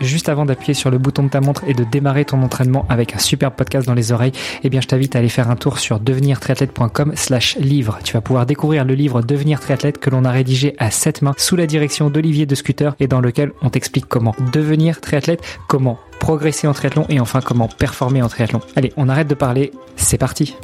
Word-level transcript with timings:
juste 0.00 0.28
avant 0.28 0.44
d'appuyer 0.44 0.74
sur 0.74 0.90
le 0.90 0.98
bouton 0.98 1.24
de 1.24 1.28
ta 1.28 1.40
montre 1.40 1.64
et 1.66 1.74
de 1.74 1.84
démarrer 1.84 2.24
ton 2.24 2.42
entraînement 2.42 2.86
avec 2.88 3.14
un 3.14 3.18
super 3.18 3.52
podcast 3.52 3.86
dans 3.86 3.94
les 3.94 4.12
oreilles, 4.12 4.32
eh 4.62 4.70
bien 4.70 4.80
je 4.80 4.86
t'invite 4.86 5.16
à 5.16 5.20
aller 5.20 5.28
faire 5.28 5.50
un 5.50 5.56
tour 5.56 5.78
sur 5.78 6.00
devenirtriathlète.com 6.00 7.12
slash 7.14 7.56
livre. 7.56 7.98
Tu 8.04 8.12
vas 8.12 8.20
pouvoir 8.20 8.46
découvrir 8.46 8.84
le 8.84 8.94
livre 8.94 9.22
Devenir 9.22 9.60
triathlète 9.60 9.98
que 9.98 10.10
l'on 10.10 10.24
a 10.24 10.30
rédigé 10.30 10.74
à 10.78 10.90
sept 10.90 11.22
mains 11.22 11.34
sous 11.36 11.56
la 11.56 11.66
direction 11.66 12.10
d'Olivier 12.10 12.46
de 12.46 12.54
Scooter 12.54 12.94
et 13.00 13.06
dans 13.06 13.20
lequel 13.20 13.52
on 13.62 13.70
t'explique 13.70 14.06
comment 14.06 14.34
devenir 14.52 15.00
triathlète, 15.00 15.42
comment 15.68 15.98
progresser 16.20 16.66
en 16.66 16.72
triathlon 16.72 17.06
et 17.08 17.20
enfin 17.20 17.40
comment 17.40 17.68
performer 17.68 18.22
en 18.22 18.28
triathlon. 18.28 18.60
Allez, 18.76 18.92
on 18.96 19.08
arrête 19.08 19.28
de 19.28 19.34
parler, 19.34 19.72
c'est 19.96 20.18
parti 20.18 20.54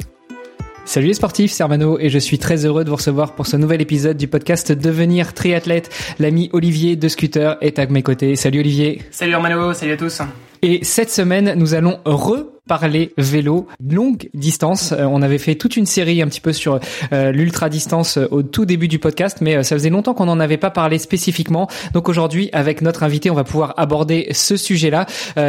Salut 0.85 1.07
les 1.07 1.13
sportifs, 1.15 1.51
c'est 1.51 1.63
Armano 1.63 1.97
et 1.99 2.09
je 2.09 2.19
suis 2.19 2.37
très 2.37 2.63
heureux 2.63 2.83
de 2.83 2.89
vous 2.89 2.95
recevoir 2.95 3.33
pour 3.33 3.47
ce 3.47 3.57
nouvel 3.57 3.81
épisode 3.81 4.17
du 4.17 4.27
podcast 4.27 4.71
Devenir 4.71 5.33
triathlète. 5.33 5.89
L'ami 6.19 6.51
Olivier 6.53 6.95
de 6.95 7.07
Scooter 7.07 7.57
est 7.61 7.79
à 7.79 7.87
mes 7.87 8.03
côtés. 8.03 8.35
Salut 8.35 8.59
Olivier. 8.59 9.01
Salut 9.09 9.33
Armano, 9.33 9.73
salut 9.73 9.93
à 9.93 9.97
tous. 9.97 10.21
Et 10.61 10.83
cette 10.83 11.09
semaine, 11.09 11.55
nous 11.57 11.73
allons 11.73 11.99
re 12.05 12.54
parler 12.67 13.13
vélo 13.17 13.67
longue 13.79 14.29
distance. 14.33 14.91
Euh, 14.91 15.05
on 15.05 15.21
avait 15.21 15.37
fait 15.37 15.55
toute 15.55 15.77
une 15.77 15.85
série 15.85 16.21
un 16.21 16.27
petit 16.27 16.41
peu 16.41 16.53
sur 16.53 16.79
euh, 17.13 17.31
l'ultra 17.31 17.69
distance 17.69 18.17
euh, 18.17 18.27
au 18.31 18.43
tout 18.43 18.65
début 18.65 18.87
du 18.87 18.99
podcast, 18.99 19.37
mais 19.41 19.63
ça 19.63 19.75
faisait 19.75 19.89
longtemps 19.89 20.13
qu'on 20.13 20.25
n'en 20.25 20.39
avait 20.39 20.57
pas 20.57 20.71
parlé 20.71 20.97
spécifiquement. 20.97 21.67
Donc 21.93 22.09
aujourd'hui, 22.09 22.49
avec 22.53 22.81
notre 22.81 23.03
invité, 23.03 23.29
on 23.29 23.35
va 23.35 23.43
pouvoir 23.43 23.73
aborder 23.77 24.27
ce 24.31 24.57
sujet-là. 24.57 25.05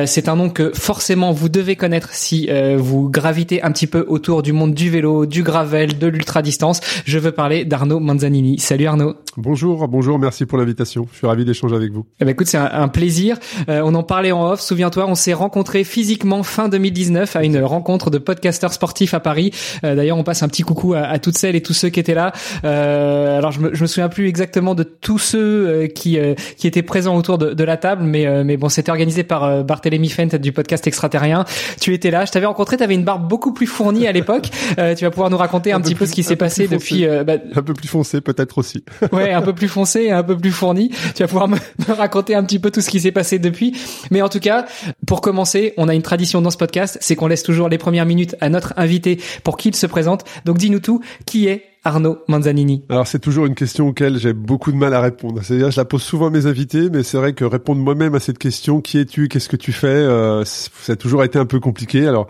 c'est 0.07 0.29
un 0.29 0.37
nom 0.37 0.51
que 0.51 0.73
forcément 0.75 1.33
vous 1.33 1.49
devez 1.49 1.77
connaître 1.77 2.13
si 2.13 2.49
vous 2.77 3.09
gravitez 3.09 3.63
un 3.63 3.73
petit 3.73 3.87
peu 3.87 4.05
autour 4.09 4.43
du 4.43 4.53
monde 4.53 4.75
du 4.75 4.91
vélo, 4.91 5.27
du 5.27 5.43
gravel, 5.43 5.99
de 5.99 6.07
l'ultra 6.07 6.43
distance. 6.43 6.81
Je 7.05 7.19
veux 7.19 7.33
parler 7.33 7.65
d'Arnaud 7.65 8.01
Manzanini. 8.01 8.59
Salut 8.59 8.87
Arnaud. 8.87 9.15
Bonjour, 9.37 9.87
bonjour, 9.89 10.19
merci 10.19 10.47
pour 10.47 10.59
l'invitation. 10.59 11.07
Je 11.13 11.19
suis 11.19 11.27
ravi 11.27 11.45
d'échanger 11.45 11.77
avec 11.77 11.93
vous. 11.93 12.07
Eh 12.21 12.25
ben 12.25 12.31
écoute, 12.31 12.47
c'est 12.47 12.59
un, 12.59 12.71
un, 12.73 12.89
plaisir. 12.89 13.39
on 13.69 13.95
en 13.95 14.03
parlait 14.03 14.33
en 14.33 14.51
off. 14.51 14.61
Souviens-toi, 14.61 15.07
on 15.09 15.15
s'est 15.15 15.35
rencontrés 15.35 15.85
physiquement 15.85 16.43
fin 16.43 16.69
2019 16.69 17.06
à 17.35 17.45
une 17.45 17.63
rencontre 17.63 18.11
de 18.11 18.19
podcasteurs 18.19 18.73
sportifs 18.73 19.15
à 19.15 19.21
Paris. 19.21 19.53
Euh, 19.85 19.95
d'ailleurs, 19.95 20.19
on 20.19 20.25
passe 20.25 20.43
un 20.43 20.49
petit 20.49 20.63
coucou 20.63 20.95
à, 20.95 21.19
toutes 21.19 21.39
celles 21.39 21.57
et 21.57 21.63
tous 21.63 21.73
ceux 21.73 21.89
qui 21.89 22.01
étaient 22.01 22.15
là. 22.15 22.33
Euh, 22.65 23.39
alors, 23.39 23.53
je 23.53 23.61
me, 23.61 23.75
je 23.75 23.83
me 23.83 23.87
souviens 23.87 24.09
plus 24.09 24.29
exactement 24.29 24.75
de 24.75 24.83
tous 24.83 25.19
ceux 25.19 25.39
euh, 25.39 25.87
qui 25.87 26.19
qui 26.57 26.67
étaient 26.67 26.83
présents 26.83 27.17
autour 27.17 27.39
de, 27.39 27.53
de 27.53 27.65
la 27.65 27.77
table, 27.77 28.03
mais 28.03 28.45
mais 28.45 28.57
bon, 28.57 28.69
c'était 28.69 28.91
organisé 28.91 29.23
par 29.23 29.65
Barthélémy 29.65 30.09
Fent 30.09 30.37
du 30.39 30.53
podcast 30.53 30.87
Extraterrien. 30.87 31.45
Tu 31.81 31.95
étais 31.95 32.11
là, 32.11 32.25
je 32.25 32.33
t'avais 32.33 32.47
rencontré, 32.47 32.77
tu 32.77 32.83
avais 32.83 32.95
une 32.95 33.05
barbe 33.05 33.29
beaucoup 33.29 33.53
plus 33.53 33.67
fournie 33.67 34.07
à 34.07 34.13
l'époque. 34.13 34.51
tu 34.77 35.05
vas 35.05 35.11
pouvoir 35.11 35.31
nous 35.31 35.37
raconter 35.37 35.73
un, 35.73 35.81
petit 35.81 35.95
peu 35.95 36.07
ce 36.07 36.13
qui 36.13 36.23
s'est 36.23 36.37
passé 36.37 36.69
depuis. 36.69 37.07
Bah, 37.07 37.35
un 37.55 37.63
peu 37.63 37.75
plus 37.75 37.89
foncé 37.89 38.21
peut-être 38.21 38.59
aussi. 38.59 38.85
ouais, 39.13 39.33
un 39.33 39.43
peu 39.43 39.53
plus 39.53 39.69
foncé 39.69 40.03
et 40.03 40.13
un 40.13 40.23
peu 40.23 40.37
plus 40.37 40.53
fourni. 40.53 40.91
Tu 41.15 41.23
vas 41.23 41.29
pouvoir 41.29 41.49
me, 41.49 41.57
me 41.89 41.95
raconter 41.95 42.35
un 42.35 42.45
petit 42.45 42.59
peu 42.59 42.71
tout 42.71 42.81
ce 42.81 42.91
qui 42.91 43.01
s'est 43.01 43.13
passé 43.13 43.39
depuis. 43.39 43.77
Mais 44.11 44.23
en 44.23 44.29
tout 44.29 44.41
cas, 44.41 44.67
pour 45.07 45.21
commencer, 45.21 45.75
on 45.77 45.89
a 45.89 45.95
une 45.95 46.03
tradition 46.03 46.43
dans 46.43 46.51
ce 46.51 46.57
podcast 46.57 46.96
c'est 47.01 47.17
qu'on 47.17 47.27
laisse 47.27 47.43
toujours 47.43 47.69
les 47.69 47.79
premières 47.79 48.07
minutes 48.07 48.37
à 48.41 48.49
notre 48.49 48.75
invité 48.77 49.19
pour 49.45 49.57
qu'il 49.57 49.75
se 49.75 49.87
présente. 49.87 50.25
Donc 50.45 50.59
dis-nous 50.59 50.81
tout, 50.81 51.01
qui 51.25 51.47
est 51.47 51.65
Arnaud 51.87 52.19
Manzanini 52.27 52.83
Alors 52.89 53.07
c'est 53.07 53.21
toujours 53.21 53.47
une 53.47 53.55
question 53.55 53.89
auquel 53.89 54.19
j'ai 54.19 54.33
beaucoup 54.33 54.73
de 54.73 54.77
mal 54.77 54.93
à 54.93 55.01
répondre. 55.01 55.41
C'est-à-dire 55.43 55.71
je 55.71 55.81
la 55.81 55.85
pose 55.85 56.03
souvent 56.03 56.27
à 56.27 56.31
mes 56.31 56.47
invités, 56.47 56.91
mais 56.91 57.05
c'est 57.05 57.17
vrai 57.17 57.33
que 57.33 57.45
répondre 57.45 57.81
moi-même 57.81 58.17
à 58.17 58.21
cette 58.21 58.39
question, 58.39 58.81
qui 58.81 58.99
es-tu, 58.99 59.29
qu'est-ce 59.29 59.49
que 59.49 59.57
tu 59.57 59.71
fais, 59.71 59.87
euh, 59.87 60.45
ça 60.45 60.95
a 60.95 60.97
toujours 60.97 61.23
été 61.23 61.39
un 61.39 61.47
peu 61.47 61.61
compliqué. 61.61 62.07
Alors 62.07 62.27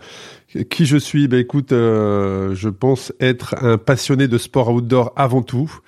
qui 0.69 0.85
je 0.85 0.97
suis? 0.97 1.27
Ben 1.27 1.39
écoute, 1.39 1.71
euh, 1.71 2.53
je 2.53 2.69
pense 2.69 3.11
être 3.19 3.55
un 3.63 3.79
passionné 3.79 4.27
de 4.27 4.37
sport 4.37 4.69
outdoor 4.69 5.11
avant 5.15 5.41
tout 5.41 5.79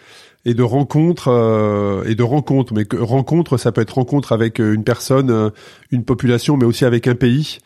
et 0.45 0.55
de 0.55 0.64
rencontres 0.64 1.27
euh, 1.27 2.03
et 2.05 2.16
de 2.16 2.23
rencontres. 2.23 2.73
Mais 2.73 2.86
que 2.86 2.97
rencontre, 2.97 3.58
ça 3.58 3.71
peut 3.71 3.81
être 3.81 3.95
rencontre 3.95 4.31
avec 4.31 4.58
une 4.58 4.83
personne, 4.83 5.52
une 5.91 6.03
population, 6.03 6.58
mais 6.58 6.66
aussi 6.66 6.86
avec 6.86 7.08
un 7.08 7.16
pays. 7.16 7.59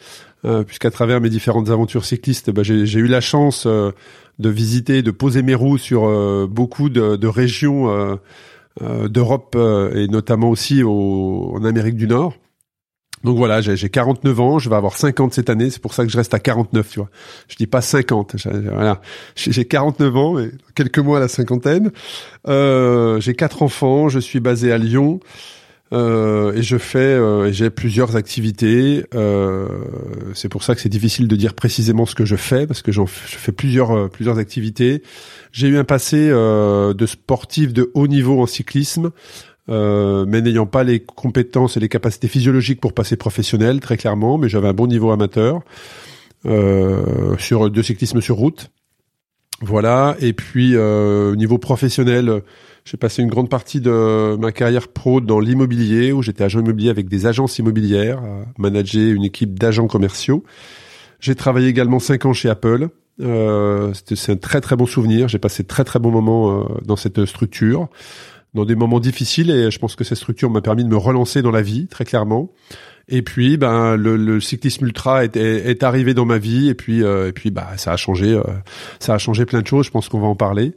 Euh, 0.46 0.64
puisqu'à 0.64 0.92
travers 0.92 1.22
mes 1.22 1.30
différentes 1.30 1.70
aventures 1.70 2.04
cyclistes, 2.04 2.52
bah, 2.52 2.64
j'ai 2.64 3.00
eu 3.00 3.08
la 3.08 3.22
chance 3.22 3.64
euh, 3.66 3.92
de 4.40 4.50
visiter, 4.50 5.02
de 5.02 5.12
poser 5.12 5.42
mes 5.42 5.56
roues 5.56 5.78
sur 5.78 6.06
euh, 6.06 6.48
beaucoup 6.50 6.90
de, 6.90 7.28
régions 7.28 8.20
d'Europe 8.82 9.56
et 9.96 10.08
notamment 10.08 10.50
aussi 10.50 10.84
au, 10.84 11.54
en 11.56 11.64
Amérique 11.64 11.96
du 11.96 12.08
Nord. 12.08 12.36
Donc 13.24 13.38
voilà, 13.38 13.62
j'ai 13.62 13.90
49 13.90 14.40
ans, 14.42 14.60
je 14.60 14.70
vais 14.70 14.76
avoir 14.76 14.98
50 14.98 15.34
cette 15.34 15.50
année, 15.50 15.70
c'est 15.70 15.82
pour 15.82 15.94
ça 15.94 16.04
que 16.04 16.12
je 16.12 16.18
reste 16.18 16.34
à 16.34 16.40
49, 16.40 16.90
tu 16.90 17.00
vois. 17.00 17.10
Je 17.48 17.56
dis 17.56 17.68
pas 17.68 17.80
50, 17.80 18.36
voilà. 18.74 19.00
J'ai 19.36 19.64
49 19.64 20.18
ans, 20.18 20.40
et 20.40 20.52
quelques 20.76 21.00
mois 21.00 21.18
à 21.18 21.20
la 21.22 21.30
cinquantaine. 21.30 21.92
J'ai 22.46 23.34
quatre 23.36 23.64
enfants, 23.64 24.10
je 24.10 24.20
suis 24.20 24.42
basé 24.42 24.74
à 24.74 24.78
Lyon. 24.78 25.22
Euh, 25.94 26.54
et 26.54 26.64
je 26.64 26.78
fais, 26.78 26.98
euh, 26.98 27.52
j'ai 27.52 27.70
plusieurs 27.70 28.16
activités. 28.16 29.06
Euh, 29.14 29.68
c'est 30.34 30.50
pour 30.50 30.64
ça 30.64 30.74
que 30.74 30.82
c'est 30.82 30.90
difficile 30.90 31.28
de 31.28 31.36
dire 31.36 31.54
précisément 31.54 32.06
ce 32.06 32.16
que 32.16 32.26
je 32.26 32.36
fais 32.36 32.66
parce 32.66 32.82
que 32.82 32.92
je 32.92 33.04
fais 33.06 33.52
plusieurs 33.52 33.92
euh, 33.92 34.08
plusieurs 34.08 34.40
activités. 34.40 35.04
J'ai 35.52 35.68
eu 35.68 35.78
un 35.78 35.84
passé 35.84 36.30
euh, 36.32 36.94
de 36.96 37.06
sportif 37.06 37.74
de 37.74 37.92
haut 37.94 38.08
niveau 38.08 38.42
en 38.42 38.48
cyclisme. 38.48 39.12
mais 39.68 40.42
n'ayant 40.42 40.66
pas 40.66 40.84
les 40.84 41.00
compétences 41.00 41.78
et 41.78 41.80
les 41.80 41.90
capacités 41.90 42.28
physiologiques 42.28 42.82
pour 42.82 42.94
passer 42.94 43.16
professionnel, 43.16 43.80
très 43.80 43.98
clairement, 43.98 44.38
mais 44.38 44.50
j'avais 44.50 44.68
un 44.68 44.74
bon 44.74 44.88
niveau 44.88 45.12
amateur 45.12 45.62
sur 47.38 47.70
de 47.70 47.82
cyclisme 47.82 48.20
sur 48.20 48.36
route. 48.36 48.72
Voilà. 49.62 50.18
Et 50.20 50.34
puis 50.34 50.76
au 50.76 51.36
niveau 51.36 51.60
professionnel, 51.60 52.42
j'ai 52.86 52.98
passé 52.98 53.22
une 53.22 53.30
grande 53.30 53.50
partie 53.50 53.80
de 53.80 54.36
ma 54.36 54.52
carrière 54.52 54.90
pro 54.90 55.22
dans 55.22 55.40
l'immobilier, 55.40 56.12
où 56.12 56.22
j'étais 56.22 56.44
agent 56.44 56.60
immobilier 56.60 56.90
avec 56.90 57.08
des 57.08 57.26
agences 57.26 57.58
immobilières, 57.60 58.22
manager 58.58 59.14
une 59.14 59.24
équipe 59.24 59.58
d'agents 59.58 59.88
commerciaux. 59.88 60.44
J'ai 61.20 61.36
travaillé 61.36 61.70
également 61.70 62.00
cinq 62.00 62.26
ans 62.26 62.34
chez 62.34 62.50
Apple. 62.50 62.90
Euh, 63.22 63.94
c'est 63.94 64.32
un 64.32 64.36
très 64.36 64.60
très 64.60 64.76
bon 64.76 64.86
souvenir. 64.86 65.30
J'ai 65.30 65.40
passé 65.40 65.64
très 65.64 65.86
très 65.86 66.00
bons 66.00 66.12
moments 66.12 66.60
euh, 66.60 66.64
dans 66.84 66.98
cette 66.98 67.24
structure, 67.26 67.88
dans 68.54 68.66
des 68.66 68.76
moments 68.76 69.00
difficiles, 69.00 69.50
et 69.50 69.72
je 69.72 69.80
pense 69.80 69.96
que 69.96 70.04
cette 70.04 70.18
structure 70.18 70.50
m'a 70.50 70.62
permis 70.62 70.84
de 70.84 70.90
me 70.90 70.98
relancer 70.98 71.42
dans 71.42 71.52
la 71.52 71.62
vie, 71.62 71.88
très 71.88 72.04
clairement. 72.04 72.52
Et 73.10 73.22
puis, 73.22 73.58
ben, 73.58 73.98
le, 73.98 74.16
le 74.16 74.40
cyclisme 74.40 74.86
ultra 74.86 75.26
est, 75.26 75.36
est, 75.36 75.84
arrivé 75.84 76.14
dans 76.14 76.24
ma 76.24 76.38
vie, 76.38 76.70
et 76.70 76.74
puis, 76.74 77.04
euh, 77.04 77.28
et 77.28 77.32
puis, 77.34 77.52
bah, 77.52 77.68
ça 77.76 77.92
a 77.92 77.98
changé, 77.98 78.34
euh, 78.34 78.44
ça 79.00 79.14
a 79.14 79.18
changé 79.18 79.46
plein 79.46 79.62
de 79.62 79.68
choses. 79.68 79.86
Je 79.86 79.92
pense 79.92 80.08
qu'on 80.08 80.22
va 80.22 80.28
en 80.28 80.36
parler. 80.36 80.74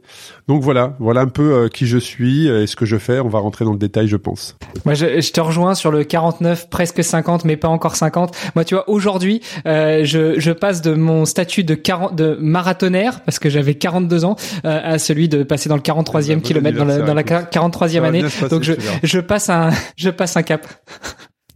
Donc 0.49 0.61
voilà, 0.61 0.97
voilà 0.99 1.21
un 1.21 1.27
peu 1.27 1.53
euh, 1.53 1.67
qui 1.69 1.87
je 1.87 1.97
suis 1.97 2.47
et 2.47 2.67
ce 2.67 2.75
que 2.75 2.85
je 2.85 2.97
fais. 2.97 3.19
On 3.21 3.29
va 3.29 3.39
rentrer 3.39 3.63
dans 3.63 3.71
le 3.71 3.77
détail, 3.77 4.07
je 4.07 4.17
pense. 4.17 4.57
Moi, 4.83 4.93
je, 4.93 5.21
je 5.21 5.31
te 5.31 5.39
rejoins 5.39 5.73
sur 5.73 5.89
le 5.89 6.03
49, 6.03 6.69
presque 6.69 7.01
50, 7.01 7.45
mais 7.45 7.55
pas 7.55 7.69
encore 7.69 7.95
50. 7.95 8.35
Moi, 8.55 8.65
tu 8.65 8.75
vois, 8.75 8.89
aujourd'hui, 8.89 9.41
je, 9.65 10.35
je 10.37 10.51
passe 10.51 10.81
de 10.81 10.93
mon 10.93 11.23
statut 11.23 11.63
de 11.63 11.75
40, 11.75 12.13
de 12.15 12.37
marathonnaire 12.41 13.21
parce 13.23 13.39
que 13.39 13.49
j'avais 13.49 13.75
42 13.75 14.25
ans 14.25 14.35
à 14.63 14.99
celui 14.99 15.29
de 15.29 15.43
passer 15.43 15.69
dans 15.69 15.75
le 15.75 15.81
43e 15.81 16.35
bah, 16.35 16.41
kilomètre 16.41 16.77
dans 16.77 16.85
la, 16.85 16.99
dans 16.99 17.13
la 17.13 17.23
43e 17.23 18.03
année. 18.03 18.23
Donc 18.49 18.63
je, 18.63 18.73
je 19.03 19.19
passe 19.19 19.49
un, 19.49 19.69
je 19.95 20.09
passe 20.09 20.35
un 20.35 20.43
cap. 20.43 20.67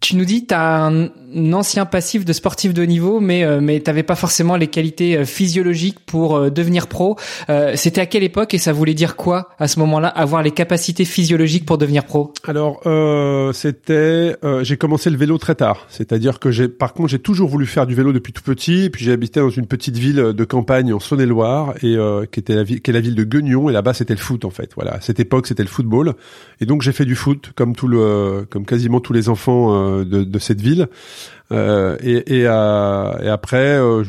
Tu 0.01 0.16
nous 0.16 0.25
dis, 0.25 0.45
tu 0.45 0.53
as 0.53 0.85
un, 0.85 1.09
ancien 1.53 1.86
passif 1.86 2.25
de 2.25 2.34
sportif 2.34 2.74
de 2.74 2.84
niveau, 2.84 3.19
mais 3.19 3.44
euh, 3.44 3.59
mais 3.62 3.80
t'avais 3.80 4.03
pas 4.03 4.16
forcément 4.16 4.56
les 4.56 4.68
qualités 4.68 5.18
euh, 5.18 5.25
physiologiques 5.25 6.00
pour 6.06 6.36
euh, 6.36 6.50
devenir 6.50 6.88
pro. 6.88 7.18
C'était 7.75 8.02
à 8.02 8.06
quelle 8.06 8.24
époque 8.24 8.53
et 8.53 8.58
ça 8.58 8.74
voulait 8.74 8.94
dire 8.94 9.16
quoi 9.16 9.50
à 9.59 9.68
ce 9.68 9.80
moment-là, 9.80 10.08
avoir 10.08 10.44
les 10.44 10.52
capacités 10.52 11.06
physiologiques 11.06 11.66
pour 11.66 11.78
devenir 11.78 12.06
pro? 12.06 12.34
Alors 12.47 12.81
c'était, 13.53 14.36
j'ai 14.62 14.78
commencé 14.78 15.09
le 15.09 15.18
vélo 15.18 15.38
très 15.38 15.56
tard. 15.56 15.86
C'est-à-dire 15.90 16.40
que 16.40 16.52
j'ai, 16.52 16.68
par 16.68 16.94
contre, 16.94 17.09
j'ai 17.09 17.19
toujours 17.19 17.50
voulu 17.50 17.66
faire 17.66 17.86
du 17.86 17.96
vélo 17.96 18.13
depuis 18.13 18.34
tout 18.34 18.42
petit. 18.42 18.86
Et 18.86 18.90
puis 18.90 19.06
j'ai 19.06 19.12
habité 19.12 19.40
dans 19.40 19.50
une 19.50 19.68
petite 19.68 19.98
ville 19.98 20.34
de 20.34 20.44
campagne 20.44 20.94
en 20.94 21.00
Saône-et-Loire 21.00 21.74
et 21.84 21.98
qui 22.31 22.40
était 22.40 22.56
la 22.56 22.63
ville, 22.63 22.81
qui 22.81 22.92
est 22.92 22.94
la 22.94 23.02
ville 23.02 23.16
de 23.16 23.24
Guignon. 23.24 23.69
Et 23.69 23.74
là-bas, 23.74 23.94
c'était 23.94 24.13
le 24.13 24.19
foot 24.19 24.46
en 24.46 24.52
fait. 24.52 24.72
Voilà, 24.75 24.96
à 24.96 25.02
cette 25.02 25.19
époque, 25.19 25.48
c'était 25.48 25.63
le 25.63 25.69
football. 25.69 26.13
Et 26.59 26.66
donc 26.66 26.81
j'ai 26.81 26.92
fait 26.94 27.06
du 27.06 27.16
foot 27.16 27.52
comme 27.56 27.75
tout 27.75 27.88
le, 27.88 28.46
comme 28.50 28.66
quasiment 28.66 29.00
tous 29.00 29.13
les 29.13 29.30
enfants 29.30 30.00
de, 30.00 30.24
de 30.24 30.39
cette 30.39 30.62
ville. 30.62 30.88
Euh, 31.51 31.98
et, 32.01 32.39
et, 32.39 32.48
euh, 32.48 33.13
et, 33.21 33.27
après, 33.27 33.77
euh, 33.77 34.03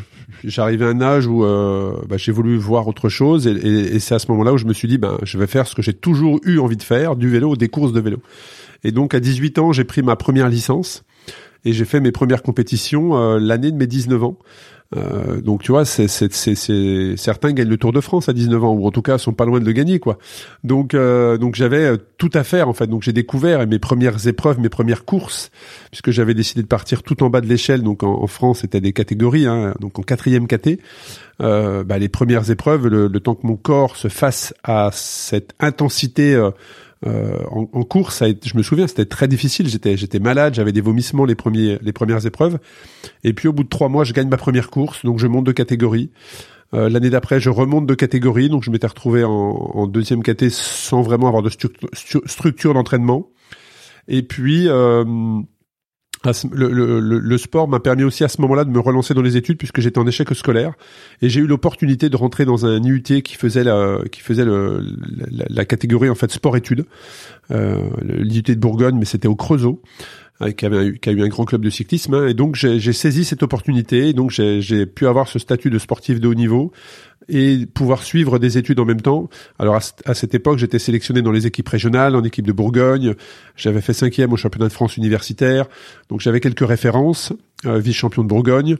j'arrivais 0.45 0.85
à 0.85 0.89
un 0.89 1.01
âge 1.01 1.27
où 1.27 1.43
bah, 1.43 2.17
j'ai 2.17 2.33
voulu 2.33 2.57
voir 2.57 2.87
autre 2.89 3.09
chose, 3.09 3.47
et, 3.47 3.51
et, 3.51 4.01
c'est 4.01 4.15
à 4.15 4.19
ce 4.19 4.31
moment-là 4.31 4.53
où 4.53 4.59
je 4.59 4.67
me 4.67 4.73
suis 4.73 4.89
dit, 4.89 4.99
ben, 4.99 5.19
je 5.23 5.39
vais 5.39 5.47
faire 5.47 5.67
ce 5.67 5.75
que 5.75 5.83
j'ai 5.83 5.95
toujours 5.95 6.41
eu 6.45 6.59
envie 6.59 6.77
de 6.77 6.83
faire, 6.83 7.17
du 7.17 7.29
vélo, 7.29 7.57
des 7.57 7.69
courses 7.69 7.93
de 7.93 8.01
vélo. 8.01 8.19
Et 8.85 8.93
donc 8.93 9.15
à 9.15 9.21
18 9.21 9.59
ans, 9.59 9.73
j'ai 9.73 9.85
pris 9.85 10.03
ma 10.03 10.17
première 10.17 10.49
licence 10.49 11.05
et 11.65 11.73
j'ai 11.73 11.85
fait 11.85 12.01
mes 12.01 12.11
premières 12.11 12.43
compétitions 12.43 13.37
l'année 13.39 13.71
de 13.71 13.77
mes 13.77 13.87
19 13.87 14.25
ans. 14.25 14.37
Euh, 14.97 15.41
donc 15.41 15.63
tu 15.63 15.73
vois, 15.73 15.85
c'est, 15.85 16.09
c'est, 16.09 16.33
c'est, 16.33 17.17
certains 17.17 17.53
gagnent 17.53 17.69
le 17.69 17.77
Tour 17.77 17.93
de 17.93 18.01
France 18.01 18.29
à 18.29 18.33
19 18.33 18.65
ans, 18.65 18.73
ou 18.73 18.87
en 18.87 18.91
tout 18.91 19.03
cas 19.03 19.19
sont 19.19 19.33
pas 19.33 19.45
loin 19.45 19.61
de 19.61 19.65
le 19.65 19.73
gagner, 19.73 19.99
quoi. 19.99 20.19
Donc, 20.65 20.95
euh, 20.95 21.39
donc 21.39 21.55
j'avais 21.55 21.85
euh, 21.85 21.97
tout 22.19 22.31
à 22.35 22.45
faire 22.45 22.69
en 22.69 22.73
fait. 22.73 22.87
Donc 22.87 23.03
j'ai 23.03 23.13
découvert 23.13 23.67
mes 23.67 23.79
premières 23.79 24.27
épreuves, 24.27 24.61
mes 24.61 24.69
premières 24.69 25.05
courses, 25.05 25.51
puisque 25.91 26.11
j'avais 26.11 26.35
décidé 26.35 26.63
de 26.63 26.67
partir 26.67 27.03
tout 27.03 27.23
en 27.23 27.31
bas 27.31 27.41
de 27.41 27.47
l'échelle. 27.47 27.83
Donc 27.83 28.03
en, 28.03 28.27
France, 28.27 28.61
c'était 28.61 28.81
des 28.81 28.93
catégories, 28.93 29.47
hein, 29.47 29.75
donc 29.81 29.99
en 29.99 30.03
quatrième 30.03 30.47
caté. 30.47 30.81
bah, 31.39 31.99
les 31.99 32.09
premières 32.09 32.51
épreuves, 32.51 32.87
le, 32.87 33.21
temps 33.21 33.35
que 33.35 33.47
mon 33.47 33.57
corps 33.57 33.97
se 33.97 34.09
fasse 34.09 34.55
à 34.63 34.91
cette 34.93 35.55
intensité 35.61 36.37
Euh, 37.07 37.39
en, 37.51 37.69
en, 37.73 38.27
été, 38.27 38.49
je 38.49 38.57
me 38.57 38.63
souviens, 38.63 38.87
c'était 38.87 39.05
très 39.05 39.29
difficile. 39.29 39.69
J'étais, 39.69 40.19
malade, 40.19 40.55
j'avais 40.55 40.73
des 40.73 40.81
vomissements 40.81 41.25
les 41.25 41.35
premiers, 41.35 41.79
les 41.83 41.93
premières 41.93 42.25
épreuves. 42.27 42.59
Et 43.25 43.33
puis 43.33 43.49
au 43.49 43.53
bout 43.53 43.65
de 43.65 43.69
trois 43.69 43.89
mois, 43.89 44.05
je 44.05 44.13
gagne 44.13 44.29
ma 44.29 44.37
première 44.37 44.71
course, 44.71 45.05
donc 45.05 45.19
je 45.19 45.27
monte 45.27 45.45
de 45.45 45.53
catégorie. 45.53 46.11
Euh, 46.75 46.89
l'année 46.89 47.11
d'après, 47.11 47.41
je 47.41 47.51
remonte 47.51 47.87
de 47.87 47.95
catégorie, 47.95 48.49
donc 48.49 48.63
je 48.63 48.71
m'étais 48.71 48.87
retrouvé 48.87 49.25
en, 49.25 49.31
en 49.31 49.87
deuxième 49.87 50.23
caté 50.23 50.49
sans 50.51 51.03
vraiment 51.03 51.29
avoir 51.29 51.43
de 51.43 51.51
structure 52.27 52.75
d'entraînement. 52.75 53.29
Et 54.09 54.23
puis 54.23 54.69
euh, 54.69 55.05
le, 56.53 56.71
le, 56.71 57.01
le, 57.01 57.39
sport 57.39 57.69
m'a 57.69 57.81
permis 57.81 58.05
aussi 58.05 58.25
à 58.25 58.29
ce 58.29 58.41
moment-là 58.43 58.65
de 58.65 58.71
me 58.71 58.79
relancer 58.79 59.15
dans 59.15 59.23
les 59.23 59.37
études 59.37 59.59
puisque 59.59 59.81
j'étais 59.81 59.99
en 59.99 60.07
échec 60.07 60.29
scolaire 60.35 60.75
et 61.21 61.29
j'ai 61.29 61.41
eu 61.41 61.47
l'opportunité 61.47 62.09
de 62.09 62.17
rentrer 62.17 62.45
dans 62.45 62.65
un 62.67 62.83
IUT 62.83 63.03
qui 63.03 63.35
faisait 63.35 63.65
la 63.65 63.99
qui 64.11 64.21
faisait 64.21 64.45
le, 64.45 64.85
la, 65.31 65.45
la, 65.49 65.65
catégorie 65.65 66.11
en 66.11 66.15
fait 66.15 66.31
sport-études, 66.31 66.87
euh, 67.51 67.79
l'IUT 68.03 68.43
de 68.43 68.55
Bourgogne, 68.55 68.97
mais 68.99 69.05
c'était 69.05 69.29
au 69.29 69.37
Creusot. 69.37 69.83
Euh, 70.41 70.51
qui, 70.51 70.65
avait, 70.65 70.99
qui 70.99 71.09
a 71.09 71.13
eu 71.13 71.23
un 71.23 71.29
grand 71.29 71.45
club 71.45 71.63
de 71.63 71.71
cyclisme. 71.71 72.15
Hein, 72.15 72.27
et 72.27 72.35
donc 72.35 72.57
j'ai 72.57 72.93
saisi 72.93 73.25
cette 73.25 73.43
opportunité. 73.43 74.09
Et 74.09 74.13
donc 74.13 74.31
j'ai 74.31 74.87
pu 74.87 75.07
avoir 75.07 75.29
ce 75.29 75.39
statut 75.39 75.71
de 75.71 75.79
sportif 75.79 76.21
de 76.21 76.29
haut 76.29 76.35
niveau 76.35 76.73
et 77.29 77.67
pouvoir 77.67 78.03
suivre 78.03 78.39
des 78.39 78.59
études 78.59 78.81
en 78.81 78.85
même 78.85 79.01
temps. 79.01 79.29
Alors 79.59 79.77
à, 79.77 80.15
cette 80.15 80.35
époque, 80.35 80.59
j'étais 80.59 80.79
sélectionné 80.79 81.23
dans 81.23 81.33
les 81.33 81.47
équipes 81.47 81.69
régionales, 81.69 82.17
en 82.17 82.25
équipe 82.25 82.47
de 82.47 82.53
Bourgogne. 82.53 83.15
J'avais 83.57 83.81
fait 83.81 83.93
cinquième 83.93 84.33
au 84.33 84.37
championnat 84.37 84.69
de 84.69 84.73
France 84.73 84.97
universitaire, 84.97 85.67
donc 86.09 86.21
j'avais 86.21 86.41
quelques 86.41 86.67
références. 86.67 87.33
Euh, 87.65 87.79
vice-champion 87.79 88.25
de 88.25 88.29
Bourgogne, 88.29 88.77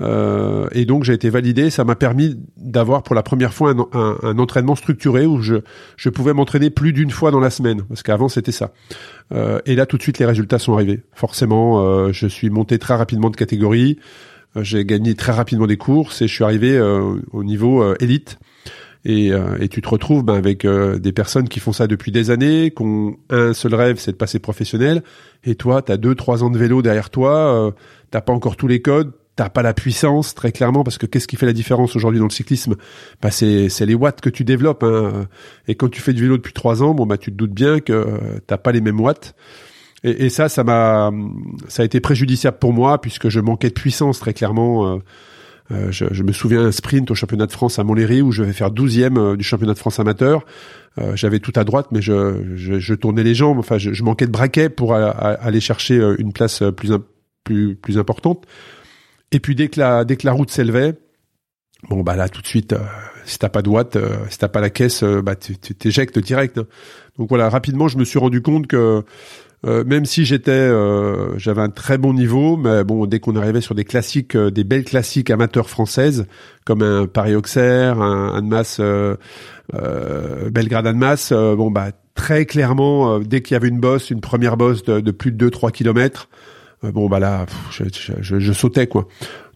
euh, 0.00 0.66
et 0.72 0.86
donc 0.86 1.04
j'ai 1.04 1.12
été 1.12 1.30
validé. 1.30 1.70
Ça 1.70 1.84
m'a 1.84 1.94
permis 1.94 2.36
d'avoir 2.56 3.04
pour 3.04 3.14
la 3.14 3.22
première 3.22 3.54
fois 3.54 3.70
un, 3.70 3.86
un, 3.92 4.16
un, 4.24 4.38
entraînement 4.40 4.74
structuré 4.74 5.24
où 5.24 5.40
je, 5.40 5.56
je 5.96 6.08
pouvais 6.08 6.32
m'entraîner 6.32 6.68
plus 6.68 6.92
d'une 6.92 7.12
fois 7.12 7.30
dans 7.30 7.38
la 7.38 7.50
semaine, 7.50 7.82
parce 7.82 8.02
qu'avant 8.02 8.28
c'était 8.28 8.50
ça. 8.50 8.72
Euh, 9.32 9.60
et 9.66 9.76
là 9.76 9.86
tout 9.86 9.98
de 9.98 10.02
suite 10.02 10.18
les 10.18 10.26
résultats 10.26 10.58
sont 10.58 10.74
arrivés. 10.74 11.02
Forcément, 11.12 11.80
euh, 11.86 12.12
je 12.12 12.26
suis 12.26 12.50
monté 12.50 12.80
très 12.80 12.94
rapidement 12.96 13.30
de 13.30 13.36
catégorie. 13.36 13.98
Euh, 14.56 14.62
j'ai 14.62 14.84
gagné 14.84 15.14
très 15.14 15.32
rapidement 15.32 15.66
des 15.66 15.76
courses 15.76 16.22
et 16.22 16.28
je 16.28 16.34
suis 16.34 16.44
arrivé 16.44 16.76
euh, 16.76 17.16
au 17.32 17.44
niveau 17.44 17.82
euh, 17.82 17.94
élite. 18.00 18.38
Et, 19.06 19.32
et, 19.60 19.68
tu 19.68 19.82
te 19.82 19.88
retrouves 19.90 20.24
ben, 20.24 20.32
avec 20.32 20.66
des 20.66 21.12
personnes 21.12 21.46
qui 21.50 21.60
font 21.60 21.74
ça 21.74 21.86
depuis 21.86 22.10
des 22.10 22.30
années, 22.30 22.72
qui 22.74 22.82
ont 22.82 23.18
un 23.28 23.52
seul 23.52 23.74
rêve, 23.74 23.98
c'est 23.98 24.12
de 24.12 24.16
passer 24.16 24.38
professionnel. 24.38 25.02
Et 25.44 25.56
toi, 25.56 25.82
tu 25.82 25.92
as 25.92 25.98
deux, 25.98 26.14
trois 26.14 26.42
ans 26.42 26.48
de 26.48 26.56
vélo 26.56 26.80
derrière 26.80 27.10
toi, 27.10 27.66
euh, 27.66 27.70
t'as 28.10 28.22
pas 28.22 28.32
encore 28.32 28.56
tous 28.56 28.66
les 28.66 28.80
codes, 28.80 29.12
t'as 29.36 29.50
pas 29.50 29.60
la 29.60 29.74
puissance 29.74 30.34
très 30.34 30.52
clairement, 30.52 30.84
parce 30.84 30.96
que 30.96 31.04
qu'est-ce 31.04 31.28
qui 31.28 31.36
fait 31.36 31.44
la 31.44 31.52
différence 31.52 31.94
aujourd'hui 31.96 32.18
dans 32.18 32.24
le 32.24 32.30
cyclisme? 32.30 32.76
Bah, 33.20 33.30
c'est, 33.30 33.68
les 33.80 33.94
watts 33.94 34.22
que 34.22 34.30
tu 34.30 34.42
développes. 34.42 34.84
Hein. 34.84 35.28
Et 35.68 35.74
quand 35.74 35.90
tu 35.90 36.00
fais 36.00 36.14
du 36.14 36.22
vélo 36.22 36.38
depuis 36.38 36.54
trois 36.54 36.82
ans, 36.82 36.94
bon 36.94 37.04
bah 37.04 37.18
tu 37.18 37.30
te 37.30 37.36
doutes 37.36 37.52
bien 37.52 37.80
que 37.80 38.06
t'as 38.46 38.56
pas 38.56 38.72
les 38.72 38.80
mêmes 38.80 39.00
watts. 39.00 39.34
Et, 40.04 40.26
et, 40.26 40.28
ça, 40.28 40.48
ça 40.48 40.62
m'a, 40.64 41.10
ça 41.68 41.82
a 41.82 41.84
été 41.84 41.98
préjudiciable 41.98 42.58
pour 42.58 42.72
moi 42.72 43.00
puisque 43.00 43.30
je 43.30 43.40
manquais 43.40 43.68
de 43.68 43.74
puissance 43.74 44.20
très 44.20 44.34
clairement. 44.34 44.86
Euh, 44.86 44.98
euh 45.72 45.90
je, 45.90 46.04
je, 46.10 46.22
me 46.22 46.32
souviens 46.32 46.66
un 46.66 46.72
sprint 46.72 47.10
au 47.10 47.14
championnat 47.14 47.46
de 47.46 47.52
France 47.52 47.78
à 47.78 47.84
Montlhéry 47.84 48.20
où 48.20 48.30
je 48.30 48.42
vais 48.42 48.52
faire 48.52 48.70
12e 48.70 49.18
euh, 49.18 49.36
du 49.36 49.42
championnat 49.42 49.72
de 49.72 49.78
France 49.78 49.98
amateur. 49.98 50.44
Euh, 50.98 51.16
j'avais 51.16 51.40
tout 51.40 51.54
à 51.56 51.64
droite, 51.64 51.88
mais 51.90 52.02
je, 52.02 52.54
je, 52.54 52.78
je, 52.78 52.94
tournais 52.94 53.22
les 53.22 53.34
jambes. 53.34 53.58
Enfin, 53.58 53.78
je, 53.78 54.02
manquais 54.02 54.26
de 54.26 54.30
braquet 54.30 54.68
pour 54.68 54.94
aller 54.94 55.60
chercher 55.60 55.98
euh, 55.98 56.16
une 56.18 56.32
place 56.32 56.62
plus 56.76 56.90
plus 57.42 57.74
plus 57.74 57.98
importante. 57.98 58.44
Et 59.32 59.40
puis 59.40 59.54
dès 59.54 59.68
que 59.68 59.80
la 59.80 60.04
dès 60.04 60.16
que 60.16 60.26
la 60.26 60.32
route 60.32 60.50
s'élevait, 60.50 60.94
bon 61.88 62.02
bah 62.02 62.14
là 62.14 62.28
tout 62.28 62.42
de 62.42 62.46
suite, 62.46 62.74
si 63.24 63.38
t'as 63.38 63.48
pas 63.48 63.62
de 63.62 63.68
watts, 63.68 63.98
si 64.30 64.38
t'as 64.38 64.48
pas 64.48 64.60
la 64.60 64.70
caisse, 64.70 65.02
bah 65.02 65.34
tu 65.34 65.56
t'éjectes 65.56 66.18
direct. 66.18 66.58
Hein. 66.58 66.66
Donc 67.18 67.28
voilà, 67.28 67.48
rapidement 67.48 67.88
je 67.88 67.98
me 67.98 68.04
suis 68.04 68.18
rendu 68.18 68.42
compte 68.42 68.66
que 68.66 69.02
euh, 69.64 69.82
même 69.84 70.04
si 70.04 70.26
j'étais, 70.26 70.50
euh, 70.50 71.38
j'avais 71.38 71.62
un 71.62 71.70
très 71.70 71.96
bon 71.96 72.12
niveau, 72.12 72.56
mais 72.56 72.84
bon, 72.84 73.06
dès 73.06 73.18
qu'on 73.18 73.34
arrivait 73.36 73.62
sur 73.62 73.74
des 73.74 73.84
classiques, 73.84 74.36
euh, 74.36 74.50
des 74.50 74.62
belles 74.62 74.84
classiques 74.84 75.30
amateurs 75.30 75.70
françaises, 75.70 76.26
comme 76.64 76.82
un 76.82 77.06
Paris-Auxerre, 77.06 78.00
un 78.02 78.34
Annemasse, 78.36 78.80
Belgrade-Annemasse, 80.50 81.32
bon 81.32 81.70
bah 81.70 81.88
très 82.14 82.44
clairement, 82.46 83.18
dès 83.20 83.42
qu'il 83.42 83.54
y 83.54 83.56
avait 83.56 83.68
une 83.68 83.80
bosse, 83.80 84.10
une 84.10 84.20
première 84.20 84.56
bosse 84.56 84.82
de, 84.84 85.10
plus 85.10 85.32
de 85.32 85.48
2-3 85.48 85.72
kilomètres, 85.72 86.28
bon 86.82 87.08
bah 87.08 87.18
là, 87.18 87.46
je, 87.70 87.84
je, 88.20 88.38
je, 88.38 88.52
sautais 88.52 88.86
quoi. 88.86 89.08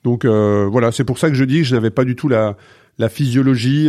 Donc 0.04 0.26
voilà, 0.26 0.92
c'est 0.92 1.04
pour 1.04 1.18
ça 1.18 1.28
que 1.28 1.34
je 1.34 1.44
dis 1.44 1.58
que 1.58 1.66
je 1.66 1.74
n'avais 1.74 1.90
pas 1.90 2.04
du 2.04 2.16
tout 2.16 2.28
la, 2.28 2.56
la 2.98 3.08
physiologie 3.08 3.88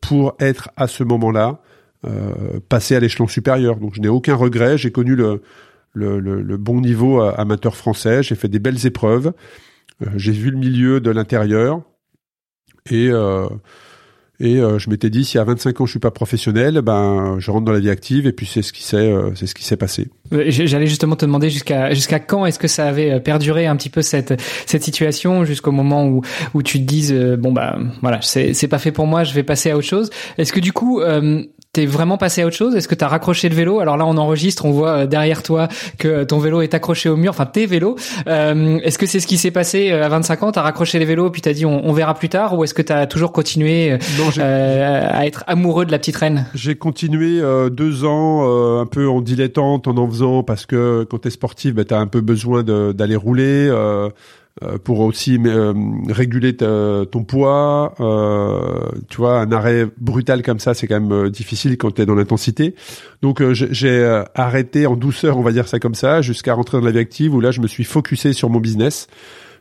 pour 0.00 0.36
être 0.40 0.70
à 0.76 0.88
ce 0.88 1.04
moment-là. 1.04 1.60
Euh, 2.06 2.60
passer 2.68 2.94
à 2.94 3.00
l'échelon 3.00 3.26
supérieur. 3.26 3.76
Donc 3.76 3.94
je 3.94 4.00
n'ai 4.00 4.08
aucun 4.08 4.36
regret. 4.36 4.78
J'ai 4.78 4.92
connu 4.92 5.16
le, 5.16 6.56
bon 6.56 6.80
niveau 6.80 7.20
euh, 7.20 7.32
amateur 7.36 7.74
français. 7.74 8.22
J'ai 8.22 8.36
fait 8.36 8.46
des 8.46 8.60
belles 8.60 8.86
épreuves. 8.86 9.32
Euh, 10.02 10.06
j'ai 10.14 10.30
vu 10.30 10.52
le 10.52 10.58
milieu 10.58 11.00
de 11.00 11.10
l'intérieur 11.10 11.82
et 12.90 13.10
et 14.40 14.60
je 14.60 14.88
m'étais 14.88 15.10
dit 15.10 15.24
si 15.24 15.36
à 15.36 15.42
25 15.42 15.80
ans 15.80 15.86
je 15.86 15.90
suis 15.90 15.98
pas 15.98 16.12
professionnel, 16.12 16.80
ben 16.80 17.40
je 17.40 17.50
rentre 17.50 17.64
dans 17.64 17.72
la 17.72 17.80
vie 17.80 17.90
active 17.90 18.28
et 18.28 18.32
puis 18.32 18.46
c'est 18.46 18.62
ce 18.62 18.72
qui 18.72 18.84
s'est 18.84 19.12
ce 19.34 19.52
qui 19.52 19.64
s'est 19.64 19.76
passé. 19.76 20.08
J'allais 20.30 20.86
justement 20.86 21.16
te 21.16 21.26
demander 21.26 21.50
jusqu'à 21.50 21.92
jusqu'à 21.92 22.20
quand 22.20 22.46
est-ce 22.46 22.60
que 22.60 22.68
ça 22.68 22.86
avait 22.86 23.18
perduré 23.18 23.66
un 23.66 23.74
petit 23.74 23.90
peu 23.90 24.00
cette 24.00 24.40
cette 24.64 24.84
situation 24.84 25.44
jusqu'au 25.44 25.72
moment 25.72 26.06
où 26.06 26.22
où 26.54 26.62
tu 26.62 26.78
te 26.78 26.84
dises 26.84 27.12
bon 27.12 27.52
bah 27.52 27.80
voilà 28.00 28.20
c'est 28.22 28.54
c'est 28.54 28.68
pas 28.68 28.78
fait 28.78 28.92
pour 28.92 29.08
moi, 29.08 29.24
je 29.24 29.34
vais 29.34 29.42
passer 29.42 29.72
à 29.72 29.76
autre 29.76 29.88
chose. 29.88 30.08
Est-ce 30.38 30.52
que 30.52 30.60
du 30.60 30.72
coup 30.72 31.02
t'es 31.78 31.86
vraiment 31.86 32.18
passé 32.18 32.42
à 32.42 32.46
autre 32.46 32.56
chose? 32.56 32.74
Est-ce 32.74 32.88
que 32.88 32.96
t'as 32.96 33.06
raccroché 33.06 33.48
le 33.48 33.54
vélo? 33.54 33.78
Alors 33.78 33.96
là, 33.96 34.04
on 34.04 34.16
enregistre, 34.16 34.64
on 34.64 34.72
voit 34.72 34.90
euh, 34.90 35.06
derrière 35.06 35.44
toi 35.44 35.68
que 35.96 36.24
ton 36.24 36.40
vélo 36.40 36.60
est 36.60 36.74
accroché 36.74 37.08
au 37.08 37.16
mur, 37.16 37.30
enfin 37.30 37.46
tes 37.46 37.66
vélos. 37.66 37.94
Euh, 38.26 38.80
est-ce 38.82 38.98
que 38.98 39.06
c'est 39.06 39.20
ce 39.20 39.28
qui 39.28 39.38
s'est 39.38 39.52
passé 39.52 39.92
euh, 39.92 40.04
à 40.04 40.08
25 40.08 40.42
ans? 40.42 40.50
T'as 40.50 40.62
raccroché 40.62 40.98
les 40.98 41.04
vélos 41.04 41.30
puis 41.30 41.40
t'as 41.40 41.52
dit 41.52 41.64
on, 41.64 41.92
verra 41.92 42.14
plus 42.14 42.28
tard? 42.28 42.58
Ou 42.58 42.64
est-ce 42.64 42.74
que 42.74 42.82
t'as 42.82 43.06
toujours 43.06 43.30
continué 43.30 43.96
à 44.40 45.24
être 45.24 45.44
amoureux 45.46 45.86
de 45.86 45.92
la 45.92 46.00
petite 46.00 46.16
reine? 46.16 46.46
J'ai 46.52 46.74
continué 46.74 47.40
deux 47.70 48.04
ans 48.04 48.80
un 48.80 48.86
peu 48.86 49.08
en 49.08 49.20
dilettante, 49.20 49.86
en 49.86 49.96
en 49.96 50.08
faisant 50.08 50.42
parce 50.42 50.66
que 50.66 51.06
quand 51.08 51.18
t'es 51.18 51.30
sportif, 51.30 51.74
bah, 51.74 51.84
t'as 51.84 51.98
un 51.98 52.08
peu 52.08 52.20
besoin 52.20 52.64
d'aller 52.64 53.16
rouler. 53.16 53.70
Euh, 54.64 54.76
pour 54.76 55.00
aussi 55.00 55.38
euh, 55.44 55.72
réguler 56.08 56.56
ton 56.56 57.24
poids. 57.24 57.94
Euh, 58.00 58.88
tu 59.08 59.18
vois, 59.18 59.40
un 59.40 59.52
arrêt 59.52 59.86
brutal 59.98 60.42
comme 60.42 60.58
ça, 60.58 60.74
c'est 60.74 60.88
quand 60.88 61.00
même 61.00 61.28
difficile 61.28 61.76
quand 61.76 61.92
tu 61.92 62.02
es 62.02 62.06
dans 62.06 62.16
l'intensité. 62.16 62.74
Donc 63.22 63.42
j'ai 63.52 64.22
arrêté 64.34 64.86
en 64.86 64.96
douceur, 64.96 65.38
on 65.38 65.42
va 65.42 65.52
dire 65.52 65.68
ça 65.68 65.78
comme 65.78 65.94
ça, 65.94 66.22
jusqu'à 66.22 66.54
rentrer 66.54 66.78
dans 66.78 66.84
la 66.84 66.90
vie 66.90 66.98
active 66.98 67.34
où 67.34 67.40
là 67.40 67.50
je 67.50 67.60
me 67.60 67.68
suis 67.68 67.84
focusé 67.84 68.32
sur 68.32 68.50
mon 68.50 68.58
business 68.58 69.06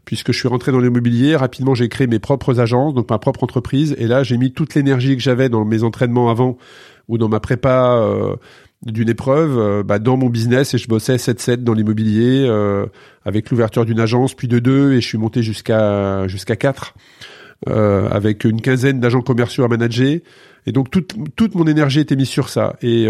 puisque 0.06 0.32
je 0.32 0.40
suis 0.40 0.48
rentré 0.48 0.72
dans 0.72 0.80
l'immobilier. 0.80 1.36
Rapidement, 1.36 1.76
j'ai 1.76 1.90
créé 1.90 2.08
mes 2.08 2.20
propres 2.20 2.60
agences, 2.60 2.94
donc 2.94 3.10
ma 3.10 3.20
propre 3.20 3.44
entreprise. 3.44 3.94
Et 4.00 4.08
là, 4.08 4.24
j'ai 4.24 4.38
mis 4.38 4.54
toute 4.54 4.74
l'énergie 4.74 5.18
que 5.18 5.22
j'avais 5.22 5.50
dans 5.50 5.66
mes 5.66 5.84
entraînements 5.84 6.30
avant 6.30 6.58
ou 7.08 7.18
dans 7.18 7.30
ma 7.30 7.40
prépa 7.40 7.98
euh, 7.98 8.36
d'une 8.86 9.10
épreuve 9.10 9.58
euh, 9.58 9.84
bah, 9.84 10.00
dans 10.00 10.18
mon 10.18 10.30
business 10.30 10.74
et 10.74 10.78
je 10.78 10.88
bossais 10.88 11.16
7-7 11.16 11.64
dans 11.64 11.74
l'immobilier 11.74 12.46
euh, 12.48 12.86
avec 13.26 13.50
l'ouverture 13.50 13.86
d'une 13.86 14.00
agence 14.00 14.36
puis 14.36 14.48
de 14.48 14.60
deux 14.60 14.94
et 14.94 15.02
je 15.02 15.08
suis 15.08 15.18
monté 15.18 15.42
jusqu'à 15.42 16.28
jusqu'à 16.28 16.56
quatre 16.56 16.94
euh, 17.68 18.08
avec 18.10 18.44
une 18.44 18.62
quinzaine 18.62 19.00
d'agents 19.00 19.22
commerciaux 19.22 19.64
à 19.64 19.68
manager. 19.68 20.20
Et 20.68 20.72
donc 20.72 20.92
toute 20.92 21.16
toute 21.36 21.56
mon 21.56 21.66
énergie 21.66 22.00
était 22.00 22.16
mise 22.16 22.30
sur 22.30 22.50
ça. 22.50 22.76
Et 22.82 23.08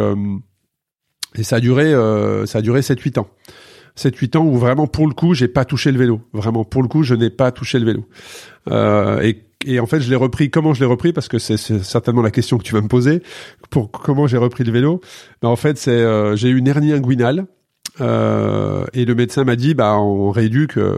et 1.36 1.43
ça 1.43 1.57
a 1.57 1.59
duré 1.59 1.91
ça 2.45 2.59
a 2.59 2.62
duré 2.62 2.79
7-8 2.79 3.19
ans. 3.19 3.27
7-8 3.97 4.38
ans 4.38 4.45
où 4.45 4.55
vraiment 4.55 4.88
pour 4.88 5.07
le 5.07 5.13
coup 5.13 5.33
j'ai 5.33 5.47
pas 5.47 5.65
touché 5.65 5.91
le 5.91 5.97
vélo. 5.97 6.21
Vraiment 6.33 6.63
pour 6.63 6.81
le 6.81 6.88
coup 6.88 7.03
je 7.03 7.15
n'ai 7.15 7.31
pas 7.31 7.51
touché 7.51 7.79
le 7.79 7.86
vélo. 7.86 8.05
Et 9.24 9.47
et 9.66 9.80
en 9.80 9.86
fait, 9.86 10.00
je 10.00 10.10
l'ai 10.10 10.16
repris. 10.16 10.50
Comment 10.50 10.74
je 10.74 10.80
l'ai 10.80 10.86
repris? 10.86 11.14
Parce 11.14 11.28
que 11.28 11.40
c'est 11.40 11.58
certainement 11.58 12.22
la 12.22 12.32
question 12.32 12.58
que 12.58 12.64
tu 12.64 12.74
vas 12.74 12.82
me 12.82 12.88
poser. 12.88 13.24
Pour 13.70 13.92
comment 13.92 14.28
j'ai 14.28 14.38
repris 14.38 14.64
le 14.64 14.72
vélo? 14.72 15.02
Ben, 15.42 15.50
En 15.50 15.56
fait, 15.56 15.78
c'est 15.78 15.92
euh, 15.92 16.36
j'ai 16.36 16.50
eu 16.50 16.58
une 16.58 16.68
hernie 16.68 16.94
inguinale 16.94 17.48
euh, 18.00 18.86
et 18.94 19.06
le 19.06 19.16
médecin 19.16 19.44
m'a 19.44 19.56
dit, 19.56 19.74
bah, 19.74 19.98
on 19.98 20.32
rééduque, 20.32 20.77
euh, 20.77 20.98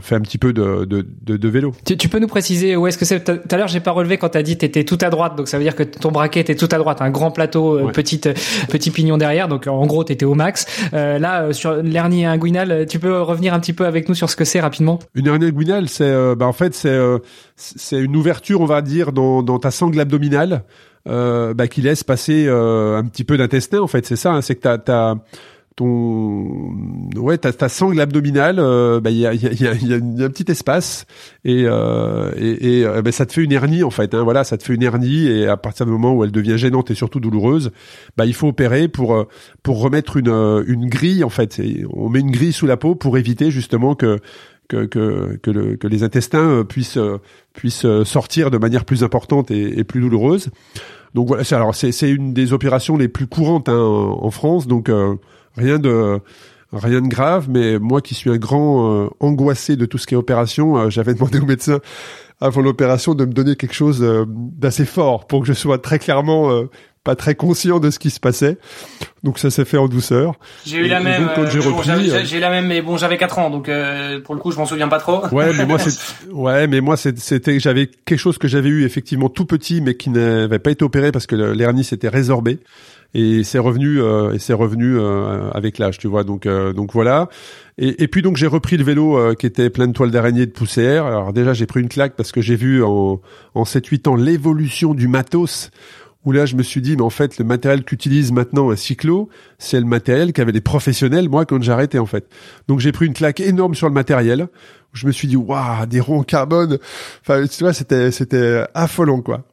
fait 0.00 0.14
un 0.14 0.20
petit 0.20 0.38
peu 0.38 0.52
de, 0.52 0.84
de, 0.84 1.06
de, 1.22 1.36
de 1.36 1.48
vélo. 1.48 1.72
Tu, 1.84 1.96
tu, 1.96 2.08
peux 2.08 2.18
nous 2.18 2.28
préciser 2.28 2.76
où 2.76 2.86
est-ce 2.86 2.98
que 2.98 3.04
c'est? 3.04 3.24
Tout 3.24 3.40
à 3.50 3.56
l'heure, 3.56 3.68
j'ai 3.68 3.80
pas 3.80 3.90
relevé 3.90 4.18
quand 4.18 4.30
t'as 4.30 4.42
dit 4.42 4.56
t'étais 4.56 4.84
tout 4.84 4.98
à 5.00 5.10
droite, 5.10 5.36
donc 5.36 5.48
ça 5.48 5.58
veut 5.58 5.64
dire 5.64 5.74
que 5.74 5.82
ton 5.82 6.10
braquet 6.10 6.40
était 6.40 6.54
tout 6.54 6.68
à 6.70 6.78
droite, 6.78 7.02
un 7.02 7.10
grand 7.10 7.30
plateau, 7.30 7.78
euh, 7.78 7.92
petite 7.92 8.28
petit 8.68 8.90
pignon 8.90 9.16
derrière, 9.16 9.48
donc 9.48 9.66
en 9.66 9.86
gros 9.86 10.04
t'étais 10.04 10.24
au 10.24 10.34
max. 10.34 10.66
Euh, 10.92 11.18
là, 11.18 11.42
euh, 11.42 11.52
sur 11.52 11.74
l'hernie 11.74 12.24
inguinale, 12.24 12.86
tu 12.88 12.98
peux 12.98 13.20
revenir 13.20 13.54
un 13.54 13.60
petit 13.60 13.72
peu 13.72 13.86
avec 13.86 14.08
nous 14.08 14.14
sur 14.14 14.30
ce 14.30 14.36
que 14.36 14.44
c'est 14.44 14.60
rapidement? 14.60 14.98
Une 15.14 15.26
hernie 15.26 15.46
inguinale, 15.46 15.88
c'est, 15.88 16.34
bah, 16.36 16.46
en 16.46 16.52
fait, 16.52 16.74
c'est, 16.74 16.98
c'est 17.56 18.00
une 18.00 18.16
ouverture, 18.16 18.60
on 18.60 18.66
va 18.66 18.82
dire, 18.82 19.12
dans, 19.12 19.42
dans 19.42 19.58
ta 19.58 19.70
sangle 19.70 19.98
abdominale. 20.00 20.64
bah, 21.06 21.66
qui 21.68 21.82
laisse 21.82 22.04
passer 22.04 22.48
un 22.48 23.04
petit 23.04 23.24
peu 23.24 23.36
d'intestin 23.36 23.80
en 23.80 23.88
fait 23.88 24.06
c'est 24.06 24.14
ça 24.14 24.34
hein, 24.34 24.40
c'est 24.40 24.54
que 24.54 24.60
t'as, 24.60 24.78
t'as 24.78 25.16
ton 25.76 26.74
ouais, 27.16 27.38
ta, 27.38 27.52
ta 27.52 27.68
sangle 27.68 28.00
abdominale, 28.00 28.58
euh, 28.58 29.00
bah 29.00 29.10
il 29.10 29.18
y 29.18 29.26
a, 29.26 29.34
y, 29.34 29.46
a, 29.46 29.52
y, 29.52 29.66
a, 29.66 29.74
y 29.74 29.92
a 29.92 29.96
un 29.96 30.30
petit 30.30 30.50
espace 30.50 31.06
et 31.44 31.64
euh, 31.66 32.32
et, 32.36 32.80
et 32.80 33.02
bah, 33.02 33.12
ça 33.12 33.26
te 33.26 33.32
fait 33.32 33.42
une 33.42 33.52
hernie 33.52 33.82
en 33.82 33.90
fait. 33.90 34.14
Hein, 34.14 34.22
voilà, 34.22 34.44
ça 34.44 34.58
te 34.58 34.64
fait 34.64 34.74
une 34.74 34.82
hernie 34.82 35.26
et 35.28 35.46
à 35.46 35.56
partir 35.56 35.86
du 35.86 35.92
moment 35.92 36.14
où 36.14 36.24
elle 36.24 36.32
devient 36.32 36.58
gênante 36.58 36.90
et 36.90 36.94
surtout 36.94 37.20
douloureuse, 37.20 37.72
bah 38.16 38.26
il 38.26 38.34
faut 38.34 38.48
opérer 38.48 38.88
pour 38.88 39.26
pour 39.62 39.80
remettre 39.80 40.16
une 40.16 40.64
une 40.66 40.88
grille 40.88 41.24
en 41.24 41.30
fait. 41.30 41.60
on 41.92 42.08
met 42.08 42.20
une 42.20 42.30
grille 42.30 42.52
sous 42.52 42.66
la 42.66 42.76
peau 42.76 42.94
pour 42.94 43.16
éviter 43.18 43.50
justement 43.50 43.94
que 43.94 44.18
que, 44.68 44.86
que, 44.86 45.38
que, 45.42 45.50
le, 45.50 45.76
que 45.76 45.86
les 45.86 46.02
intestins 46.02 46.64
puissent, 46.66 46.98
puissent 47.52 47.86
sortir 48.04 48.50
de 48.50 48.56
manière 48.56 48.86
plus 48.86 49.04
importante 49.04 49.50
et, 49.50 49.78
et 49.78 49.84
plus 49.84 50.00
douloureuse. 50.00 50.48
Donc 51.14 51.28
voilà, 51.28 51.44
c'est, 51.44 51.54
alors 51.54 51.74
c'est, 51.74 51.92
c'est 51.92 52.10
une 52.10 52.32
des 52.32 52.52
opérations 52.52 52.96
les 52.96 53.08
plus 53.08 53.26
courantes 53.26 53.68
hein, 53.68 53.78
en, 53.78 54.30
France, 54.30 54.66
donc 54.66 54.88
euh, 54.88 55.16
rien 55.56 55.78
de 55.78 56.20
rien 56.72 57.00
de 57.00 57.08
grave. 57.08 57.46
Mais 57.48 57.78
moi 57.78 58.00
qui 58.00 58.14
suis 58.14 58.30
un 58.30 58.36
grand 58.36 59.04
euh, 59.04 59.08
angoissé 59.20 59.76
de 59.76 59.86
tout 59.86 59.98
ce 59.98 60.06
qui 60.06 60.14
est 60.14 60.16
opération, 60.16 60.76
euh, 60.76 60.90
j'avais 60.90 61.14
demandé 61.14 61.38
au 61.38 61.46
médecin 61.46 61.80
avant 62.40 62.60
l'opération 62.60 63.14
de 63.14 63.24
me 63.24 63.32
donner 63.32 63.54
quelque 63.54 63.74
chose 63.74 64.04
d'assez 64.26 64.84
fort 64.84 65.28
pour 65.28 65.42
que 65.42 65.46
je 65.46 65.52
sois 65.52 65.78
très 65.78 66.00
clairement 66.00 66.50
pas 67.04 67.14
très 67.14 67.36
conscient 67.36 67.78
de 67.78 67.88
ce 67.90 68.00
qui 68.00 68.10
se 68.10 68.18
passait. 68.18 68.58
Donc 69.22 69.38
ça 69.38 69.48
s'est 69.48 69.64
fait 69.64 69.76
en 69.76 69.86
douceur. 69.86 70.34
J'ai 70.66 70.78
eu 70.78 70.88
la 70.88 70.98
même. 70.98 71.30
j'ai 71.48 71.60
repris, 71.60 72.10
j'ai 72.24 72.40
la 72.40 72.50
même, 72.50 72.66
mais 72.66 72.82
bon, 72.82 72.96
j'avais 72.96 73.16
4 73.16 73.38
ans, 73.38 73.50
donc 73.50 73.70
pour 74.24 74.34
le 74.34 74.40
coup, 74.40 74.50
je 74.50 74.56
m'en 74.56 74.66
souviens 74.66 74.88
pas 74.88 74.98
trop. 74.98 75.24
Ouais, 75.28 75.52
mais 75.56 75.66
moi, 75.66 75.78
c'est, 75.78 75.96
ouais, 76.32 76.66
mais 76.66 76.80
moi, 76.80 76.96
c'était, 76.96 77.60
j'avais 77.60 77.86
quelque 77.86 78.18
chose 78.18 78.38
que 78.38 78.48
j'avais 78.48 78.70
eu 78.70 78.84
effectivement 78.84 79.28
tout 79.28 79.46
petit, 79.46 79.80
mais 79.80 79.94
qui 79.94 80.10
n'avait 80.10 80.58
pas 80.58 80.72
été 80.72 80.84
opéré 80.84 81.12
parce 81.12 81.28
que 81.28 81.36
l'hernie 81.36 81.84
s'était 81.84 82.08
résorbée 82.08 82.58
et 83.14 83.44
c'est 83.44 83.58
revenu, 83.58 84.00
euh, 84.00 84.32
et 84.32 84.38
c'est 84.38 84.54
revenu 84.54 84.98
euh, 84.98 85.50
avec 85.50 85.78
l'âge, 85.78 85.98
tu 85.98 86.08
vois. 86.08 86.24
Donc, 86.24 86.46
euh, 86.46 86.72
donc 86.72 86.92
voilà. 86.92 87.28
Et, 87.78 88.06
puis 88.06 88.20
donc 88.20 88.36
j'ai 88.36 88.46
repris 88.46 88.76
le 88.76 88.84
vélo 88.84 89.34
qui 89.34 89.46
était 89.46 89.70
plein 89.70 89.88
de 89.88 89.92
toiles 89.92 90.10
d'araignée 90.10 90.44
de 90.44 90.50
poussière. 90.50 91.06
Alors 91.06 91.32
déjà 91.32 91.54
j'ai 91.54 91.64
pris 91.66 91.80
une 91.80 91.88
claque 91.88 92.14
parce 92.16 92.30
que 92.30 92.42
j'ai 92.42 92.54
vu 92.54 92.84
en, 92.84 93.20
en 93.54 93.62
7-8 93.62 94.08
ans 94.10 94.14
l'évolution 94.14 94.92
du 94.92 95.08
matos 95.08 95.70
où 96.24 96.32
là 96.32 96.44
je 96.44 96.54
me 96.54 96.62
suis 96.62 96.82
dit 96.82 96.96
mais 96.96 97.02
en 97.02 97.10
fait 97.10 97.38
le 97.38 97.46
matériel 97.46 97.82
qu'utilise 97.82 98.30
maintenant 98.30 98.70
un 98.70 98.76
cyclo 98.76 99.30
c'est 99.58 99.80
le 99.80 99.86
matériel 99.86 100.34
qu'avaient 100.34 100.52
les 100.52 100.60
professionnels 100.60 101.30
moi 101.30 101.46
quand 101.46 101.66
arrêté 101.66 101.98
en 101.98 102.06
fait 102.06 102.28
donc 102.68 102.78
j'ai 102.78 102.92
pris 102.92 103.06
une 103.06 103.14
claque 103.14 103.40
énorme 103.40 103.74
sur 103.74 103.88
le 103.88 103.94
matériel 103.94 104.48
je 104.92 105.06
me 105.06 105.12
suis 105.12 105.26
dit 105.26 105.36
waouh 105.36 105.86
des 105.86 105.98
ronds 105.98 106.20
en 106.20 106.22
carbone 106.24 106.78
enfin 107.22 107.46
tu 107.46 107.64
vois 107.64 107.72
c'était 107.72 108.12
c'était 108.12 108.64
affolant 108.74 109.22
quoi 109.22 109.44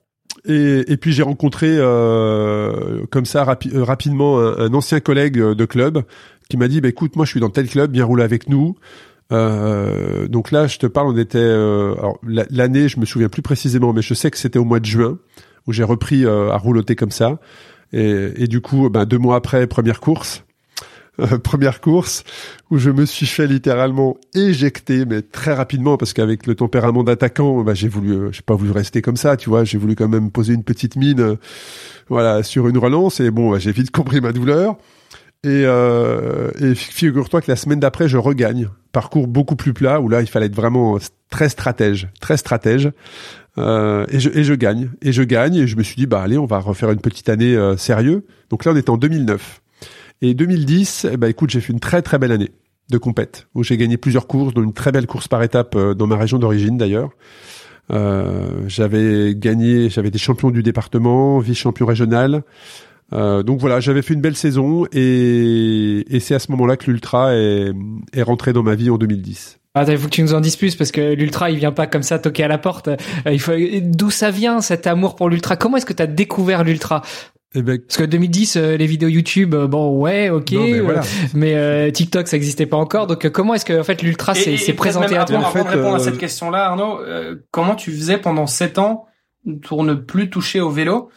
et, 0.46 0.92
et 0.92 0.98
puis 0.98 1.12
j'ai 1.12 1.24
rencontré 1.24 1.68
euh, 1.70 3.06
comme 3.12 3.26
ça 3.26 3.42
euh, 3.42 3.84
rapidement 3.84 4.40
un, 4.40 4.74
ancien 4.74 5.00
collègue 5.00 5.38
de 5.38 5.66
club 5.66 6.04
qui 6.50 6.58
m'a 6.58 6.68
dit 6.68 6.82
bah, 6.82 6.90
écoute 6.90 7.16
moi 7.16 7.26
je 7.26 7.32
suis 7.32 7.40
dans 7.40 7.50
tel 7.50 7.68
club 7.68 7.94
viens 7.94 8.06
rouler 8.06 8.24
avec 8.24 8.50
nous 8.50 8.76
euh, 9.32 10.28
donc 10.28 10.52
là 10.52 10.68
je 10.68 10.78
te 10.80 10.88
parle 10.88 11.08
on 11.08 11.18
était 11.18 11.38
euh, 11.38 11.94
alors 11.94 12.20
l'année 12.24 12.88
je 12.88 13.00
me 13.00 13.06
souviens 13.06 13.30
plus 13.30 13.42
précisément 13.42 13.94
mais 13.94 14.02
je 14.02 14.14
sais 14.14 14.32
que 14.32 14.38
c'était 14.38 14.60
au 14.60 14.66
mois 14.66 14.80
de 14.80 14.86
juin 14.86 15.18
où 15.70 15.74
j'ai 15.74 15.84
repris 15.84 16.26
euh, 16.26 16.52
à 16.52 16.58
rouloter 16.58 16.96
comme 16.96 17.12
ça. 17.12 17.40
Et, 17.94 18.44
et 18.44 18.48
du 18.48 18.60
coup, 18.60 18.90
ben, 18.90 19.06
deux 19.06 19.20
mois 19.20 19.36
après, 19.36 19.68
première 19.68 20.00
course. 20.00 20.44
Euh, 21.20 21.38
première 21.38 21.82
course 21.82 22.24
où 22.72 22.78
je 22.78 22.90
me 22.90 23.06
suis 23.06 23.26
fait 23.26 23.48
littéralement 23.48 24.18
éjecter, 24.34 25.06
mais 25.06 25.22
très 25.22 25.54
rapidement 25.54 25.98
parce 25.98 26.14
qu'avec 26.14 26.48
le 26.48 26.56
tempérament 26.56 27.04
d'attaquant, 27.04 27.62
ben, 27.64 27.74
j'ai 27.74 27.88
voulu, 27.88 28.12
euh, 28.14 28.32
j'ai 28.32 28.42
pas 28.42 28.56
voulu 28.56 28.72
rester 28.72 29.02
comme 29.02 29.18
ça, 29.18 29.36
tu 29.36 29.50
vois, 29.50 29.64
j'ai 29.64 29.78
voulu 29.78 29.96
quand 29.96 30.08
même 30.08 30.32
poser 30.32 30.54
une 30.54 30.64
petite 30.64 30.96
mine, 30.96 31.38
voilà, 32.08 32.44
sur 32.44 32.68
une 32.68 32.78
relance 32.78 33.20
et 33.20 33.32
bon, 33.32 33.52
ben, 33.52 33.60
j'ai 33.60 33.72
vite 33.72 33.92
compris 33.96 34.22
ma 34.22 34.32
douleur. 34.32 34.78
Et, 35.44 35.64
euh, 35.66 36.52
et 36.60 36.76
figure-toi 36.76 37.42
que 37.42 37.50
la 37.50 37.56
semaine 37.56 37.80
d'après, 37.80 38.10
je 38.10 38.18
regagne. 38.18 38.70
Parcours 38.92 39.28
beaucoup 39.28 39.56
plus 39.56 39.74
plat, 39.74 40.02
où 40.02 40.10
là, 40.10 40.22
il 40.22 40.28
fallait 40.28 40.48
être 40.48 40.56
vraiment 40.56 40.98
très 41.30 41.48
stratège, 41.48 42.10
très 42.20 42.36
stratège. 42.36 42.92
Euh, 43.58 44.06
et, 44.10 44.20
je, 44.20 44.30
et 44.30 44.44
je 44.44 44.54
gagne. 44.54 44.90
Et 45.02 45.14
je 45.14 45.24
gagne. 45.24 45.56
Et 45.56 45.68
je 45.68 45.78
me 45.78 45.84
suis 45.84 45.96
dit, 45.96 46.08
bah 46.08 46.22
allez, 46.22 46.38
on 46.38 46.46
va 46.46 46.60
refaire 46.60 46.92
une 46.92 47.00
petite 47.00 47.30
année 47.30 47.56
euh, 47.56 47.78
sérieux. 47.78 48.26
Donc 48.50 48.66
là, 48.66 48.74
on 48.74 48.76
était 48.76 48.90
en 48.90 48.98
2009. 48.98 49.62
Et 50.22 50.34
2010, 50.34 51.08
eh 51.12 51.18
ben, 51.18 51.28
écoute, 51.28 51.50
j'ai 51.50 51.62
fait 51.62 51.74
une 51.74 51.80
très 51.80 52.02
très 52.02 52.18
belle 52.20 52.32
année 52.32 52.52
de 52.90 52.98
compète, 52.98 53.48
où 53.56 53.64
j'ai 53.64 53.78
gagné 53.78 53.98
plusieurs 53.98 54.28
courses, 54.28 54.54
dont 54.54 54.64
une 54.64 54.74
très 54.74 54.92
belle 54.92 55.08
course 55.08 55.28
par 55.28 55.44
étape 55.44 55.76
euh, 55.76 55.94
dans 55.94 56.08
ma 56.08 56.18
région 56.18 56.40
d'origine 56.40 56.78
d'ailleurs. 56.78 57.12
Euh, 57.92 58.64
j'avais 58.68 59.34
gagné, 59.36 59.90
j'avais 59.90 60.12
des 60.12 60.20
champions 60.20 60.52
du 60.52 60.64
département, 60.64 61.40
vice-champion 61.40 61.86
régional. 61.86 62.44
Euh, 63.14 63.42
donc 63.42 63.60
voilà, 63.60 63.80
j'avais 63.80 64.02
fait 64.02 64.14
une 64.14 64.22
belle 64.22 64.36
saison 64.36 64.86
et, 64.92 66.06
et 66.16 66.20
c'est 66.20 66.36
à 66.36 66.40
ce 66.40 66.52
moment-là 66.52 66.78
que 66.78 66.92
l'ultra 66.92 67.36
est, 67.36 67.72
est 68.14 68.22
rentré 68.22 68.54
dans 68.54 68.62
ma 68.62 68.76
vie 68.76 68.90
en 68.92 68.98
2010. 68.98 69.60
Ah, 69.76 69.86
il 69.88 69.98
faut 69.98 70.06
que 70.06 70.12
tu 70.12 70.24
nous 70.24 70.34
en 70.34 70.42
dises 70.42 70.56
plus 70.56 70.76
parce 70.76 70.92
que 70.92 71.14
l'ultra, 71.14 71.52
il 71.52 71.58
vient 71.58 71.72
pas 71.72 71.88
comme 71.88 72.04
ça 72.04 72.20
toquer 72.20 72.44
à 72.44 72.48
la 72.48 72.58
porte. 72.58 72.90
Il 73.26 73.40
faut 73.40 73.54
d'où 73.82 74.10
ça 74.10 74.32
vient 74.32 74.62
cet 74.62 74.88
amour 74.88 75.16
pour 75.16 75.30
l'ultra? 75.30 75.56
Comment 75.56 75.78
est-ce 75.78 75.86
que 75.86 75.94
tu 75.94 76.04
as 76.04 76.08
découvert 76.08 76.64
l'ultra? 76.64 77.04
Eh 77.56 77.62
ben, 77.62 77.80
Parce 77.80 77.98
que 77.98 78.04
2010, 78.04 78.56
euh, 78.56 78.78
les 78.78 78.86
vidéos 78.86 79.10
YouTube, 79.10 79.56
euh, 79.56 79.68
bon 79.68 79.98
ouais, 79.98 80.30
ok, 80.30 80.54
mais, 81.34 81.92
TikTok, 81.92 82.28
ça 82.28 82.38
existait 82.38 82.66
pas 82.66 82.78
encore. 82.78 83.08
Donc 83.08 83.28
comment 83.30 83.54
est-ce 83.54 83.66
que 83.66 83.80
en 83.80 83.84
fait 83.84 84.02
l'ultra 84.02 84.36
s'est 84.36 84.74
présenté 84.74 85.18
à 85.18 85.26
toi 85.26 85.40
Avant 85.40 85.64
de 85.64 85.70
répondre 85.70 85.96
à 85.96 86.00
cette 86.00 86.18
question-là, 86.18 86.66
Arnaud, 86.66 87.00
comment 87.52 87.76
tu 87.76 87.92
faisais 87.92 88.18
pendant 88.18 88.48
7 88.48 88.80
ans 88.80 89.06
pour 89.64 89.84
ne 89.84 89.94
plus 89.94 90.30
toucher 90.30 90.62
au 90.62 90.70
vélo? 90.70 91.10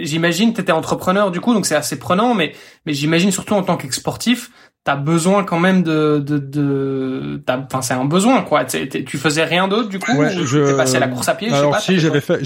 J'imagine, 0.00 0.52
tu 0.52 0.60
étais 0.60 0.72
entrepreneur 0.72 1.30
du 1.30 1.40
coup, 1.40 1.54
donc 1.54 1.66
c'est 1.66 1.76
assez 1.76 1.98
prenant, 1.98 2.34
mais 2.34 2.52
mais 2.86 2.92
j'imagine 2.92 3.30
surtout 3.30 3.54
en 3.54 3.62
tant 3.62 3.76
qu'exportif, 3.76 4.50
t'as 4.84 4.96
besoin 4.96 5.44
quand 5.44 5.58
même 5.58 5.82
de 5.82 6.18
de, 6.18 6.38
de 6.38 7.42
enfin 7.48 7.82
c'est 7.82 7.94
un 7.94 8.04
besoin 8.04 8.42
quoi. 8.42 8.64
Tu 8.64 9.18
faisais 9.18 9.44
rien 9.44 9.68
d'autre 9.68 9.88
du 9.88 9.98
coup 9.98 10.12
ouais, 10.12 10.30
je 10.30 10.70
t'es 10.70 10.76
passé 10.76 10.96
à 10.96 11.00
la 11.00 11.08
course 11.08 11.28
à 11.28 11.34
pied 11.34 11.48
alors 11.48 11.74
je 11.74 11.80
sais 11.80 11.92
pas, 11.92 11.94
si 11.94 11.98
j'avais 11.98 12.20
fait 12.20 12.40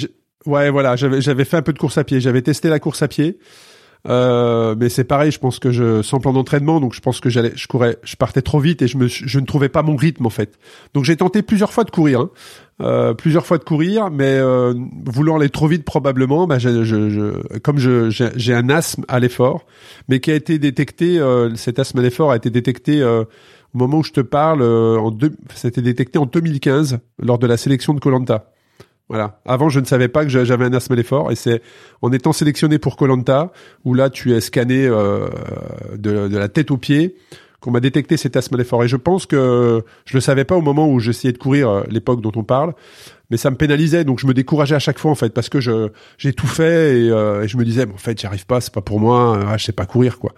ouais 0.47 0.71
voilà 0.71 0.97
j'avais 0.97 1.45
fait 1.45 1.57
un 1.57 1.63
peu 1.63 1.73
de 1.73 1.79
course 1.79 1.99
à 1.99 2.05
pied 2.05 2.21
j'avais 2.21 2.43
testé 2.43 2.69
la 2.69 2.79
course 2.79 3.03
à 3.03 3.09
pied 3.09 3.39
euh, 4.07 4.75
mais 4.79 4.91
c'est 4.91 5.05
pareil, 5.05 5.31
je 5.31 5.39
pense 5.39 5.59
que 5.59 5.71
je 5.71 6.03
sans 6.03 6.21
plan 6.21 6.35
d'entraînement, 6.35 6.79
donc 6.79 6.93
je 6.93 7.01
pense 7.01 7.21
que 7.21 7.31
j'allais, 7.31 7.53
je 7.55 7.67
courais, 7.67 7.97
je 8.03 8.17
partais 8.17 8.43
trop 8.43 8.61
vite 8.61 8.83
et 8.83 8.89
je 8.89 8.99
me, 8.99 9.07
je 9.07 9.39
ne 9.39 9.47
trouvais 9.47 9.71
pas 9.71 9.83
mon 9.83 9.97
rythme 9.97 10.27
en 10.27 10.31
fait. 10.31 10.59
Donc 10.93 11.05
j'ai 11.05 11.17
tenté 11.17 11.41
plusieurs 11.41 11.73
fois 11.73 11.85
de 11.85 11.91
courir, 11.91 12.21
hein. 12.21 12.31
euh, 12.83 13.15
plusieurs 13.15 13.47
fois 13.47 13.57
de 13.57 13.65
courir, 13.65 14.11
mais 14.11 14.35
euh, 14.35 14.75
voulant 15.07 15.37
aller 15.39 15.49
trop 15.49 15.69
vite 15.69 15.85
probablement, 15.85 16.47
bah, 16.47 16.59
je, 16.59 16.85
je, 16.85 17.09
je 17.09 17.59
comme 17.61 17.79
je, 17.79 18.11
j'ai 18.11 18.55
un 18.55 18.69
asthme 18.69 19.05
à 19.09 19.21
l'effort, 19.21 19.65
mais 20.09 20.21
qui 20.21 20.31
a 20.31 20.35
été 20.35 20.59
détecté, 20.59 21.19
euh, 21.19 21.55
cet 21.55 21.79
asthme 21.79 22.01
à 22.01 22.03
l'effort 22.03 22.31
a 22.31 22.37
été 22.37 22.51
détecté 22.51 23.01
euh, 23.01 23.25
au 23.75 23.79
moment 23.79 23.99
où 23.99 24.05
je 24.05 24.13
te 24.13 24.21
parle, 24.21 24.63
euh, 24.63 24.99
en 24.99 25.11
deux, 25.11 25.33
ça 25.55 25.67
a 25.67 25.69
été 25.69 25.83
détecté 25.83 26.19
en 26.19 26.27
2015 26.27 26.99
lors 27.19 27.39
de 27.39 27.47
la 27.47 27.57
sélection 27.57 27.95
de 27.95 28.01
Colanta. 28.01 28.54
Voilà. 29.09 29.41
Avant, 29.45 29.69
je 29.69 29.81
ne 29.81 29.85
savais 29.85 30.09
pas 30.09 30.25
que 30.25 30.31
j'avais 30.31 30.65
un 30.65 30.73
asthme 30.73 30.95
à 30.95 30.97
l'effort, 30.97 31.31
et 31.31 31.37
c'est 31.37 31.63
en 32.01 32.11
étant 32.13 32.33
sélectionné 32.33 32.79
pour 32.79 32.97
Colanta, 32.97 33.53
où 33.85 33.95
là, 33.95 34.09
tu 34.09 34.33
es 34.33 34.41
scanné 34.41 34.87
euh, 34.87 35.29
de, 35.97 36.37
la 36.37 36.49
tête 36.49 36.71
aux 36.71 36.79
pieds, 36.79 37.17
qu'on 37.61 37.71
m'a 37.71 37.81
détecté 37.81 38.17
cet 38.17 38.37
asthme 38.37 38.55
à 38.55 38.59
l'effort. 38.59 38.83
Et 38.83 38.89
je 38.89 38.97
pense 38.97 39.27
que 39.27 39.83
je 40.07 40.15
le 40.15 40.21
savais 40.21 40.45
pas 40.45 40.57
au 40.57 40.63
moment 40.63 40.91
où 40.91 41.01
j'essayais 41.01 41.33
de 41.33 41.39
courir, 41.39 41.69
euh, 41.69 41.83
l'époque 41.91 42.23
dont 42.23 42.33
on 42.35 42.45
parle, 42.45 42.73
mais 43.31 43.37
ça 43.37 43.51
me 43.51 43.57
pénalisait, 43.57 44.05
donc 44.05 44.21
je 44.21 44.27
me 44.27 44.33
décourageais 44.33 44.75
à 44.75 44.79
chaque 44.79 44.99
fois 44.99 45.11
en 45.11 45.15
fait, 45.15 45.35
parce 45.35 45.49
que 45.49 45.61
je 45.61 45.89
j'ai 46.19 46.33
tout 46.33 46.47
fait 46.47 46.99
et, 46.99 47.11
euh, 47.11 47.47
je 47.47 47.57
me 47.59 47.65
disais, 47.65 47.87
en 47.87 47.99
fait, 47.99 48.19
j'y 48.19 48.27
arrive 48.27 48.47
pas, 48.47 48.63
c'est 48.63 48.73
pas 48.73 48.83
pour 48.83 49.01
moi, 49.01 49.39
ah, 49.49 49.57
je 49.59 49.65
sais 49.65 49.73
pas 49.73 49.87
courir 49.87 50.19
quoi. 50.19 50.33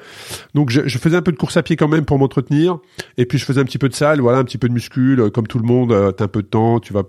Donc 0.54 0.70
je, 0.70 0.82
je, 0.86 0.98
faisais 0.98 1.16
un 1.16 1.22
peu 1.22 1.32
de 1.32 1.36
course 1.36 1.56
à 1.56 1.62
pied 1.62 1.76
quand 1.76 1.88
même 1.88 2.04
pour 2.04 2.18
m'entretenir, 2.18 2.78
et 3.16 3.26
puis 3.26 3.38
je 3.38 3.44
faisais 3.44 3.60
un 3.60 3.64
petit 3.64 3.78
peu 3.78 3.88
de 3.88 3.94
salle, 3.94 4.20
voilà, 4.20 4.38
un 4.38 4.44
petit 4.44 4.58
peu 4.58 4.68
de 4.68 4.74
muscule, 4.74 5.30
comme 5.30 5.46
tout 5.46 5.58
le 5.58 5.66
monde, 5.66 6.14
t'as 6.16 6.24
un 6.24 6.28
peu 6.28 6.42
de 6.42 6.48
temps, 6.48 6.80
tu 6.80 6.92
vas 6.92 7.02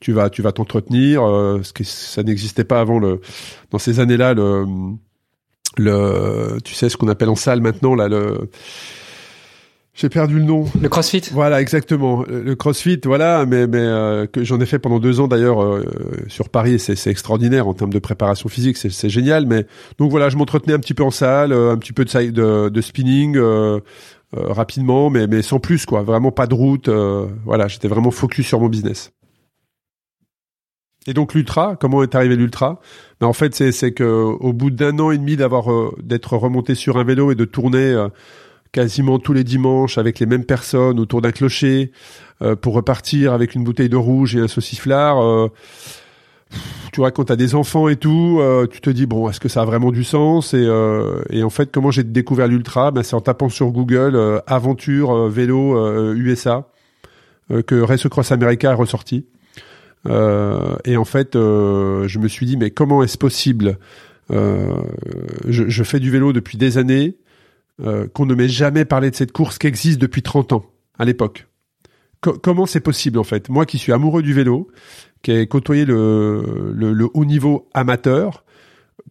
tu 0.00 0.12
vas 0.12 0.30
tu 0.30 0.42
vas 0.42 0.52
t'entretenir 0.52 1.22
euh, 1.22 1.62
ce 1.62 1.72
qui 1.72 1.84
ça 1.84 2.22
n'existait 2.22 2.64
pas 2.64 2.80
avant 2.80 2.98
le 2.98 3.20
dans 3.70 3.78
ces 3.78 4.00
années-là 4.00 4.34
le 4.34 4.64
le 5.76 6.58
tu 6.64 6.74
sais 6.74 6.88
ce 6.88 6.96
qu'on 6.96 7.08
appelle 7.08 7.28
en 7.28 7.36
salle 7.36 7.60
maintenant 7.60 7.94
là 7.94 8.08
le 8.08 8.48
j'ai 9.94 10.08
perdu 10.08 10.36
le 10.36 10.44
nom. 10.44 10.64
Le 10.80 10.88
CrossFit? 10.88 11.22
Voilà, 11.32 11.60
exactement. 11.60 12.24
Le 12.28 12.54
CrossFit, 12.54 13.00
voilà, 13.04 13.44
mais 13.46 13.66
mais 13.66 13.80
euh, 13.80 14.26
que 14.26 14.44
j'en 14.44 14.60
ai 14.60 14.66
fait 14.66 14.78
pendant 14.78 15.00
deux 15.00 15.18
ans 15.18 15.26
d'ailleurs 15.26 15.60
euh, 15.60 15.84
sur 16.28 16.50
Paris. 16.50 16.78
C'est 16.78 16.94
c'est 16.94 17.10
extraordinaire 17.10 17.66
en 17.66 17.74
termes 17.74 17.92
de 17.92 17.98
préparation 17.98 18.48
physique, 18.48 18.76
c'est 18.76 18.90
c'est 18.90 19.08
génial. 19.08 19.46
Mais 19.46 19.66
donc 19.98 20.12
voilà, 20.12 20.28
je 20.28 20.36
m'entretenais 20.36 20.74
un 20.74 20.78
petit 20.78 20.94
peu 20.94 21.02
en 21.02 21.10
salle, 21.10 21.52
un 21.52 21.76
petit 21.78 21.92
peu 21.92 22.04
de 22.04 22.30
de, 22.30 22.68
de 22.68 22.80
spinning 22.80 23.40
rapidement, 24.32 25.10
mais 25.10 25.26
mais 25.26 25.42
sans 25.42 25.58
plus 25.58 25.84
quoi. 25.84 26.02
Vraiment 26.02 26.30
pas 26.30 26.46
de 26.46 26.54
route. 26.54 26.88
voilà, 27.44 27.66
j'étais 27.66 27.88
vraiment 27.88 28.12
focus 28.12 28.46
sur 28.46 28.60
mon 28.60 28.68
business. 28.68 29.10
Et 31.06 31.14
donc 31.14 31.34
l'ultra, 31.34 31.76
comment 31.76 32.02
est 32.02 32.14
arrivé 32.14 32.36
l'ultra? 32.36 32.80
Ben, 33.20 33.26
En 33.26 33.32
fait, 33.32 33.54
c'est 33.54 33.92
que 33.92 34.04
au 34.04 34.52
bout 34.52 34.70
d'un 34.70 34.98
an 34.98 35.10
et 35.10 35.18
demi 35.18 35.36
d'avoir 35.36 35.72
euh, 35.72 35.94
d'être 36.02 36.36
remonté 36.36 36.74
sur 36.74 36.98
un 36.98 37.04
vélo 37.04 37.30
et 37.30 37.34
de 37.34 37.44
tourner 37.44 37.92
euh, 37.92 38.08
quasiment 38.72 39.18
tous 39.18 39.32
les 39.32 39.44
dimanches 39.44 39.96
avec 39.96 40.18
les 40.18 40.26
mêmes 40.26 40.44
personnes 40.44 41.00
autour 41.00 41.22
d'un 41.22 41.32
clocher 41.32 41.92
euh, 42.42 42.56
pour 42.56 42.74
repartir 42.74 43.32
avec 43.32 43.54
une 43.54 43.64
bouteille 43.64 43.88
de 43.88 43.96
rouge 43.96 44.36
et 44.36 44.40
un 44.40 44.48
sauciflard. 44.48 45.48
tu 46.92 47.00
vois, 47.00 47.10
quand 47.10 47.24
t'as 47.24 47.36
des 47.36 47.54
enfants 47.54 47.88
et 47.88 47.96
tout, 47.96 48.42
tu 48.70 48.80
te 48.80 48.90
dis 48.90 49.06
bon, 49.06 49.30
est-ce 49.30 49.40
que 49.40 49.48
ça 49.48 49.62
a 49.62 49.64
vraiment 49.64 49.92
du 49.92 50.04
sens? 50.04 50.52
Et, 50.52 51.42
en 51.42 51.50
fait, 51.50 51.70
comment 51.72 51.90
j'ai 51.90 52.04
découvert 52.04 52.48
l'ultra? 52.48 52.90
Ben, 52.90 53.02
c'est 53.02 53.14
en 53.14 53.20
tapant 53.20 53.48
sur 53.48 53.70
Google 53.70 54.42
aventure 54.46 55.28
vélo 55.28 56.14
USA 56.14 56.68
que 57.66 57.80
Race 57.80 58.06
Cross 58.08 58.32
America 58.32 58.70
est 58.70 58.74
ressorti. 58.74 59.26
Et 60.06 60.96
en 60.96 61.04
fait, 61.04 61.34
je 61.34 62.18
me 62.18 62.28
suis 62.28 62.46
dit 62.46 62.56
mais 62.56 62.70
comment 62.70 63.02
est-ce 63.02 63.18
possible 63.18 63.78
je, 64.30 64.84
je, 65.46 65.82
fais 65.82 66.00
du 66.00 66.10
vélo 66.10 66.32
depuis 66.32 66.58
des 66.58 66.78
années, 66.78 67.16
qu'on 67.78 68.26
ne 68.26 68.34
m'ait 68.34 68.48
jamais 68.48 68.84
parlé 68.84 69.10
de 69.10 69.16
cette 69.16 69.32
course 69.32 69.58
qui 69.58 69.66
existe 69.66 70.00
depuis 70.00 70.22
30 70.22 70.52
ans 70.52 70.64
à 70.98 71.04
l'époque. 71.04 71.46
comment 72.20 72.66
c'est 72.66 72.80
possible 72.80 73.18
en 73.18 73.24
fait? 73.24 73.48
Moi 73.48 73.66
qui 73.66 73.78
suis 73.78 73.92
amoureux 73.92 74.22
du 74.22 74.32
vélo, 74.32 74.68
qui 75.22 75.32
a 75.32 75.46
côtoyé 75.46 75.84
le, 75.84 77.08
haut 77.14 77.24
niveau 77.24 77.68
amateur. 77.74 78.44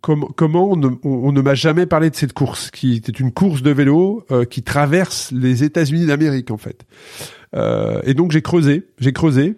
comment 0.01 0.71
on 0.71 1.31
ne, 1.31 1.41
m'a 1.41 1.55
jamais 1.55 1.85
parlé 1.85 2.09
de 2.09 2.15
cette 2.15 2.33
course, 2.33 2.71
qui 2.71 2.95
était 2.95 3.11
une 3.11 3.31
course 3.31 3.61
de 3.61 3.71
vélo 3.71 4.25
euh, 4.31 4.45
qui 4.45 4.63
traverse 4.63 5.31
les 5.31 5.63
États-Unis 5.63 6.05
d'Amérique 6.05 6.51
en 6.51 6.57
fait. 6.57 6.85
Euh, 7.55 8.01
et 8.03 8.13
donc 8.13 8.31
j'ai 8.31 8.41
creusé, 8.41 8.87
j'ai 8.99 9.13
creusé, 9.13 9.55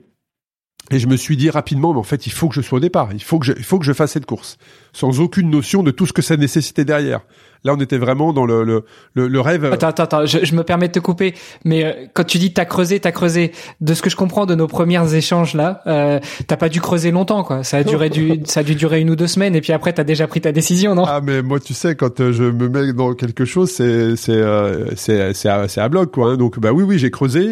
et 0.91 0.99
je 0.99 1.07
me 1.07 1.17
suis 1.17 1.37
dit 1.37 1.49
rapidement, 1.49 1.93
mais 1.93 1.99
en 1.99 2.03
fait, 2.03 2.25
il 2.25 2.31
faut 2.31 2.49
que 2.49 2.55
je 2.55 2.61
sois 2.61 2.77
au 2.77 2.81
départ. 2.81 3.09
Il 3.13 3.23
faut 3.23 3.39
que 3.39 3.45
je, 3.45 3.53
il 3.55 3.63
faut 3.63 3.79
que 3.79 3.85
je 3.85 3.93
fasse 3.93 4.11
cette 4.11 4.25
course, 4.25 4.57
sans 4.93 5.19
aucune 5.19 5.49
notion 5.49 5.83
de 5.83 5.91
tout 5.91 6.05
ce 6.05 6.13
que 6.13 6.21
ça 6.21 6.37
nécessitait 6.37 6.85
derrière. 6.85 7.21
Là, 7.65 7.73
on 7.73 7.81
était 7.81 7.97
vraiment 7.97 8.31
dans 8.31 8.45
le 8.45 8.63
le, 8.63 9.27
le, 9.27 9.41
rêve. 9.41 9.65
Attends, 9.65 9.87
attends, 9.87 10.03
attends. 10.03 10.25
Je, 10.25 10.45
je, 10.45 10.55
me 10.55 10.63
permets 10.63 10.87
de 10.87 10.93
te 10.93 10.99
couper, 10.99 11.33
mais 11.65 11.83
euh, 11.83 11.91
quand 12.13 12.23
tu 12.23 12.37
dis 12.37 12.53
t'as 12.53 12.65
creusé, 12.65 12.99
t'as 12.99 13.11
creusé. 13.11 13.51
De 13.81 13.93
ce 13.93 14.01
que 14.01 14.09
je 14.09 14.15
comprends 14.15 14.45
de 14.45 14.55
nos 14.55 14.67
premiers 14.67 15.13
échanges 15.13 15.55
là, 15.55 15.81
euh, 15.87 16.19
t'as 16.47 16.55
pas 16.55 16.69
dû 16.69 16.79
creuser 16.79 17.11
longtemps, 17.11 17.43
quoi. 17.43 17.63
Ça 17.63 17.77
a 17.77 17.83
duré 17.83 18.09
du, 18.09 18.41
ça 18.45 18.61
a 18.61 18.63
dû 18.63 18.75
durer 18.75 19.01
une 19.01 19.09
ou 19.09 19.15
deux 19.15 19.27
semaines, 19.27 19.55
et 19.55 19.61
puis 19.61 19.73
après, 19.73 19.91
t'as 19.91 20.05
déjà 20.05 20.27
pris 20.27 20.39
ta 20.39 20.51
décision, 20.53 20.95
non? 20.95 21.03
Ah, 21.05 21.19
mais 21.21 21.41
moi, 21.41 21.59
tu 21.59 21.73
sais, 21.73 21.95
quand 21.95 22.19
euh, 22.21 22.31
je 22.31 22.43
me 22.43 22.69
mets 22.69 22.93
dans 22.93 23.13
quelque 23.13 23.43
chose, 23.43 23.69
c'est 23.69 24.15
c'est 24.15 24.31
euh, 24.31 24.95
c'est 24.95 25.33
c'est 25.33 25.49
à, 25.49 25.65
à, 25.75 25.89
bloc, 25.89 26.11
quoi. 26.11 26.31
Hein. 26.31 26.37
Donc, 26.37 26.59
bah 26.59 26.71
oui, 26.71 26.83
oui, 26.83 26.97
j'ai 26.97 27.11
creusé. 27.11 27.51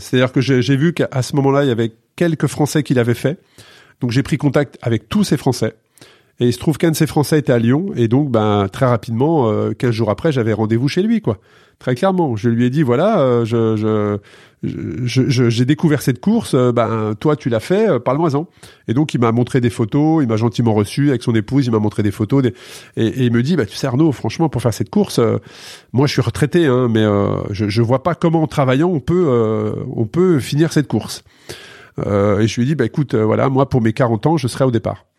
C'est-à-dire 0.00 0.32
que 0.32 0.40
j'ai 0.40 0.76
vu 0.76 0.92
qu'à 0.92 1.22
ce 1.22 1.36
moment-là, 1.36 1.64
il 1.64 1.68
y 1.68 1.72
avait 1.72 1.92
quelques 2.16 2.48
Français 2.48 2.82
qui 2.82 2.94
l'avaient 2.94 3.14
fait. 3.14 3.38
Donc, 4.00 4.10
j'ai 4.10 4.22
pris 4.22 4.38
contact 4.38 4.76
avec 4.82 5.08
tous 5.08 5.24
ces 5.24 5.36
Français. 5.36 5.74
Et 6.40 6.46
il 6.46 6.52
se 6.52 6.58
trouve 6.58 6.78
qu'un 6.78 6.90
de 6.90 6.96
ces 6.96 7.06
Français 7.06 7.38
était 7.38 7.52
à 7.52 7.58
Lyon, 7.58 7.90
et 7.96 8.08
donc 8.08 8.30
ben 8.30 8.68
très 8.72 8.86
rapidement, 8.86 9.50
euh, 9.50 9.72
15 9.72 9.90
jours 9.90 10.10
après, 10.10 10.32
j'avais 10.32 10.52
rendez-vous 10.52 10.88
chez 10.88 11.02
lui, 11.02 11.20
quoi. 11.20 11.38
Très 11.80 11.94
clairement, 11.94 12.36
je 12.36 12.50
lui 12.50 12.66
ai 12.66 12.70
dit 12.70 12.82
voilà, 12.82 13.20
euh, 13.20 13.46
je, 13.46 14.18
je, 14.62 15.48
j'ai 15.48 15.64
découvert 15.64 16.02
cette 16.02 16.20
course, 16.20 16.52
euh, 16.52 16.72
ben 16.72 17.14
toi 17.18 17.36
tu 17.36 17.48
l'as 17.48 17.58
fait, 17.58 17.88
euh, 17.88 17.98
parle-moi-en. 17.98 18.46
Et 18.86 18.92
donc 18.92 19.14
il 19.14 19.20
m'a 19.20 19.32
montré 19.32 19.62
des 19.62 19.70
photos, 19.70 20.22
il 20.22 20.28
m'a 20.28 20.36
gentiment 20.36 20.74
reçu 20.74 21.08
avec 21.08 21.22
son 21.22 21.34
épouse, 21.34 21.64
il 21.64 21.72
m'a 21.72 21.78
montré 21.78 22.02
des 22.02 22.10
photos, 22.10 22.44
et, 22.44 23.24
il 23.24 23.32
me 23.32 23.42
dit 23.42 23.56
bah 23.56 23.64
tu 23.64 23.76
sais 23.76 23.86
Arnaud, 23.86 24.12
franchement 24.12 24.50
pour 24.50 24.60
faire 24.60 24.74
cette 24.74 24.90
course, 24.90 25.20
moi 25.94 26.06
je 26.06 26.12
suis 26.12 26.20
retraité, 26.20 26.66
hein, 26.66 26.88
mais 26.90 27.06
je, 27.48 27.70
je 27.70 27.80
vois 27.80 28.02
pas 28.02 28.14
comment 28.14 28.42
en 28.42 28.46
travaillant 28.46 28.90
on 28.90 29.00
peut 29.00 29.74
on 29.96 30.04
peut 30.04 30.38
finir 30.38 30.74
cette 30.74 30.86
course. 30.86 31.24
et 31.96 32.46
je 32.46 32.56
lui 32.56 32.64
ai 32.64 32.66
dit 32.66 32.74
bah 32.74 32.84
écoute 32.84 33.14
voilà 33.14 33.48
moi 33.48 33.70
pour 33.70 33.80
mes 33.80 33.94
40 33.94 34.26
ans 34.26 34.36
je 34.36 34.48
serai 34.48 34.64
au 34.64 34.70
départ. 34.70 35.09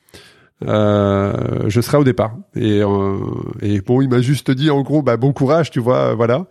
Euh, 0.68 1.34
je 1.68 1.82
serai 1.82 1.98
au 1.98 2.03
départ. 2.03 2.36
Et, 2.56 2.82
euh, 2.82 3.18
et 3.62 3.82
bon, 3.82 4.01
il 4.01 4.10
m'a 4.10 4.22
juste 4.22 4.51
dit 4.51 4.70
en 4.70 4.82
gros, 4.82 5.01
bah, 5.01 5.18
bon 5.18 5.34
courage, 5.34 5.72
tu 5.72 5.80
vois, 5.80 6.13
voilà. 6.13 6.46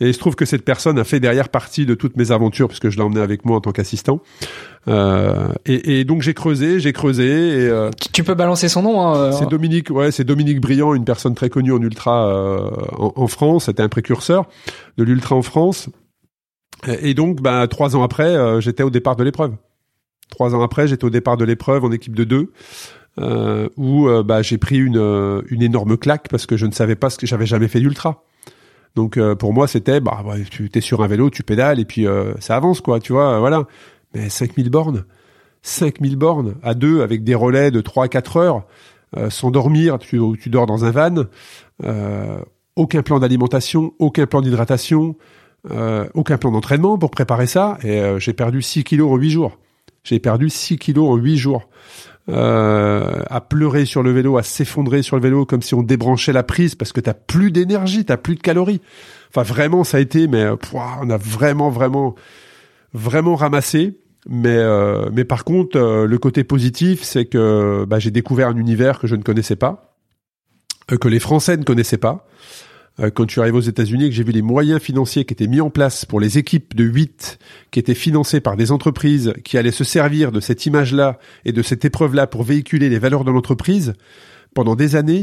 Et 0.00 0.08
il 0.08 0.14
se 0.14 0.18
trouve 0.18 0.36
que 0.36 0.44
cette 0.44 0.64
personne 0.64 0.98
a 0.98 1.04
fait 1.04 1.20
derrière 1.20 1.48
partie 1.48 1.86
de 1.86 1.94
toutes 1.94 2.16
mes 2.16 2.30
aventures 2.30 2.68
puisque 2.68 2.90
je 2.90 2.96
l'ai 2.96 3.02
emmené 3.02 3.20
avec 3.20 3.44
moi 3.44 3.56
en 3.56 3.60
tant 3.60 3.72
qu'assistant. 3.72 4.20
Euh, 4.88 5.48
et, 5.64 6.00
et, 6.00 6.04
donc 6.04 6.22
j'ai 6.22 6.34
creusé, 6.34 6.78
j'ai 6.78 6.92
creusé. 6.92 7.26
Et, 7.26 7.68
euh, 7.68 7.90
tu 8.12 8.22
peux 8.22 8.34
balancer 8.34 8.68
son 8.68 8.82
nom. 8.82 9.00
Hein, 9.02 9.32
c'est 9.32 9.48
Dominique, 9.48 9.90
ouais, 9.90 10.12
c'est 10.12 10.24
Dominique 10.24 10.60
Briand, 10.60 10.94
une 10.94 11.04
personne 11.04 11.34
très 11.34 11.50
connue 11.50 11.72
en 11.72 11.82
ultra 11.82 12.28
euh, 12.28 12.70
en, 12.96 13.12
en, 13.16 13.26
France. 13.26 13.64
C'était 13.64 13.82
un 13.82 13.88
précurseur 13.88 14.46
de 14.96 15.04
l'ultra 15.04 15.34
en 15.34 15.42
France. 15.42 15.88
Et 17.00 17.14
donc, 17.14 17.40
bah, 17.40 17.66
trois 17.68 17.96
ans 17.96 18.02
après, 18.02 18.60
j'étais 18.60 18.82
au 18.82 18.90
départ 18.90 19.16
de 19.16 19.24
l'épreuve. 19.24 19.54
Trois 20.30 20.54
ans 20.54 20.62
après, 20.62 20.86
j'étais 20.86 21.04
au 21.04 21.10
départ 21.10 21.36
de 21.36 21.44
l'épreuve 21.44 21.84
en 21.84 21.90
équipe 21.90 22.14
de 22.14 22.24
deux 22.24 22.52
euh, 23.18 23.68
où 23.76 24.08
euh, 24.08 24.22
bah, 24.22 24.42
j'ai 24.42 24.58
pris 24.58 24.76
une, 24.76 24.98
euh, 24.98 25.42
une 25.48 25.62
énorme 25.62 25.96
claque 25.96 26.28
parce 26.28 26.46
que 26.46 26.56
je 26.56 26.66
ne 26.66 26.72
savais 26.72 26.96
pas 26.96 27.10
ce 27.10 27.18
que 27.18 27.26
j'avais 27.26 27.46
jamais 27.46 27.68
fait 27.68 27.80
d'ultra. 27.80 28.24
Donc 28.94 29.16
euh, 29.16 29.34
pour 29.34 29.52
moi 29.52 29.66
c'était 29.68 30.00
bah 30.00 30.22
tu 30.50 30.70
es 30.72 30.80
sur 30.80 31.02
un 31.02 31.06
vélo, 31.06 31.30
tu 31.30 31.42
pédales 31.42 31.80
et 31.80 31.84
puis 31.84 32.06
ça 32.40 32.56
avance 32.56 32.80
quoi, 32.80 33.00
tu 33.00 33.12
vois, 33.12 33.38
voilà. 33.38 33.64
Mais 34.14 34.30
5000 34.30 34.70
bornes, 34.70 35.04
5000 35.62 36.16
bornes 36.16 36.54
à 36.62 36.74
deux 36.74 37.02
avec 37.02 37.22
des 37.22 37.34
relais 37.34 37.70
de 37.70 37.80
3 37.80 38.04
à 38.04 38.08
4 38.08 38.36
heures 38.38 38.66
sans 39.28 39.50
dormir, 39.50 39.98
tu, 39.98 40.20
tu 40.40 40.50
dors 40.50 40.66
dans 40.66 40.84
un 40.84 40.90
van, 40.90 41.24
aucun 42.74 43.02
plan 43.02 43.18
d'alimentation, 43.18 43.92
aucun 43.98 44.26
plan 44.26 44.40
d'hydratation, 44.40 45.16
aucun 46.14 46.38
plan 46.38 46.50
d'entraînement 46.50 46.96
pour 46.96 47.10
préparer 47.10 47.46
ça 47.46 47.76
et 47.82 48.02
j'ai 48.18 48.32
perdu 48.32 48.62
6 48.62 48.84
kilos 48.84 49.12
en 49.12 49.16
8 49.16 49.30
jours. 49.30 49.58
J'ai 50.04 50.20
perdu 50.20 50.48
6 50.48 50.78
kilos 50.78 51.10
en 51.10 51.16
8 51.16 51.36
jours 51.36 51.68
euh, 52.28 53.22
à 53.30 53.40
pleurer 53.40 53.84
sur 53.84 54.02
le 54.02 54.10
vélo, 54.10 54.36
à 54.36 54.42
s'effondrer 54.42 55.02
sur 55.02 55.16
le 55.16 55.22
vélo 55.22 55.46
comme 55.46 55.62
si 55.62 55.74
on 55.74 55.82
débranchait 55.82 56.32
la 56.32 56.42
prise 56.42 56.74
parce 56.74 56.92
que 56.92 57.00
t'as 57.00 57.14
plus 57.14 57.50
d'énergie, 57.50 58.04
t'as 58.04 58.16
plus 58.16 58.34
de 58.34 58.40
calories. 58.40 58.80
Enfin 59.30 59.42
vraiment 59.42 59.84
ça 59.84 59.98
a 59.98 60.00
été, 60.00 60.26
mais 60.26 60.42
euh, 60.42 60.56
on 61.02 61.10
a 61.10 61.16
vraiment 61.16 61.70
vraiment 61.70 62.14
vraiment 62.92 63.36
ramassé. 63.36 63.98
Mais 64.28 64.56
euh, 64.56 65.08
mais 65.12 65.24
par 65.24 65.44
contre 65.44 65.78
euh, 65.78 66.06
le 66.06 66.18
côté 66.18 66.42
positif 66.42 67.04
c'est 67.04 67.26
que 67.26 67.84
bah, 67.84 68.00
j'ai 68.00 68.10
découvert 68.10 68.48
un 68.48 68.56
univers 68.56 68.98
que 68.98 69.06
je 69.06 69.14
ne 69.14 69.22
connaissais 69.22 69.54
pas, 69.54 69.96
que 70.88 71.08
les 71.08 71.20
Français 71.20 71.56
ne 71.56 71.62
connaissaient 71.62 71.96
pas. 71.96 72.26
Euh, 73.00 73.10
quand 73.10 73.24
je 73.28 73.32
suis 73.32 73.40
arrivé 73.40 73.56
aux 73.56 73.60
États-Unis, 73.60 74.08
que 74.08 74.14
j'ai 74.14 74.24
vu 74.24 74.32
les 74.32 74.42
moyens 74.42 74.80
financiers 74.80 75.24
qui 75.24 75.34
étaient 75.34 75.46
mis 75.46 75.60
en 75.60 75.70
place 75.70 76.04
pour 76.04 76.20
les 76.20 76.38
équipes 76.38 76.74
de 76.74 76.84
8 76.84 77.38
qui 77.70 77.78
étaient 77.78 77.94
financées 77.94 78.40
par 78.40 78.56
des 78.56 78.72
entreprises 78.72 79.34
qui 79.44 79.58
allaient 79.58 79.70
se 79.70 79.84
servir 79.84 80.32
de 80.32 80.40
cette 80.40 80.66
image-là 80.66 81.18
et 81.44 81.52
de 81.52 81.62
cette 81.62 81.84
épreuve-là 81.84 82.26
pour 82.26 82.42
véhiculer 82.42 82.88
les 82.88 82.98
valeurs 82.98 83.24
de 83.24 83.30
l'entreprise 83.30 83.94
pendant 84.54 84.74
des 84.74 84.96
années, 84.96 85.22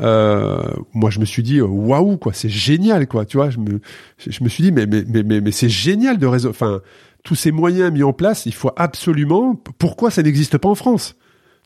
euh, 0.00 0.60
moi 0.92 1.08
je 1.10 1.20
me 1.20 1.24
suis 1.24 1.44
dit 1.44 1.60
waouh 1.60 2.16
quoi, 2.16 2.32
c'est 2.32 2.48
génial 2.48 3.06
quoi, 3.06 3.24
tu 3.24 3.36
vois, 3.36 3.48
je 3.48 3.58
me 3.58 3.80
je 4.18 4.42
me 4.42 4.48
suis 4.48 4.64
dit 4.64 4.72
mais 4.72 4.86
mais 4.86 5.04
mais 5.06 5.22
mais, 5.22 5.40
mais 5.40 5.52
c'est 5.52 5.68
génial 5.68 6.18
de 6.18 6.26
réseau, 6.26 6.50
enfin 6.50 6.80
tous 7.22 7.36
ces 7.36 7.52
moyens 7.52 7.92
mis 7.92 8.02
en 8.02 8.12
place, 8.12 8.44
il 8.44 8.54
faut 8.54 8.72
absolument 8.76 9.54
pourquoi 9.78 10.10
ça 10.10 10.24
n'existe 10.24 10.58
pas 10.58 10.68
en 10.68 10.74
France? 10.74 11.14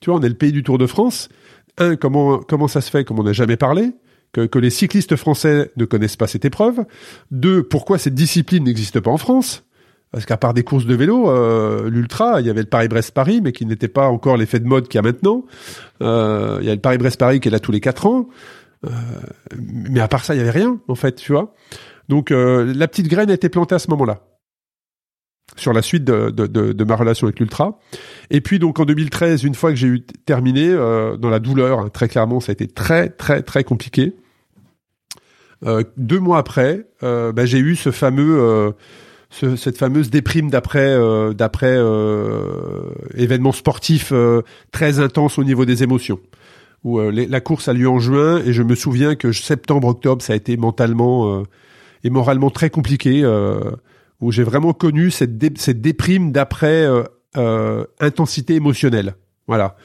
Tu 0.02 0.10
vois, 0.10 0.18
on 0.18 0.22
est 0.22 0.28
le 0.28 0.34
pays 0.34 0.52
du 0.52 0.62
Tour 0.62 0.78
de 0.78 0.86
France. 0.86 1.28
Un, 1.78 1.96
comment 1.96 2.38
comment 2.38 2.68
ça 2.68 2.82
se 2.82 2.90
fait 2.90 3.04
comme 3.04 3.18
on 3.18 3.24
n'a 3.24 3.32
jamais 3.32 3.56
parlé? 3.56 3.92
Que, 4.32 4.58
les 4.58 4.70
cyclistes 4.70 5.16
français 5.16 5.70
ne 5.76 5.84
connaissent 5.84 6.16
pas 6.16 6.26
cette 6.26 6.44
épreuve. 6.44 6.84
Deux, 7.30 7.62
pourquoi 7.62 7.98
cette 7.98 8.14
discipline 8.14 8.64
n'existe 8.64 9.00
pas 9.00 9.10
en 9.10 9.16
France? 9.16 9.64
Parce 10.12 10.26
qu'à 10.26 10.36
part 10.36 10.54
des 10.54 10.64
courses 10.64 10.86
de 10.86 10.94
vélo, 10.94 11.30
euh, 11.30 11.88
l'ultra, 11.88 12.40
il 12.40 12.46
y 12.46 12.50
avait 12.50 12.62
le 12.62 12.68
Paris-Brest-Paris, 12.68 13.40
mais 13.42 13.52
qui 13.52 13.64
n'était 13.64 13.88
pas 13.88 14.08
encore 14.08 14.36
l'effet 14.36 14.58
de 14.58 14.66
mode 14.66 14.88
qu'il 14.88 14.96
y 14.96 14.98
a 14.98 15.02
maintenant. 15.02 15.44
Euh, 16.02 16.58
il 16.60 16.66
y 16.66 16.70
a 16.70 16.74
le 16.74 16.80
Paris-Brest-Paris 16.80 17.38
qui 17.38 17.48
est 17.48 17.52
là 17.52 17.60
tous 17.60 17.72
les 17.72 17.80
quatre 17.80 18.06
ans. 18.06 18.28
Euh, 18.86 18.90
mais 19.56 20.00
à 20.00 20.08
part 20.08 20.24
ça, 20.24 20.34
il 20.34 20.38
y 20.38 20.40
avait 20.40 20.50
rien, 20.50 20.80
en 20.88 20.94
fait, 20.96 21.14
tu 21.14 21.32
vois. 21.32 21.54
Donc 22.08 22.30
la 22.30 22.88
petite 22.88 23.06
graine 23.06 23.30
a 23.30 23.34
été 23.34 23.48
plantée 23.48 23.76
à 23.76 23.78
ce 23.78 23.88
moment-là 23.90 24.24
sur 25.56 25.72
la 25.72 25.82
suite 25.82 26.04
de, 26.04 26.84
ma 26.84 26.96
relation 26.96 27.26
avec 27.26 27.40
l'ultra. 27.40 27.78
Et 28.30 28.40
puis 28.40 28.58
donc 28.58 28.78
en 28.80 28.84
2013, 28.84 29.44
une 29.44 29.54
fois 29.54 29.70
que 29.70 29.76
j'ai 29.76 29.88
eu 29.88 30.00
terminé, 30.00 30.68
euh, 30.68 31.16
dans 31.16 31.30
la 31.30 31.38
douleur, 31.38 31.80
hein, 31.80 31.88
très 31.92 32.08
clairement, 32.08 32.40
ça 32.40 32.50
a 32.50 32.54
été 32.54 32.66
très 32.66 33.08
très 33.08 33.42
très 33.42 33.64
compliqué. 33.64 34.14
Euh, 35.66 35.84
deux 35.96 36.20
mois 36.20 36.38
après, 36.38 36.86
euh, 37.02 37.32
bah, 37.32 37.44
j'ai 37.44 37.58
eu 37.58 37.76
ce 37.76 37.90
fameux, 37.90 38.72
ce, 39.28 39.56
cette 39.56 39.76
fameuse 39.76 40.10
déprime 40.10 40.50
d'après 40.50 40.96
d'après 41.34 41.78
événement 43.14 43.52
sportif 43.52 44.12
très 44.72 45.00
intense 45.00 45.38
au 45.38 45.44
niveau 45.44 45.64
des 45.64 45.82
émotions. 45.82 46.20
La 46.84 47.40
course 47.40 47.68
a 47.68 47.74
lieu 47.74 47.88
en 47.88 47.98
juin 47.98 48.40
et 48.44 48.54
je 48.54 48.62
me 48.62 48.74
souviens 48.74 49.14
que 49.14 49.32
septembre 49.32 49.88
octobre 49.88 50.22
ça 50.22 50.32
a 50.32 50.36
été 50.36 50.56
mentalement 50.56 51.42
et 52.02 52.08
moralement 52.08 52.48
très 52.48 52.70
compliqué 52.70 53.22
où 54.20 54.32
j'ai 54.32 54.42
vraiment 54.42 54.72
connu 54.72 55.10
cette, 55.10 55.58
cette 55.58 55.80
déprime 55.80 56.32
d'après 56.32 56.84
euh, 56.84 57.02
euh, 57.36 57.84
intensité 58.00 58.54
émotionnelle. 58.54 59.14
Voilà. 59.46 59.76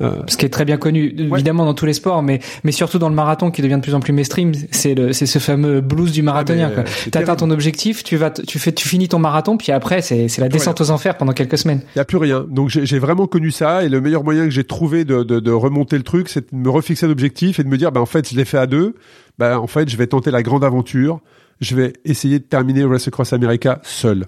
Euh, 0.00 0.22
ce 0.28 0.36
qui 0.38 0.46
est 0.46 0.50
très 0.50 0.64
bien 0.64 0.78
connu, 0.78 1.14
évidemment 1.18 1.66
dans 1.66 1.74
tous 1.74 1.84
les 1.84 1.92
sports, 1.92 2.22
mais 2.22 2.40
mais 2.64 2.72
surtout 2.72 2.98
dans 2.98 3.10
le 3.10 3.14
marathon 3.14 3.50
qui 3.50 3.60
devient 3.60 3.74
de 3.74 3.80
plus 3.80 3.94
en 3.94 4.00
plus 4.00 4.14
mainstream, 4.14 4.52
c'est 4.70 4.94
le 4.94 5.12
c'est 5.12 5.26
ce 5.26 5.38
fameux 5.38 5.82
blues 5.82 6.10
du 6.10 6.22
marathonien. 6.22 6.72
Ah, 6.74 6.84
tu 7.12 7.18
atteins 7.18 7.36
ton 7.36 7.50
objectif, 7.50 8.02
tu 8.02 8.16
vas 8.16 8.30
tu 8.30 8.58
fais 8.58 8.72
tu 8.72 8.88
finis 8.88 9.08
ton 9.08 9.18
marathon, 9.18 9.58
puis 9.58 9.72
après 9.72 10.00
c'est 10.00 10.28
c'est 10.28 10.40
la 10.40 10.48
descente 10.48 10.80
aux 10.80 10.90
enfers 10.90 11.18
pendant 11.18 11.32
quelques 11.32 11.58
semaines. 11.58 11.82
Il 11.94 11.98
y 11.98 12.00
a 12.00 12.06
plus 12.06 12.16
rien. 12.16 12.46
Donc 12.48 12.70
j'ai 12.70 12.98
vraiment 12.98 13.26
connu 13.26 13.50
ça 13.50 13.84
et 13.84 13.90
le 13.90 14.00
meilleur 14.00 14.24
moyen 14.24 14.44
que 14.44 14.50
j'ai 14.50 14.64
trouvé 14.64 15.04
de, 15.04 15.22
de, 15.22 15.38
de 15.38 15.52
remonter 15.52 15.98
le 15.98 16.02
truc, 16.02 16.30
c'est 16.30 16.50
de 16.50 16.56
me 16.56 16.70
refixer 16.70 17.04
un 17.04 17.10
objectif 17.10 17.60
et 17.60 17.62
de 17.62 17.68
me 17.68 17.76
dire 17.76 17.92
ben 17.92 18.00
en 18.00 18.06
fait 18.06 18.30
je 18.30 18.36
l'ai 18.36 18.46
fait 18.46 18.58
à 18.58 18.66
deux, 18.66 18.94
ben 19.38 19.58
en 19.58 19.66
fait 19.66 19.90
je 19.90 19.98
vais 19.98 20.06
tenter 20.06 20.30
la 20.30 20.42
grande 20.42 20.64
aventure 20.64 21.20
je 21.60 21.76
vais 21.76 21.92
essayer 22.04 22.38
de 22.38 22.44
terminer 22.44 22.84
Race 22.84 23.08
Across 23.08 23.32
America 23.32 23.80
seul. 23.82 24.26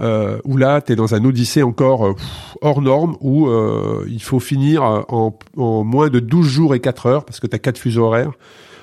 euh, 0.00 0.38
où 0.44 0.56
là, 0.56 0.80
tu 0.80 0.92
es 0.92 0.96
dans 0.96 1.14
un 1.14 1.24
odyssée 1.24 1.62
encore 1.62 2.06
euh, 2.06 2.14
hors 2.60 2.82
norme, 2.82 3.16
où 3.20 3.48
euh, 3.48 4.06
il 4.08 4.22
faut 4.22 4.38
finir 4.40 4.82
en, 4.82 5.36
en, 5.56 5.84
moins 5.84 6.08
de 6.08 6.20
12 6.20 6.46
jours 6.46 6.74
et 6.74 6.80
4 6.80 7.06
heures, 7.06 7.24
parce 7.24 7.40
que 7.40 7.46
tu 7.46 7.56
as 7.56 7.58
4 7.58 7.78
fuseaux 7.78 8.04
horaires. 8.04 8.32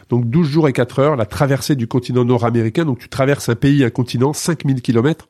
Donc 0.09 0.29
12 0.29 0.47
jours 0.47 0.67
et 0.67 0.73
4 0.73 0.99
heures, 0.99 1.15
la 1.15 1.25
traversée 1.25 1.75
du 1.75 1.87
continent 1.87 2.25
nord-américain, 2.25 2.85
donc 2.85 2.99
tu 2.99 3.09
traverses 3.09 3.49
un 3.49 3.55
pays, 3.55 3.83
un 3.83 3.89
continent, 3.89 4.33
5000 4.33 4.81
kilomètres, 4.81 5.27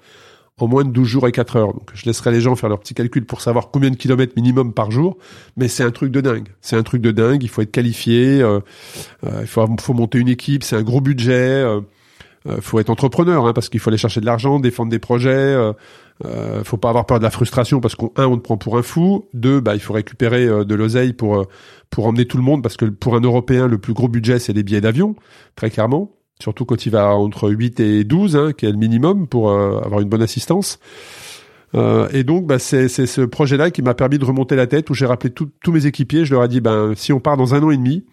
en 0.57 0.67
moins 0.67 0.83
de 0.83 0.89
12 0.89 1.07
jours 1.07 1.27
et 1.27 1.31
4 1.31 1.55
heures. 1.55 1.73
Donc 1.73 1.91
je 1.93 2.05
laisserai 2.05 2.31
les 2.31 2.41
gens 2.41 2.55
faire 2.55 2.69
leurs 2.69 2.79
petits 2.79 2.93
calculs 2.93 3.25
pour 3.25 3.41
savoir 3.41 3.69
combien 3.71 3.89
de 3.89 3.95
kilomètres 3.95 4.33
minimum 4.35 4.73
par 4.73 4.91
jour, 4.91 5.17
mais 5.55 5.67
c'est 5.67 5.83
un 5.83 5.91
truc 5.91 6.11
de 6.11 6.19
dingue. 6.19 6.49
C'est 6.61 6.75
un 6.75 6.83
truc 6.83 7.01
de 7.01 7.11
dingue, 7.11 7.43
il 7.43 7.49
faut 7.49 7.61
être 7.61 7.71
qualifié, 7.71 8.41
euh, 8.41 8.59
il 9.23 9.47
faut, 9.47 9.65
faut 9.79 9.93
monter 9.93 10.17
une 10.17 10.29
équipe, 10.29 10.63
c'est 10.63 10.75
un 10.75 10.83
gros 10.83 11.01
budget 11.01 11.33
euh, 11.33 11.81
faut 12.61 12.79
être 12.79 12.89
entrepreneur 12.89 13.45
hein, 13.45 13.53
parce 13.53 13.69
qu'il 13.69 13.79
faut 13.79 13.89
aller 13.89 13.97
chercher 13.97 14.21
de 14.21 14.25
l'argent, 14.25 14.59
défendre 14.59 14.91
des 14.91 14.99
projets. 14.99 15.31
Euh, 15.31 15.73
euh, 16.23 16.63
faut 16.63 16.77
pas 16.77 16.89
avoir 16.89 17.05
peur 17.05 17.19
de 17.19 17.23
la 17.23 17.31
frustration 17.31 17.81
parce 17.81 17.95
qu'on 17.95 18.11
un 18.15 18.25
on 18.25 18.37
te 18.37 18.41
prend 18.41 18.57
pour 18.57 18.77
un 18.77 18.83
fou, 18.83 19.27
deux 19.33 19.59
bah 19.59 19.75
il 19.75 19.81
faut 19.81 19.93
récupérer 19.93 20.45
euh, 20.45 20.63
de 20.63 20.73
l'oseille 20.75 21.13
pour 21.13 21.45
pour 21.89 22.07
emmener 22.07 22.25
tout 22.25 22.37
le 22.37 22.43
monde 22.43 22.63
parce 22.63 22.77
que 22.77 22.85
pour 22.85 23.15
un 23.15 23.21
Européen 23.21 23.67
le 23.67 23.77
plus 23.77 23.93
gros 23.93 24.07
budget 24.07 24.39
c'est 24.39 24.53
les 24.53 24.63
billets 24.63 24.81
d'avion 24.81 25.15
très 25.55 25.69
clairement. 25.69 26.11
Surtout 26.41 26.65
quand 26.65 26.85
il 26.85 26.91
va 26.91 27.15
entre 27.15 27.49
8 27.49 27.79
et 27.79 28.03
12, 28.03 28.35
hein, 28.35 28.51
qui 28.51 28.65
est 28.65 28.71
le 28.71 28.77
minimum 28.77 29.25
pour 29.25 29.51
avoir 29.51 30.01
une 30.01 30.09
bonne 30.09 30.21
assistance. 30.21 30.79
Euh, 31.75 32.07
et 32.11 32.23
donc, 32.23 32.45
bah, 32.45 32.59
c'est 32.59 32.87
ce 32.87 33.21
projet-là 33.21 33.71
qui 33.71 33.81
m'a 33.81 33.93
permis 33.93 34.17
de 34.17 34.25
remonter 34.25 34.55
la 34.55 34.67
tête, 34.67 34.89
où 34.89 34.93
j'ai 34.93 35.05
rappelé 35.05 35.33
tous 35.33 35.71
mes 35.71 35.85
équipiers. 35.85 36.25
Je 36.25 36.33
leur 36.33 36.43
ai 36.43 36.47
dit, 36.47 36.61
ben, 36.61 36.93
si 36.95 37.11
on 37.13 37.19
part 37.19 37.37
dans 37.37 37.53
un 37.53 37.63
an 37.63 37.71
et 37.71 37.77
demi, 37.77 38.05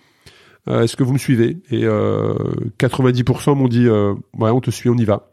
euh, 0.69 0.83
est-ce 0.83 0.97
que 0.97 1.03
vous 1.03 1.13
me 1.13 1.19
suivez? 1.19 1.59
Et 1.71 1.83
90% 1.85 3.51
euh, 3.51 3.55
m'ont 3.55 3.69
dit 3.69 3.87
euh, 3.87 4.15
ouais, 4.39 4.51
on 4.51 4.61
te 4.61 4.71
suit, 4.71 4.89
on 4.89 4.97
y 4.97 5.05
va. 5.05 5.29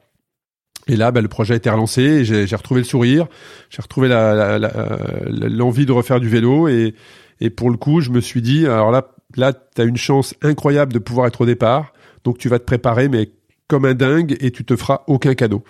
Et 0.88 0.96
là, 0.96 1.12
bah, 1.12 1.22
le 1.22 1.28
projet 1.28 1.54
a 1.54 1.58
été 1.58 1.70
relancé. 1.70 2.26
J'ai 2.26 2.56
retrouvé 2.56 2.82
le 2.82 2.86
sourire, 2.86 3.28
j'ai 3.70 3.82
retrouvé 3.82 4.08
l'envie 4.10 5.86
de 5.86 5.92
refaire 5.92 6.20
du 6.20 6.30
vélo 6.30 6.68
et, 6.68 6.96
et 7.42 7.50
pour 7.50 7.70
le 7.70 7.78
coup, 7.78 8.02
je 8.02 8.10
me 8.10 8.22
suis 8.22 8.42
dit 8.42 8.66
alors 8.66 8.92
là, 8.92 9.12
là, 9.36 9.54
t'as 9.54 9.86
une 9.86 9.98
chance 9.98 10.34
incroyable 10.42 10.94
de 10.94 11.00
pouvoir 11.00 11.28
être 11.28 11.42
au 11.42 11.46
départ. 11.46 11.94
Donc 12.24 12.38
tu 12.38 12.50
vas 12.50 12.60
te 12.60 12.66
préparer, 12.66 13.08
mais 13.08 13.30
comme 13.70 13.86
un 13.86 13.94
dingue, 13.94 14.36
et 14.42 14.52
tu 14.52 14.66
te 14.66 14.76
feras 14.76 15.04
aucun 15.08 15.36
cadeau. 15.36 15.64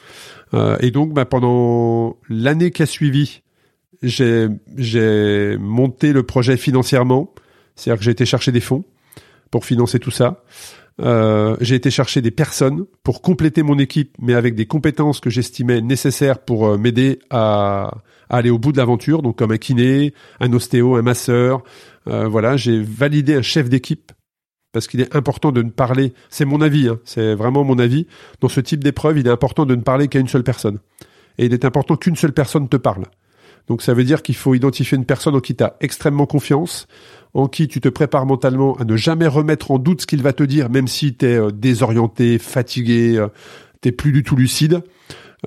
Euh, 0.53 0.77
et 0.79 0.89
donc, 0.89 1.13
bah, 1.13 1.25
pendant 1.25 2.17
l'année 2.29 2.71
qui 2.71 2.81
a 2.81 2.85
suivi, 2.87 3.43
j'ai 4.01 4.47
monté 5.59 6.13
le 6.13 6.23
projet 6.23 6.55
financièrement, 6.55 7.33
c'est-à-dire 7.75 7.99
que 7.99 8.05
j'ai 8.05 8.11
été 8.11 8.25
chercher 8.25 8.53
des 8.53 8.61
fonds 8.61 8.85
pour 9.51 9.65
financer 9.65 9.99
tout 9.99 10.12
ça. 10.12 10.43
Euh, 11.01 11.55
j'ai 11.62 11.75
été 11.75 11.91
chercher 11.91 12.21
des 12.21 12.31
personnes 12.31 12.85
pour 13.03 13.21
compléter 13.21 13.63
mon 13.63 13.79
équipe, 13.79 14.15
mais 14.19 14.33
avec 14.33 14.55
des 14.55 14.65
compétences 14.65 15.19
que 15.19 15.29
j'estimais 15.29 15.81
nécessaires 15.81 16.39
pour 16.39 16.67
euh, 16.67 16.77
m'aider 16.77 17.19
à, 17.29 17.93
aller 18.29 18.49
au 18.49 18.59
bout 18.59 18.71
de 18.71 18.77
l'aventure, 18.77 19.21
donc 19.21 19.38
comme 19.38 19.51
un 19.51 19.57
kiné, 19.57 20.13
un 20.39 20.51
ostéo, 20.51 20.95
un 20.95 21.01
masseur. 21.01 21.63
Euh, 22.07 22.27
voilà, 22.27 22.57
j'ai 22.57 22.81
validé 22.81 23.35
un 23.35 23.41
chef 23.41 23.69
d'équipe 23.69 24.12
parce 24.71 24.88
qu'il 24.88 25.01
est 25.01 25.15
important 25.15 25.51
de 25.51 25.62
ne 25.63 25.69
parler. 25.69 26.13
C'est 26.29 26.45
mon 26.45 26.62
avis, 26.62 26.89
hein, 26.89 26.99
c'est 27.05 27.33
vraiment 27.33 27.63
mon 27.63 27.79
avis. 27.79 28.05
Dans 28.41 28.49
ce 28.49 28.59
type 28.59 28.83
d'épreuve, 28.83 29.19
il 29.19 29.27
est 29.27 29.31
important 29.31 29.65
de 29.65 29.75
ne 29.75 29.81
parler 29.81 30.09
qu'à 30.09 30.19
une 30.19 30.27
seule 30.27 30.43
personne, 30.43 30.79
et 31.38 31.45
il 31.45 31.53
est 31.53 31.65
important 31.65 31.95
qu'une 31.95 32.17
seule 32.17 32.33
personne 32.33 32.67
te 32.67 32.77
parle. 32.77 33.05
Donc 33.67 33.83
ça 33.83 33.93
veut 33.93 34.03
dire 34.03 34.21
qu'il 34.23 34.35
faut 34.35 34.55
identifier 34.55 34.97
une 34.97 35.05
personne 35.05 35.35
en 35.35 35.39
qui 35.39 35.55
tu 35.55 35.63
as 35.63 35.75
extrêmement 35.79 36.25
confiance, 36.25 36.88
en 37.33 37.47
qui 37.47 37.67
tu 37.67 37.81
te 37.81 37.89
prépares 37.89 38.25
mentalement 38.25 38.75
à 38.77 38.85
ne 38.85 38.95
jamais 38.95 39.27
remettre 39.27 39.71
en 39.71 39.79
doute 39.79 40.01
ce 40.01 40.07
qu'il 40.07 40.21
va 40.21 40.33
te 40.33 40.43
dire, 40.43 40.69
même 40.69 40.87
si 40.87 41.15
tu 41.15 41.25
es 41.25 41.35
euh, 41.35 41.51
désorienté, 41.51 42.39
fatigué, 42.39 43.17
euh, 43.17 43.27
t'es 43.81 43.91
plus 43.91 44.11
du 44.11 44.23
tout 44.23 44.35
lucide. 44.35 44.81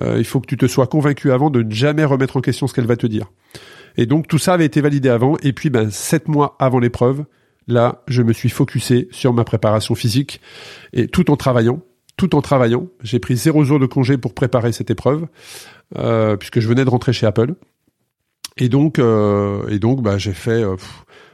Euh, 0.01 0.15
il 0.17 0.25
faut 0.25 0.39
que 0.39 0.47
tu 0.47 0.57
te 0.57 0.65
sois 0.65 0.87
convaincu 0.87 1.31
avant 1.31 1.49
de 1.49 1.61
ne 1.61 1.71
jamais 1.71 2.05
remettre 2.05 2.37
en 2.37 2.41
question 2.41 2.67
ce 2.67 2.73
qu'elle 2.73 2.87
va 2.87 2.95
te 2.95 3.07
dire. 3.07 3.31
Et 3.95 4.05
donc 4.05 4.27
tout 4.27 4.39
ça 4.39 4.53
avait 4.53 4.65
été 4.65 4.81
validé 4.81 5.09
avant. 5.09 5.37
Et 5.43 5.53
puis 5.53 5.69
ben 5.69 5.91
sept 5.91 6.27
mois 6.27 6.55
avant 6.59 6.79
l'épreuve, 6.79 7.25
là 7.67 8.01
je 8.07 8.23
me 8.23 8.33
suis 8.33 8.49
focusé 8.49 9.07
sur 9.11 9.33
ma 9.33 9.43
préparation 9.43 9.93
physique 9.93 10.41
et 10.93 11.07
tout 11.07 11.29
en 11.29 11.35
travaillant. 11.35 11.81
Tout 12.15 12.35
en 12.35 12.41
travaillant, 12.41 12.87
j'ai 13.01 13.19
pris 13.19 13.35
zéro 13.35 13.63
jour 13.63 13.79
de 13.79 13.87
congé 13.87 14.17
pour 14.17 14.35
préparer 14.35 14.71
cette 14.71 14.91
épreuve, 14.91 15.25
puisque 16.37 16.59
je 16.59 16.67
venais 16.67 16.85
de 16.85 16.89
rentrer 16.91 17.11
chez 17.11 17.25
Apple. 17.25 17.55
Et 18.57 18.69
donc, 18.69 18.99
et 18.99 19.79
donc, 19.79 20.03
bah, 20.03 20.19
j'ai 20.19 20.33
fait 20.33 20.63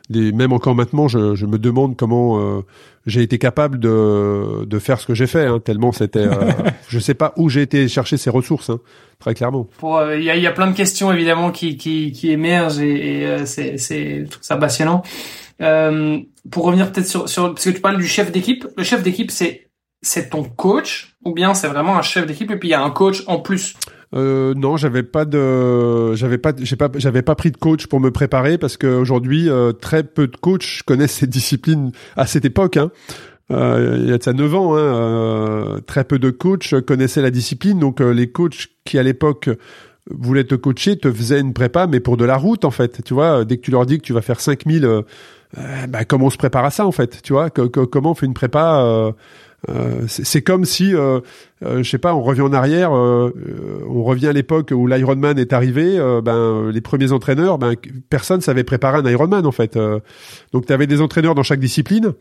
même 0.10 0.54
encore 0.54 0.76
maintenant, 0.76 1.08
je, 1.08 1.36
je, 1.36 1.46
me 1.46 1.60
demande 1.60 1.96
comment 1.96 2.40
euh, 2.40 2.62
j'ai 3.06 3.22
été 3.22 3.38
capable 3.38 3.80
de, 3.80 4.66
de 4.66 4.80
faire 4.80 5.00
ce 5.00 5.08
que 5.08 5.14
j'ai 5.14 5.28
fait. 5.28 5.46
Hein, 5.46 5.60
tellement 5.60 5.92
c'était, 5.92 6.20
euh, 6.20 6.52
je 6.88 7.00
sais 7.00 7.14
pas 7.14 7.34
où 7.38 7.50
j'ai 7.50 7.62
été 7.62 7.88
chercher 7.88 8.18
ces 8.18 8.30
ressources, 8.30 8.70
hein, 8.70 8.80
très 9.20 9.34
clairement. 9.34 9.68
Euh, 9.84 10.18
il 10.18 10.24
y, 10.24 10.30
a, 10.30 10.36
y, 10.36 10.48
a, 10.48 10.52
plein 10.52 10.68
de 10.68 10.76
questions 10.76 11.12
évidemment 11.12 11.52
qui, 11.52 11.78
qui, 11.78 12.12
qui 12.12 12.32
émergent 12.32 12.80
et, 12.80 13.20
et 13.20 13.26
euh, 13.26 13.46
c'est, 13.46 13.78
c'est 13.78 14.26
ça 14.42 14.58
passionnant. 14.58 15.04
pour 15.60 16.66
revenir 16.66 16.92
peut-être 16.92 17.08
sur, 17.08 17.30
sur 17.30 17.54
parce 17.54 17.66
que 17.66 17.70
tu 17.72 17.82
parles 17.82 17.98
du 17.98 18.08
chef 18.08 18.32
d'équipe. 18.32 18.68
Le 18.78 18.84
chef 18.84 19.04
d'équipe, 19.04 19.32
c'est 19.32 19.70
c'est 20.02 20.30
ton 20.30 20.44
coach 20.44 21.16
ou 21.26 21.34
bien 21.34 21.54
c'est 21.54 21.68
vraiment 21.68 21.98
un 21.98 22.02
chef 22.02 22.26
d'équipe 22.26 22.50
et 22.52 22.56
puis 22.56 22.70
il 22.70 22.72
y 22.72 22.76
a 22.76 22.82
un 22.82 22.92
coach 22.92 23.24
en 23.28 23.40
plus? 23.40 23.76
Euh, 24.16 24.54
non, 24.56 24.78
j'avais 24.78 25.04
pas 25.04 25.26
de, 25.26 26.16
j'avais 26.16 26.40
pas, 26.40 26.54
j'ai 26.58 26.76
pas, 26.76 26.90
j'avais 26.96 27.22
pas 27.22 27.36
pris 27.36 27.52
de 27.52 27.58
coach 27.58 27.88
pour 27.88 28.00
me 28.00 28.10
préparer 28.12 28.58
parce 28.58 28.78
qu'aujourd'hui, 28.78 29.50
euh, 29.50 29.72
très 29.72 30.04
peu 30.04 30.28
de 30.28 30.36
coachs 30.36 30.82
connaissent 30.86 31.14
ces 31.14 31.28
disciplines 31.28 31.92
à 32.16 32.26
cette 32.26 32.46
époque. 32.46 32.78
Hein. 32.78 32.92
Euh, 33.52 33.98
il 34.00 34.10
y 34.10 34.12
a 34.12 34.18
de 34.18 34.24
ça 34.24 34.34
9 34.34 34.56
ans, 34.56 34.76
hein, 34.76 34.80
euh, 34.80 35.80
très 35.82 36.04
peu 36.04 36.20
de 36.20 36.30
coachs 36.32 36.82
connaissaient 36.82 37.22
la 37.22 37.32
discipline. 37.32 37.80
Donc 37.80 38.00
les 38.00 38.32
coachs 38.32 38.68
qui 38.84 38.98
à 38.98 39.04
l'époque 39.04 39.50
voulaient 40.10 40.44
te 40.44 40.56
coacher 40.56 40.98
te 40.98 41.12
faisaient 41.12 41.40
une 41.40 41.54
prépa, 41.54 41.86
mais 41.86 42.00
pour 42.00 42.18
de 42.18 42.26
la 42.26 42.38
route 42.38 42.66
en 42.66 42.72
fait. 42.72 43.04
Tu 43.04 43.14
vois, 43.14 43.46
dès 43.46 43.58
que 43.58 43.62
tu 43.62 43.72
leur 43.72 43.86
dis 43.86 44.00
que 44.00 44.04
tu 44.04 44.14
vas 44.14 44.22
faire 44.22 44.40
5000, 44.40 44.86
euh, 44.86 45.04
bah, 45.88 46.06
comment 46.06 46.28
on 46.28 46.30
se 46.32 46.38
prépare 46.38 46.66
à 46.66 46.72
ça 46.72 46.86
en 46.88 46.92
fait 46.92 47.22
Tu 47.22 47.34
vois, 47.34 47.52
comment 47.52 48.12
on 48.12 48.16
fait 48.16 48.26
une 48.26 48.34
prépa 48.34 49.14
euh, 49.68 50.06
c'est 50.08 50.42
comme 50.42 50.64
si, 50.64 50.96
euh, 50.96 51.20
euh, 51.66 51.84
je 51.84 51.90
sais 51.90 51.98
pas, 51.98 52.16
on 52.16 52.22
revient 52.22 52.42
en 52.42 52.54
arrière, 52.54 52.92
on 52.92 54.04
revient 54.04 54.28
à 54.28 54.34
l'époque 54.34 54.72
où 54.74 54.88
l'Ironman 54.88 55.38
est 55.38 55.52
arrivé. 55.54 55.98
ben 56.24 56.70
les 56.72 56.82
premiers 56.82 57.12
entraîneurs, 57.12 57.58
ben 57.58 57.74
personne 58.10 58.42
savait 58.42 58.64
préparer 58.64 59.00
un 59.00 59.10
Ironman 59.10 59.46
en 59.46 59.52
fait. 59.52 59.78
donc 60.54 60.66
tu 60.66 60.74
avais 60.74 60.88
des 60.88 61.02
entraîneurs 61.02 61.36
dans 61.36 61.44
chaque 61.44 61.60
discipline, 61.60 62.14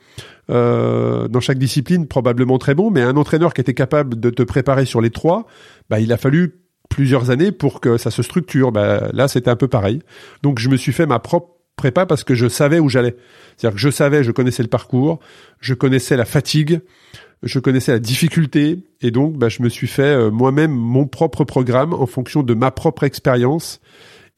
dans 0.48 1.40
chaque 1.40 1.59
discipline 1.59 2.07
probablement 2.07 2.59
très 2.59 2.74
bon, 2.74 2.90
mais 2.90 3.03
un 3.03 3.16
entraîneur 3.16 3.55
qui 3.55 3.61
était 3.61 3.74
capable 3.74 4.18
de 4.18 4.31
te 4.31 4.42
préparer 4.42 4.85
sur 4.85 5.01
les 5.01 5.11
trois, 5.11 5.46
ben 5.90 5.98
il 5.98 6.12
a 6.12 6.16
fallu 6.16 6.61
plusieurs 6.88 7.31
années 7.31 7.53
pour 7.53 7.81
que 7.81 7.96
ça 7.96 8.11
se 8.11 8.22
structure. 8.22 8.72
Ben, 8.72 9.11
là, 9.12 9.29
c'était 9.29 9.51
un 9.51 9.57
peu 9.57 9.68
pareil. 9.68 10.01
Donc, 10.42 10.59
je 10.59 10.68
me 10.68 10.77
suis 10.77 10.92
fait 10.92 11.07
ma 11.07 11.18
propre 11.18 11.59
prépa 11.79 12.05
parce 12.05 12.24
que 12.24 12.35
je 12.35 12.48
savais 12.48 12.79
où 12.79 12.90
j'allais. 12.90 13.16
C'est-à-dire 13.57 13.77
que 13.77 13.81
je 13.81 13.88
savais, 13.88 14.22
je 14.22 14.33
connaissais 14.33 14.62
le 14.62 14.68
parcours, 14.68 15.20
je 15.61 15.72
connaissais 15.72 16.16
la 16.16 16.27
fatigue, 16.27 16.81
je 17.42 17.59
connaissais 17.59 17.92
la 17.92 17.98
difficulté 17.98 18.79
et 19.01 19.11
donc 19.11 19.37
bah, 19.37 19.48
je 19.48 19.62
me 19.62 19.68
suis 19.68 19.87
fait 19.87 20.03
euh, 20.03 20.31
moi-même 20.31 20.72
mon 20.72 21.07
propre 21.07 21.44
programme 21.44 21.94
en 21.94 22.07
fonction 22.07 22.42
de 22.42 22.55
ma 22.55 22.70
propre 22.70 23.05
expérience 23.05 23.81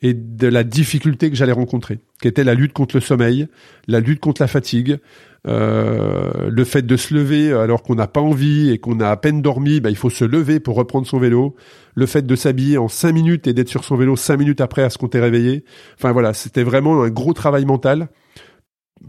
et 0.02 0.14
de 0.14 0.46
la 0.46 0.64
difficulté 0.64 1.30
que 1.30 1.36
j'allais 1.36 1.52
rencontrer, 1.52 1.98
qui 2.22 2.28
était 2.28 2.44
la 2.44 2.54
lutte 2.54 2.72
contre 2.72 2.96
le 2.96 3.00
sommeil, 3.00 3.48
la 3.86 4.00
lutte 4.00 4.20
contre 4.20 4.40
la 4.40 4.48
fatigue, 4.48 4.98
euh, 5.46 6.48
le 6.50 6.64
fait 6.64 6.82
de 6.82 6.96
se 6.96 7.14
lever 7.14 7.52
alors 7.52 7.82
qu'on 7.82 7.94
n'a 7.94 8.06
pas 8.06 8.20
envie 8.20 8.70
et 8.70 8.78
qu'on 8.78 9.00
a 9.00 9.08
à 9.08 9.16
peine 9.16 9.42
dormi, 9.42 9.80
bah, 9.80 9.90
il 9.90 9.96
faut 9.96 10.10
se 10.10 10.24
lever 10.24 10.58
pour 10.58 10.76
reprendre 10.76 11.06
son 11.06 11.18
vélo, 11.18 11.54
le 11.94 12.06
fait 12.06 12.26
de 12.26 12.36
s'habiller 12.36 12.78
en 12.78 12.88
cinq 12.88 13.12
minutes 13.12 13.46
et 13.46 13.52
d'être 13.52 13.68
sur 13.68 13.84
son 13.84 13.96
vélo 13.96 14.16
cinq 14.16 14.38
minutes 14.38 14.60
après 14.60 14.82
à 14.82 14.90
ce 14.90 14.98
qu'on 14.98 15.08
t'ait 15.08 15.20
réveillé. 15.20 15.64
Enfin 15.98 16.12
voilà, 16.12 16.32
c'était 16.32 16.62
vraiment 16.62 17.02
un 17.02 17.10
gros 17.10 17.34
travail 17.34 17.64
mental 17.64 18.08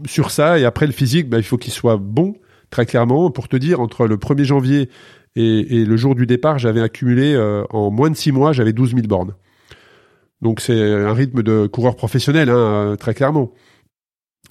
sur 0.06 0.30
ça 0.30 0.58
et 0.58 0.64
après 0.64 0.86
le 0.86 0.92
physique, 0.92 1.28
bah, 1.28 1.38
il 1.38 1.44
faut 1.44 1.58
qu'il 1.58 1.72
soit 1.72 1.96
bon 1.96 2.34
très 2.72 2.86
clairement, 2.86 3.30
pour 3.30 3.46
te 3.46 3.56
dire, 3.56 3.80
entre 3.80 4.06
le 4.06 4.16
1er 4.16 4.44
janvier 4.44 4.88
et, 5.36 5.84
le 5.84 5.96
jour 5.96 6.14
du 6.14 6.26
départ, 6.26 6.58
j'avais 6.58 6.80
accumulé 6.80 7.34
euh, 7.34 7.64
en 7.70 7.90
moins 7.90 8.10
de 8.10 8.16
six 8.16 8.32
mois, 8.32 8.52
j'avais 8.52 8.72
12 8.72 8.94
000 8.94 9.06
bornes. 9.06 9.34
Donc 10.40 10.60
c'est 10.60 10.92
un 10.92 11.12
rythme 11.12 11.42
de 11.42 11.66
coureur 11.68 11.94
professionnel, 11.94 12.50
hein, 12.50 12.56
euh, 12.56 12.96
très 12.96 13.14
clairement. 13.14 13.52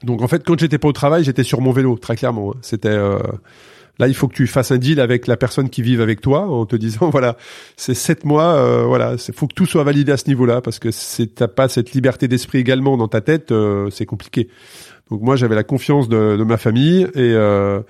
Donc 0.03 0.21
en 0.21 0.27
fait, 0.27 0.43
quand 0.45 0.57
j'étais 0.57 0.77
pas 0.77 0.87
au 0.87 0.93
travail, 0.93 1.23
j'étais 1.23 1.43
sur 1.43 1.61
mon 1.61 1.71
vélo, 1.71 1.97
très 1.97 2.15
clairement. 2.15 2.51
Hein. 2.51 2.59
C'était 2.61 2.89
euh, 2.89 3.19
là, 3.99 4.07
il 4.07 4.13
faut 4.13 4.27
que 4.27 4.35
tu 4.35 4.47
fasses 4.47 4.71
un 4.71 4.77
deal 4.77 4.99
avec 4.99 5.27
la 5.27 5.35
personne 5.35 5.69
qui 5.69 5.81
vive 5.81 6.01
avec 6.01 6.21
toi, 6.21 6.47
en 6.47 6.65
te 6.65 6.75
disant 6.75 7.09
voilà, 7.11 7.37
c'est 7.75 7.95
sept 7.95 8.23
mois, 8.23 8.85
voilà, 8.85 9.15
il 9.27 9.33
faut 9.33 9.47
que 9.47 9.53
tout 9.53 9.65
soit 9.65 9.83
validé 9.83 10.11
à 10.11 10.17
ce 10.17 10.27
niveau-là, 10.27 10.61
parce 10.61 10.79
que 10.79 10.91
si 10.91 11.27
t'as 11.27 11.47
pas 11.47 11.67
cette 11.69 11.91
liberté 11.91 12.27
d'esprit 12.27 12.59
également 12.59 12.97
dans 12.97 13.07
ta 13.07 13.21
tête, 13.21 13.53
c'est 13.91 14.05
compliqué. 14.05 14.47
Donc 15.11 15.21
moi 15.21 15.35
j'avais 15.35 15.55
la 15.55 15.63
confiance 15.63 16.07
de, 16.07 16.37
de 16.37 16.43
ma 16.45 16.55
famille 16.55 17.01
et, 17.01 17.09
euh, 17.17 17.81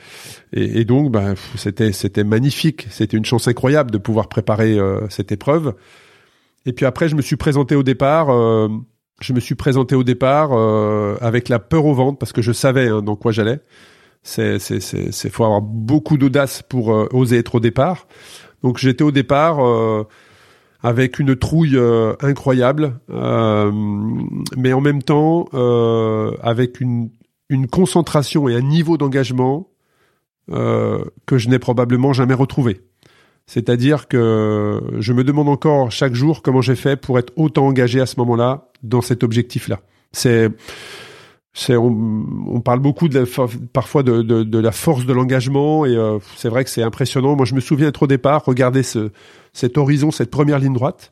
et, 0.53 0.81
et, 0.81 0.85
donc 0.85 1.11
bah, 1.11 1.35
c'était 1.55 1.91
c'était 1.91 2.23
magnifique, 2.23 2.87
c'était 2.89 3.15
une 3.15 3.25
chance 3.25 3.47
incroyable 3.47 3.91
de 3.91 3.99
pouvoir 3.99 4.27
préparer 4.27 4.79
euh, 4.79 5.07
cette 5.09 5.31
épreuve. 5.31 5.75
Et 6.65 6.73
puis 6.73 6.87
après 6.87 7.09
je 7.09 7.15
me 7.15 7.21
suis 7.21 7.35
présenté 7.35 7.75
au 7.75 7.83
départ, 7.83 8.31
euh, 8.31 8.69
je 9.21 9.33
me 9.33 9.39
suis 9.39 9.53
présenté 9.53 9.93
au 9.93 10.03
départ 10.03 10.49
euh, 10.53 11.15
avec 11.21 11.47
la 11.47 11.59
peur 11.59 11.85
au 11.85 11.93
ventre 11.93 12.17
parce 12.17 12.33
que 12.33 12.41
je 12.41 12.51
savais 12.51 12.87
hein, 12.89 13.03
dans 13.03 13.15
quoi 13.15 13.31
j'allais. 13.31 13.59
C'est 14.23 14.57
c'est 14.57 14.79
c'est 14.79 15.29
faut 15.29 15.43
avoir 15.43 15.61
beaucoup 15.61 16.17
d'audace 16.17 16.63
pour 16.63 16.91
euh, 16.91 17.07
oser 17.11 17.37
être 17.37 17.55
au 17.55 17.59
départ. 17.59 18.07
Donc 18.63 18.79
j'étais 18.79 19.03
au 19.03 19.11
départ 19.11 19.57
avec 20.83 21.19
une 21.19 21.35
trouille 21.35 21.79
incroyable, 22.21 22.99
mais 24.57 24.73
en 24.73 24.81
même 24.81 25.03
temps 25.03 25.45
avec 26.41 26.81
une, 26.81 27.09
une 27.49 27.67
concentration 27.67 28.49
et 28.49 28.55
un 28.55 28.61
niveau 28.61 28.97
d'engagement 28.97 29.67
que 30.47 31.37
je 31.37 31.49
n'ai 31.49 31.59
probablement 31.59 32.13
jamais 32.13 32.33
retrouvé. 32.33 32.81
C'est-à-dire 33.45 34.07
que 34.07 34.81
je 34.99 35.13
me 35.13 35.23
demande 35.23 35.49
encore 35.49 35.91
chaque 35.91 36.13
jour 36.13 36.41
comment 36.41 36.61
j'ai 36.61 36.75
fait 36.75 36.95
pour 36.95 37.19
être 37.19 37.33
autant 37.35 37.67
engagé 37.67 37.99
à 37.99 38.05
ce 38.05 38.15
moment-là 38.19 38.69
dans 38.83 39.01
cet 39.01 39.23
objectif-là. 39.23 39.81
C'est 40.13 40.49
c'est 41.53 41.75
on, 41.75 42.61
parle 42.61 42.79
beaucoup 42.79 43.09
de 43.09 43.25
parfois 43.73 44.03
de, 44.03 44.21
de, 44.21 44.59
la 44.59 44.71
force 44.71 45.05
de 45.05 45.11
l'engagement 45.11 45.85
et 45.85 45.95
euh, 45.95 46.17
c'est 46.37 46.47
vrai 46.47 46.63
que 46.63 46.69
c'est 46.69 46.81
impressionnant. 46.81 47.35
Moi, 47.35 47.45
je 47.45 47.55
me 47.55 47.59
souviens 47.59 47.89
être 47.89 48.03
au 48.03 48.07
départ, 48.07 48.45
regarder 48.45 48.83
ce, 48.83 49.11
cet 49.51 49.77
horizon, 49.77 50.11
cette 50.11 50.31
première 50.31 50.59
ligne 50.59 50.73
droite, 50.73 51.11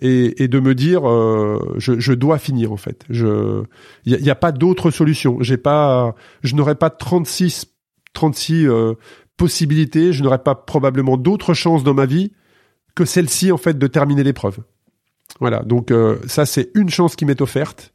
et, 0.00 0.42
et 0.42 0.48
de 0.48 0.60
me 0.60 0.74
dire, 0.74 1.08
euh, 1.08 1.74
je, 1.76 1.98
je, 1.98 2.12
dois 2.12 2.38
finir 2.38 2.72
en 2.72 2.76
fait. 2.76 3.04
Je, 3.10 3.64
il 4.04 4.16
n'y 4.22 4.30
a, 4.30 4.32
a, 4.32 4.36
pas 4.36 4.52
d'autre 4.52 4.90
solution. 4.90 5.38
J'ai 5.40 5.56
pas, 5.56 6.14
je 6.42 6.54
n'aurais 6.54 6.76
pas 6.76 6.90
36, 6.90 7.66
36 8.12 8.68
euh, 8.68 8.94
possibilités. 9.36 10.12
Je 10.12 10.22
n'aurais 10.22 10.42
pas 10.42 10.54
probablement 10.54 11.16
d'autres 11.16 11.52
chances 11.52 11.82
dans 11.82 11.94
ma 11.94 12.06
vie 12.06 12.32
que 12.94 13.04
celle-ci 13.04 13.50
en 13.50 13.56
fait 13.56 13.76
de 13.76 13.86
terminer 13.88 14.22
l'épreuve. 14.22 14.58
Voilà. 15.40 15.60
Donc 15.64 15.90
euh, 15.90 16.18
ça, 16.26 16.46
c'est 16.46 16.70
une 16.74 16.90
chance 16.90 17.16
qui 17.16 17.24
m'est 17.24 17.40
offerte 17.40 17.92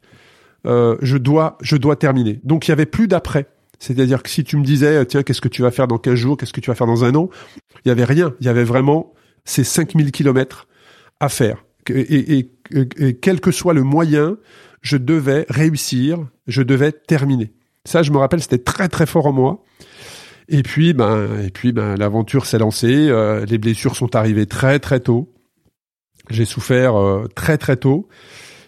euh, 0.66 0.96
je 1.02 1.16
dois, 1.16 1.58
je 1.60 1.76
dois 1.76 1.96
terminer. 1.96 2.40
Donc 2.44 2.68
il 2.68 2.70
y 2.70 2.72
avait 2.72 2.86
plus 2.86 3.08
d'après. 3.08 3.46
C'est-à-dire 3.78 4.22
que 4.22 4.30
si 4.30 4.44
tu 4.44 4.56
me 4.56 4.64
disais, 4.64 5.04
tiens, 5.06 5.22
qu'est-ce 5.22 5.40
que 5.40 5.48
tu 5.48 5.62
vas 5.62 5.70
faire 5.70 5.88
dans 5.88 5.98
15 5.98 6.14
jours, 6.14 6.36
qu'est-ce 6.36 6.52
que 6.52 6.60
tu 6.60 6.70
vas 6.70 6.74
faire 6.74 6.86
dans 6.86 7.04
un 7.04 7.14
an, 7.14 7.28
il 7.84 7.88
y 7.88 7.90
avait 7.90 8.04
rien. 8.04 8.34
Il 8.40 8.46
y 8.46 8.48
avait 8.48 8.64
vraiment 8.64 9.12
ces 9.44 9.64
5000 9.64 10.10
kilomètres 10.10 10.68
à 11.20 11.28
faire. 11.28 11.64
Et, 11.90 12.38
et, 12.38 12.50
et, 12.98 13.14
quel 13.14 13.40
que 13.40 13.50
soit 13.50 13.74
le 13.74 13.82
moyen, 13.82 14.38
je 14.80 14.96
devais 14.96 15.44
réussir, 15.50 16.18
je 16.46 16.62
devais 16.62 16.92
terminer. 16.92 17.52
Ça, 17.84 18.02
je 18.02 18.10
me 18.10 18.16
rappelle, 18.16 18.40
c'était 18.40 18.58
très 18.58 18.88
très 18.88 19.06
fort 19.06 19.26
en 19.26 19.32
moi. 19.32 19.62
Et 20.48 20.62
puis, 20.62 20.92
ben, 20.92 21.28
et 21.42 21.50
puis, 21.50 21.72
ben, 21.72 21.96
l'aventure 21.96 22.46
s'est 22.46 22.58
lancée. 22.58 23.08
Euh, 23.08 23.44
les 23.46 23.58
blessures 23.58 23.96
sont 23.96 24.16
arrivées 24.16 24.46
très 24.46 24.78
très 24.78 25.00
tôt. 25.00 25.32
J'ai 26.30 26.44
souffert 26.44 26.96
euh, 26.96 27.26
très 27.34 27.58
très 27.58 27.76
tôt. 27.76 28.08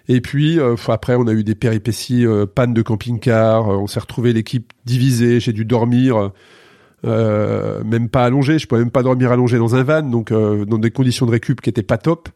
Et 0.08 0.20
puis 0.20 0.58
euh, 0.58 0.76
après, 0.88 1.16
on 1.16 1.26
a 1.26 1.32
eu 1.32 1.44
des 1.44 1.54
péripéties, 1.54 2.26
euh, 2.26 2.46
panne 2.46 2.74
de 2.74 2.82
camping-car, 2.82 3.68
euh, 3.68 3.76
on 3.76 3.86
s'est 3.86 4.00
retrouvé 4.00 4.32
l'équipe 4.32 4.72
divisée, 4.84 5.40
j'ai 5.40 5.52
dû 5.52 5.64
dormir. 5.64 6.30
Euh, 7.04 7.84
même 7.84 8.08
pas 8.08 8.24
allongé, 8.24 8.58
je 8.58 8.66
pouvais 8.66 8.80
même 8.80 8.90
pas 8.90 9.02
dormir 9.02 9.30
allongé 9.30 9.58
dans 9.58 9.74
un 9.74 9.82
van, 9.82 10.02
donc 10.02 10.32
dans 10.32 10.78
des 10.78 10.90
conditions 10.90 11.26
de 11.26 11.30
récup 11.30 11.60
qui 11.60 11.70
étaient 11.70 11.82
pas 11.82 11.98
top. 11.98 12.28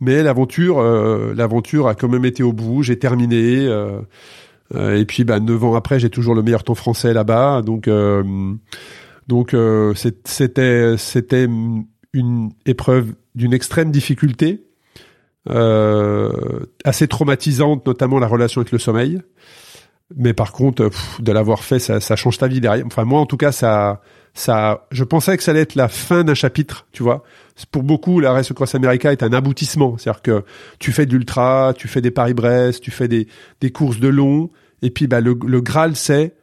Mais 0.00 0.22
l'aventure, 0.22 0.80
l'aventure 0.80 1.88
a 1.88 1.94
quand 1.94 2.08
même 2.08 2.24
été 2.24 2.42
au 2.42 2.52
bout. 2.52 2.82
J'ai 2.82 2.98
terminé. 2.98 3.66
et 4.74 5.04
puis, 5.06 5.24
bah, 5.24 5.40
neuf 5.40 5.64
ans 5.64 5.74
après, 5.74 5.98
j'ai 5.98 6.10
toujours 6.10 6.34
le 6.34 6.42
meilleur 6.42 6.62
temps 6.62 6.76
français 6.76 7.14
là-bas. 7.14 7.62
Donc, 7.62 7.90
donc 9.26 9.56
c'était 9.96 10.96
c'était 10.98 11.48
une 12.12 12.50
épreuve 12.64 13.14
d'une 13.34 13.54
extrême 13.54 13.90
difficulté 13.90 14.60
euh, 14.60 14.75
assez 15.48 17.08
traumatisante, 17.08 17.86
notamment 17.86 18.18
la 18.18 18.26
relation 18.26 18.60
avec 18.60 18.72
le 18.72 18.78
sommeil. 18.78 19.20
Mais 20.14 20.32
par 20.32 20.52
contre, 20.52 20.90
de 21.18 21.32
l'avoir 21.32 21.64
fait, 21.64 21.78
ça, 21.78 22.00
ça, 22.00 22.14
change 22.14 22.38
ta 22.38 22.46
vie 22.46 22.60
derrière. 22.60 22.86
Enfin, 22.86 23.04
moi, 23.04 23.20
en 23.20 23.26
tout 23.26 23.36
cas, 23.36 23.50
ça, 23.50 24.02
ça, 24.34 24.86
je 24.92 25.02
pensais 25.02 25.36
que 25.36 25.42
ça 25.42 25.50
allait 25.50 25.62
être 25.62 25.74
la 25.74 25.88
fin 25.88 26.22
d'un 26.22 26.34
chapitre, 26.34 26.86
tu 26.92 27.02
vois. 27.02 27.24
Pour 27.72 27.82
beaucoup, 27.82 28.20
la 28.20 28.32
Race 28.32 28.52
Cross 28.52 28.76
America 28.76 29.10
est 29.10 29.22
un 29.24 29.32
aboutissement. 29.32 29.98
C'est-à-dire 29.98 30.22
que 30.22 30.44
tu 30.78 30.92
fais 30.92 31.06
d'ultra, 31.06 31.72
tu 31.76 31.88
fais 31.88 32.00
des 32.00 32.12
Paris-Brest, 32.12 32.82
tu 32.82 32.92
fais 32.92 33.08
des, 33.08 33.26
des 33.60 33.72
courses 33.72 33.98
de 33.98 34.08
long, 34.08 34.50
et 34.82 34.90
puis 34.90 35.06
bah, 35.06 35.20
le, 35.20 35.36
le 35.44 35.60
Graal, 35.60 35.96
c'est 35.96 36.34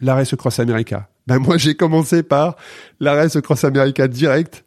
la 0.00 0.14
Race 0.14 0.34
Cross 0.34 0.60
America. 0.60 1.08
Ben 1.26 1.38
moi, 1.38 1.56
j'ai 1.56 1.74
commencé 1.74 2.22
par 2.22 2.56
la 3.00 3.14
Race 3.14 3.40
Cross 3.40 3.64
America 3.64 4.08
direct. 4.08 4.64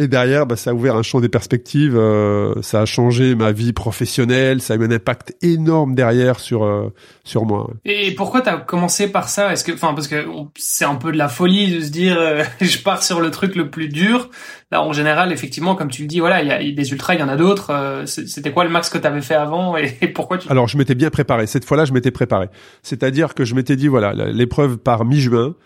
Et 0.00 0.06
derrière, 0.06 0.46
bah, 0.46 0.54
ça 0.54 0.70
a 0.70 0.74
ouvert 0.74 0.94
un 0.94 1.02
champ 1.02 1.20
des 1.20 1.28
perspectives, 1.28 1.96
euh, 1.96 2.54
ça 2.62 2.82
a 2.82 2.84
changé 2.84 3.34
ma 3.34 3.50
vie 3.50 3.72
professionnelle, 3.72 4.62
ça 4.62 4.74
a 4.74 4.76
eu 4.76 4.84
un 4.84 4.92
impact 4.92 5.34
énorme 5.42 5.96
derrière 5.96 6.38
sur 6.38 6.62
euh, 6.62 6.94
sur 7.24 7.44
moi. 7.44 7.68
Et 7.84 8.12
pourquoi 8.12 8.40
t'as 8.40 8.58
commencé 8.58 9.10
par 9.10 9.28
ça? 9.28 9.52
Est-ce 9.52 9.64
que, 9.64 9.72
enfin, 9.72 9.94
parce 9.94 10.06
que 10.06 10.24
c'est 10.56 10.84
un 10.84 10.94
peu 10.94 11.10
de 11.10 11.18
la 11.18 11.28
folie 11.28 11.74
de 11.74 11.80
se 11.80 11.90
dire, 11.90 12.16
euh, 12.16 12.44
je 12.60 12.78
pars 12.78 13.02
sur 13.02 13.20
le 13.20 13.32
truc 13.32 13.56
le 13.56 13.70
plus 13.70 13.88
dur. 13.88 14.30
Là, 14.70 14.84
en 14.84 14.92
général, 14.92 15.32
effectivement, 15.32 15.74
comme 15.74 15.90
tu 15.90 16.02
le 16.02 16.08
dis, 16.08 16.20
voilà, 16.20 16.42
il 16.42 16.48
y 16.48 16.52
a 16.52 16.72
des 16.72 16.92
ultras, 16.92 17.14
il 17.14 17.20
y 17.20 17.22
en 17.24 17.28
a 17.28 17.36
d'autres. 17.36 18.04
C'était 18.06 18.52
quoi 18.52 18.62
le 18.62 18.70
max 18.70 18.90
que 18.90 18.98
t'avais 18.98 19.22
fait 19.22 19.34
avant 19.34 19.76
et, 19.76 20.06
pourquoi 20.14 20.38
tu 20.38 20.48
Alors, 20.48 20.68
je 20.68 20.78
m'étais 20.78 20.94
bien 20.94 21.10
préparé. 21.10 21.48
Cette 21.48 21.64
fois-là, 21.64 21.86
je 21.86 21.92
m'étais 21.92 22.12
préparé. 22.12 22.46
C'est-à-dire 22.84 23.34
que 23.34 23.44
je 23.44 23.56
m'étais 23.56 23.74
dit, 23.74 23.88
voilà, 23.88 24.12
l'épreuve 24.12 24.78
par 24.78 25.04
mi-juin. 25.04 25.56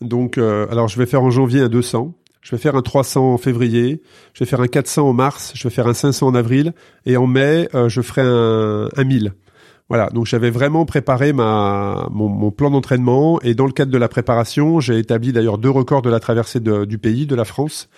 Donc, 0.00 0.38
alors, 0.38 0.88
je 0.88 0.96
vais 0.96 1.06
faire 1.06 1.22
en 1.22 1.30
janvier 1.30 1.60
un 1.60 1.68
200 1.68 2.14
je 2.42 2.50
vais 2.50 2.60
faire 2.60 2.76
un 2.76 2.82
300 2.82 3.34
en 3.34 3.38
février, 3.38 4.02
je 4.34 4.44
vais 4.44 4.50
faire 4.50 4.60
un 4.60 4.66
400 4.66 5.08
en 5.08 5.12
mars, 5.12 5.52
je 5.54 5.62
vais 5.66 5.74
faire 5.74 5.86
un 5.86 5.94
500 5.94 6.26
en 6.26 6.34
avril, 6.34 6.74
et 7.06 7.16
en 7.16 7.26
mai, 7.26 7.68
euh, 7.74 7.88
je 7.88 8.02
ferai 8.02 8.22
un, 8.22 8.88
un 8.94 9.04
1000. 9.04 9.32
Voilà, 9.88 10.08
donc 10.08 10.26
j'avais 10.26 10.50
vraiment 10.50 10.84
préparé 10.86 11.32
ma, 11.32 12.08
mon, 12.10 12.50
plan 12.50 12.70
d'entraînement, 12.70 13.40
et 13.42 13.54
dans 13.54 13.66
le 13.66 13.72
cadre 13.72 13.92
de 13.92 13.98
la 13.98 14.08
préparation, 14.08 14.80
j'ai 14.80 14.98
établi 14.98 15.32
d'ailleurs 15.32 15.58
deux 15.58 15.70
records 15.70 16.02
de 16.02 16.10
la 16.10 16.18
traversée 16.18 16.60
du 16.60 16.98
pays, 16.98 17.26
de 17.26 17.34
la 17.34 17.44
France, 17.44 17.88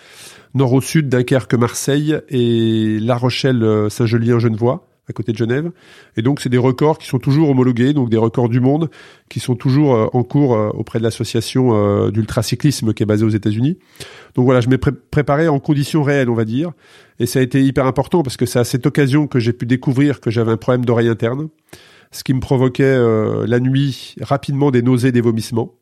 nord 0.53 0.73
au 0.73 0.81
sud, 0.81 1.09
Dunkerque, 1.09 1.53
Marseille, 1.55 2.19
et 2.29 2.99
La 2.99 3.15
Rochelle, 3.15 3.63
euh, 3.63 3.89
Saint-Gelien, 3.89 4.39
Genevois 4.39 4.87
à 5.09 5.13
côté 5.13 5.31
de 5.31 5.37
Genève. 5.37 5.71
Et 6.17 6.21
donc, 6.21 6.41
c'est 6.41 6.49
des 6.49 6.57
records 6.57 6.97
qui 6.97 7.07
sont 7.07 7.19
toujours 7.19 7.49
homologués, 7.49 7.93
donc 7.93 8.09
des 8.09 8.17
records 8.17 8.49
du 8.49 8.59
monde 8.59 8.89
qui 9.29 9.39
sont 9.39 9.55
toujours 9.55 9.95
euh, 9.95 10.07
en 10.13 10.23
cours 10.23 10.55
euh, 10.55 10.69
auprès 10.69 10.99
de 10.99 11.03
l'association 11.03 11.75
euh, 11.75 12.11
d'ultracyclisme 12.11 12.93
qui 12.93 13.03
est 13.03 13.05
basée 13.05 13.25
aux 13.25 13.29
États-Unis. 13.29 13.77
Donc 14.35 14.45
voilà, 14.45 14.61
je 14.61 14.69
m'ai 14.69 14.77
préparé 14.77 15.47
en 15.47 15.59
conditions 15.59 16.03
réelles, 16.03 16.29
on 16.29 16.35
va 16.35 16.45
dire. 16.45 16.71
Et 17.19 17.25
ça 17.25 17.39
a 17.39 17.41
été 17.41 17.63
hyper 17.63 17.85
important 17.85 18.23
parce 18.23 18.37
que 18.37 18.45
c'est 18.45 18.59
à 18.59 18.63
cette 18.63 18.85
occasion 18.85 19.27
que 19.27 19.39
j'ai 19.39 19.53
pu 19.53 19.65
découvrir 19.65 20.19
que 20.19 20.31
j'avais 20.31 20.51
un 20.51 20.57
problème 20.57 20.85
d'oreille 20.85 21.09
interne, 21.09 21.49
ce 22.11 22.23
qui 22.23 22.33
me 22.33 22.39
provoquait 22.39 22.97
la 23.47 23.59
nuit 23.61 24.15
rapidement 24.21 24.69
des 24.69 24.81
nausées, 24.81 25.13
des 25.13 25.21
vomissements. 25.21 25.75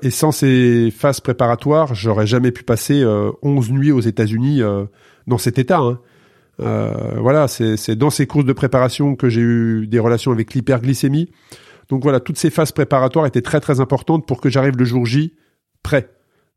et 0.00 0.10
sans 0.10 0.32
ces 0.32 0.90
phases 0.90 1.20
préparatoires, 1.20 1.94
j'aurais 1.94 2.26
jamais 2.26 2.52
pu 2.52 2.62
passer 2.62 3.04
11 3.42 3.70
nuits 3.72 3.92
aux 3.92 4.00
États-Unis 4.00 4.62
dans 5.26 5.38
cet 5.38 5.58
état. 5.58 5.80
Hein. 5.80 6.00
Euh, 6.60 7.16
voilà, 7.18 7.48
c'est 7.48 7.96
dans 7.96 8.10
ces 8.10 8.26
courses 8.26 8.44
de 8.44 8.52
préparation 8.52 9.16
que 9.16 9.28
j'ai 9.28 9.40
eu 9.40 9.86
des 9.86 9.98
relations 9.98 10.32
avec 10.32 10.54
l'hyperglycémie. 10.54 11.30
Donc 11.88 12.02
voilà, 12.02 12.20
toutes 12.20 12.38
ces 12.38 12.50
phases 12.50 12.72
préparatoires 12.72 13.26
étaient 13.26 13.42
très 13.42 13.60
très 13.60 13.80
importantes 13.80 14.26
pour 14.26 14.40
que 14.40 14.48
j'arrive 14.48 14.76
le 14.76 14.84
jour 14.84 15.04
J 15.04 15.34
prêt. 15.82 16.10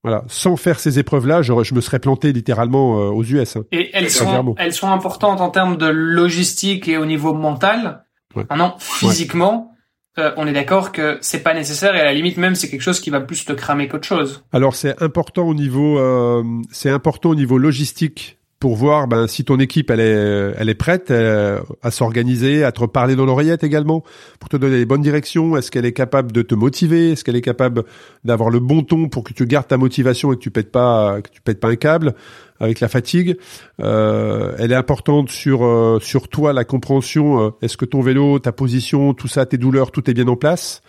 Voilà, 0.03 0.23
sans 0.27 0.55
faire 0.55 0.79
ces 0.79 0.99
épreuves-là, 0.99 1.41
je, 1.41 1.51
je, 1.63 1.73
me 1.73 1.81
serais 1.81 1.99
planté 1.99 2.31
littéralement 2.31 2.99
euh, 2.99 3.10
aux 3.10 3.23
US. 3.23 3.57
Hein. 3.57 3.63
Et 3.71 3.89
elles 3.93 4.10
sont, 4.10 4.55
elles 4.57 4.73
sont 4.73 4.89
importantes 4.89 5.41
en 5.41 5.49
termes 5.49 5.75
de 5.75 5.88
logistique 5.88 6.88
et 6.88 6.97
au 6.97 7.05
niveau 7.05 7.33
mental. 7.33 8.05
Ouais. 8.36 8.45
Maintenant, 8.49 8.75
physiquement, 8.79 9.73
euh, 10.19 10.31
on 10.38 10.47
est 10.47 10.53
d'accord 10.53 10.91
que 10.91 11.17
c'est 11.21 11.43
pas 11.43 11.53
nécessaire 11.53 11.95
et 11.95 11.99
à 11.99 12.05
la 12.05 12.13
limite 12.13 12.38
même 12.38 12.55
c'est 12.55 12.69
quelque 12.69 12.81
chose 12.81 12.99
qui 12.99 13.12
va 13.12 13.21
plus 13.21 13.45
te 13.45 13.53
cramer 13.53 13.88
qu'autre 13.88 14.07
chose. 14.07 14.43
Alors 14.51 14.75
c'est 14.75 15.01
important 15.01 15.47
au 15.47 15.53
niveau, 15.53 15.99
euh, 15.99 16.43
c'est 16.71 16.89
important 16.89 17.31
au 17.31 17.36
niveau 17.36 17.57
logistique 17.57 18.37
pour 18.60 18.76
voir 18.76 19.08
ben, 19.08 19.28
si 19.28 19.46
ton 19.46 19.60
équipe 19.60 19.91
elle 19.91 20.00
est 20.00 20.54
elle 20.58 20.70
est 20.70 20.76
prête 20.76 21.12
euh, 21.12 21.60
à 21.84 21.91
s'organiser, 21.91 22.63
à 22.63 22.72
te 22.72 22.84
parler 22.86 23.15
dans 23.15 23.26
l'oreillette 23.26 23.63
également 23.63 24.04
pour 24.39 24.50
te 24.50 24.58
donner 24.58 24.78
les 24.78 24.86
bonnes 24.86 25.02
directions. 25.02 25.56
Est-ce 25.58 25.70
qu'elle 25.70 25.86
est 25.86 25.93
capable 25.93 26.32
de 26.32 26.41
te 26.41 26.56
motiver? 26.56 27.12
Est-ce 27.12 27.24
qu'elle 27.24 27.36
est 27.36 27.41
capable 27.41 27.84
d'avoir 28.24 28.50
le 28.50 28.60
bon 28.60 28.82
ton 28.82 29.10
pour 29.10 29.24
que 29.24 29.34
tu 29.34 29.46
gardes 29.46 29.67
ta 29.67 29.78
motivation 29.78 30.34
et 30.34 30.38
que 30.38 30.41
tu 30.41 30.52
pètes 30.52 30.72
pas 30.72 31.22
que 31.22 31.30
tu 31.30 31.41
pètes 31.41 31.60
pas 31.60 31.70
un 31.70 31.76
câble 31.76 32.15
avec 32.60 32.80
la 32.80 32.88
fatigue? 32.88 33.38
Euh, 33.80 34.56
Elle 34.58 34.72
est 34.72 34.76
importante 34.76 35.30
sur 35.30 35.63
euh, 35.63 36.00
sur 36.02 36.28
toi 36.28 36.52
la 36.52 36.65
compréhension. 36.65 37.46
Euh, 37.46 37.50
est-ce 37.62 37.78
que 37.78 37.86
ton 37.86 38.02
vélo, 38.02 38.39
ta 38.39 38.52
position, 38.52 39.13
tout 39.13 39.28
ça, 39.28 39.46
tes 39.46 39.58
douleurs, 39.58 39.91
tout 39.91 40.10
est 40.10 40.13
bien 40.15 40.28
en 40.28 40.36
place? 40.36 40.82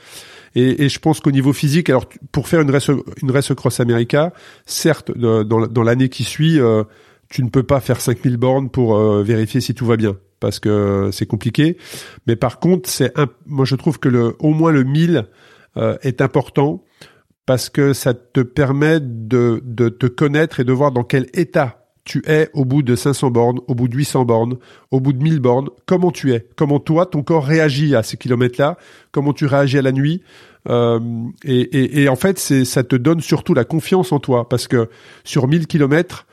Et, 0.55 0.85
et, 0.85 0.89
je 0.89 0.99
pense 0.99 1.21
qu'au 1.21 1.31
niveau 1.31 1.53
physique, 1.53 1.91
alors 1.91 2.07
pour 2.33 2.49
faire 2.49 2.63
une 2.63 2.71
race, 2.71 2.91
une 3.23 3.31
race 3.31 3.53
cross 3.55 3.81
America, 3.81 4.33
certes, 4.65 5.13
dans, 5.17 5.45
dans 5.45 5.83
l'année 5.83 6.09
qui 6.09 6.25
suit, 6.25 6.59
tu 7.29 7.43
ne 7.43 7.49
peux 7.49 7.63
pas 7.63 7.81
faire 7.81 8.01
5000 8.01 8.37
bornes 8.37 8.71
pour 8.71 8.97
euh, 8.97 9.23
vérifier 9.23 9.61
si 9.61 9.75
tout 9.75 9.87
va 9.87 9.97
bien 9.97 10.17
parce 10.41 10.61
que 10.61 11.11
c'est 11.13 11.27
compliqué. 11.27 11.77
Mais 12.27 12.37
par 12.37 12.61
contre, 12.61 12.89
c'est 12.89 13.13
moi 13.47 13.65
je 13.65 13.75
trouve 13.75 13.99
que 13.99 14.09
le 14.09 14.37
au 14.39 14.51
moins 14.51 14.73
le 14.73 14.85
1000 14.85 15.27
euh, 15.77 15.97
est 16.03 16.21
important 16.21 16.85
parce 17.47 17.71
que 17.71 17.93
ça 17.93 18.15
te 18.15 18.41
permet 18.41 19.01
de, 19.01 19.63
de 19.65 19.89
te 19.89 20.07
connaître 20.07 20.61
et 20.61 20.65
de 20.65 20.73
voir 20.73 20.93
dans 20.93 21.03
quel 21.03 21.27
état 21.35 21.79
tu 22.09 22.23
es 22.27 22.49
au 22.55 22.65
bout 22.65 22.83
de 22.83 22.97
500 22.97 23.31
bornes, 23.31 23.61
au 23.69 23.75
bout 23.75 23.87
de 23.87 23.95
800 23.95 24.25
bornes, 24.25 24.57
au 24.91 25.01
bout 25.01 25.13
de 25.13 25.23
1000 25.23 25.41
bornes, 25.41 25.69
comment 25.87 26.11
tu 26.11 26.33
es, 26.33 26.47
comment 26.57 26.81
toi, 26.81 27.05
ton 27.07 27.23
corps 27.23 27.45
réagit 27.45 27.95
à 27.95 28.03
ces 28.03 28.17
kilomètres-là, 28.17 28.79
comment 29.13 29.35
tu 29.35 29.45
réagis 29.45 29.79
à 29.79 29.83
la 29.83 29.93
nuit. 29.93 30.23
Euh, 30.69 30.99
et, 31.45 31.61
et, 31.61 32.03
et, 32.03 32.09
en 32.09 32.17
fait, 32.17 32.39
ça 32.39 32.83
te 32.83 32.97
donne 32.97 33.21
surtout 33.21 33.53
la 33.53 33.65
confiance 33.65 34.11
en 34.11 34.21
toi, 34.21 34.49
parce 34.49 34.69
que 34.69 34.89
sur 35.25 35.49
1000 35.49 35.67
kilomètres, 35.67 36.27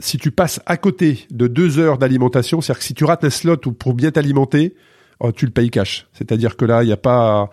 si 0.00 0.18
tu 0.18 0.30
passes 0.30 0.60
à 0.66 0.76
côté 0.76 1.26
de 1.30 1.46
deux 1.46 1.78
heures 1.78 1.98
d'alimentation, 1.98 2.60
c'est-à-dire 2.60 2.80
que 2.80 2.84
si 2.84 2.94
tu 2.94 3.04
rates 3.04 3.24
un 3.24 3.30
slot 3.30 3.60
ou 3.66 3.72
pour 3.72 3.94
bien 3.94 4.10
t'alimenter, 4.10 4.74
oh, 5.20 5.32
tu 5.32 5.46
le 5.46 5.52
payes 5.52 5.70
cash. 5.70 6.06
C'est-à-dire 6.12 6.56
que 6.56 6.64
là, 6.64 6.82
il 6.82 6.86
n'y 6.86 6.92
a 6.92 6.96
pas, 6.96 7.50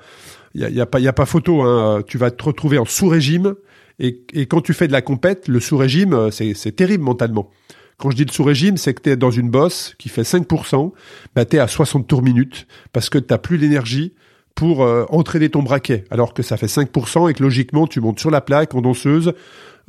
il 0.56 0.62
y 0.62 0.66
a, 0.66 0.70
y 0.70 0.82
a, 0.82 0.86
pas, 0.86 1.00
il 1.00 1.04
y 1.04 1.08
a 1.08 1.14
pas 1.14 1.26
photo. 1.26 1.62
Hein. 1.62 2.02
Tu 2.08 2.18
vas 2.18 2.32
te 2.32 2.44
retrouver 2.44 2.78
en 2.78 2.86
sous-régime. 2.86 3.56
Et, 4.00 4.46
quand 4.46 4.62
tu 4.62 4.74
fais 4.74 4.88
de 4.88 4.92
la 4.92 5.02
compète, 5.02 5.48
le 5.48 5.60
sous-régime, 5.60 6.30
c'est 6.32 6.76
terrible 6.76 7.04
mentalement. 7.04 7.50
Quand 7.98 8.12
je 8.12 8.16
dis 8.16 8.26
le 8.26 8.32
sous-régime, 8.32 8.78
c'est 8.78 8.94
que 8.94 9.02
tu 9.02 9.10
es 9.10 9.16
dans 9.16 9.32
une 9.32 9.50
bosse 9.50 9.96
qui 9.98 10.10
fait 10.10 10.22
5%, 10.22 10.92
bah 11.36 11.46
tu 11.46 11.56
es 11.56 11.60
à 11.60 11.68
60 11.68 12.06
tours 12.06 12.22
minutes 12.22 12.68
parce 12.94 13.10
que 13.10 13.18
tu 13.18 13.36
plus 13.40 13.58
l'énergie 13.58 14.14
pour 14.54 14.84
euh, 14.84 15.06
entraîner 15.10 15.50
ton 15.50 15.64
braquet, 15.64 16.06
alors 16.12 16.36
que 16.36 16.44
ça 16.44 16.58
fait 16.58 16.68
5% 16.68 17.30
et 17.30 17.34
que 17.34 17.42
logiquement 17.42 17.88
tu 17.88 18.00
montes 18.00 18.20
sur 18.20 18.30
la 18.30 18.42
plaque 18.42 18.76
en 18.76 18.82
danseuse, 18.82 19.34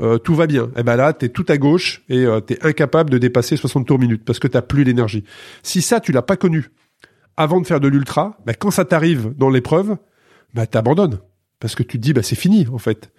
euh, 0.00 0.18
tout 0.18 0.34
va 0.34 0.46
bien. 0.46 0.70
Et 0.76 0.82
ben 0.82 0.96
là, 0.96 1.12
tu 1.12 1.26
es 1.26 1.28
tout 1.28 1.46
à 1.48 1.58
gauche 1.58 2.02
et 2.08 2.24
euh, 2.24 2.40
tu 2.40 2.54
es 2.54 2.64
incapable 2.64 3.10
de 3.10 3.18
dépasser 3.18 3.56
60 3.56 3.86
tours 3.86 3.98
minutes 3.98 4.24
parce 4.24 4.38
que 4.38 4.48
tu 4.48 4.60
plus 4.62 4.84
l'énergie. 4.84 5.24
Si 5.62 5.82
ça, 5.82 6.00
tu 6.00 6.12
l'as 6.12 6.22
pas 6.22 6.36
connu 6.36 6.70
avant 7.36 7.60
de 7.60 7.66
faire 7.66 7.80
de 7.80 7.88
l'ultra, 7.88 8.36
bah, 8.46 8.54
quand 8.54 8.70
ça 8.70 8.84
t'arrive 8.84 9.32
dans 9.36 9.50
l'épreuve, 9.50 9.96
bah, 10.54 10.66
t'abandonnes 10.66 11.18
parce 11.60 11.74
que 11.74 11.82
tu 11.82 11.98
te 11.98 12.02
dis 12.02 12.12
bah 12.12 12.22
c'est 12.22 12.36
fini 12.36 12.66
en 12.72 12.78
fait. 12.78 13.10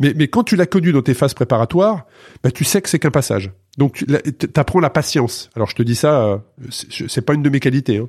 Mais 0.00 0.14
mais 0.16 0.28
quand 0.28 0.42
tu 0.42 0.56
l'as 0.56 0.66
connu 0.66 0.92
dans 0.92 1.02
tes 1.02 1.14
phases 1.14 1.34
préparatoires, 1.34 2.06
bah 2.42 2.50
tu 2.50 2.64
sais 2.64 2.82
que 2.82 2.88
c'est 2.88 2.98
qu'un 2.98 3.10
passage. 3.10 3.52
Donc 3.78 4.04
tu 4.04 4.48
apprends 4.56 4.80
la 4.80 4.90
patience. 4.90 5.50
Alors 5.54 5.70
je 5.70 5.76
te 5.76 5.82
dis 5.82 5.94
ça, 5.94 6.24
euh, 6.24 6.38
c'est 6.70 7.24
pas 7.24 7.34
une 7.34 7.42
de 7.42 7.50
mes 7.50 7.60
qualités, 7.60 7.98
hein. 7.98 8.08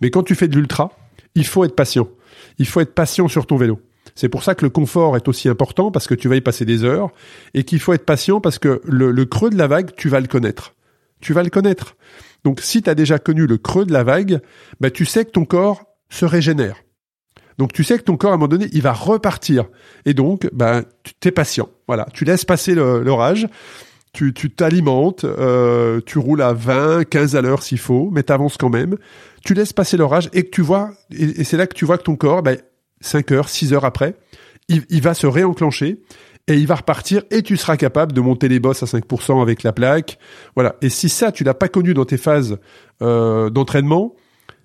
mais 0.00 0.10
quand 0.10 0.22
tu 0.22 0.34
fais 0.34 0.48
de 0.48 0.56
l'ultra, 0.56 0.92
il 1.34 1.46
faut 1.46 1.64
être 1.64 1.76
patient. 1.76 2.08
Il 2.58 2.66
faut 2.66 2.80
être 2.80 2.94
patient 2.94 3.28
sur 3.28 3.46
ton 3.46 3.56
vélo. 3.56 3.80
C'est 4.16 4.28
pour 4.28 4.42
ça 4.42 4.54
que 4.54 4.64
le 4.64 4.70
confort 4.70 5.16
est 5.16 5.28
aussi 5.28 5.48
important 5.48 5.92
parce 5.92 6.08
que 6.08 6.14
tu 6.14 6.28
vas 6.28 6.36
y 6.36 6.40
passer 6.40 6.64
des 6.64 6.82
heures 6.82 7.10
et 7.54 7.62
qu'il 7.64 7.78
faut 7.78 7.92
être 7.92 8.06
patient 8.06 8.40
parce 8.40 8.58
que 8.58 8.80
le, 8.84 9.12
le, 9.12 9.24
creux 9.26 9.50
de 9.50 9.58
la 9.58 9.68
vague, 9.68 9.94
tu 9.94 10.08
vas 10.08 10.20
le 10.20 10.26
connaître. 10.26 10.74
Tu 11.20 11.32
vas 11.32 11.42
le 11.42 11.50
connaître. 11.50 11.96
Donc 12.42 12.60
si 12.60 12.82
tu 12.82 12.90
as 12.90 12.94
déjà 12.94 13.18
connu 13.18 13.46
le 13.46 13.58
creux 13.58 13.84
de 13.84 13.92
la 13.92 14.04
vague, 14.04 14.40
bah, 14.80 14.90
tu 14.90 15.04
sais 15.04 15.24
que 15.24 15.30
ton 15.30 15.44
corps 15.44 15.84
se 16.08 16.24
régénère. 16.24 16.76
Donc 17.58 17.72
tu 17.72 17.84
sais 17.84 17.98
que 17.98 18.04
ton 18.04 18.16
corps 18.16 18.32
à 18.32 18.34
un 18.34 18.36
moment 18.36 18.48
donné, 18.48 18.68
il 18.72 18.82
va 18.82 18.92
repartir. 18.92 19.66
Et 20.04 20.14
donc, 20.14 20.48
ben, 20.52 20.84
tu 21.20 21.28
es 21.28 21.30
patient. 21.30 21.68
Voilà, 21.86 22.06
tu 22.12 22.24
laisses 22.24 22.44
passer 22.44 22.74
l'orage. 22.74 23.46
Tu 24.12 24.32
t'alimentes, 24.32 25.24
euh, 25.24 26.00
tu 26.06 26.18
roules 26.18 26.40
à 26.40 26.54
20, 26.54 27.04
15 27.04 27.36
à 27.36 27.42
l'heure 27.42 27.62
s'il 27.62 27.78
faut, 27.78 28.08
mais 28.10 28.22
tu 28.22 28.32
avances 28.32 28.56
quand 28.56 28.70
même. 28.70 28.96
Tu 29.44 29.52
laisses 29.52 29.74
passer 29.74 29.98
l'orage 29.98 30.30
et 30.32 30.44
que 30.44 30.50
tu 30.50 30.62
vois, 30.62 30.92
et, 31.10 31.44
c'est 31.44 31.58
là 31.58 31.66
que 31.66 31.74
tu 31.74 31.84
vois 31.84 31.98
que 31.98 32.04
ton 32.04 32.16
corps, 32.16 32.42
ben, 32.42 32.56
5 33.00 33.32
heures, 33.32 33.48
6 33.48 33.72
heures 33.72 33.84
après, 33.84 34.16
il, 34.68 35.00
va 35.00 35.14
se 35.14 35.26
réenclencher 35.26 36.00
et 36.48 36.54
il 36.54 36.66
va 36.66 36.76
repartir 36.76 37.22
et 37.30 37.42
tu 37.42 37.56
seras 37.56 37.76
capable 37.76 38.12
de 38.12 38.20
monter 38.20 38.48
les 38.48 38.58
bosses 38.58 38.82
à 38.82 38.86
5% 38.86 39.40
avec 39.40 39.62
la 39.62 39.72
plaque. 39.72 40.18
Voilà. 40.54 40.76
Et 40.82 40.88
si 40.88 41.08
ça, 41.08 41.30
tu 41.30 41.44
l'as 41.44 41.54
pas 41.54 41.68
connu 41.68 41.94
dans 41.94 42.04
tes 42.04 42.16
phases 42.16 42.58
euh, 43.02 43.50
d'entraînement, 43.50 44.14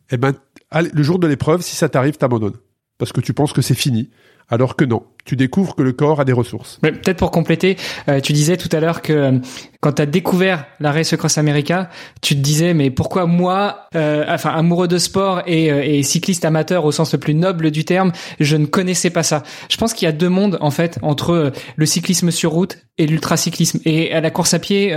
eh 0.09 0.17
ben, 0.17 0.33
le 0.73 1.03
jour 1.03 1.19
de 1.19 1.27
l'épreuve, 1.27 1.61
si 1.61 1.75
ça 1.75 1.89
t'arrive, 1.89 2.17
t'abandonnes 2.17 2.57
parce 3.01 3.13
que 3.13 3.21
tu 3.21 3.33
penses 3.33 3.51
que 3.51 3.63
c'est 3.63 3.73
fini, 3.73 4.11
alors 4.51 4.75
que 4.75 4.83
non, 4.83 5.03
tu 5.23 5.35
découvres 5.35 5.75
que 5.75 5.81
le 5.81 5.93
corps 5.93 6.19
a 6.19 6.25
des 6.25 6.33
ressources. 6.33 6.77
Mais 6.83 6.91
peut-être 6.91 7.17
pour 7.17 7.31
compléter, 7.31 7.77
euh, 8.09 8.19
tu 8.19 8.33
disais 8.33 8.57
tout 8.57 8.69
à 8.71 8.79
l'heure 8.79 9.01
que 9.01 9.13
euh, 9.13 9.31
quand 9.79 9.93
tu 9.93 10.01
as 10.01 10.05
découvert 10.05 10.65
la 10.79 10.91
Race 10.91 11.15
Cross 11.15 11.37
America, 11.37 11.89
tu 12.21 12.35
te 12.35 12.41
disais 12.41 12.73
mais 12.73 12.91
pourquoi 12.91 13.25
moi, 13.25 13.87
euh, 13.95 14.25
enfin 14.27 14.51
amoureux 14.51 14.87
de 14.87 14.97
sport 14.97 15.41
et, 15.47 15.67
et, 15.67 16.03
cycliste 16.03 16.43
amateur 16.43 16.85
au 16.85 16.91
sens 16.91 17.13
le 17.13 17.19
plus 17.19 17.33
noble 17.33 17.71
du 17.71 17.85
terme, 17.85 18.11
je 18.39 18.57
ne 18.57 18.65
connaissais 18.65 19.09
pas 19.09 19.23
ça. 19.23 19.43
Je 19.69 19.77
pense 19.77 19.93
qu'il 19.93 20.05
y 20.05 20.09
a 20.09 20.11
deux 20.11 20.29
mondes 20.29 20.57
en 20.59 20.71
fait 20.71 20.99
entre 21.01 21.51
le 21.75 21.85
cyclisme 21.85 22.29
sur 22.29 22.51
route 22.51 22.77
et 22.97 23.07
l'ultracyclisme 23.07 23.79
et 23.85 24.13
à 24.13 24.21
la 24.21 24.31
course 24.31 24.53
à 24.53 24.59
pied. 24.59 24.93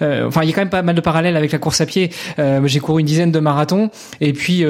enfin, 0.00 0.42
il 0.42 0.48
y 0.48 0.52
a 0.52 0.54
quand 0.54 0.60
même 0.60 0.70
pas 0.70 0.82
mal 0.82 0.94
de 0.94 1.00
parallèles 1.00 1.36
avec 1.36 1.52
la 1.52 1.58
course 1.58 1.80
à 1.80 1.86
pied. 1.86 2.10
J'ai 2.38 2.80
couru 2.80 3.00
une 3.00 3.06
dizaine 3.06 3.32
de 3.32 3.40
marathons 3.40 3.90
et 4.20 4.32
puis 4.32 4.64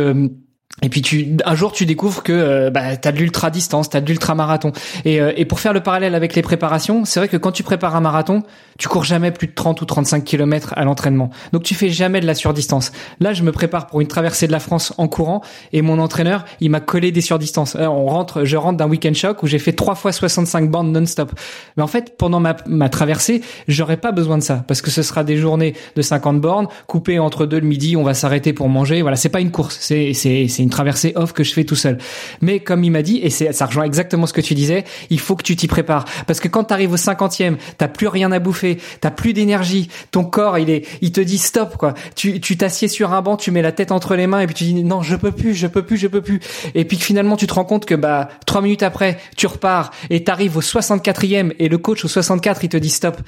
et 0.80 0.88
puis 0.88 1.02
tu, 1.02 1.36
un 1.44 1.54
jour 1.54 1.72
tu 1.72 1.84
découvres 1.84 2.22
que 2.22 2.32
euh, 2.32 2.70
bah, 2.70 2.96
tu 2.96 3.06
as 3.06 3.12
de 3.12 3.18
l'ultra 3.18 3.50
distance, 3.50 3.90
tu 3.90 3.96
as 3.96 4.00
de 4.00 4.06
l'ultra 4.06 4.34
marathon. 4.34 4.72
Et, 5.04 5.20
euh, 5.20 5.32
et 5.36 5.44
pour 5.44 5.60
faire 5.60 5.72
le 5.72 5.82
parallèle 5.82 6.14
avec 6.14 6.34
les 6.34 6.42
préparations, 6.42 7.04
c'est 7.04 7.20
vrai 7.20 7.28
que 7.28 7.36
quand 7.36 7.52
tu 7.52 7.62
prépares 7.62 7.94
un 7.94 8.00
marathon, 8.00 8.42
tu 8.78 8.88
cours 8.88 9.04
jamais 9.04 9.30
plus 9.30 9.46
de 9.46 9.52
30 9.52 9.80
ou 9.80 9.84
35 9.84 10.24
km 10.24 10.72
à 10.76 10.84
l'entraînement. 10.84 11.30
Donc 11.52 11.62
tu 11.62 11.74
fais 11.74 11.88
jamais 11.88 12.20
de 12.20 12.26
la 12.26 12.34
surdistance. 12.34 12.92
Là, 13.20 13.32
je 13.32 13.42
me 13.42 13.52
prépare 13.52 13.86
pour 13.86 14.00
une 14.00 14.08
traversée 14.08 14.46
de 14.46 14.52
la 14.52 14.60
France 14.60 14.92
en 14.98 15.08
courant 15.08 15.42
et 15.72 15.82
mon 15.82 15.98
entraîneur, 15.98 16.44
il 16.60 16.70
m'a 16.70 16.80
collé 16.80 17.12
des 17.12 17.20
surdistances. 17.20 17.76
Euh, 17.76 17.86
on 17.86 18.06
rentre, 18.06 18.44
je 18.44 18.56
rentre 18.56 18.78
d'un 18.78 18.88
week-end 18.88 19.14
choc 19.14 19.42
où 19.42 19.46
j'ai 19.46 19.58
fait 19.58 19.72
3 19.72 19.94
fois 19.94 20.12
65 20.12 20.70
bandes 20.70 20.92
non-stop. 20.92 21.32
Mais 21.76 21.82
en 21.82 21.86
fait, 21.86 22.16
pendant 22.16 22.40
ma, 22.40 22.56
ma 22.66 22.88
traversée, 22.88 23.42
j'aurais 23.68 23.96
pas 23.96 24.12
besoin 24.12 24.38
de 24.38 24.42
ça 24.42 24.64
parce 24.66 24.82
que 24.82 24.90
ce 24.90 25.02
sera 25.02 25.24
des 25.24 25.36
journées 25.36 25.74
de 25.96 26.02
50 26.02 26.40
bornes 26.40 26.68
coupées 26.86 27.18
entre 27.18 27.46
deux 27.46 27.60
le 27.60 27.66
midi, 27.66 27.96
on 27.96 28.02
va 28.02 28.14
s'arrêter 28.14 28.52
pour 28.52 28.68
manger. 28.68 29.02
Voilà, 29.02 29.16
c'est 29.16 29.28
pas 29.28 29.40
une 29.40 29.50
course, 29.50 29.78
c'est 29.80 30.12
c'est 30.12 30.48
c'est 30.48 30.62
une 30.62 30.70
traversée 30.70 31.12
off 31.16 31.32
que 31.32 31.44
je 31.44 31.52
fais 31.52 31.64
tout 31.64 31.76
seul. 31.76 31.98
Mais 32.40 32.60
comme 32.60 32.84
il 32.84 32.90
m'a 32.90 33.02
dit 33.02 33.20
et 33.22 33.30
c'est 33.30 33.52
ça 33.52 33.66
rejoint 33.66 33.84
exactement 33.84 34.26
ce 34.26 34.32
que 34.32 34.40
tu 34.40 34.54
disais, 34.54 34.84
il 35.10 35.20
faut 35.20 35.36
que 35.36 35.42
tu 35.42 35.56
t'y 35.56 35.68
prépares 35.68 36.04
parce 36.26 36.40
que 36.40 36.48
quand 36.48 36.64
tu 36.64 36.74
arrives 36.74 36.92
au 36.92 36.96
50e, 36.96 37.56
t'as 37.78 37.88
plus 37.88 38.08
rien 38.08 38.32
à 38.32 38.38
bouffer 38.38 38.71
t'as 39.00 39.10
plus 39.10 39.32
d'énergie, 39.32 39.88
ton 40.10 40.24
corps 40.24 40.58
il 40.58 40.70
est, 40.70 40.86
il 41.00 41.12
te 41.12 41.20
dit 41.20 41.38
stop 41.38 41.76
quoi. 41.76 41.94
Tu 42.14 42.40
tu 42.40 42.56
t'assieds 42.56 42.88
sur 42.88 43.12
un 43.12 43.22
banc, 43.22 43.36
tu 43.36 43.50
mets 43.50 43.62
la 43.62 43.72
tête 43.72 43.92
entre 43.92 44.14
les 44.14 44.26
mains 44.26 44.40
et 44.40 44.46
puis 44.46 44.54
tu 44.54 44.64
dis 44.64 44.84
non 44.84 45.02
je 45.02 45.16
peux 45.16 45.32
plus, 45.32 45.54
je 45.54 45.66
peux 45.66 45.82
plus, 45.82 45.96
je 45.96 46.06
peux 46.06 46.22
plus. 46.22 46.40
Et 46.74 46.84
puis 46.84 46.96
finalement 46.96 47.36
tu 47.36 47.46
te 47.46 47.54
rends 47.54 47.64
compte 47.64 47.86
que 47.86 47.94
bah 47.94 48.28
trois 48.46 48.62
minutes 48.62 48.82
après 48.82 49.18
tu 49.36 49.46
repars 49.46 49.92
et 50.10 50.24
t'arrives 50.24 50.56
au 50.56 50.62
64e 50.62 51.54
et 51.58 51.68
le 51.68 51.78
coach 51.78 52.04
au 52.04 52.08
64 52.08 52.64
il 52.64 52.68
te 52.68 52.76
dit 52.76 52.90
stop, 52.90 53.20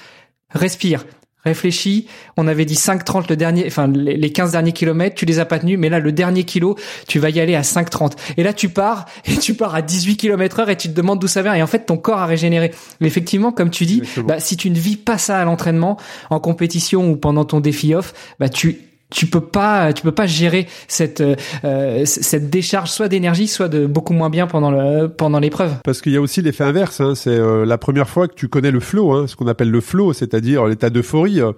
respire, 0.50 1.04
réfléchis. 1.44 2.06
On 2.36 2.46
avait 2.46 2.64
dit 2.64 2.74
5,30 2.74 3.28
le 3.28 3.36
dernier, 3.36 3.64
enfin 3.66 3.86
les 3.88 4.32
15 4.32 4.52
derniers 4.52 4.72
kilomètres, 4.72 5.14
tu 5.14 5.24
les 5.24 5.38
as 5.38 5.44
pas 5.44 5.58
tenus, 5.58 5.78
mais 5.78 5.88
là 5.88 5.98
le 5.98 6.12
dernier 6.12 6.44
kilo, 6.44 6.76
tu 7.06 7.18
vas 7.18 7.30
y 7.30 7.40
aller 7.40 7.54
à 7.54 7.62
5,30. 7.62 8.12
Et 8.36 8.42
là 8.42 8.52
tu 8.52 8.68
pars 8.68 9.06
et 9.24 9.36
tu 9.36 9.54
pars 9.54 9.74
à 9.74 9.82
18 9.82 10.16
km 10.16 10.60
heure 10.60 10.70
et 10.70 10.76
tu 10.76 10.88
te 10.88 10.94
demandes 10.94 11.20
d'où 11.20 11.28
ça 11.28 11.42
vient. 11.42 11.54
Et 11.54 11.62
en 11.62 11.66
fait 11.66 11.86
ton 11.86 11.96
corps 11.96 12.18
a 12.18 12.26
régénéré. 12.26 12.72
Mais 13.00 13.06
effectivement, 13.06 13.52
comme 13.52 13.70
tu 13.70 13.84
dis, 13.86 14.02
bah, 14.26 14.40
si 14.40 14.56
tu 14.56 14.70
ne 14.70 14.76
vis 14.76 14.96
pas 14.96 15.18
ça 15.18 15.38
à 15.38 15.44
l'entraînement, 15.44 15.98
en 16.30 16.40
compétition 16.40 17.10
ou 17.10 17.16
pendant 17.16 17.44
ton 17.44 17.60
défi 17.60 17.94
off, 17.94 18.14
bah 18.38 18.48
tu 18.48 18.78
tu 19.14 19.26
peux 19.26 19.40
pas 19.40 19.92
tu 19.92 20.02
peux 20.02 20.12
pas 20.12 20.26
gérer 20.26 20.66
cette 20.88 21.22
euh, 21.64 22.04
cette 22.04 22.50
décharge 22.50 22.90
soit 22.90 23.08
d'énergie 23.08 23.46
soit 23.46 23.68
de 23.68 23.86
beaucoup 23.86 24.12
moins 24.12 24.28
bien 24.28 24.46
pendant 24.46 24.70
le 24.70 25.08
pendant 25.08 25.38
l'épreuve. 25.38 25.76
Parce 25.84 26.02
qu'il 26.02 26.12
y 26.12 26.16
a 26.16 26.20
aussi 26.20 26.42
l'effet 26.42 26.64
inverse 26.64 27.00
hein, 27.00 27.14
c'est 27.14 27.30
euh, 27.30 27.64
la 27.64 27.78
première 27.78 28.08
fois 28.08 28.28
que 28.28 28.34
tu 28.34 28.48
connais 28.48 28.72
le 28.72 28.80
flow 28.80 29.12
hein, 29.12 29.26
ce 29.26 29.36
qu'on 29.36 29.46
appelle 29.46 29.70
le 29.70 29.80
flow 29.80 30.12
c'est-à-dire 30.12 30.66
l'état 30.66 30.90
d'euphorie 30.90 31.40
euh, 31.40 31.52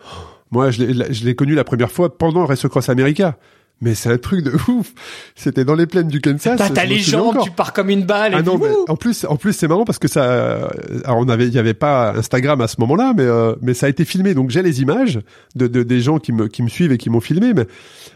moi 0.51 0.71
je 0.71 0.85
l'ai 0.85 1.35
connu 1.35 1.55
la 1.55 1.65
première 1.65 1.91
fois 1.91 2.17
pendant 2.17 2.45
Race 2.45 2.67
Cross 2.69 2.91
America 2.91 3.37
mais 3.81 3.95
c'est 3.95 4.11
un 4.11 4.17
truc 4.17 4.43
de 4.43 4.53
ouf. 4.69 4.93
C'était 5.35 5.65
dans 5.65 5.75
les 5.75 5.87
plaines 5.87 6.09
du 6.09 6.21
Kansas. 6.21 6.59
T'as 6.73 6.85
les 6.85 6.99
jambes, 6.99 7.39
tu 7.43 7.51
pars 7.51 7.73
comme 7.73 7.91
une 7.91 8.05
balle. 8.05 8.33
Ah 8.35 8.43
non, 8.43 8.59
mais 8.59 8.71
en 8.89 8.97
plus, 8.97 9.27
en 9.29 9.37
plus, 9.37 9.53
c'est 9.53 9.69
marrant 9.69 9.85
parce 9.85 9.99
que 9.99 10.09
ça, 10.09 10.71
alors 11.05 11.19
on 11.19 11.29
avait, 11.29 11.47
il 11.47 11.53
y 11.53 11.59
avait 11.59 11.75
pas 11.75 12.13
Instagram 12.17 12.61
à 12.61 12.69
ce 12.69 12.77
moment-là, 12.81 13.13
mais 13.15 13.25
euh, 13.25 13.55
mais 13.61 13.75
ça 13.75 13.87
a 13.87 13.89
été 13.89 14.05
filmé. 14.05 14.35
Donc 14.35 14.51
j'ai 14.51 14.63
les 14.63 14.81
images 14.81 15.21
de, 15.55 15.67
de, 15.67 15.83
des 15.83 16.01
gens 16.01 16.19
qui 16.19 16.33
me 16.33 16.49
qui 16.49 16.63
me 16.63 16.69
suivent 16.69 16.93
et 16.93 16.99
qui 16.99 17.11
m'ont 17.11 17.21
filmé, 17.21 17.53
mais 17.53 17.67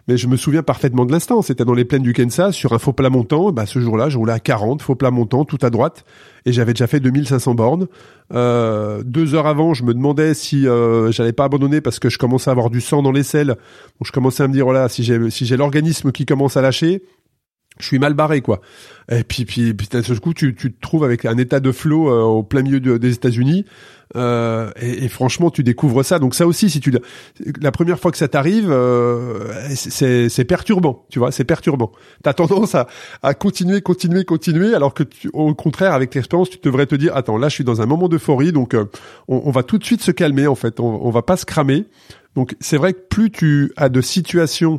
mais 0.09 0.17
je 0.17 0.27
me 0.29 0.37
souviens 0.37 0.63
parfaitement 0.63 1.05
de 1.05 1.13
l'instant. 1.13 1.43
C'était 1.43 1.65
dans 1.65 1.75
les 1.75 1.85
plaines 1.85 2.03
du 2.03 2.15
Kansas 2.15 2.55
sur 2.55 2.73
un 2.73 2.79
faux 2.79 2.93
plat 2.93 3.11
montant. 3.11 3.53
Bah 3.53 3.67
ce 3.67 3.81
jour-là, 3.81 4.09
je 4.09 4.17
roulais 4.17 4.33
à 4.33 4.41
40 4.41 4.81
faux 4.81 4.95
plat 4.95 5.11
montant 5.11 5.45
tout 5.45 5.59
à 5.63 5.71
droite 5.71 6.05
et 6.47 6.53
j'avais 6.53 6.73
déjà 6.73 6.87
fait 6.87 7.01
2500 7.01 7.55
bornes. 7.55 7.87
Euh, 8.33 9.03
deux 9.05 9.35
heures 9.35 9.47
avant, 9.47 9.75
je 9.75 9.85
me 9.85 9.95
demandais 9.95 10.35
si 10.35 10.67
euh, 10.67 11.11
j'allais 11.13 11.33
pas 11.33 11.45
abandonner 11.45 11.81
parce 11.81 11.99
que 11.99 12.09
je 12.09 12.19
commençais 12.19 12.51
à 12.51 12.53
avoir 12.53 12.71
du 12.71 12.81
sang 12.81 13.03
dans 13.03 13.13
les 13.13 13.23
selles. 13.23 13.49
Donc 13.49 14.05
je 14.05 14.13
commençais 14.13 14.43
à 14.43 14.49
me 14.49 14.53
dire 14.53 14.65
voilà, 14.65 14.89
si 14.89 15.03
j'ai 15.03 15.31
si 15.31 15.47
j'ai 15.47 15.57
l'organisme 15.57 16.13
qui 16.13 16.27
commence 16.27 16.57
à 16.57 16.63
lâcher, 16.63 17.03
je 17.79 17.87
suis 17.87 17.99
mal 17.99 18.15
barré 18.15 18.41
quoi. 18.41 18.61
Et 19.11 19.25
puis 19.25 19.45
puis, 19.45 19.75
puis 19.75 19.89
d'un 19.89 20.03
coup 20.17 20.35
tu, 20.35 20.55
tu 20.55 20.73
te 20.73 20.81
trouves 20.81 21.05
avec 21.05 21.25
un 21.25 21.37
état 21.39 21.61
de 21.61 21.73
flow 21.73 22.11
euh, 22.11 22.23
au 22.23 22.43
plein 22.43 22.63
milieu 22.63 22.81
des 22.81 23.15
États-Unis 23.15 23.65
euh, 24.17 24.71
et, 24.81 25.05
et, 25.05 25.09
franchement 25.09 25.51
tu 25.51 25.63
découvres 25.63 26.05
ça. 26.05 26.19
Donc 26.19 26.35
ça 26.35 26.47
aussi 26.47 26.71
si 26.71 26.81
tu 26.81 26.93
la 27.61 27.73
première 27.73 27.99
fois 27.99 28.11
que 28.11 28.19
ça 28.19 28.29
t'arrive 28.29 28.71
euh, 28.71 29.49
c'est 29.75 30.45
perturbant, 30.45 31.07
tu 31.11 31.19
vois, 31.19 31.33
c'est 31.33 31.45
perturbant. 31.45 31.93
T'as 32.23 32.33
tendance 32.33 32.75
à, 32.75 32.87
à 33.23 33.35
continuer 33.35 33.81
continuer 33.81 34.25
continuer 34.25 34.75
alors 34.75 34.95
que 34.95 35.03
tu, 35.03 35.31
au 35.33 35.55
contraire 35.55 35.93
avec 35.93 36.15
l'expérience 36.15 36.51
tu 36.51 36.59
devrais 36.63 36.87
te 36.87 36.95
dire 36.95 37.17
attends 37.17 37.37
là 37.37 37.49
je 37.49 37.55
suis 37.55 37.65
dans 37.65 37.83
un 37.83 37.87
moment 37.87 38.09
d'euphorie 38.09 38.53
donc 38.53 38.75
euh, 38.75 38.85
on, 39.29 39.43
on, 39.45 39.51
va 39.51 39.63
tout 39.63 39.79
de 39.79 39.85
suite 39.85 40.03
se 40.03 40.11
calmer 40.11 40.47
en 40.47 40.55
fait, 40.55 40.81
on, 40.81 41.07
on 41.07 41.11
va 41.11 41.23
pas 41.23 41.37
se 41.37 41.47
cramer. 41.47 41.87
Donc 42.37 42.57
c'est 42.61 42.77
vrai 42.77 42.93
que 42.93 43.01
plus 43.09 43.31
tu 43.31 43.73
as 43.77 43.89
de 43.89 44.01
situations 44.01 44.79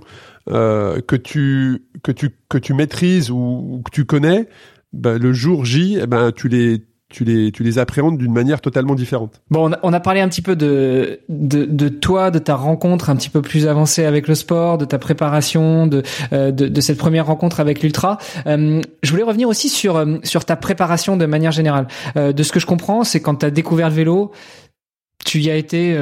euh, 0.49 1.01
que 1.01 1.15
tu 1.15 1.83
que 2.03 2.11
tu 2.11 2.29
que 2.49 2.57
tu 2.57 2.73
maîtrises 2.73 3.29
ou, 3.31 3.81
que 3.85 3.91
tu 3.91 4.05
connais, 4.05 4.47
ben, 4.93 5.17
le 5.17 5.33
jour 5.33 5.65
J, 5.65 5.99
eh 6.01 6.07
ben 6.07 6.31
tu 6.31 6.47
les 6.47 6.83
tu 7.11 7.23
les 7.23 7.51
tu 7.51 7.63
les 7.63 7.77
appréhendes 7.77 8.17
d'une 8.17 8.33
manière 8.33 8.61
totalement 8.61 8.95
différente. 8.95 9.41
Bon, 9.49 9.69
on 9.69 9.73
a, 9.73 9.79
on 9.83 9.93
a, 9.93 9.99
parlé 9.99 10.21
un 10.21 10.29
petit 10.29 10.41
peu 10.41 10.55
de, 10.55 11.19
de, 11.29 11.65
de 11.65 11.89
toi, 11.89 12.31
de 12.31 12.39
ta 12.39 12.55
rencontre 12.55 13.09
un 13.09 13.15
petit 13.15 13.29
peu 13.29 13.41
plus 13.41 13.67
avancée 13.67 14.05
avec 14.05 14.27
le 14.27 14.35
sport, 14.35 14.77
de 14.77 14.85
ta 14.85 14.97
préparation, 14.97 15.87
de 15.87 16.03
euh, 16.33 16.51
de, 16.51 16.67
de, 16.67 16.81
cette 16.81 16.97
première 16.97 17.27
rencontre 17.27 17.59
avec 17.59 17.81
l'ultra. 17.81 18.17
Euh, 18.47 18.81
je 19.03 19.11
voulais 19.11 19.23
revenir 19.23 19.47
aussi 19.47 19.69
sur 19.69 19.97
euh, 19.97 20.17
sur 20.23 20.45
ta 20.45 20.55
préparation 20.55 21.17
de 21.17 21.25
manière 21.25 21.51
générale. 21.51 21.87
de 22.15 22.43
ce 22.43 22.51
que 22.51 22.59
je 22.59 22.65
comprends, 22.65 23.03
c'est 23.03 23.21
quand 23.21 23.35
tu 23.35 23.45
as 23.45 23.51
découvert 23.51 23.89
le 23.89 23.95
vélo, 23.95 24.31
tu 25.25 25.39
y 25.39 25.49
as 25.49 25.55
été 25.55 25.97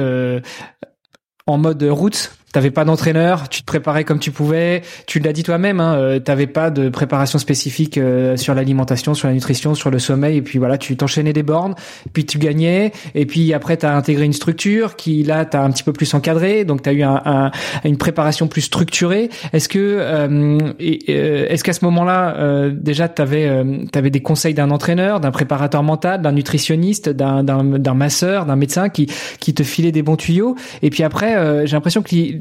en 1.46 1.58
mode 1.58 1.82
route 1.82 2.32
T'avais 2.52 2.72
pas 2.72 2.84
d'entraîneur, 2.84 3.48
tu 3.48 3.60
te 3.60 3.66
préparais 3.66 4.02
comme 4.02 4.18
tu 4.18 4.32
pouvais. 4.32 4.82
Tu 5.06 5.20
l'as 5.20 5.32
dit 5.32 5.44
toi-même, 5.44 5.78
hein, 5.78 5.94
euh, 5.94 6.18
t'avais 6.18 6.48
pas 6.48 6.70
de 6.70 6.88
préparation 6.88 7.38
spécifique 7.38 7.96
euh, 7.96 8.36
sur 8.36 8.54
l'alimentation, 8.54 9.14
sur 9.14 9.28
la 9.28 9.34
nutrition, 9.34 9.76
sur 9.76 9.88
le 9.92 10.00
sommeil. 10.00 10.38
Et 10.38 10.42
puis 10.42 10.58
voilà, 10.58 10.76
tu 10.76 10.96
t'enchaînais 10.96 11.32
des 11.32 11.44
bornes, 11.44 11.76
puis 12.12 12.26
tu 12.26 12.38
gagnais. 12.38 12.90
Et 13.14 13.24
puis 13.24 13.54
après, 13.54 13.76
t'as 13.76 13.94
intégré 13.94 14.24
une 14.24 14.32
structure 14.32 14.96
qui 14.96 15.22
là, 15.22 15.44
t'as 15.44 15.62
un 15.62 15.70
petit 15.70 15.84
peu 15.84 15.92
plus 15.92 16.12
encadré. 16.12 16.64
Donc 16.64 16.82
t'as 16.82 16.92
eu 16.92 17.02
un, 17.02 17.22
un, 17.24 17.50
une 17.84 17.98
préparation 17.98 18.48
plus 18.48 18.62
structurée. 18.62 19.30
Est-ce 19.52 19.68
que, 19.68 19.78
euh, 19.78 20.72
est-ce 20.80 21.62
qu'à 21.62 21.72
ce 21.72 21.84
moment-là, 21.84 22.68
déjà, 22.72 23.08
t'avais, 23.08 23.48
t'avais 23.92 24.10
des 24.10 24.22
conseils 24.22 24.54
d'un 24.54 24.72
entraîneur, 24.72 25.20
d'un 25.20 25.30
préparateur 25.30 25.84
mental, 25.84 26.20
d'un 26.20 26.32
nutritionniste, 26.32 27.10
d'un 27.10 27.94
masseur, 27.94 28.44
d'un 28.44 28.56
médecin 28.56 28.88
qui 28.88 29.06
qui 29.38 29.54
te 29.54 29.62
filait 29.62 29.92
des 29.92 30.02
bons 30.02 30.16
tuyaux. 30.16 30.56
Et 30.82 30.90
puis 30.90 31.04
après, 31.04 31.66
j'ai 31.66 31.76
l'impression 31.76 32.02
que 32.02 32.39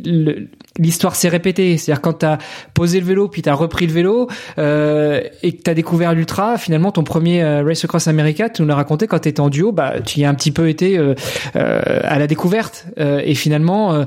l'histoire 0.78 1.16
s'est 1.16 1.30
répétée. 1.30 1.78
C'est-à-dire 1.78 2.02
quand 2.02 2.14
t'as 2.14 2.38
posé 2.74 3.00
le 3.00 3.06
vélo 3.06 3.28
puis 3.28 3.41
t'as 3.41 3.54
repris 3.54 3.88
le 3.88 3.93
vélo 3.93 4.28
euh, 4.58 5.22
et 5.43 5.54
que 5.54 5.62
t'as 5.62 5.74
découvert 5.74 6.14
l'ultra, 6.14 6.58
finalement 6.58 6.91
ton 6.91 7.04
premier 7.04 7.43
euh, 7.43 7.64
Race 7.64 7.84
Across 7.84 8.08
America, 8.08 8.50
tu 8.50 8.62
nous 8.62 8.68
l'as 8.68 8.76
raconté 8.76 9.08
quand 9.08 9.20
t'étais 9.20 9.41
en 9.41 9.50
duo, 9.50 9.72
bah 9.72 9.95
tu 10.06 10.20
y 10.20 10.26
as 10.26 10.30
un 10.30 10.34
petit 10.34 10.52
peu 10.52 10.70
été 10.70 10.97
euh, 10.97 11.14
euh 11.56 11.80
à 12.04 12.18
la 12.18 12.28
découverte 12.28 12.88
euh, 13.00 13.22
et 13.24 13.36
finalement 13.36 14.06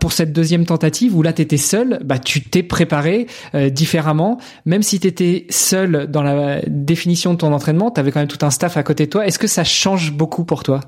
pour 0.00 0.12
cette 0.12 0.32
deuxième 0.32 0.66
tentative 0.66 1.16
où 1.16 1.22
là 1.22 1.32
t'étais 1.32 1.56
seul, 1.56 2.00
bah 2.04 2.18
tu 2.18 2.42
t'es 2.42 2.62
préparé 2.62 3.26
différemment. 3.70 4.38
Même 4.66 4.82
si 4.82 5.00
t'étais 5.00 5.46
seul 5.48 6.06
dans 6.08 6.22
la 6.22 6.60
définition 6.66 7.32
de 7.32 7.38
ton 7.38 7.52
entraînement, 7.52 7.90
t'avais 7.90 8.10
quand 8.10 8.20
même 8.20 8.28
tout 8.28 8.44
un 8.44 8.50
staff 8.50 8.76
à 8.76 8.82
côté 8.82 9.06
de 9.06 9.10
toi. 9.10 9.26
Est-ce 9.26 9.38
que 9.38 9.46
ça 9.46 9.64
change 9.64 10.12
beaucoup 10.12 10.44
pour 10.44 10.62
toi? 10.62 10.80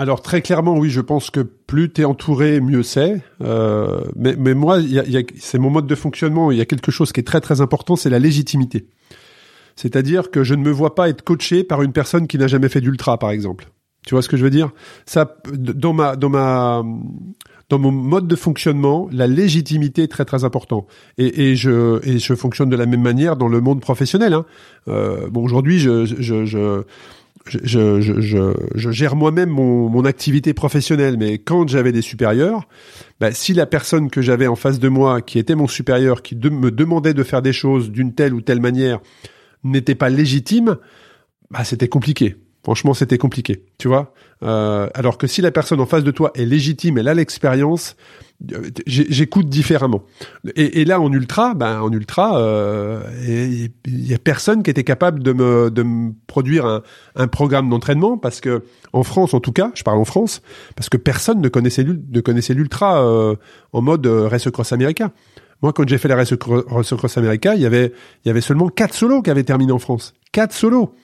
Alors 0.00 0.22
très 0.22 0.40
clairement, 0.40 0.78
oui, 0.78 0.88
je 0.88 1.02
pense 1.02 1.28
que 1.28 1.40
plus 1.40 1.92
t'es 1.92 2.06
entouré, 2.06 2.58
mieux 2.60 2.82
c'est. 2.82 3.20
Euh, 3.42 4.00
mais, 4.16 4.34
mais 4.34 4.54
moi, 4.54 4.78
y 4.80 4.98
a, 4.98 5.06
y 5.06 5.18
a, 5.18 5.22
c'est 5.38 5.58
mon 5.58 5.68
mode 5.68 5.86
de 5.86 5.94
fonctionnement. 5.94 6.50
Il 6.50 6.56
y 6.56 6.62
a 6.62 6.64
quelque 6.64 6.90
chose 6.90 7.12
qui 7.12 7.20
est 7.20 7.26
très 7.26 7.42
très 7.42 7.60
important, 7.60 7.96
c'est 7.96 8.08
la 8.08 8.18
légitimité. 8.18 8.86
C'est-à-dire 9.76 10.30
que 10.30 10.42
je 10.42 10.54
ne 10.54 10.62
me 10.62 10.70
vois 10.70 10.94
pas 10.94 11.10
être 11.10 11.20
coaché 11.22 11.64
par 11.64 11.82
une 11.82 11.92
personne 11.92 12.28
qui 12.28 12.38
n'a 12.38 12.46
jamais 12.46 12.70
fait 12.70 12.80
d'ultra, 12.80 13.18
par 13.18 13.30
exemple. 13.30 13.68
Tu 14.06 14.14
vois 14.14 14.22
ce 14.22 14.30
que 14.30 14.38
je 14.38 14.44
veux 14.44 14.50
dire? 14.50 14.70
Ça, 15.04 15.36
dans 15.52 15.92
ma, 15.92 16.16
dans 16.16 16.30
ma, 16.30 16.82
dans 17.68 17.78
mon 17.78 17.92
mode 17.92 18.26
de 18.26 18.36
fonctionnement, 18.36 19.06
la 19.12 19.26
légitimité 19.26 20.04
est 20.04 20.08
très 20.08 20.24
très 20.24 20.44
important. 20.44 20.86
Et, 21.18 21.50
et 21.50 21.56
je, 21.56 22.00
et 22.08 22.18
je 22.18 22.34
fonctionne 22.34 22.70
de 22.70 22.76
la 22.76 22.86
même 22.86 23.02
manière 23.02 23.36
dans 23.36 23.48
le 23.48 23.60
monde 23.60 23.82
professionnel. 23.82 24.32
Hein. 24.32 24.46
Euh, 24.88 25.28
bon, 25.28 25.44
aujourd'hui, 25.44 25.78
je, 25.78 26.06
je, 26.06 26.22
je 26.22 26.46
je, 26.46 26.82
je, 27.48 28.90
gère 28.90 29.16
moi-même 29.16 29.48
mon, 29.48 29.88
mon, 29.88 30.04
activité 30.04 30.54
professionnelle, 30.54 31.16
mais 31.18 31.38
quand 31.38 31.68
j'avais 31.68 31.92
des 31.92 32.02
supérieurs, 32.02 32.68
bah, 33.18 33.32
si 33.32 33.54
la 33.54 33.66
personne 33.66 34.10
que 34.10 34.22
j'avais 34.22 34.46
en 34.46 34.56
face 34.56 34.78
de 34.78 34.88
moi, 34.88 35.22
qui 35.22 35.38
était 35.38 35.54
mon 35.54 35.66
supérieur, 35.66 36.22
qui 36.22 36.36
me 36.36 36.70
demandait 36.70 37.14
de 37.14 37.22
faire 37.22 37.42
des 37.42 37.52
choses 37.52 37.90
d'une 37.90 38.14
telle 38.14 38.34
ou 38.34 38.40
telle 38.40 38.60
manière, 38.60 39.00
n'était 39.64 39.94
pas 39.94 40.10
légitime, 40.10 40.76
bah, 41.50 41.64
c'était 41.64 41.88
compliqué. 41.88 42.36
Franchement, 42.62 42.92
c'était 42.92 43.18
compliqué, 43.18 43.64
tu 43.78 43.88
vois. 43.88 44.12
Euh, 44.42 44.88
alors 44.94 45.18
que 45.18 45.26
si 45.26 45.40
la 45.40 45.50
personne 45.50 45.80
en 45.80 45.86
face 45.86 46.04
de 46.04 46.10
toi 46.10 46.30
est 46.34 46.44
légitime, 46.44 46.98
elle 46.98 47.08
a 47.08 47.14
l'expérience, 47.14 47.96
euh, 48.52 48.70
j'écoute 48.86 49.48
différemment. 49.48 50.02
Et, 50.56 50.84
là, 50.84 51.00
en 51.00 51.10
ultra, 51.12 51.54
ben 51.54 51.80
en 51.80 51.90
ultra, 51.90 52.38
euh, 52.38 53.00
il 53.26 54.06
y 54.06 54.14
a 54.14 54.18
personne 54.18 54.62
qui 54.62 54.70
était 54.70 54.84
capable 54.84 55.22
de 55.22 55.32
me, 55.32 55.70
de 55.70 55.82
me 55.82 56.12
produire 56.26 56.66
un, 56.66 56.82
un 57.16 57.28
programme 57.28 57.70
d'entraînement 57.70 58.18
parce 58.18 58.40
que 58.40 58.62
en 58.92 59.02
France, 59.02 59.34
en 59.34 59.40
tout 59.40 59.52
cas, 59.52 59.70
je 59.74 59.82
parle 59.82 59.98
en 59.98 60.04
France, 60.04 60.42
parce 60.76 60.88
que 60.88 60.96
personne 60.96 61.40
ne 61.40 61.48
connaissait 61.48 61.84
ne 61.84 62.20
connaissait 62.20 62.54
l'ultra 62.54 63.04
euh, 63.04 63.36
en 63.72 63.82
mode 63.82 64.06
euh, 64.06 64.28
race 64.28 64.50
cross 64.50 64.72
américain. 64.72 65.12
Moi, 65.62 65.72
quand 65.72 65.86
j'ai 65.86 65.98
fait 65.98 66.08
la 66.08 66.16
race 66.16 66.34
cross 66.34 67.18
américain, 67.18 67.54
il 67.54 67.60
y 67.60 67.66
avait 67.66 67.92
il 68.24 68.28
y 68.28 68.30
avait 68.30 68.40
seulement 68.40 68.68
quatre 68.68 68.94
solos 68.94 69.22
qui 69.22 69.30
avaient 69.30 69.44
terminé 69.44 69.72
en 69.72 69.78
France. 69.78 70.14
Quatre 70.32 70.54
solos. 70.54 70.94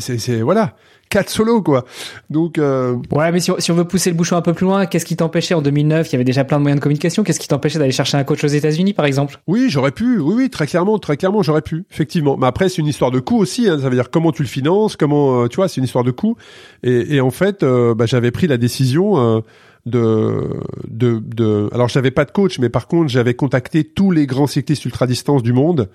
C'est 0.00 0.42
voilà, 0.42 0.74
quatre 1.08 1.30
solos 1.30 1.62
quoi. 1.62 1.84
Donc 2.28 2.58
euh... 2.58 2.96
ouais, 3.12 3.32
mais 3.32 3.40
si 3.40 3.50
on, 3.50 3.58
si 3.58 3.70
on, 3.72 3.74
veut 3.74 3.86
pousser 3.86 4.10
le 4.10 4.16
bouchon 4.16 4.36
un 4.36 4.42
peu 4.42 4.52
plus 4.52 4.66
loin, 4.66 4.84
qu'est-ce 4.84 5.06
qui 5.06 5.16
t'empêchait 5.16 5.54
en 5.54 5.62
2009 5.62 6.08
Il 6.08 6.12
y 6.12 6.14
avait 6.16 6.24
déjà 6.24 6.44
plein 6.44 6.58
de 6.58 6.62
moyens 6.62 6.78
de 6.78 6.82
communication. 6.82 7.24
Qu'est-ce 7.24 7.40
qui 7.40 7.48
t'empêchait 7.48 7.78
d'aller 7.78 7.92
chercher 7.92 8.18
un 8.18 8.24
coach 8.24 8.44
aux 8.44 8.48
États-Unis, 8.48 8.92
par 8.92 9.06
exemple? 9.06 9.40
Oui, 9.46 9.66
j'aurais 9.70 9.92
pu. 9.92 10.18
Oui, 10.18 10.34
oui, 10.36 10.50
très 10.50 10.66
clairement, 10.66 10.98
très 10.98 11.16
clairement, 11.16 11.42
j'aurais 11.42 11.62
pu. 11.62 11.84
Effectivement. 11.90 12.36
Mais 12.36 12.46
après, 12.46 12.68
c'est 12.68 12.82
une 12.82 12.86
histoire 12.86 13.10
de 13.10 13.20
coût 13.20 13.38
aussi. 13.38 13.68
Hein. 13.68 13.78
Ça 13.78 13.88
veut 13.88 13.94
dire 13.94 14.10
comment 14.10 14.32
tu 14.32 14.42
le 14.42 14.48
finances, 14.48 14.96
comment, 14.96 15.44
euh, 15.44 15.48
tu 15.48 15.56
vois, 15.56 15.68
c'est 15.68 15.78
une 15.78 15.84
histoire 15.84 16.04
de 16.04 16.10
coût. 16.10 16.36
Et, 16.82 17.16
et 17.16 17.20
en 17.20 17.30
fait, 17.30 17.62
euh, 17.62 17.94
bah, 17.94 18.04
j'avais 18.06 18.30
pris 18.30 18.46
la 18.46 18.58
décision. 18.58 19.18
Euh, 19.18 19.40
de, 19.86 20.60
de, 20.86 21.18
de, 21.24 21.70
alors 21.72 21.88
j'avais 21.88 22.10
pas 22.10 22.26
de 22.26 22.30
coach, 22.30 22.58
mais 22.58 22.68
par 22.68 22.88
contre 22.88 23.08
j'avais 23.08 23.32
contacté 23.32 23.84
tous 23.84 24.10
les 24.10 24.26
grands 24.26 24.46
cyclistes 24.46 24.84
ultra 24.84 25.06
distance 25.06 25.42
du 25.42 25.54
monde 25.54 25.88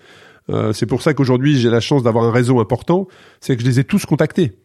euh, 0.49 0.73
c'est 0.73 0.85
pour 0.85 1.01
ça 1.01 1.13
qu'aujourd'hui 1.13 1.57
j'ai 1.57 1.69
la 1.69 1.79
chance 1.79 2.03
d'avoir 2.03 2.25
un 2.25 2.31
réseau 2.31 2.59
important, 2.59 3.07
c'est 3.39 3.55
que 3.55 3.63
je 3.63 3.67
les 3.67 3.79
ai 3.79 3.83
tous 3.83 4.05
contactés. 4.05 4.59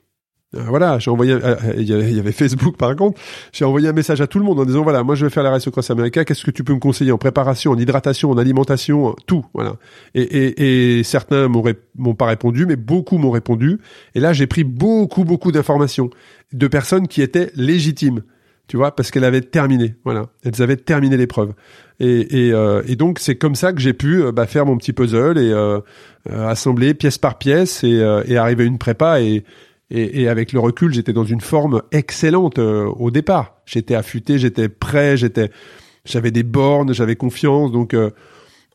Euh, 0.57 0.64
voilà, 0.66 0.99
j'ai 0.99 1.11
envoyé, 1.11 1.35
euh, 1.35 1.57
il 1.76 1.85
y 1.85 2.18
avait 2.18 2.33
Facebook 2.33 2.79
par 2.79 2.97
contre, 2.97 3.20
j'ai 3.53 3.66
envoyé 3.66 3.87
un 3.89 3.93
message 3.93 4.22
à 4.22 4.26
tout 4.26 4.39
le 4.39 4.47
monde 4.47 4.59
en 4.59 4.64
disant 4.64 4.83
voilà, 4.83 5.03
moi 5.03 5.14
je 5.14 5.26
vais 5.26 5.31
faire 5.31 5.43
la 5.43 5.51
Race 5.51 5.68
Cross 5.68 5.91
America, 5.91 6.24
qu'est-ce 6.24 6.45
que 6.45 6.51
tu 6.51 6.64
peux 6.64 6.72
me 6.72 6.79
conseiller 6.79 7.12
en 7.12 7.18
préparation, 7.18 7.72
en 7.72 7.79
hydratation, 7.79 8.31
en 8.31 8.39
alimentation, 8.39 9.14
tout, 9.26 9.45
voilà. 9.53 9.76
Et, 10.14 11.03
certains 11.05 11.49
m'ont 11.49 12.14
pas 12.14 12.26
répondu, 12.26 12.64
mais 12.64 12.76
beaucoup 12.76 13.18
m'ont 13.18 13.31
répondu. 13.31 13.79
Et 14.14 14.20
là 14.20 14.33
j'ai 14.33 14.47
pris 14.47 14.64
beaucoup 14.64 15.24
beaucoup 15.24 15.53
d'informations 15.53 16.09
de 16.55 16.66
personnes 16.66 17.09
qui 17.09 17.20
étaient 17.20 17.51
légitimes 17.55 18.22
tu 18.68 18.76
vois, 18.76 18.95
parce 18.95 19.11
qu'elles 19.11 19.24
avaient 19.24 19.41
terminé, 19.41 19.97
voilà, 20.05 20.26
elles 20.45 20.62
avaient 20.62 20.76
terminé 20.76 21.16
l'épreuve. 21.16 21.55
Et, 22.01 22.47
et, 22.47 22.53
euh, 22.53 22.83
et, 22.87 22.95
donc 22.95 23.19
c'est 23.19 23.37
comme 23.37 23.57
ça 23.57 23.73
que 23.73 23.81
j'ai 23.81 23.93
pu 23.93 24.23
euh, 24.23 24.31
bah, 24.31 24.47
faire 24.47 24.65
mon 24.65 24.77
petit 24.77 24.93
puzzle 24.93 25.37
et 25.37 25.51
euh, 25.51 25.81
assembler 26.29 26.95
pièce 26.95 27.19
par 27.19 27.39
pièce 27.39 27.83
et, 27.83 28.05
et, 28.27 28.37
arriver 28.37 28.65
à 28.65 28.67
une 28.67 28.79
prépa 28.79 29.21
et, 29.21 29.43
et, 29.91 30.29
avec 30.29 30.53
le 30.53 30.61
recul 30.61 30.93
j'étais 30.93 31.13
dans 31.13 31.25
une 31.25 31.41
forme 31.41 31.83
excellente 31.91 32.59
au 32.59 33.11
départ. 33.11 33.57
J'étais 33.67 33.95
affûté, 33.95 34.39
j'étais 34.39 34.69
prêt, 34.69 35.17
j'étais, 35.17 35.51
j'avais 36.05 36.31
des 36.31 36.43
bornes, 36.43 36.93
j'avais 36.93 37.17
confiance, 37.17 37.73
donc 37.73 37.97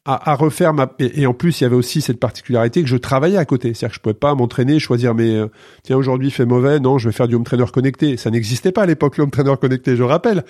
à, 0.05 0.35
refaire 0.35 0.73
ma 0.73 0.91
et, 0.99 1.25
en 1.25 1.33
plus 1.33 1.61
il 1.61 1.63
y 1.63 1.65
avait 1.65 1.77
aussi 1.77 2.01
cette 2.01 2.19
particularité 2.19 2.81
que 2.81 2.89
je 2.89 2.97
travaillais 2.97 3.37
à 3.37 3.45
côté. 3.45 3.73
C'est-à-dire 3.73 3.89
que 3.89 3.95
je 3.95 3.99
pouvais 4.01 4.13
pas 4.13 4.35
m'entraîner 4.35 4.77
choisir 4.79 5.15
mes 5.15 5.37
euh, 5.37 5.47
tiens 5.83 5.95
aujourd'hui 5.95 6.29
fait 6.29 6.45
mauvais. 6.45 6.81
Non 6.81 6.97
je 6.97 7.07
vais 7.07 7.13
faire 7.13 7.29
du 7.29 7.35
home 7.35 7.45
trainer 7.45 7.65
connecté. 7.71 8.17
Ça 8.17 8.29
n'existait 8.29 8.73
pas 8.73 8.83
à 8.83 8.85
l'époque 8.85 9.17
le 9.17 9.23
home 9.23 9.31
trainer 9.31 9.55
connecté 9.59 9.95
je 9.95 10.03
rappelle. 10.03 10.43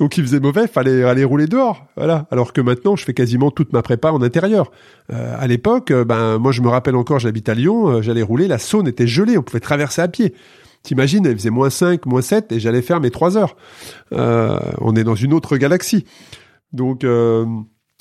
Donc 0.00 0.18
il 0.18 0.24
faisait 0.24 0.40
mauvais 0.40 0.66
fallait 0.66 1.04
aller 1.04 1.22
rouler 1.22 1.46
dehors. 1.46 1.86
Voilà. 1.96 2.26
Alors 2.32 2.52
que 2.52 2.60
maintenant 2.60 2.96
je 2.96 3.04
fais 3.04 3.14
quasiment 3.14 3.52
toute 3.52 3.72
ma 3.72 3.82
prépa 3.82 4.10
en 4.10 4.20
intérieur. 4.20 4.72
Euh, 5.12 5.36
à 5.38 5.46
l'époque 5.46 5.92
euh, 5.92 6.04
ben 6.04 6.38
moi 6.38 6.50
je 6.50 6.60
me 6.60 6.68
rappelle 6.68 6.96
encore 6.96 7.20
j'habite 7.20 7.48
à 7.48 7.54
Lyon 7.54 8.02
j'allais 8.02 8.22
rouler 8.22 8.48
la 8.48 8.58
Saône 8.58 8.88
était 8.88 9.06
gelée 9.06 9.38
on 9.38 9.42
pouvait 9.42 9.60
traverser 9.60 10.02
à 10.02 10.08
pied. 10.08 10.34
T'imagines, 10.84 11.24
il 11.24 11.36
faisait 11.36 11.50
moins 11.50 11.70
5, 11.70 12.06
moins 12.06 12.22
7 12.22 12.52
et 12.52 12.60
j'allais 12.60 12.82
faire 12.82 13.00
mes 13.00 13.10
3 13.10 13.36
heures. 13.36 13.56
on 14.12 14.94
est 14.96 15.04
dans 15.04 15.16
une 15.16 15.34
autre 15.34 15.56
galaxie. 15.56 16.04
Donc, 16.72 17.04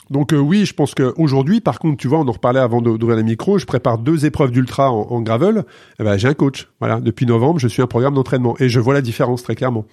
donc 0.10 0.34
euh, 0.34 0.38
oui, 0.38 0.66
je 0.66 0.74
pense 0.74 0.96
qu'aujourd'hui, 0.96 1.62
par 1.62 1.80
contre, 1.80 1.98
tu 1.98 2.08
vois, 2.08 2.20
on 2.20 2.28
en 2.28 2.32
reparlait 2.32 2.60
avant 2.60 2.82
d'ouvrir 2.82 3.18
les 3.18 3.24
micros, 3.24 3.58
je 3.58 3.66
prépare 3.66 3.98
deux 3.98 4.26
épreuves 4.26 4.52
d'ultra 4.52 4.92
en, 4.92 5.22
gravel. 5.22 5.66
Eh 6.00 6.04
ben, 6.04 6.18
j'ai 6.18 6.28
un 6.28 6.34
coach. 6.34 6.70
Voilà, 6.80 7.02
depuis 7.02 7.26
novembre, 7.26 7.60
je 7.60 7.68
suis 7.68 7.82
un 7.82 7.88
programme 7.88 8.14
d'entraînement 8.14 8.56
et 8.60 8.70
je 8.70 8.80
vois 8.80 8.94
la 8.94 9.02
différence 9.02 9.44
très 9.44 9.56
clairement, 9.56 9.86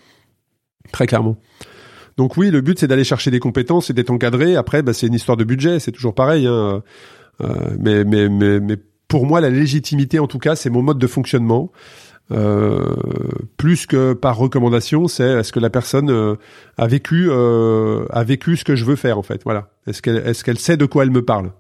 très 0.93 1.07
clairement. 1.07 1.37
Donc 2.17 2.37
oui, 2.37 2.51
le 2.51 2.61
but 2.61 2.79
c'est 2.79 2.87
d'aller 2.87 3.05
chercher 3.05 3.31
des 3.31 3.41
compétences 3.41 3.91
et 3.91 3.93
d'être 3.93 4.11
encadré. 4.11 4.55
Après, 4.57 4.83
bah, 4.83 4.93
c'est 4.93 5.07
une 5.09 5.15
histoire 5.15 5.37
de 5.37 5.45
budget, 5.45 5.81
c'est 5.81 5.93
toujours 5.93 6.15
pareil. 6.15 6.47
Hein. 6.47 6.83
Euh, 7.41 7.77
mais, 7.81 8.05
mais, 8.05 8.29
mais, 8.29 8.61
mais 8.61 8.77
pour 9.09 9.27
moi, 9.27 9.41
la 9.41 9.51
légitimité, 9.51 10.19
en 10.19 10.27
tout 10.29 10.39
cas, 10.39 10.55
c'est 10.55 10.71
mon 10.71 10.83
mode 10.83 10.99
de 10.99 11.07
fonctionnement. 11.07 11.73
Euh, 12.31 12.97
plus 13.59 13.87
que 13.87 14.15
par 14.15 14.39
recommandation, 14.39 15.09
c'est 15.09 15.41
est-ce 15.41 15.53
que 15.53 15.61
la 15.61 15.69
personne 15.69 16.11
euh, 16.11 16.37
a 16.79 16.87
vécu 16.87 17.29
euh, 17.29 18.07
a 18.11 18.25
vécu 18.25 18.57
ce 18.57 18.65
que 18.65 18.77
je 18.77 18.85
veux 18.85 18.97
faire 18.97 19.19
en 19.19 19.23
fait. 19.23 19.43
Voilà. 19.45 19.69
Est-ce 19.87 20.01
qu'elle 20.01 20.17
est-ce 20.27 20.43
qu'elle 20.43 20.59
sait 20.59 20.79
de 20.79 20.87
quoi 20.87 21.05
elle 21.05 21.11
me 21.11 21.25
parle? 21.25 21.53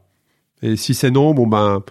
Et 0.62 0.76
si 0.76 0.94
c'est 0.94 1.10
non, 1.10 1.34
bon 1.34 1.46
ben 1.46 1.82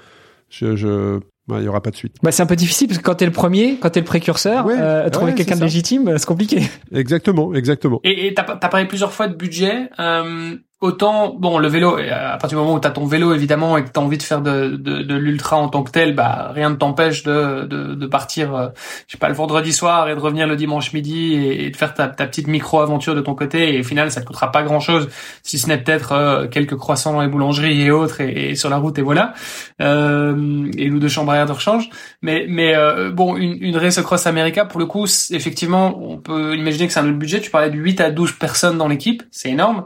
je, 0.50 0.76
je 0.76 1.20
il 1.50 1.64
y 1.64 1.68
aura 1.68 1.82
pas 1.82 1.92
de 1.92 1.96
suite. 1.96 2.16
Bah, 2.24 2.32
c'est 2.32 2.42
un 2.42 2.46
peu 2.46 2.56
difficile 2.56 2.88
parce 2.88 3.00
que 3.00 3.04
quand 3.04 3.16
t'es 3.16 3.26
le 3.26 3.32
premier, 3.32 3.78
quand 3.78 3.90
t'es 3.90 4.00
le 4.00 4.06
précurseur, 4.06 4.66
euh, 4.70 5.10
trouver 5.10 5.36
quelqu'un 5.36 5.58
de 5.58 5.64
légitime, 5.64 6.18
c'est 6.18 6.26
compliqué. 6.26 6.62
Exactement, 6.94 7.54
exactement. 7.54 8.00
Et 8.04 8.34
t'as 8.34 8.44
as 8.44 8.70
parlé 8.70 8.86
plusieurs 8.88 9.12
fois 9.12 9.28
de 9.28 9.36
budget. 9.36 9.90
Euh, 10.00 10.56
autant 10.84 11.34
bon 11.34 11.60
le 11.60 11.70
vélo 11.70 11.98
à 11.98 12.38
partir 12.38 12.50
du 12.50 12.56
moment 12.56 12.74
où 12.74 12.80
tu 12.80 12.88
as 12.88 12.92
ton 12.92 13.06
vélo 13.06 13.34
évidemment 13.34 13.78
et 13.78 13.86
que 13.86 13.90
tu 13.90 13.98
as 13.98 14.04
envie 14.04 14.18
de 14.18 14.24
faire 14.24 14.42
de, 14.42 14.76
de, 14.76 15.02
de 15.02 15.16
l'ultra 15.16 15.56
en 15.56 15.70
tant 15.70 15.82
que 15.82 15.92
tel 15.92 16.14
bah 16.14 16.52
rien 16.54 16.70
ne 16.70 16.76
t'empêche 16.76 17.24
de, 17.24 17.64
de, 17.64 17.96
de 17.96 18.06
partir 18.06 18.54
euh, 18.54 18.68
je 19.08 19.14
sais 19.14 19.18
pas 19.18 19.30
le 19.30 19.34
vendredi 19.34 19.72
soir 19.72 20.10
et 20.10 20.16
de 20.16 20.20
revenir 20.20 20.46
le 20.46 20.58
dimanche 20.58 20.92
midi 20.92 21.36
et, 21.36 21.70
de 21.70 21.78
faire 21.78 21.94
ta, 21.94 22.08
ta 22.08 22.26
petite 22.26 22.48
micro 22.48 22.82
aventure 22.82 23.16
de 23.16 23.22
ton 23.22 23.34
côté. 23.34 23.76
Et 23.76 23.80
au 23.80 23.84
final 23.84 24.12
ça 24.12 24.22
te 24.22 24.26
coûtera 24.26 24.52
pas 24.52 24.64
grand 24.64 24.80
chose 24.80 25.08
si 25.42 25.58
ce 25.58 25.68
n'est 25.68 25.78
peut-être 25.78 26.12
euh, 26.12 26.48
quelques 26.48 26.76
croissants 26.76 27.22
les 27.22 27.28
boulangeries 27.28 27.82
et 27.82 27.92
autres 27.92 28.22
et, 28.22 28.56
sur 28.56 28.70
la 28.70 28.78
route 28.78 28.98
et 29.00 29.02
voilà. 29.02 29.34
Euh, 29.82 30.70
et 30.78 30.90
nous 30.90 31.00
de 31.00 31.08
chambre 31.08 31.32
à 31.32 31.38
air 31.38 31.46
de 31.46 31.52
rechange. 31.52 31.90
Mais 32.22 32.46
mais 32.50 32.76
euh, 32.76 33.12
bon 33.12 33.38
une, 33.38 33.58
une 33.62 33.78
race 33.78 34.02
cross 34.02 34.28
America 34.28 34.66
pour 34.66 34.80
le 34.80 34.86
coup 34.86 35.06
effectivement 35.32 35.98
on 36.02 36.18
peut 36.18 36.56
imaginer 36.56 36.88
que 36.88 36.94
c'est 36.94 37.00
un 37.00 37.08
autre 37.08 37.18
budget. 37.18 37.40
Tu 37.40 37.52
parlais 37.52 37.70
de 37.70 37.78
8 37.78 38.02
à 38.02 38.12
12 38.12 38.34
personnes 38.34 38.78
dans 38.78 38.88
l'équipe. 38.88 39.24
C'est 39.32 39.50
énorme 39.50 39.86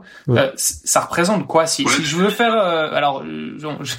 ça 0.88 1.02
représente 1.02 1.48
quoi 1.48 1.68
si, 1.68 1.86
si 1.88 2.04
je 2.04 2.16
veux 2.16 2.30
faire 2.30 2.54
euh, 2.54 2.90
alors 2.94 3.24
je, 3.58 3.68
je, 3.82 3.96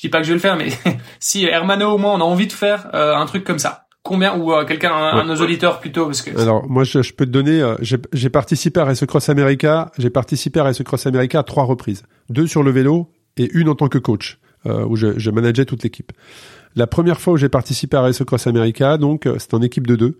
dis 0.00 0.08
pas 0.08 0.18
que 0.18 0.24
je 0.24 0.30
vais 0.30 0.34
le 0.34 0.40
faire 0.40 0.56
mais 0.56 0.68
si 1.20 1.44
Hermano 1.44 1.92
au 1.92 1.98
moins 1.98 2.14
on 2.14 2.20
a 2.20 2.24
envie 2.24 2.46
de 2.46 2.52
faire 2.52 2.88
euh, 2.94 3.14
un 3.14 3.26
truc 3.26 3.44
comme 3.44 3.58
ça. 3.58 3.84
Combien 4.02 4.36
ou 4.36 4.52
euh, 4.52 4.64
quelqu'un 4.64 4.94
un, 4.94 5.24
de 5.24 5.28
nos 5.28 5.40
auditeurs 5.40 5.80
plutôt 5.80 6.06
parce 6.06 6.22
que 6.22 6.38
alors 6.38 6.68
moi 6.68 6.84
je, 6.84 7.02
je 7.02 7.12
peux 7.12 7.26
te 7.26 7.30
donner 7.30 7.74
j'ai 7.80 8.30
participé 8.30 8.80
à 8.80 8.84
Race 8.84 9.04
Cross 9.04 9.28
America 9.28 9.90
j'ai 9.98 10.10
participé 10.10 10.60
à 10.60 10.64
Race 10.64 10.82
Cross 10.82 11.06
America 11.06 11.38
à 11.38 11.42
trois 11.42 11.64
reprises. 11.64 12.02
Deux 12.28 12.46
sur 12.46 12.62
le 12.62 12.70
vélo 12.70 13.10
et 13.36 13.48
une 13.54 13.68
en 13.68 13.74
tant 13.74 13.88
que 13.88 13.98
coach 13.98 14.38
où 14.64 14.96
je, 14.96 15.16
je 15.16 15.30
manageais 15.30 15.64
toute 15.64 15.84
l'équipe. 15.84 16.10
La 16.74 16.88
première 16.88 17.20
fois 17.20 17.34
où 17.34 17.36
j'ai 17.36 17.48
participé 17.48 17.96
à 17.96 18.02
Race 18.02 18.22
Cross 18.24 18.46
America 18.48 18.96
donc 18.96 19.28
c'était 19.38 19.54
en 19.54 19.62
équipe 19.62 19.86
de 19.86 19.96
deux. 19.96 20.18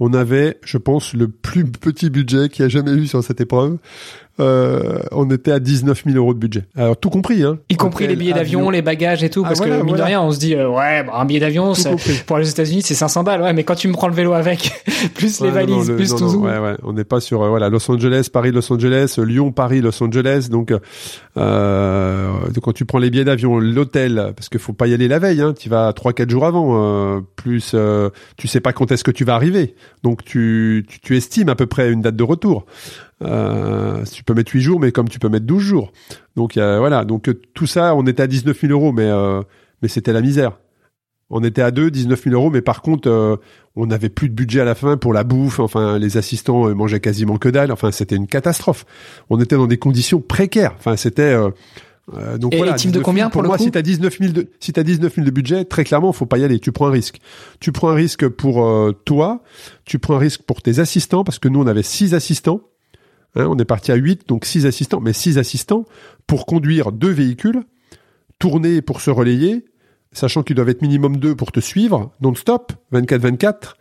On 0.00 0.12
avait, 0.12 0.58
je 0.64 0.78
pense, 0.78 1.14
le 1.14 1.28
plus 1.28 1.64
petit 1.64 2.10
budget 2.10 2.48
qu'il 2.48 2.64
y 2.64 2.66
a 2.66 2.68
jamais 2.68 2.92
eu 2.92 3.06
sur 3.06 3.22
cette 3.22 3.40
épreuve 3.40 3.78
euh, 4.40 4.98
on 5.12 5.30
était 5.30 5.52
à 5.52 5.60
19 5.60 6.04
000 6.06 6.16
euros 6.16 6.34
de 6.34 6.40
budget. 6.40 6.64
Alors 6.76 6.96
tout 6.96 7.08
compris, 7.08 7.44
hein. 7.44 7.58
Y 7.68 7.76
compris 7.76 8.08
les 8.08 8.16
billets 8.16 8.32
d'avion, 8.32 8.68
les 8.68 8.82
bagages 8.82 9.22
et 9.22 9.30
tout, 9.30 9.42
ah, 9.44 9.48
parce 9.48 9.60
que 9.60 9.82
mine 9.82 9.94
de 9.94 10.02
rien, 10.02 10.20
on 10.20 10.32
se 10.32 10.40
dit 10.40 10.56
euh, 10.56 10.68
ouais, 10.68 11.04
bah, 11.04 11.12
un 11.14 11.24
billet 11.24 11.38
d'avion 11.38 11.72
pour 12.26 12.38
les 12.38 12.50
États-Unis 12.50 12.82
c'est 12.82 12.94
500 12.94 13.22
balles, 13.22 13.42
ouais, 13.42 13.52
mais 13.52 13.62
quand 13.62 13.76
tu 13.76 13.86
me 13.86 13.92
prends 13.92 14.08
le 14.08 14.14
vélo 14.14 14.32
avec, 14.32 14.72
plus 15.14 15.40
les 15.40 15.50
valises, 15.50 15.92
plus 15.92 16.14
tout. 16.16 16.24
ouais, 16.38 16.58
ouais, 16.58 16.74
on 16.82 16.92
n'est 16.92 17.04
pas 17.04 17.20
sur 17.20 17.42
euh, 17.42 17.48
voilà 17.48 17.68
Los 17.68 17.88
Angeles, 17.88 18.28
Paris, 18.32 18.50
Los 18.50 18.72
Angeles, 18.72 19.14
Lyon, 19.18 19.52
Paris, 19.52 19.80
Los 19.80 20.02
Angeles, 20.02 20.48
donc 20.50 20.72
euh, 21.36 22.32
quand 22.60 22.72
tu 22.72 22.86
prends 22.86 22.98
les 22.98 23.10
billets 23.10 23.24
d'avion, 23.24 23.60
l'hôtel, 23.60 24.32
parce 24.34 24.48
qu'il 24.48 24.58
faut 24.58 24.72
pas 24.72 24.88
y 24.88 24.94
aller 24.94 25.06
la 25.06 25.20
veille, 25.20 25.42
hein, 25.42 25.54
tu 25.56 25.68
vas 25.68 25.92
trois 25.92 26.12
quatre 26.12 26.30
jours 26.30 26.44
avant, 26.44 27.22
plus 27.36 27.76
tu 28.36 28.48
sais 28.48 28.60
pas 28.60 28.72
quand 28.72 28.90
est-ce 28.90 29.04
que 29.04 29.12
tu 29.12 29.24
vas 29.24 29.36
arriver, 29.36 29.76
donc 30.02 30.24
tu, 30.24 30.84
tu, 30.88 30.98
tu 30.98 31.16
estimes 31.16 31.50
à 31.50 31.54
peu 31.54 31.66
près 31.66 31.92
une 31.92 32.00
date 32.00 32.16
de 32.16 32.24
retour. 32.24 32.66
Euh, 33.22 34.04
tu 34.12 34.24
peux 34.24 34.34
mettre 34.34 34.52
8 34.52 34.60
jours, 34.60 34.80
mais 34.80 34.92
comme 34.92 35.08
tu 35.08 35.18
peux 35.18 35.28
mettre 35.28 35.46
12 35.46 35.62
jours. 35.62 35.92
Donc 36.36 36.54
voilà, 36.56 37.04
donc 37.04 37.28
euh, 37.28 37.40
tout 37.54 37.66
ça, 37.66 37.94
on 37.94 38.06
était 38.06 38.22
à 38.22 38.26
19 38.26 38.60
000 38.60 38.72
euros, 38.72 38.92
mais 38.92 39.06
euh, 39.06 39.42
mais 39.82 39.88
c'était 39.88 40.12
la 40.12 40.20
misère. 40.20 40.58
On 41.30 41.42
était 41.42 41.62
à 41.62 41.70
deux, 41.70 41.90
19 41.90 42.22
000 42.22 42.34
euros, 42.34 42.50
mais 42.50 42.60
par 42.60 42.82
contre, 42.82 43.08
euh, 43.08 43.36
on 43.76 43.86
n'avait 43.86 44.08
plus 44.10 44.28
de 44.28 44.34
budget 44.34 44.60
à 44.60 44.64
la 44.64 44.74
fin 44.74 44.96
pour 44.96 45.12
la 45.12 45.24
bouffe. 45.24 45.58
Enfin, 45.58 45.98
les 45.98 46.16
assistants 46.16 46.74
mangeaient 46.74 47.00
quasiment 47.00 47.38
que 47.38 47.48
dalle. 47.48 47.72
Enfin, 47.72 47.90
c'était 47.90 48.16
une 48.16 48.26
catastrophe. 48.26 48.84
On 49.30 49.40
était 49.40 49.56
dans 49.56 49.66
des 49.66 49.78
conditions 49.78 50.20
précaires. 50.20 50.74
Enfin, 50.78 50.96
c'était 50.96 51.34
euh, 52.12 52.36
donc 52.36 52.52
Et 52.52 52.58
voilà, 52.58 52.74
de 52.74 53.00
combien 53.00 53.30
pour, 53.30 53.40
pour 53.40 53.48
moi, 53.48 53.58
si 53.58 53.70
t'as 53.70 53.80
19 53.80 54.18
000 54.18 54.32
de, 54.32 54.50
si 54.60 54.74
t'as 54.74 54.82
19 54.82 55.14
000 55.14 55.26
de 55.26 55.30
budget, 55.30 55.64
très 55.64 55.84
clairement, 55.84 56.12
faut 56.12 56.26
pas 56.26 56.38
y 56.38 56.44
aller. 56.44 56.60
Tu 56.60 56.72
prends 56.72 56.88
un 56.88 56.92
risque. 56.92 57.18
Tu 57.58 57.72
prends 57.72 57.88
un 57.88 57.94
risque 57.94 58.28
pour 58.28 58.92
toi. 59.04 59.42
Tu 59.86 59.98
prends 59.98 60.16
un 60.16 60.18
risque 60.18 60.42
pour 60.42 60.60
tes 60.62 60.78
assistants 60.78 61.24
parce 61.24 61.38
que 61.38 61.48
nous, 61.48 61.62
on 61.62 61.66
avait 61.66 61.82
six 61.82 62.14
assistants. 62.14 62.60
Hein, 63.36 63.46
on 63.48 63.56
est 63.58 63.64
parti 63.64 63.92
à 63.92 63.96
8, 63.96 64.28
donc 64.28 64.44
6 64.44 64.66
assistants, 64.66 65.00
mais 65.00 65.12
6 65.12 65.38
assistants 65.38 65.84
pour 66.26 66.46
conduire 66.46 66.92
deux 66.92 67.10
véhicules, 67.10 67.62
tourner 68.38 68.82
pour 68.82 69.00
se 69.00 69.10
relayer, 69.10 69.64
sachant 70.12 70.42
qu'ils 70.42 70.56
doivent 70.56 70.68
être 70.68 70.82
minimum 70.82 71.16
deux 71.16 71.34
pour 71.34 71.52
te 71.52 71.60
suivre, 71.60 72.12
non-stop, 72.20 72.72
24-24. 72.92 73.74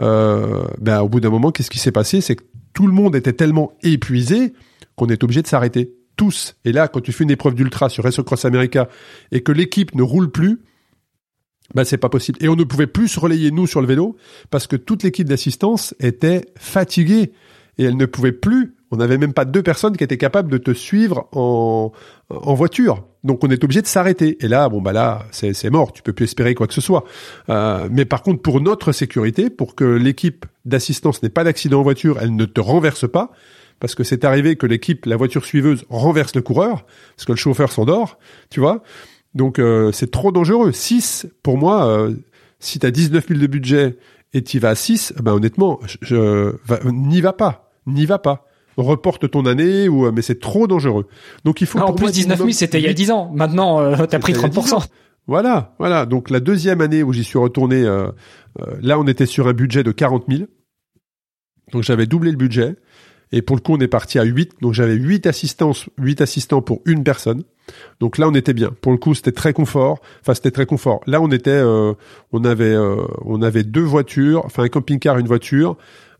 Euh, 0.00 0.64
ben, 0.80 1.00
au 1.00 1.08
bout 1.08 1.20
d'un 1.20 1.30
moment, 1.30 1.50
qu'est-ce 1.50 1.70
qui 1.70 1.78
s'est 1.78 1.92
passé? 1.92 2.20
C'est 2.20 2.36
que 2.36 2.44
tout 2.72 2.86
le 2.86 2.92
monde 2.92 3.16
était 3.16 3.32
tellement 3.32 3.72
épuisé 3.82 4.54
qu'on 4.96 5.08
est 5.08 5.22
obligé 5.24 5.42
de 5.42 5.46
s'arrêter. 5.46 5.94
Tous. 6.16 6.56
Et 6.64 6.72
là, 6.72 6.86
quand 6.86 7.00
tu 7.00 7.12
fais 7.12 7.24
une 7.24 7.30
épreuve 7.30 7.54
d'ultra 7.54 7.88
sur 7.88 8.04
Race 8.04 8.20
Cross 8.20 8.44
America 8.44 8.88
et 9.32 9.42
que 9.42 9.52
l'équipe 9.52 9.94
ne 9.94 10.02
roule 10.02 10.30
plus, 10.30 10.60
ben 11.74 11.84
c'est 11.84 11.96
pas 11.96 12.08
possible. 12.08 12.38
Et 12.42 12.48
on 12.48 12.56
ne 12.56 12.64
pouvait 12.64 12.86
plus 12.86 13.08
se 13.08 13.18
relayer 13.18 13.50
nous 13.50 13.66
sur 13.66 13.80
le 13.80 13.86
vélo 13.86 14.16
parce 14.50 14.66
que 14.66 14.76
toute 14.76 15.02
l'équipe 15.02 15.28
d'assistance 15.28 15.94
était 15.98 16.44
fatiguée 16.58 17.32
et 17.78 17.84
elle 17.84 17.96
ne 17.96 18.06
pouvait 18.06 18.32
plus 18.32 18.74
on 18.90 18.96
n'avait 18.96 19.18
même 19.18 19.32
pas 19.32 19.44
deux 19.44 19.62
personnes 19.62 19.96
qui 19.96 20.02
étaient 20.02 20.16
capables 20.16 20.50
de 20.50 20.58
te 20.58 20.72
suivre 20.72 21.28
en, 21.32 21.92
en 22.28 22.54
voiture. 22.54 23.04
Donc 23.22 23.44
on 23.44 23.50
est 23.50 23.62
obligé 23.62 23.82
de 23.82 23.86
s'arrêter. 23.86 24.44
Et 24.44 24.48
là, 24.48 24.68
bon 24.68 24.80
bah 24.80 24.92
là, 24.92 25.26
c'est 25.30 25.70
mort. 25.70 25.92
Tu 25.92 26.02
peux 26.02 26.12
plus 26.12 26.24
espérer 26.24 26.54
quoi 26.54 26.66
que 26.66 26.74
ce 26.74 26.80
soit. 26.80 27.04
Euh, 27.48 27.88
mais 27.90 28.04
par 28.04 28.22
contre, 28.22 28.42
pour 28.42 28.60
notre 28.60 28.92
sécurité, 28.92 29.48
pour 29.48 29.74
que 29.76 29.84
l'équipe 29.84 30.44
d'assistance 30.64 31.22
n'ait 31.22 31.28
pas 31.28 31.44
d'accident 31.44 31.80
en 31.80 31.82
voiture, 31.82 32.18
elle 32.20 32.34
ne 32.34 32.44
te 32.44 32.60
renverse 32.60 33.10
pas. 33.10 33.30
Parce 33.78 33.94
que 33.94 34.04
c'est 34.04 34.24
arrivé 34.24 34.56
que 34.56 34.66
l'équipe, 34.66 35.06
la 35.06 35.16
voiture 35.16 35.46
suiveuse, 35.46 35.84
renverse 35.88 36.34
le 36.34 36.42
coureur, 36.42 36.84
parce 37.16 37.24
que 37.24 37.32
le 37.32 37.36
chauffeur 37.36 37.72
s'endort, 37.72 38.18
tu 38.50 38.60
vois. 38.60 38.82
Donc 39.34 39.58
euh, 39.58 39.90
c'est 39.92 40.10
trop 40.10 40.32
dangereux. 40.32 40.72
6, 40.72 41.28
pour 41.42 41.56
moi, 41.56 41.86
euh, 41.86 42.14
si 42.58 42.78
tu 42.78 42.86
as 42.86 42.90
19 42.90 43.28
000 43.28 43.40
de 43.40 43.46
budget 43.46 43.96
et 44.32 44.42
tu 44.42 44.58
vas 44.58 44.70
à 44.70 44.74
6, 44.74 45.14
ben 45.22 45.32
honnêtement, 45.32 45.80
je, 46.00 46.54
n'y 46.90 47.20
va 47.20 47.32
pas. 47.32 47.72
N'y 47.86 48.06
va 48.06 48.18
pas 48.18 48.46
reporte 48.80 49.30
ton 49.30 49.46
année 49.46 49.88
ou 49.88 50.06
euh, 50.06 50.12
mais 50.12 50.22
c'est 50.22 50.40
trop 50.40 50.66
dangereux. 50.66 51.06
Donc 51.44 51.60
il 51.60 51.66
faut. 51.66 51.78
Ah, 51.78 51.86
en 51.86 51.92
plus 51.92 52.12
19 52.12 52.38
000 52.38 52.50
c'était 52.50 52.80
il 52.80 52.84
y 52.84 52.88
a 52.88 52.92
10 52.92 53.10
ans. 53.10 53.30
Maintenant 53.34 53.80
euh, 53.80 54.06
t'as 54.06 54.18
pris 54.18 54.32
30% 54.32 54.86
Voilà, 55.26 55.74
voilà. 55.78 56.06
Donc 56.06 56.30
la 56.30 56.40
deuxième 56.40 56.80
année 56.80 57.02
où 57.02 57.12
j'y 57.12 57.24
suis 57.24 57.38
retourné, 57.38 57.82
euh, 57.84 58.08
là 58.80 58.98
on 58.98 59.06
était 59.06 59.26
sur 59.26 59.48
un 59.48 59.52
budget 59.52 59.82
de 59.82 59.92
40 59.92 60.24
000. 60.28 60.44
Donc 61.72 61.82
j'avais 61.82 62.06
doublé 62.06 62.30
le 62.30 62.36
budget. 62.36 62.76
Et 63.32 63.42
pour 63.42 63.56
le 63.56 63.62
coup, 63.62 63.74
on 63.74 63.80
est 63.80 63.88
parti 63.88 64.18
à 64.18 64.24
8. 64.24 64.54
Donc 64.60 64.72
j'avais 64.74 64.94
8 64.94 65.26
assistants, 65.26 65.72
8 65.98 66.20
assistants 66.20 66.62
pour 66.62 66.80
une 66.84 67.04
personne. 67.04 67.42
Donc 68.00 68.18
là, 68.18 68.28
on 68.28 68.34
était 68.34 68.54
bien. 68.54 68.70
Pour 68.80 68.92
le 68.92 68.98
coup, 68.98 69.14
c'était 69.14 69.32
très 69.32 69.52
confort. 69.52 70.00
Enfin, 70.20 70.34
c'était 70.34 70.50
très 70.50 70.66
confort. 70.66 71.00
Là, 71.06 71.20
on 71.20 71.30
était, 71.30 71.62
on 71.62 72.44
avait, 72.44 72.76
on 73.24 73.42
avait 73.42 73.62
deux 73.62 73.82
voitures, 73.82 74.44
enfin 74.44 74.64
un 74.64 74.68
camping-car, 74.68 75.18
une 75.18 75.28
voiture. 75.28 75.76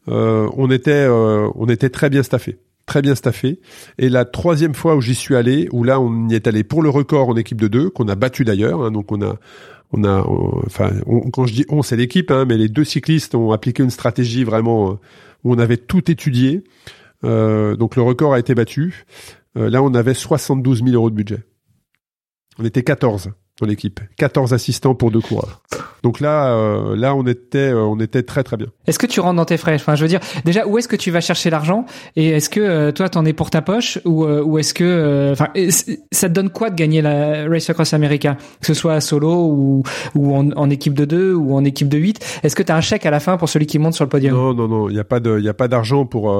Euh, 0.08 0.48
on 0.56 0.70
était 0.70 0.90
euh, 0.92 1.48
on 1.54 1.66
était 1.66 1.90
très 1.90 2.10
bien 2.10 2.22
staffé 2.22 2.58
très 2.86 3.02
bien 3.02 3.14
staffé. 3.14 3.60
Et 3.98 4.08
la 4.08 4.24
troisième 4.24 4.74
fois 4.74 4.96
où 4.96 5.00
j'y 5.00 5.14
suis 5.14 5.36
allé, 5.36 5.68
où 5.70 5.84
là 5.84 6.00
on 6.00 6.28
y 6.28 6.34
est 6.34 6.48
allé 6.48 6.64
pour 6.64 6.82
le 6.82 6.90
record 6.90 7.28
en 7.28 7.36
équipe 7.36 7.60
de 7.60 7.68
deux, 7.68 7.88
qu'on 7.88 8.08
a 8.08 8.16
battu 8.16 8.44
d'ailleurs. 8.44 8.82
Hein, 8.82 8.90
donc 8.90 9.12
on 9.12 9.22
a, 9.22 9.36
on 9.92 10.02
a, 10.02 10.26
enfin, 10.66 10.90
quand 11.32 11.46
je 11.46 11.52
dis 11.54 11.64
on, 11.68 11.82
c'est 11.82 11.94
l'équipe, 11.94 12.32
hein, 12.32 12.46
mais 12.48 12.56
les 12.56 12.68
deux 12.68 12.82
cyclistes 12.82 13.36
ont 13.36 13.52
appliqué 13.52 13.84
une 13.84 13.90
stratégie 13.90 14.42
vraiment 14.42 14.90
euh, 14.90 14.94
où 15.44 15.54
on 15.54 15.58
avait 15.60 15.76
tout 15.76 16.10
étudié. 16.10 16.64
Donc 17.22 17.96
le 17.96 18.02
record 18.02 18.34
a 18.34 18.38
été 18.38 18.54
battu. 18.54 19.04
là, 19.54 19.82
on 19.82 19.94
avait 19.94 20.14
72 20.14 20.82
000 20.84 20.90
euros 20.90 21.10
de 21.10 21.14
budget. 21.14 21.44
On 22.58 22.64
était 22.64 22.82
14 22.82 23.30
dans 23.60 23.66
l'équipe, 23.66 24.00
14 24.16 24.52
assistants 24.52 24.94
pour 24.94 25.10
deux 25.10 25.20
coureurs. 25.20 25.60
Donc 26.02 26.20
là, 26.20 26.54
euh, 26.54 26.96
là, 26.96 27.14
on 27.14 27.26
était, 27.26 27.58
euh, 27.58 27.82
on 27.82 28.00
était 28.00 28.22
très 28.22 28.42
très 28.42 28.56
bien. 28.56 28.68
Est-ce 28.86 28.98
que 28.98 29.06
tu 29.06 29.20
rentres 29.20 29.36
dans 29.36 29.44
tes 29.44 29.58
frais? 29.58 29.74
Enfin, 29.74 29.94
je 29.96 30.02
veux 30.02 30.08
dire, 30.08 30.20
déjà, 30.44 30.66
où 30.66 30.78
est-ce 30.78 30.88
que 30.88 30.96
tu 30.96 31.10
vas 31.10 31.20
chercher 31.20 31.50
l'argent? 31.50 31.84
Et 32.16 32.30
est-ce 32.30 32.48
que 32.48 32.60
euh, 32.60 32.92
toi, 32.92 33.08
t'en 33.08 33.24
es 33.26 33.32
pour 33.32 33.50
ta 33.50 33.60
poche? 33.60 33.98
Ou, 34.04 34.24
ou 34.24 34.58
est-ce 34.58 34.72
que, 34.72 35.30
enfin, 35.32 35.48
ça 36.10 36.28
te 36.28 36.32
donne 36.32 36.50
quoi 36.50 36.70
de 36.70 36.74
gagner 36.74 37.02
la 37.02 37.48
Race 37.48 37.68
Across 37.68 37.92
America, 37.92 38.36
que 38.60 38.66
ce 38.66 38.74
soit 38.74 39.00
solo 39.00 39.46
ou, 39.46 39.82
ou 40.14 40.34
en, 40.34 40.70
équipe 40.70 40.94
de 40.94 41.04
deux 41.04 41.34
ou 41.34 41.54
en 41.54 41.64
équipe 41.64 41.88
de 41.88 41.98
8 41.98 42.40
Est-ce 42.42 42.56
que 42.56 42.62
tu 42.62 42.72
as 42.72 42.76
un 42.76 42.80
chèque 42.80 43.04
à 43.04 43.10
la 43.10 43.20
fin 43.20 43.36
pour 43.36 43.48
celui 43.48 43.66
qui 43.66 43.78
monte 43.78 43.94
sur 43.94 44.04
le 44.04 44.08
podium? 44.08 44.34
Non, 44.34 44.54
non, 44.54 44.68
non. 44.68 44.88
Il 44.88 44.94
n'y 44.94 45.00
a 45.00 45.04
pas 45.04 45.20
de, 45.20 45.38
il 45.38 45.44
y 45.44 45.48
a 45.48 45.54
pas 45.54 45.68
d'argent 45.68 46.06
pour, 46.06 46.34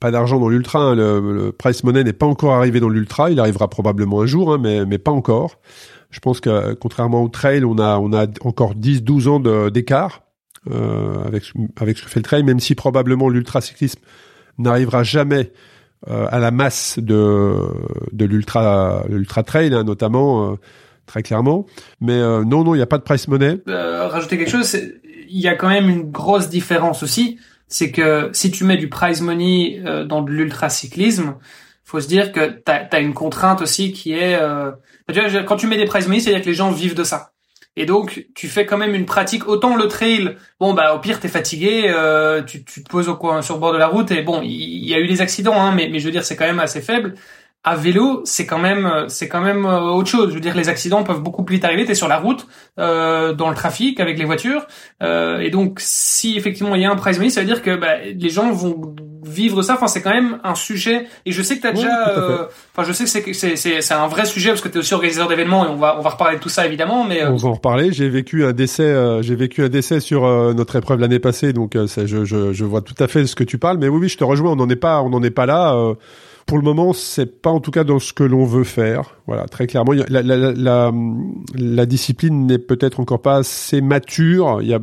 pas 0.00 0.10
d'argent 0.10 0.38
dans 0.38 0.48
l'ultra. 0.48 0.80
Hein. 0.80 0.94
Le, 0.94 1.52
price 1.52 1.82
money 1.84 2.04
n'est 2.04 2.12
pas 2.12 2.26
encore 2.26 2.52
arrivé 2.52 2.80
dans 2.80 2.88
l'ultra. 2.88 3.30
Il 3.30 3.40
arrivera 3.40 3.68
probablement 3.68 4.20
un 4.20 4.26
jour, 4.26 4.52
hein, 4.52 4.58
mais 4.60 4.84
mais 4.84 4.98
pas 4.98 5.12
encore. 5.12 5.58
Je 6.12 6.20
pense 6.20 6.40
que 6.40 6.74
contrairement 6.74 7.24
au 7.24 7.28
trail, 7.28 7.64
on 7.64 7.78
a 7.78 7.98
on 7.98 8.12
a 8.12 8.26
encore 8.42 8.74
10-12 8.74 9.28
ans 9.28 9.70
d'écart 9.70 10.22
euh, 10.70 11.24
avec 11.24 11.44
avec 11.80 11.98
ce 11.98 12.04
que 12.04 12.10
fait 12.10 12.20
le 12.20 12.24
trail, 12.24 12.44
même 12.44 12.60
si 12.60 12.74
probablement 12.74 13.28
l'ultracyclisme 13.28 14.00
n'arrivera 14.58 15.02
jamais 15.02 15.50
euh, 16.08 16.26
à 16.30 16.38
la 16.38 16.50
masse 16.50 16.98
de 16.98 17.56
de 18.12 18.24
l'ultra 18.24 19.04
trail, 19.44 19.74
hein, 19.74 19.84
notamment 19.84 20.52
euh, 20.52 20.56
très 21.06 21.22
clairement. 21.22 21.66
Mais 22.00 22.18
euh, 22.18 22.44
non 22.44 22.62
non, 22.62 22.74
il 22.74 22.78
n'y 22.78 22.82
a 22.82 22.86
pas 22.86 22.98
de 22.98 23.02
price 23.02 23.26
money. 23.26 23.60
Euh, 23.68 24.06
rajouter 24.06 24.38
quelque 24.38 24.50
chose, 24.50 24.76
il 25.28 25.40
y 25.40 25.48
a 25.48 25.56
quand 25.56 25.68
même 25.68 25.88
une 25.88 26.10
grosse 26.10 26.50
différence 26.50 27.02
aussi, 27.02 27.38
c'est 27.68 27.90
que 27.90 28.28
si 28.34 28.50
tu 28.50 28.64
mets 28.64 28.76
du 28.76 28.88
prize 28.90 29.22
money 29.22 29.82
dans 30.06 30.20
de 30.20 30.30
l'ultracyclisme, 30.30 31.36
faut 31.92 32.00
se 32.00 32.08
dire 32.08 32.32
que 32.32 32.48
tu 32.48 32.72
as, 32.72 33.00
une 33.00 33.12
contrainte 33.12 33.60
aussi 33.60 33.92
qui 33.92 34.14
est 34.14 34.34
euh, 34.34 34.70
quand 35.46 35.56
tu 35.56 35.66
mets 35.66 35.76
des 35.76 35.84
prize 35.84 36.08
money, 36.08 36.20
c'est-à-dire 36.20 36.42
que 36.42 36.48
les 36.48 36.54
gens 36.54 36.70
vivent 36.70 36.94
de 36.94 37.04
ça. 37.04 37.32
Et 37.76 37.84
donc 37.84 38.26
tu 38.34 38.48
fais 38.48 38.64
quand 38.64 38.78
même 38.78 38.94
une 38.94 39.04
pratique 39.04 39.46
autant 39.46 39.76
le 39.76 39.88
trail, 39.88 40.36
bon 40.58 40.72
bah 40.72 40.94
au 40.94 41.00
pire 41.00 41.20
t'es 41.20 41.28
fatigué, 41.28 41.84
euh, 41.88 42.42
tu, 42.42 42.64
tu 42.64 42.82
te 42.82 42.88
poses 42.88 43.10
au 43.10 43.16
coin 43.16 43.42
sur 43.42 43.56
le 43.56 43.60
bord 43.60 43.74
de 43.74 43.78
la 43.78 43.88
route 43.88 44.10
et 44.10 44.22
bon 44.22 44.40
il 44.42 44.88
y, 44.88 44.94
a 44.94 45.00
eu 45.00 45.06
des 45.06 45.20
accidents 45.20 45.60
hein, 45.60 45.72
mais, 45.74 45.88
mais 45.90 45.98
je 45.98 46.06
veux 46.06 46.10
dire 46.10 46.24
c'est 46.24 46.36
quand 46.36 46.46
même 46.46 46.60
assez 46.60 46.80
faible. 46.80 47.14
à 47.62 47.76
vélo, 47.76 48.22
c'est 48.24 48.46
quand 48.46 48.58
même 48.58 49.04
c'est 49.08 49.28
quand 49.28 49.42
même 49.42 49.66
autre 49.66 50.08
chose. 50.08 50.30
Je 50.30 50.34
veux 50.34 50.40
dire, 50.40 50.56
les 50.56 50.70
accidents 50.70 51.04
peuvent 51.04 51.22
beaucoup 51.22 51.44
plus 51.44 51.56
vite 51.56 51.64
arriver. 51.64 51.84
T'es 51.84 51.94
sur 51.94 52.08
la 52.08 52.18
route, 52.18 52.46
euh, 52.78 53.34
dans 53.34 53.50
le 53.50 53.54
trafic 53.54 54.00
avec 54.00 54.18
les 54.18 54.24
voitures, 54.24 54.66
euh, 55.02 55.40
et 55.40 55.50
donc 55.50 55.78
si 55.80 56.36
effectivement 56.38 56.74
il 56.74 56.82
y 56.82 56.86
a 56.86 56.90
un 56.90 56.96
prize 56.96 57.18
money, 57.18 57.30
ça 57.30 57.40
veut 57.40 57.46
dire 57.46 57.62
que 57.62 57.76
bah, 57.76 57.98
les 57.98 58.30
gens 58.30 58.50
vont 58.52 58.94
vivre 59.22 59.62
ça. 59.62 59.74
Enfin, 59.74 59.86
c'est 59.86 60.02
quand 60.02 60.14
même 60.14 60.38
un 60.44 60.54
sujet. 60.54 61.06
Et 61.26 61.32
je 61.32 61.42
sais 61.42 61.56
que 61.56 61.62
t'as 61.62 61.72
déjà. 61.72 62.08
Euh, 62.08 62.46
enfin, 62.74 62.86
je 62.86 62.92
sais 62.92 63.04
que 63.22 63.32
c'est 63.32 63.56
c'est 63.56 63.80
c'est 63.80 63.94
un 63.94 64.08
vrai 64.08 64.24
sujet 64.24 64.50
parce 64.50 64.60
que 64.60 64.68
t'es 64.68 64.78
aussi 64.78 64.94
organisateur 64.94 65.28
d'événements 65.28 65.66
et 65.66 65.68
on 65.68 65.76
va 65.76 65.96
on 65.98 66.02
va 66.02 66.10
reparler 66.10 66.36
de 66.36 66.42
tout 66.42 66.48
ça 66.48 66.66
évidemment. 66.66 67.04
Mais 67.04 67.24
on 67.24 67.36
va 67.36 67.48
en 67.48 67.54
reparler. 67.54 67.92
J'ai 67.92 68.08
vécu 68.08 68.44
un 68.44 68.52
décès. 68.52 69.22
j'ai 69.22 69.34
vécu 69.34 69.64
un 69.64 69.68
décès 69.68 70.00
sur 70.00 70.22
notre 70.54 70.76
épreuve 70.76 71.00
l'année 71.00 71.18
passée, 71.18 71.52
donc 71.52 71.76
je, 71.76 72.24
je 72.24 72.52
je 72.52 72.64
vois 72.64 72.82
tout 72.82 72.94
à 72.98 73.08
fait 73.08 73.26
ce 73.26 73.34
que 73.34 73.44
tu 73.44 73.58
parles. 73.58 73.78
Mais 73.78 73.88
oui, 73.88 74.00
oui, 74.02 74.08
je 74.08 74.18
te 74.18 74.24
rejoins. 74.24 74.52
On 74.52 74.56
n'en 74.56 74.68
est 74.68 74.76
pas 74.76 75.02
on 75.02 75.10
n'en 75.10 75.22
est 75.22 75.30
pas 75.30 75.46
là. 75.46 75.94
Pour 76.46 76.58
le 76.58 76.64
moment, 76.64 76.92
c'est 76.92 77.40
pas 77.40 77.50
en 77.50 77.60
tout 77.60 77.70
cas 77.70 77.84
dans 77.84 77.98
ce 77.98 78.12
que 78.12 78.24
l'on 78.24 78.44
veut 78.44 78.64
faire. 78.64 79.16
Voilà, 79.26 79.46
très 79.46 79.66
clairement, 79.66 79.92
la, 79.92 80.22
la, 80.22 80.36
la, 80.52 80.92
la 81.54 81.86
discipline 81.86 82.46
n'est 82.46 82.58
peut-être 82.58 83.00
encore 83.00 83.22
pas 83.22 83.36
assez 83.36 83.80
mature. 83.80 84.60
Il 84.60 84.68
y 84.68 84.74
a, 84.74 84.80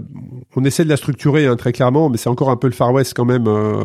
on 0.55 0.63
essaie 0.63 0.83
de 0.83 0.89
la 0.89 0.97
structurer 0.97 1.45
hein, 1.45 1.55
très 1.55 1.71
clairement, 1.71 2.09
mais 2.09 2.17
c'est 2.17 2.29
encore 2.29 2.49
un 2.49 2.57
peu 2.57 2.67
le 2.67 2.73
Far 2.73 2.93
West 2.93 3.13
quand 3.15 3.25
même, 3.25 3.47
euh, 3.47 3.83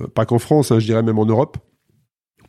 euh, 0.00 0.06
pas 0.14 0.26
qu'en 0.26 0.38
France, 0.38 0.70
hein, 0.70 0.78
je 0.78 0.86
dirais 0.86 1.02
même 1.02 1.18
en 1.18 1.26
Europe. 1.26 1.56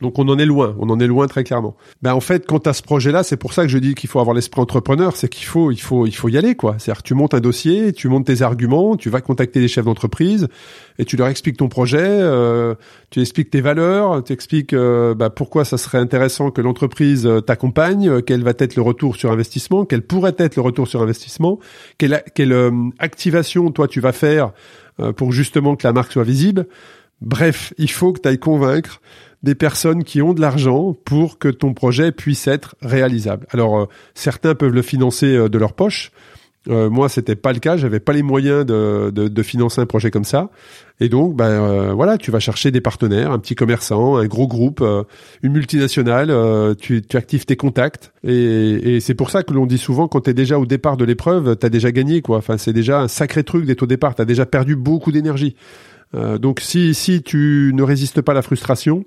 Donc 0.00 0.18
on 0.18 0.28
en 0.28 0.38
est 0.38 0.46
loin, 0.46 0.74
on 0.78 0.90
en 0.90 0.98
est 0.98 1.06
loin 1.06 1.26
très 1.26 1.44
clairement. 1.44 1.76
Ben 2.02 2.14
en 2.14 2.20
fait, 2.20 2.46
quant 2.46 2.58
à 2.58 2.72
ce 2.72 2.82
projet-là, 2.82 3.22
c'est 3.22 3.36
pour 3.36 3.52
ça 3.52 3.62
que 3.62 3.68
je 3.68 3.78
dis 3.78 3.94
qu'il 3.94 4.10
faut 4.10 4.20
avoir 4.20 4.34
l'esprit 4.34 4.60
entrepreneur, 4.60 5.16
c'est 5.16 5.28
qu'il 5.28 5.46
faut, 5.46 5.70
il 5.70 5.80
faut, 5.80 6.06
il 6.06 6.14
faut 6.14 6.28
y 6.28 6.36
aller 6.36 6.54
quoi. 6.54 6.76
C'est-à-dire 6.78 7.02
tu 7.02 7.14
montes 7.14 7.34
un 7.34 7.40
dossier, 7.40 7.92
tu 7.92 8.08
montes 8.08 8.26
tes 8.26 8.42
arguments, 8.42 8.96
tu 8.96 9.08
vas 9.08 9.20
contacter 9.20 9.60
les 9.60 9.68
chefs 9.68 9.84
d'entreprise 9.84 10.48
et 10.98 11.04
tu 11.04 11.16
leur 11.16 11.28
expliques 11.28 11.56
ton 11.56 11.68
projet, 11.68 11.98
euh, 12.00 12.74
tu 13.10 13.20
expliques 13.20 13.50
tes 13.50 13.60
valeurs, 13.60 14.22
tu 14.24 14.32
expliques 14.32 14.72
euh, 14.72 15.14
ben, 15.14 15.30
pourquoi 15.30 15.64
ça 15.64 15.78
serait 15.78 15.98
intéressant 15.98 16.50
que 16.50 16.60
l'entreprise 16.60 17.26
euh, 17.26 17.40
t'accompagne, 17.40 18.20
quel 18.22 18.42
va 18.42 18.52
être 18.58 18.76
le 18.76 18.82
retour 18.82 19.16
sur 19.16 19.30
investissement, 19.30 19.84
quel 19.84 20.02
pourrait 20.02 20.34
être 20.38 20.56
le 20.56 20.62
retour 20.62 20.88
sur 20.88 21.02
investissement, 21.02 21.58
quelle, 21.98 22.22
quelle 22.34 22.72
activation 22.98 23.70
toi 23.70 23.88
tu 23.88 24.00
vas 24.00 24.12
faire 24.12 24.52
pour 25.16 25.32
justement 25.32 25.74
que 25.74 25.86
la 25.86 25.92
marque 25.92 26.12
soit 26.12 26.24
visible. 26.24 26.66
Bref, 27.20 27.72
il 27.78 27.90
faut 27.90 28.12
que 28.12 28.20
tu 28.20 28.28
ailles 28.28 28.38
convaincre 28.38 29.00
des 29.44 29.54
personnes 29.54 30.02
qui 30.02 30.22
ont 30.22 30.32
de 30.32 30.40
l'argent 30.40 30.96
pour 31.04 31.38
que 31.38 31.48
ton 31.48 31.74
projet 31.74 32.10
puisse 32.10 32.48
être 32.48 32.74
réalisable. 32.80 33.46
Alors 33.50 33.78
euh, 33.78 33.88
certains 34.14 34.54
peuvent 34.54 34.72
le 34.72 34.82
financer 34.82 35.36
euh, 35.36 35.48
de 35.48 35.58
leur 35.58 35.74
poche. 35.74 36.10
Euh, 36.70 36.88
moi, 36.88 37.10
c'était 37.10 37.36
pas 37.36 37.52
le 37.52 37.58
cas. 37.58 37.76
J'avais 37.76 38.00
pas 38.00 38.14
les 38.14 38.22
moyens 38.22 38.64
de, 38.64 39.10
de, 39.10 39.42
financer 39.42 39.82
un 39.82 39.86
projet 39.86 40.10
comme 40.10 40.24
ça. 40.24 40.48
Et 40.98 41.10
donc, 41.10 41.36
ben 41.36 41.92
voilà, 41.92 42.16
tu 42.16 42.30
vas 42.30 42.40
chercher 42.40 42.70
des 42.70 42.80
partenaires, 42.80 43.32
un 43.32 43.38
petit 43.38 43.54
commerçant, 43.54 44.16
un 44.16 44.24
gros 44.24 44.48
groupe, 44.48 44.82
une 45.42 45.52
multinationale. 45.52 46.32
tu, 46.76 47.02
tu 47.02 47.16
actives 47.18 47.44
tes 47.44 47.56
contacts. 47.56 48.14
Et, 48.26 48.94
et 48.94 49.00
c'est 49.00 49.12
pour 49.12 49.28
ça 49.28 49.42
que 49.42 49.52
l'on 49.52 49.66
dit 49.66 49.76
souvent, 49.76 50.08
quand 50.08 50.22
tu 50.22 50.30
es 50.30 50.34
déjà 50.34 50.58
au 50.58 50.64
départ 50.64 50.96
de 50.96 51.04
l'épreuve, 51.04 51.54
tu 51.58 51.66
as 51.66 51.68
déjà 51.68 51.92
gagné, 51.92 52.22
quoi. 52.22 52.38
Enfin, 52.38 52.56
c'est 52.56 52.72
déjà 52.72 52.98
un 52.98 53.08
sacré 53.08 53.44
truc 53.44 53.66
d'être 53.66 53.82
au 53.82 53.86
départ. 53.86 54.14
Tu 54.14 54.22
as 54.22 54.24
déjà 54.24 54.46
perdu 54.46 54.74
beaucoup 54.74 55.12
d'énergie. 55.12 55.56
Euh, 56.14 56.38
donc 56.38 56.60
si 56.60 56.94
si 56.94 57.22
tu 57.22 57.72
ne 57.74 57.82
résistes 57.82 58.20
pas 58.20 58.32
à 58.32 58.34
la 58.34 58.42
frustration, 58.42 59.04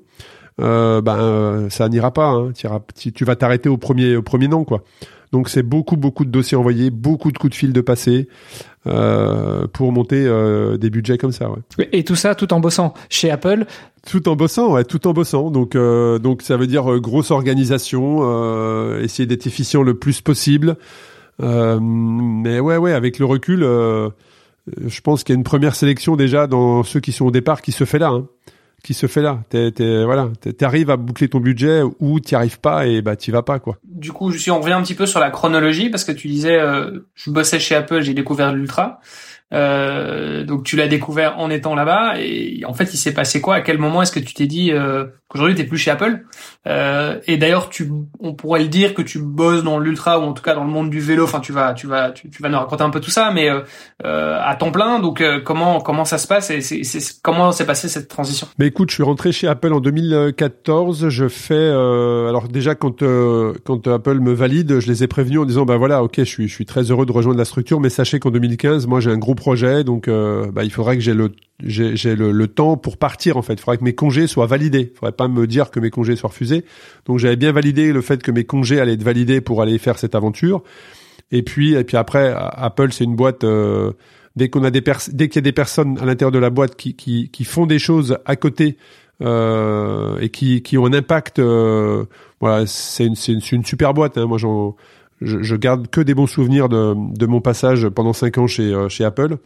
euh, 0.60 1.02
ben 1.02 1.18
euh, 1.20 1.70
ça 1.70 1.88
n'ira 1.90 2.12
pas. 2.12 2.30
Hein. 2.30 2.52
Tu, 2.96 3.14
tu 3.14 3.26
vas 3.26 3.36
t'arrêter 3.36 3.70
au 3.70 3.78
premier 3.78 4.16
au 4.16 4.22
premier 4.22 4.48
nom 4.48 4.64
quoi. 4.64 4.84
Donc 5.32 5.50
c'est 5.50 5.64
beaucoup 5.64 5.98
beaucoup 5.98 6.26
de 6.26 6.32
dossiers 6.32 6.58
envoyés, 6.58 6.90
beaucoup 6.90 7.32
de 7.32 7.38
coups 7.38 7.52
de 7.52 7.56
fil 7.58 7.74
de 7.74 7.82
passé 7.82 8.28
euh, 8.88 9.68
pour 9.68 9.92
monter 9.92 10.26
euh, 10.26 10.78
des 10.78 10.90
budgets 10.90 11.18
comme 11.18 11.34
ça. 11.34 11.50
Ouais. 11.50 11.90
Et 11.92 12.04
tout 12.04 12.16
ça 12.16 12.34
tout 12.34 12.54
en 12.54 12.60
bossant 12.60 12.94
chez 13.10 13.30
Apple? 13.30 13.66
Tout 14.10 14.30
en 14.30 14.38
bossant, 14.38 14.72
ouais, 14.72 14.86
tout 14.86 15.06
en 15.06 15.12
bossant. 15.14 15.52
Donc 15.52 15.76
euh, 15.76 16.18
donc 16.18 16.42
ça 16.42 16.56
veut 16.56 16.68
dire 16.68 17.00
grosse 17.00 17.32
organisation, 17.32 18.98
essayer 19.00 19.26
d'être 19.28 19.48
efficient 19.48 19.84
le 19.84 19.96
plus 19.96 20.22
possible. 20.22 20.78
mais 21.40 22.60
ouais 22.60 22.78
ouais 22.78 22.94
avec 22.94 23.20
le 23.20 23.26
recul 23.26 23.64
euh, 23.64 24.10
je 24.86 25.02
pense 25.02 25.24
qu'il 25.24 25.34
y 25.34 25.36
a 25.36 25.40
une 25.40 25.44
première 25.44 25.76
sélection 25.76 26.16
déjà 26.16 26.48
dans 26.48 26.84
ceux 26.84 27.00
qui 27.00 27.12
sont 27.12 27.26
au 27.26 27.32
départ 27.32 27.62
qui 27.62 27.72
se 27.72 27.86
fait 27.86 28.00
là. 28.00 28.10
Hein. 28.10 28.28
qui 28.84 28.94
se 28.94 29.08
fait 29.08 29.22
là. 29.22 29.40
T'es, 29.50 29.72
t'es, 29.72 30.04
voilà, 30.04 30.30
t'arrives 30.58 30.90
à 30.90 30.98
boucler 30.98 31.28
ton 31.28 31.40
budget 31.40 31.82
ou 32.00 32.20
t'y 32.20 32.36
arrives 32.36 32.60
pas 32.60 32.88
et 32.88 33.02
bah 33.02 33.16
t'y 33.16 33.32
vas 33.32 33.44
pas 33.44 33.60
quoi. 33.60 33.78
Du 33.84 34.12
coup, 34.12 34.32
si 34.32 34.52
on 34.52 34.60
revient 34.60 34.74
un 34.74 34.82
petit 34.82 34.96
peu 34.96 35.06
sur 35.06 35.20
la 35.20 35.30
chronologie 35.30 35.90
parce 35.90 36.04
que 36.04 36.12
tu 36.12 36.28
disais, 36.28 36.60
euh, 36.60 37.00
je 37.16 37.32
bossais 37.32 37.60
chez 37.60 37.76
Apple, 37.76 38.02
j'ai 38.02 38.14
découvert 38.14 38.54
l'ultra. 38.54 39.00
Euh, 39.54 40.44
donc 40.44 40.66
tu 40.66 40.76
l'as 40.76 40.90
découvert 40.90 41.40
en 41.40 41.50
étant 41.50 41.74
là-bas 41.74 42.16
et 42.20 42.66
en 42.66 42.74
fait 42.74 42.94
il 42.94 42.98
s'est 42.98 43.14
passé 43.14 43.40
quoi? 43.40 43.56
À 43.56 43.62
quel 43.62 43.78
moment 43.78 44.02
est-ce 44.02 44.12
que 44.12 44.20
tu 44.20 44.34
t'es 44.34 44.46
dit 44.46 44.74
euh, 44.74 45.06
qu'aujourd'hui 45.28 45.56
t'es 45.56 45.64
plus 45.64 45.78
chez 45.78 45.92
Apple 45.92 46.26
euh, 46.68 47.20
Et 47.28 47.38
d'ailleurs 47.38 47.70
tu, 47.70 47.90
on 48.20 48.34
pourrait 48.34 48.62
le 48.62 48.68
dire 48.68 48.94
que 48.94 49.02
tu 49.02 49.20
bosses 49.20 49.64
dans 49.64 49.80
l'ultra 49.80 50.20
ou 50.20 50.24
en 50.24 50.34
tout 50.34 50.44
cas 50.44 50.56
dans 50.56 50.64
le 50.64 50.70
monde 50.70 50.90
du 50.90 51.00
vélo. 51.00 51.24
Enfin 51.24 51.40
tu 51.40 51.52
vas, 51.52 51.74
tu 51.74 51.88
vas, 51.88 52.12
tu, 52.12 52.30
vas 52.40 52.50
nous 52.50 52.58
raconter 52.58 52.84
un 52.84 52.90
peu 52.90 53.00
tout 53.00 53.12
ça, 53.12 53.32
mais 53.32 53.50
euh, 53.50 53.62
euh 54.06 54.38
à 54.42 54.56
temps 54.56 54.72
plein. 54.72 55.00
Donc 55.00 55.22
euh, 55.22 55.40
comment 55.40 55.80
comment 55.82 56.06
ça 56.06 56.18
se 56.18 56.28
passe 56.28 56.50
et 56.50 56.62
c'est, 56.62 56.84
c'est, 56.84 57.22
comment 57.22 57.52
s'est 57.52 57.66
passée 57.66 57.90
cette 57.90 58.08
transition? 58.08 58.48
Mais 58.60 58.68
écoute, 58.68 58.90
je 58.90 58.96
suis 58.96 59.04
rentré 59.04 59.32
chez 59.32 59.48
Apple 59.48 59.74
en 59.74 59.80
2014. 59.80 61.10
Je 61.10 61.28
fais 61.28 61.68
alors 61.68 62.48
déjà 62.48 62.76
quand 62.76 63.04
quand 63.64 63.88
Apple 63.88 64.20
me 64.20 64.34
valide, 64.34 64.80
je 64.80 64.88
les 64.88 65.04
ai 65.04 65.08
prévenus 65.08 65.40
en 65.40 65.46
disant 65.46 65.66
bah 65.66 65.78
voilà 65.78 66.04
ok 66.04 66.16
je 66.18 66.24
suis 66.24 66.48
je 66.48 66.54
suis 66.54 66.66
très 66.66 66.84
heureux 66.92 67.06
de 67.06 67.12
rejoindre 67.12 67.38
la 67.38 67.46
structure, 67.46 67.80
mais 67.80 67.90
sachez 67.90 68.20
qu'en 68.20 68.32
2015 68.32 68.88
moi 68.88 69.00
j'ai 69.00 69.12
un 69.12 69.18
gros 69.18 69.36
projet, 69.36 69.84
donc 69.84 70.08
euh, 70.08 70.52
bah, 70.52 70.64
il 70.64 70.72
faudrait 70.72 70.96
que 70.96 71.04
j'ai 71.04 71.14
le 71.14 71.32
j'ai 71.64 72.16
le, 72.16 72.32
le, 72.32 72.48
temps 72.48 72.78
pour 72.78 72.98
partir 72.98 73.38
en 73.38 73.42
fait. 73.42 73.54
Il 73.54 73.60
faudrait 73.60 73.78
que 73.78 73.84
mes 73.84 73.96
congés 73.96 74.28
soient 74.28 74.46
validés. 74.46 74.92
Il 74.94 74.98
faudrait 74.98 75.12
pas 75.12 75.28
me 75.28 75.48
dire 75.48 75.72
que 75.72 75.80
mes 75.80 75.90
congés 75.90 76.16
soient 76.16 76.30
refusés. 76.30 76.66
Donc 77.06 77.18
j'avais 77.18 77.36
bien 77.36 77.52
validé 77.52 77.92
le 77.92 78.02
fait 78.02 78.22
que 78.22 78.32
mes 78.32 78.44
congés 78.44 78.80
allaient 78.80 78.94
être 78.94 79.04
validés 79.04 79.42
pour 79.42 79.62
aller 79.62 79.78
faire 79.78 79.98
cette 79.98 80.14
aventure. 80.14 80.64
Et 81.32 81.44
puis 81.44 81.74
et 81.74 81.84
puis 81.84 81.98
après 81.98 82.34
Apple 82.36 82.92
c'est 82.92 83.04
une 83.04 83.16
boîte. 83.16 83.44
Euh, 83.44 83.94
dès 84.38 84.50
qu'on 84.50 84.64
a 84.64 84.70
des 84.70 84.84
dès 85.12 85.30
qu'il 85.30 85.38
y 85.38 85.40
a 85.40 85.42
des 85.42 85.52
personnes 85.52 85.98
à 86.00 86.06
l'intérieur 86.06 86.32
de 86.32 86.40
la 86.40 86.52
boîte 86.52 86.76
qui, 86.76 86.94
qui, 86.94 87.30
qui 87.30 87.44
font 87.44 87.66
des 87.66 87.80
choses 87.80 88.20
à 88.26 88.36
côté 88.36 88.78
euh, 89.22 90.20
et 90.20 90.30
qui, 90.30 90.62
qui 90.62 90.78
ont 90.78 90.86
un 90.86 90.94
impact, 90.94 91.40
euh, 91.40 92.06
voilà, 92.40 92.68
c'est 92.68 93.08
une, 93.08 93.16
une, 93.28 93.42
une, 93.52 93.66
super 93.66 93.96
boîte. 93.96 94.18
Hein. 94.18 94.28
Moi, 94.28 94.38
j'en 94.38 94.76
je, 95.22 95.42
je, 95.42 95.56
garde 95.56 95.88
que 95.88 96.02
des 96.02 96.14
bons 96.14 96.28
souvenirs 96.28 96.70
de, 96.70 96.94
de 97.18 97.26
mon 97.26 97.42
passage 97.42 97.90
pendant 97.90 98.14
cinq 98.14 98.38
ans 98.38 98.46
chez, 98.46 98.72
euh, 98.72 98.90
chez 98.90 99.04
Apple. 99.04 99.38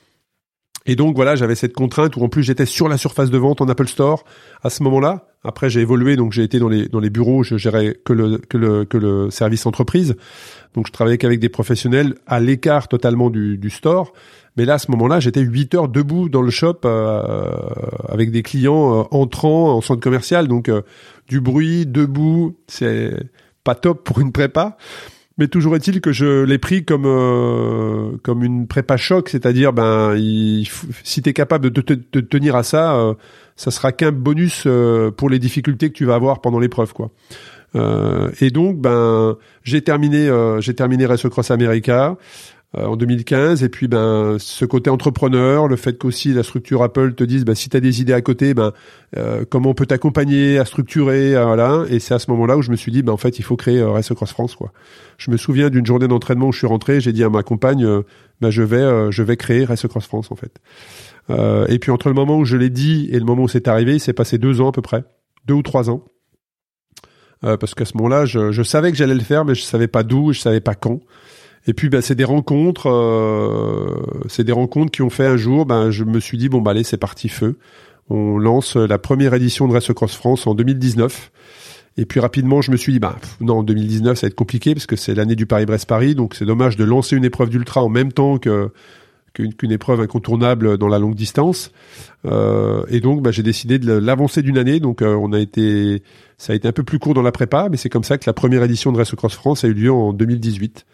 Et 0.86 0.96
donc 0.96 1.16
voilà, 1.16 1.36
j'avais 1.36 1.56
cette 1.56 1.74
contrainte 1.74 2.16
où 2.16 2.24
en 2.24 2.30
plus 2.30 2.44
j'étais 2.44 2.66
sur 2.66 2.90
la 2.90 2.98
surface 2.98 3.30
de 3.30 3.38
vente 3.38 3.62
en 3.62 3.70
Apple 3.70 3.88
Store 3.88 4.24
à 4.64 4.70
ce 4.70 4.82
moment-là. 4.84 5.28
Après 5.44 5.70
j'ai 5.70 5.82
évolué, 5.82 6.16
donc 6.16 6.32
j'ai 6.32 6.44
été 6.44 6.60
dans 6.60 6.70
les 6.70 6.88
dans 6.88 7.00
les 7.00 7.10
bureaux, 7.10 7.44
je 7.44 7.58
gérais 7.58 7.98
que 8.04 8.14
le 8.14 8.38
que 8.38 8.58
le 8.58 8.86
que 8.86 8.98
le 8.98 9.30
service 9.30 9.66
entreprise. 9.66 10.16
Donc 10.74 10.88
je 10.88 10.92
travaillais 10.92 11.18
qu'avec 11.18 11.40
des 11.40 11.50
professionnels 11.50 12.16
à 12.26 12.40
l'écart 12.40 12.88
totalement 12.88 13.30
du, 13.30 13.58
du 13.58 13.70
store. 13.70 14.14
Mais 14.58 14.66
là 14.66 14.76
à 14.76 14.78
ce 14.80 14.90
moment-là, 14.92 15.20
j'étais 15.20 15.42
8 15.42 15.76
heures 15.76 15.88
debout 15.88 16.30
dans 16.30 16.42
le 16.42 16.52
shop 16.52 16.80
euh, 16.86 17.52
avec 18.10 18.32
des 18.32 18.42
clients 18.42 19.02
euh, 19.02 19.04
entrant 19.12 19.76
en 19.76 19.82
centre 19.82 20.02
commercial, 20.02 20.48
donc 20.48 20.70
du 21.28 21.42
bruit, 21.42 21.86
debout, 21.86 22.58
c'est 22.68 23.14
pas 23.64 23.76
top 23.76 24.04
pour 24.04 24.20
une 24.20 24.32
prépa. 24.32 24.78
Mais 25.42 25.48
toujours 25.48 25.76
est-il 25.76 26.02
que 26.02 26.12
je 26.12 26.44
l'ai 26.44 26.60
pris 26.60 26.86
comme 26.86 27.08
euh, 27.08 28.12
comme 28.22 28.44
une 28.44 28.68
prépa 28.68 28.96
choc, 28.96 29.28
c'est-à-dire 29.28 29.74
ben 29.74 30.14
il, 30.16 30.70
si 31.04 31.24
tu 31.24 31.30
es 31.30 31.34
capable 31.34 31.72
de 31.72 31.82
te, 31.82 32.20
tenir 32.20 32.56
à 32.56 32.62
ça, 32.62 32.96
euh, 32.96 33.16
ça 33.56 33.72
sera 33.72 33.92
qu'un 33.92 34.12
bonus 34.12 34.66
euh, 34.68 35.10
pour 35.10 35.32
les 35.32 35.40
difficultés 35.40 35.90
que 35.90 35.96
tu 35.96 36.06
vas 36.06 36.14
avoir 36.14 36.42
pendant 36.42 36.60
l'épreuve 36.60 36.94
quoi. 36.94 37.10
et 38.40 38.52
donc 38.52 38.78
ben 38.82 39.36
j'ai 39.64 39.82
terminé 39.82 40.30
j'ai 40.60 40.76
terminé 40.76 41.08
Race 41.08 41.28
Cross 41.28 41.50
America. 41.50 42.18
Euh, 42.78 42.86
en 42.86 42.96
2015 42.96 43.66
et 43.66 43.70
puis 43.70 43.90
ben 43.90 44.38
ce 44.40 44.64
côté 44.64 44.90
entrepreneur 44.90 45.68
le 45.68 45.76
fait 45.76 45.98
qu'aussi 45.98 46.32
la 46.32 46.42
structure 46.42 46.84
Apple 46.84 47.16
te 47.16 47.26
dise 47.26 47.44
ben, 47.44 47.54
si 47.54 47.68
tu 47.68 47.76
as 47.76 47.82
des 47.82 48.00
idées 48.00 48.14
à 48.14 48.22
côté 48.22 48.54
ben 48.54 48.72
euh, 49.18 49.44
comment 49.50 49.72
on 49.72 49.74
peut 49.74 49.86
t'accompagner 49.86 50.58
à 50.58 50.64
structurer 50.64 51.36
euh, 51.36 51.44
voilà. 51.44 51.84
Et 51.90 52.00
c'est 52.00 52.14
à 52.14 52.20
ce 52.20 52.32
moment-là 52.32 52.56
où 52.56 52.62
je 52.62 52.72
me 52.72 52.78
suis 52.78 52.94
dit 52.94 53.02
ben 53.02 53.12
en 53.12 53.18
fait 53.18 53.40
il 53.40 53.42
faut 53.44 53.58
créer 53.58 53.84
Race 53.84 54.14
Cross 54.14 54.32
France 54.32 54.56
quoi. 54.56 54.72
Je 55.18 55.32
me 55.32 55.36
souviens 55.36 55.70
d'une 55.70 55.86
journée 55.86 56.08
d'entraînement 56.08 56.48
où 56.48 56.52
je 56.54 56.60
suis 56.60 56.68
rentré 56.68 57.02
j'ai 57.02 57.12
dit 57.12 57.26
à 57.26 57.30
ma 57.30 57.44
compagne 57.44 57.86
ben 58.40 58.50
je 58.52 58.64
vais 58.64 59.12
je 59.12 59.22
vais 59.22 59.36
créer 59.36 59.66
Race 59.66 59.86
Cross 59.86 60.06
France 60.06 60.32
en 60.32 60.36
fait. 60.38 60.62
Et 61.68 61.78
puis 61.78 61.92
entre 61.92 62.08
le 62.08 62.16
moment 62.16 62.38
où 62.38 62.46
je 62.46 62.56
l'ai 62.56 62.70
dit 62.70 63.10
et 63.12 63.20
le 63.20 63.26
moment 63.26 63.44
où 63.44 63.48
c'est 63.50 63.68
arrivé 63.68 63.96
il 63.96 64.00
s'est 64.00 64.14
passé 64.14 64.38
deux 64.38 64.62
ans 64.62 64.70
à 64.70 64.72
peu 64.72 64.82
près. 64.82 65.04
Deux 65.46 65.56
ou 65.56 65.62
trois 65.62 65.90
ans. 65.90 66.06
Parce 67.42 67.76
qu'à 67.76 67.84
ce 67.84 67.98
moment-là 67.98 68.24
je, 68.26 68.54
je 68.54 68.64
savais 68.64 68.92
que 68.92 68.98
j'allais 68.98 69.14
le 69.14 69.20
faire 69.20 69.44
mais 69.44 69.56
je 69.56 69.64
savais 69.64 69.90
pas 69.90 70.04
d'où 70.04 70.32
je 70.32 70.40
savais 70.40 70.62
pas 70.62 70.76
quand 70.76 71.02
et 71.68 71.74
puis, 71.74 71.90
bah, 71.90 72.02
c'est 72.02 72.16
des 72.16 72.24
rencontres, 72.24 72.90
euh, 72.90 73.96
c'est 74.28 74.44
des 74.44 74.52
rencontres 74.52 74.92
qui 74.92 75.02
ont 75.02 75.10
fait 75.10 75.26
un 75.26 75.38
jour, 75.38 75.66
ben, 75.66 75.92
je 75.92 76.04
me 76.04 76.20
suis 76.20 76.38
dit 76.38 76.50
bon, 76.50 76.62
bah, 76.62 76.72
allez, 76.72 76.84
c'est 76.84 76.98
parti 76.98 77.30
feu. 77.30 77.58
On 78.10 78.38
lance 78.38 78.76
la 78.76 78.98
première 78.98 79.34
édition 79.34 79.68
de 79.68 79.74
Race 79.74 79.92
Cross 79.94 80.16
France 80.16 80.48
en 80.48 80.56
2019. 80.56 81.32
Et 81.98 82.06
puis 82.06 82.20
rapidement, 82.20 82.62
je 82.62 82.72
me 82.72 82.78
suis 82.78 82.94
dit, 82.94 83.00
bah, 83.00 83.18
non, 83.42 83.60
en 83.60 83.64
2019, 83.64 84.18
ça 84.18 84.26
va 84.26 84.30
être 84.30 84.36
compliqué 84.36 84.74
parce 84.74 84.86
que 84.86 84.96
c'est 84.96 85.14
l'année 85.14 85.36
du 85.36 85.46
Paris-Brest-Paris, 85.46 86.16
donc 86.16 86.36
c'est 86.36 86.46
dommage 86.46 86.78
de 86.78 86.84
lancer 86.84 87.16
une 87.16 87.26
épreuve 87.26 87.50
d'ultra 87.50 87.84
en 87.84 87.90
même 87.90 88.12
temps 88.12 88.38
que 88.38 88.72
qu'une 89.34 89.72
épreuve 89.72 90.02
incontournable 90.02 90.78
dans 90.78 90.90
la 90.90 91.00
longue 91.00 91.16
distance. 91.16 91.72
Euh, 92.26 92.84
et 92.90 93.00
donc, 93.00 93.22
bah, 93.22 93.32
j'ai 93.32 93.44
décidé 93.44 93.80
de 93.80 93.94
l'avancer 93.94 94.42
d'une 94.42 94.58
année. 94.58 94.82
Donc, 94.82 95.02
euh, 95.02 95.16
on 95.16 95.32
a 95.32 95.40
été, 95.40 96.04
ça 96.38 96.52
a 96.52 96.56
été 96.58 96.68
un 96.68 96.74
peu 96.74 96.84
plus 96.84 97.00
court 97.00 97.14
dans 97.14 97.22
la 97.22 97.32
prépa, 97.32 97.70
mais 97.72 97.78
c'est 97.78 97.88
comme 97.88 98.04
ça 98.04 98.18
que 98.18 98.26
la 98.28 98.34
première 98.34 98.62
édition 98.62 98.92
de 98.92 98.98
Race 98.98 99.16
Cross 99.16 99.36
France 99.36 99.64
a 99.64 99.70
eu 99.70 99.74
lieu 99.74 99.92
en 99.92 100.12
2018 100.12 100.86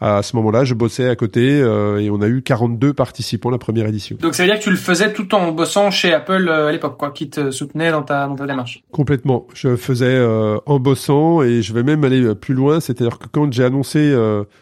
à 0.00 0.22
ce 0.22 0.36
moment-là, 0.36 0.64
je 0.64 0.74
bossais 0.74 1.08
à 1.08 1.16
côté 1.16 1.60
euh, 1.60 1.98
et 1.98 2.08
on 2.10 2.20
a 2.20 2.28
eu 2.28 2.42
42 2.42 2.92
participants 2.92 3.50
la 3.50 3.58
première 3.58 3.86
édition. 3.86 4.16
Donc 4.20 4.34
ça 4.34 4.44
veut 4.44 4.48
dire 4.48 4.58
que 4.58 4.64
tu 4.64 4.70
le 4.70 4.76
faisais 4.76 5.12
tout 5.12 5.34
en 5.34 5.50
bossant 5.50 5.90
chez 5.90 6.12
Apple 6.12 6.48
euh, 6.48 6.68
à 6.68 6.72
l'époque, 6.72 6.96
quoi, 6.96 7.10
qui 7.10 7.28
te 7.28 7.50
soutenait 7.50 7.90
dans 7.90 8.02
ta, 8.02 8.26
dans 8.26 8.36
ta 8.36 8.46
démarche. 8.46 8.82
Complètement. 8.92 9.46
Je 9.54 9.74
faisais 9.76 10.06
euh, 10.06 10.58
en 10.66 10.78
bossant 10.78 11.42
et 11.42 11.62
je 11.62 11.72
vais 11.72 11.82
même 11.82 12.04
aller 12.04 12.34
plus 12.36 12.54
loin. 12.54 12.78
C'est-à-dire 12.78 13.18
que 13.18 13.26
quand 13.30 13.52
j'ai 13.52 13.64
annoncé, 13.64 14.16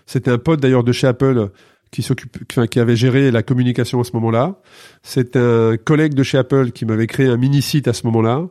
c'était 0.07 0.31
un 0.31 0.39
pote 0.39 0.61
d'ailleurs 0.61 0.85
de 0.85 0.93
chez 0.93 1.07
Apple 1.07 1.51
qui 1.91 2.03
s'occupe, 2.03 2.37
enfin, 2.51 2.67
qui 2.67 2.81
avait 2.81 2.97
géré 2.97 3.31
la 3.31 3.43
communication 3.43 4.01
à 4.01 4.05
ce 4.05 4.13
moment-là. 4.15 4.57
C'est 5.03 5.37
un 5.37 5.77
collègue 5.77 6.15
de 6.15 6.23
chez 6.23 6.39
Apple 6.39 6.71
qui 6.73 6.85
m'avait 6.85 7.07
créé 7.07 7.27
un 7.27 7.37
mini 7.37 7.63
site 7.63 7.89
à 7.89 7.93
ce 7.93 8.07
moment-là. 8.07 8.47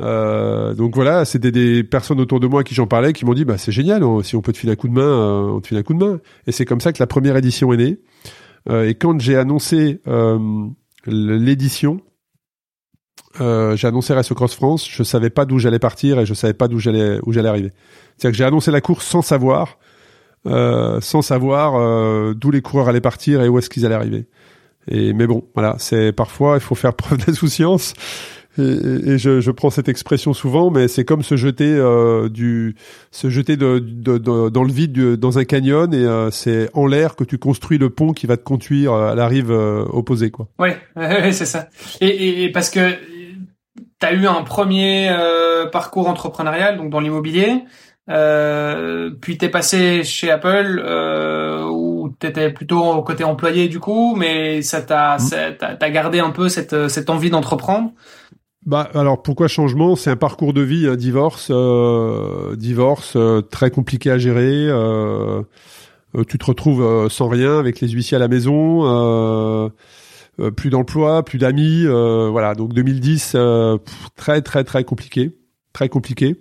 Euh, 0.00 0.74
donc 0.74 0.94
voilà, 0.94 1.24
c'était 1.24 1.50
des 1.50 1.82
personnes 1.82 2.20
autour 2.20 2.40
de 2.40 2.46
moi 2.46 2.64
qui 2.64 2.74
j'en 2.74 2.86
parlais, 2.86 3.12
qui 3.12 3.24
m'ont 3.24 3.34
dit 3.34 3.44
bah 3.44 3.58
c'est 3.58 3.72
génial, 3.72 4.02
si 4.22 4.36
on 4.36 4.42
peut 4.42 4.52
te 4.52 4.58
filer 4.58 4.72
un 4.72 4.76
coup 4.76 4.88
de 4.88 4.94
main, 4.94 5.02
euh, 5.02 5.50
on 5.56 5.60
te 5.60 5.68
file 5.68 5.78
un 5.78 5.82
coup 5.82 5.94
de 5.94 6.04
main. 6.04 6.20
Et 6.46 6.52
c'est 6.52 6.64
comme 6.64 6.80
ça 6.80 6.92
que 6.92 6.98
la 7.00 7.06
première 7.06 7.36
édition 7.36 7.72
est 7.72 7.76
née. 7.76 7.98
Euh, 8.68 8.88
et 8.88 8.94
quand 8.94 9.20
j'ai 9.20 9.36
annoncé 9.36 10.00
l'édition, 11.06 12.00
j'ai 13.40 13.86
annoncé 13.86 14.14
Race 14.14 14.32
Cross 14.32 14.54
France, 14.54 14.88
je 14.88 15.02
savais 15.02 15.30
pas 15.30 15.44
d'où 15.44 15.58
j'allais 15.58 15.78
partir 15.78 16.18
et 16.18 16.26
je 16.26 16.34
savais 16.34 16.54
pas 16.54 16.68
d'où 16.68 16.78
j'allais 16.78 17.18
où 17.24 17.32
j'allais 17.32 17.48
arriver. 17.48 17.72
C'est-à-dire 18.16 18.32
que 18.32 18.38
j'ai 18.38 18.44
annoncé 18.44 18.70
la 18.70 18.80
course 18.80 19.06
sans 19.06 19.22
savoir, 19.22 19.78
sans 20.44 21.22
savoir 21.22 22.34
d'où 22.34 22.50
les 22.50 22.62
coureurs 22.62 22.88
allaient 22.88 23.00
partir 23.00 23.42
et 23.42 23.48
où 23.48 23.58
est-ce 23.58 23.70
qu'ils 23.70 23.86
allaient 23.86 23.94
arriver. 23.94 24.26
Et 24.90 25.12
mais 25.12 25.26
bon, 25.26 25.44
voilà, 25.54 25.76
c'est 25.78 26.12
parfois 26.12 26.56
il 26.56 26.60
faut 26.60 26.74
faire 26.74 26.94
preuve 26.96 27.24
d'insouciance 27.24 27.94
et, 28.58 29.10
et 29.12 29.18
je, 29.18 29.40
je, 29.40 29.50
prends 29.50 29.70
cette 29.70 29.88
expression 29.88 30.32
souvent, 30.32 30.70
mais 30.70 30.88
c'est 30.88 31.04
comme 31.04 31.22
se 31.22 31.36
jeter 31.36 31.70
euh, 31.70 32.28
du, 32.28 32.76
se 33.10 33.30
jeter 33.30 33.56
de, 33.56 33.78
de, 33.78 34.18
de, 34.18 34.48
dans 34.48 34.64
le 34.64 34.72
vide 34.72 35.16
dans 35.16 35.38
un 35.38 35.44
canyon 35.44 35.92
et 35.94 36.04
euh, 36.04 36.30
c'est 36.30 36.68
en 36.74 36.86
l'air 36.86 37.16
que 37.16 37.24
tu 37.24 37.38
construis 37.38 37.78
le 37.78 37.90
pont 37.90 38.12
qui 38.12 38.26
va 38.26 38.36
te 38.36 38.44
conduire 38.44 38.92
à 38.92 39.14
la 39.14 39.28
rive 39.28 39.50
euh, 39.50 39.84
opposée, 39.90 40.30
quoi. 40.30 40.48
Ouais, 40.58 40.76
c'est 41.32 41.46
ça. 41.46 41.68
Et, 42.00 42.44
et, 42.44 42.52
parce 42.52 42.70
que 42.70 42.94
tu 44.00 44.06
as 44.06 44.12
eu 44.12 44.26
un 44.26 44.42
premier 44.42 45.08
euh, 45.10 45.66
parcours 45.66 46.08
entrepreneurial, 46.08 46.76
donc 46.76 46.90
dans 46.90 47.00
l'immobilier. 47.00 47.64
Euh, 48.10 49.10
puis 49.20 49.36
t'es 49.36 49.50
passé 49.50 50.02
chez 50.02 50.30
Apple 50.30 50.82
euh, 50.82 51.64
où 51.64 52.08
t'étais 52.18 52.50
plutôt 52.50 52.82
au 52.82 53.02
côté 53.02 53.22
employé 53.22 53.68
du 53.68 53.80
coup, 53.80 54.16
mais 54.16 54.62
ça 54.62 54.80
t'a 54.80 55.18
mmh. 55.18 55.76
t'as 55.78 55.90
gardé 55.90 56.18
un 56.18 56.30
peu 56.30 56.48
cette 56.48 56.88
cette 56.88 57.10
envie 57.10 57.28
d'entreprendre. 57.28 57.92
Bah 58.66 58.88
alors 58.94 59.22
pourquoi 59.22 59.48
changement? 59.48 59.96
C'est 59.96 60.10
un 60.10 60.16
parcours 60.16 60.52
de 60.52 60.62
vie, 60.62 60.88
un 60.88 60.96
divorce, 60.96 61.48
euh, 61.50 62.56
divorce 62.56 63.14
euh, 63.16 63.40
très 63.40 63.70
compliqué 63.70 64.10
à 64.10 64.18
gérer. 64.18 64.66
Euh, 64.68 65.42
tu 66.26 66.38
te 66.38 66.44
retrouves 66.44 67.08
sans 67.08 67.28
rien 67.28 67.58
avec 67.58 67.80
les 67.80 67.88
huissiers 67.88 68.16
à 68.16 68.18
la 68.18 68.28
maison, 68.28 69.70
plus 70.56 70.70
d'emploi, 70.70 71.22
plus 71.22 71.38
d'amis, 71.38 71.84
voilà. 71.86 72.54
Donc 72.54 72.72
2010, 72.72 73.36
très 74.16 74.40
très 74.40 74.64
très 74.64 74.84
compliqué, 74.84 75.38
très 75.72 75.88
compliqué. 75.88 76.36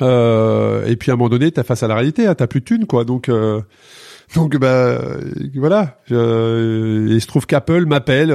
et 0.00 0.96
puis 0.96 1.10
à 1.10 1.14
un 1.14 1.16
moment 1.16 1.28
donné, 1.28 1.50
t'as 1.50 1.64
face 1.64 1.82
à 1.82 1.88
la 1.88 1.96
réalité, 1.96 2.26
hein, 2.26 2.36
t'as 2.36 2.46
plus 2.46 2.60
de 2.60 2.66
thunes 2.66 2.86
quoi. 2.86 3.04
Donc 3.04 3.28
donc 4.34 4.56
bah 4.56 5.00
voilà. 5.56 5.98
il 6.08 7.20
se 7.20 7.26
trouve 7.26 7.46
qu'Apple 7.46 7.86
m'appelle 7.86 8.32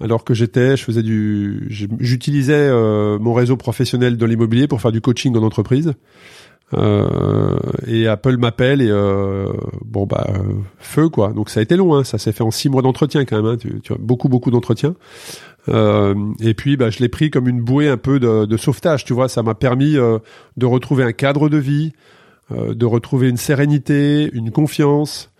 alors 0.00 0.24
que 0.24 0.34
j'étais, 0.34 0.76
je 0.76 0.84
faisais 0.84 1.02
du, 1.02 1.66
j'utilisais 1.70 2.54
euh, 2.54 3.18
mon 3.18 3.34
réseau 3.34 3.56
professionnel 3.56 4.16
de 4.16 4.26
l'immobilier 4.26 4.68
pour 4.68 4.80
faire 4.80 4.92
du 4.92 5.00
coaching 5.00 5.36
en 5.36 5.42
entreprise. 5.42 5.94
Euh, 6.74 7.58
et 7.86 8.06
Apple 8.06 8.36
m'appelle 8.36 8.82
et 8.82 8.90
euh, 8.90 9.48
bon 9.84 10.04
bah 10.04 10.26
feu 10.78 11.08
quoi. 11.08 11.32
Donc 11.32 11.48
ça 11.48 11.60
a 11.60 11.62
été 11.62 11.76
long, 11.76 11.94
hein. 11.94 12.04
ça 12.04 12.18
s'est 12.18 12.32
fait 12.32 12.42
en 12.42 12.50
six 12.50 12.68
mois 12.68 12.82
d'entretien 12.82 13.24
quand 13.24 13.42
même. 13.42 13.54
Hein. 13.54 13.56
Tu, 13.56 13.94
beaucoup 13.98 14.28
beaucoup 14.28 14.50
d'entretien. 14.50 14.94
et 15.66 16.54
puis 16.54 16.76
bah 16.76 16.90
je 16.90 16.98
l'ai 17.00 17.08
pris 17.08 17.30
comme 17.30 17.48
une 17.48 17.62
bouée 17.62 17.88
un 17.88 17.96
peu 17.96 18.20
de, 18.20 18.44
de 18.44 18.56
sauvetage, 18.56 19.04
tu 19.04 19.14
vois. 19.14 19.28
Ça 19.28 19.42
m'a 19.42 19.54
permis 19.54 19.94
de 19.94 20.66
retrouver 20.66 21.04
un 21.04 21.12
cadre 21.12 21.48
de 21.48 21.56
vie, 21.56 21.92
de 22.50 22.86
retrouver 22.86 23.30
une 23.30 23.38
sérénité, 23.38 24.30
une 24.32 24.50
confiance. 24.50 25.30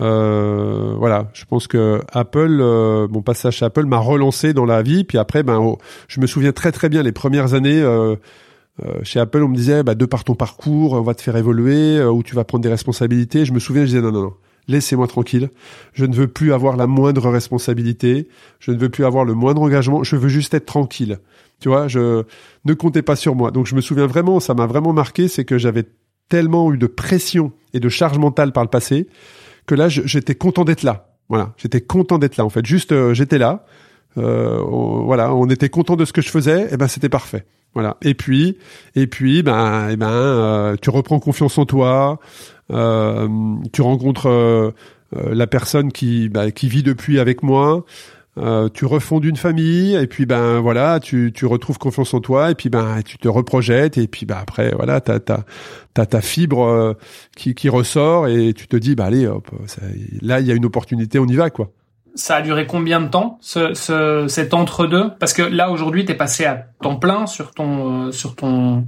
Euh, 0.00 0.94
voilà, 0.98 1.30
je 1.34 1.44
pense 1.44 1.66
que 1.66 2.00
Apple, 2.12 2.58
euh, 2.60 3.06
mon 3.08 3.22
passage 3.22 3.56
chez 3.56 3.64
Apple 3.64 3.86
m'a 3.86 3.98
relancé 3.98 4.52
dans 4.52 4.64
la 4.64 4.82
vie. 4.82 5.04
Puis 5.04 5.18
après, 5.18 5.42
ben, 5.42 5.58
oh, 5.58 5.78
je 6.08 6.20
me 6.20 6.26
souviens 6.26 6.52
très 6.52 6.72
très 6.72 6.88
bien 6.88 7.02
les 7.02 7.12
premières 7.12 7.54
années 7.54 7.80
euh, 7.80 8.16
euh, 8.84 9.00
chez 9.02 9.20
Apple, 9.20 9.42
on 9.42 9.48
me 9.48 9.54
disait, 9.54 9.82
bah, 9.82 9.94
de 9.94 10.04
par 10.04 10.24
ton 10.24 10.34
parcours, 10.34 10.94
on 10.94 11.02
va 11.02 11.14
te 11.14 11.22
faire 11.22 11.36
évoluer, 11.36 11.98
euh, 11.98 12.10
ou 12.10 12.22
tu 12.22 12.34
vas 12.34 12.44
prendre 12.44 12.62
des 12.62 12.68
responsabilités. 12.68 13.44
Je 13.44 13.52
me 13.52 13.60
souviens, 13.60 13.82
je 13.82 13.88
disais 13.88 14.00
non 14.00 14.10
non 14.10 14.22
non, 14.22 14.34
laissez-moi 14.66 15.06
tranquille. 15.06 15.50
Je 15.92 16.04
ne 16.04 16.14
veux 16.14 16.26
plus 16.26 16.52
avoir 16.52 16.76
la 16.76 16.86
moindre 16.86 17.30
responsabilité. 17.30 18.28
Je 18.58 18.72
ne 18.72 18.78
veux 18.78 18.88
plus 18.88 19.04
avoir 19.04 19.24
le 19.24 19.34
moindre 19.34 19.62
engagement. 19.62 20.02
Je 20.02 20.16
veux 20.16 20.28
juste 20.28 20.54
être 20.54 20.66
tranquille. 20.66 21.18
Tu 21.60 21.68
vois, 21.68 21.86
je 21.86 22.24
ne 22.64 22.74
comptez 22.74 23.02
pas 23.02 23.16
sur 23.16 23.36
moi. 23.36 23.52
Donc 23.52 23.66
je 23.66 23.76
me 23.76 23.80
souviens 23.80 24.06
vraiment, 24.06 24.40
ça 24.40 24.54
m'a 24.54 24.66
vraiment 24.66 24.92
marqué, 24.92 25.28
c'est 25.28 25.44
que 25.44 25.56
j'avais 25.56 25.84
tellement 26.28 26.72
eu 26.72 26.78
de 26.78 26.86
pression 26.86 27.52
et 27.74 27.80
de 27.80 27.88
charge 27.88 28.18
mentale 28.18 28.52
par 28.52 28.64
le 28.64 28.70
passé 28.70 29.06
que 29.66 29.74
là, 29.74 29.88
j'étais 29.88 30.34
content 30.34 30.64
d'être 30.64 30.82
là. 30.82 31.08
Voilà, 31.28 31.52
j'étais 31.56 31.80
content 31.80 32.18
d'être 32.18 32.36
là. 32.36 32.44
En 32.44 32.50
fait, 32.50 32.64
juste, 32.66 32.92
euh, 32.92 33.14
j'étais 33.14 33.38
là. 33.38 33.64
Euh, 34.18 34.60
voilà, 34.62 35.34
on 35.34 35.48
était 35.48 35.68
content 35.68 35.96
de 35.96 36.04
ce 36.04 36.12
que 36.12 36.22
je 36.22 36.28
faisais. 36.28 36.68
Et 36.72 36.76
ben, 36.76 36.88
c'était 36.88 37.08
parfait. 37.08 37.44
Voilà. 37.74 37.96
Et 38.02 38.14
puis, 38.14 38.58
et 38.94 39.06
puis, 39.06 39.42
ben, 39.42 39.88
et 39.88 39.96
ben, 39.96 40.10
euh, 40.10 40.76
tu 40.80 40.90
reprends 40.90 41.18
confiance 41.18 41.58
en 41.58 41.66
toi. 41.66 42.20
tu 42.68 43.82
rencontres 43.82 44.74
la 45.12 45.46
personne 45.46 45.92
qui, 45.92 46.28
bah, 46.28 46.50
qui 46.50 46.68
vit 46.68 46.82
depuis 46.82 47.18
avec 47.18 47.42
moi. 47.42 47.84
Euh, 48.36 48.68
tu 48.68 48.84
refondes 48.84 49.24
une 49.24 49.36
famille 49.36 49.94
et 49.94 50.08
puis 50.08 50.26
ben 50.26 50.58
voilà, 50.58 50.98
tu, 50.98 51.30
tu 51.32 51.46
retrouves 51.46 51.78
confiance 51.78 52.14
en 52.14 52.20
toi 52.20 52.50
et 52.50 52.56
puis 52.56 52.68
ben 52.68 53.00
tu 53.04 53.16
te 53.16 53.28
reprojettes 53.28 53.96
et 53.96 54.08
puis 54.08 54.26
ben 54.26 54.36
après 54.36 54.72
voilà, 54.74 55.00
t'as 55.00 55.20
t'as 55.20 55.44
t'as 55.94 56.06
ta 56.06 56.20
fibre 56.20 56.64
euh, 56.64 56.94
qui 57.36 57.54
qui 57.54 57.68
ressort 57.68 58.26
et 58.26 58.52
tu 58.52 58.66
te 58.66 58.76
dis 58.76 58.96
bah 58.96 59.04
allez 59.04 59.28
hop, 59.28 59.48
là 60.20 60.40
il 60.40 60.46
y 60.48 60.50
a 60.50 60.54
une 60.54 60.64
opportunité, 60.64 61.20
on 61.20 61.26
y 61.26 61.36
va 61.36 61.50
quoi 61.50 61.70
ça 62.14 62.36
a 62.36 62.42
duré 62.42 62.66
combien 62.66 63.00
de 63.00 63.08
temps 63.08 63.38
ce, 63.40 63.74
ce 63.74 64.26
cet 64.28 64.54
entre-deux? 64.54 65.10
Parce 65.18 65.32
que 65.32 65.42
là 65.42 65.70
aujourd'hui, 65.70 66.04
t'es 66.04 66.14
passé 66.14 66.44
à 66.44 66.66
temps 66.80 66.96
plein 66.96 67.26
sur 67.26 67.50
ton 67.50 68.06
euh, 68.06 68.12
sur 68.12 68.36
ton 68.36 68.86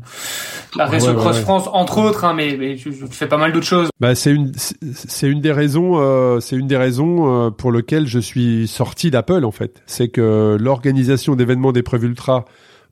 la 0.76 0.86
Race 0.86 1.04
Cross 1.04 1.40
France 1.40 1.68
entre 1.72 1.98
autres, 1.98 2.24
hein, 2.24 2.34
mais, 2.34 2.56
mais 2.56 2.76
tu, 2.76 2.92
fais 2.92 3.26
pas 3.26 3.36
mal 3.36 3.52
d'autres 3.52 3.66
choses. 3.66 3.88
Bah 4.00 4.14
c'est 4.14 4.30
une 4.30 4.52
c'est 4.54 5.28
une 5.28 5.40
des 5.40 5.52
raisons 5.52 5.94
euh, 5.96 6.38
c'est 6.38 6.56
une 6.56 6.68
des 6.68 6.76
raisons 6.76 7.46
euh, 7.46 7.50
pour 7.50 7.72
lesquelles 7.72 8.06
je 8.06 8.20
suis 8.20 8.68
sorti 8.68 9.10
d'Apple 9.10 9.44
en 9.44 9.50
fait. 9.50 9.82
C'est 9.86 10.08
que 10.08 10.56
l'organisation 10.60 11.34
d'événements 11.34 11.72
d'épreuves 11.72 12.04
ultra 12.04 12.44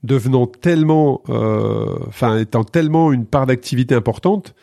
devenant 0.02 0.46
tellement 0.46 1.22
enfin 2.08 2.36
étant 2.38 2.64
tellement 2.64 3.12
une 3.12 3.24
part 3.24 3.46
d'activité 3.46 3.94
importante, 3.94 4.54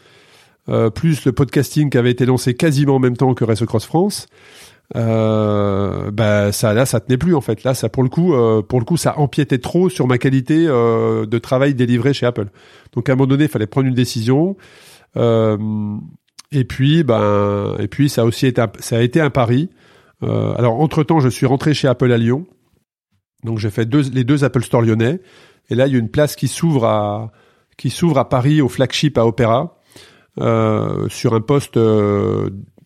plus 0.94 1.26
le 1.26 1.32
podcasting 1.32 1.90
qui 1.90 1.98
avait 1.98 2.12
été 2.12 2.28
lancé 2.28 2.54
quasiment 2.54 2.98
en 2.98 3.00
même 3.00 3.18
temps 3.18 3.34
que 3.34 3.44
Race 3.44 3.66
Cross 3.66 3.86
France 3.86 4.28
euh, 4.96 6.12
bah 6.12 6.52
ça 6.52 6.74
là 6.74 6.86
ça 6.86 7.00
tenait 7.00 7.18
plus 7.18 7.36
en 7.36 7.42
fait. 7.42 7.64
Là 7.64 7.74
ça 7.74 7.90
pour 7.90 8.04
le 8.04 8.10
coup 8.10 8.34
euh, 8.34 8.62
pour 8.62 8.80
le 8.80 8.86
coup 8.86 8.98
ça 8.98 9.18
empiétait 9.18 9.60
trop 9.60 9.90
sur 9.90 10.08
ma 10.08 10.18
qualité 10.18 10.66
euh, 10.68 11.26
de 11.26 11.38
travail 11.38 11.74
délivré 11.74 12.14
chez 12.14 12.26
Apple. 12.26 12.48
Donc 12.94 13.10
à 13.10 13.14
un 13.14 13.16
moment 13.16 13.28
donné 13.28 13.46
il 13.46 13.50
fallait 13.50 13.68
prendre 13.68 13.88
une 13.88 13.94
décision. 13.94 14.58
Euh, 15.18 15.58
et 16.52 16.66
puis 16.66 17.04
ben 17.04 17.76
et 17.80 17.88
puis 17.88 18.10
ça 18.10 18.24
a 18.24 18.26
aussi 18.26 18.48
été 18.48 18.64
ça 18.80 18.98
a 18.98 19.02
été 19.02 19.22
un 19.22 19.30
pari. 19.30 19.70
Alors 20.22 20.80
entre 20.80 21.04
temps 21.04 21.20
je 21.20 21.30
suis 21.30 21.46
rentré 21.46 21.74
chez 21.74 21.88
Apple 21.88 22.12
à 22.12 22.18
Lyon. 22.18 22.46
Donc 23.44 23.58
j'ai 23.58 23.72
fait 23.72 23.86
deux, 23.86 24.04
les 24.12 24.24
deux 24.24 24.44
Apple 24.44 24.64
Store 24.64 24.82
lyonnais. 24.82 25.20
Et 25.70 25.76
là 25.76 25.88
il 25.88 25.94
y 25.94 25.96
a 25.96 26.00
une 26.00 26.12
place 26.12 26.36
qui 26.36 26.48
s'ouvre 26.48 26.86
à 26.86 27.32
qui 27.78 27.90
s'ouvre 27.90 28.20
à 28.20 28.30
Paris 28.30 28.62
au 28.62 28.68
flagship 28.68 29.18
à 29.18 29.26
Opéra 29.26 29.80
sur 30.38 31.34
un 31.34 31.42
poste 31.42 31.80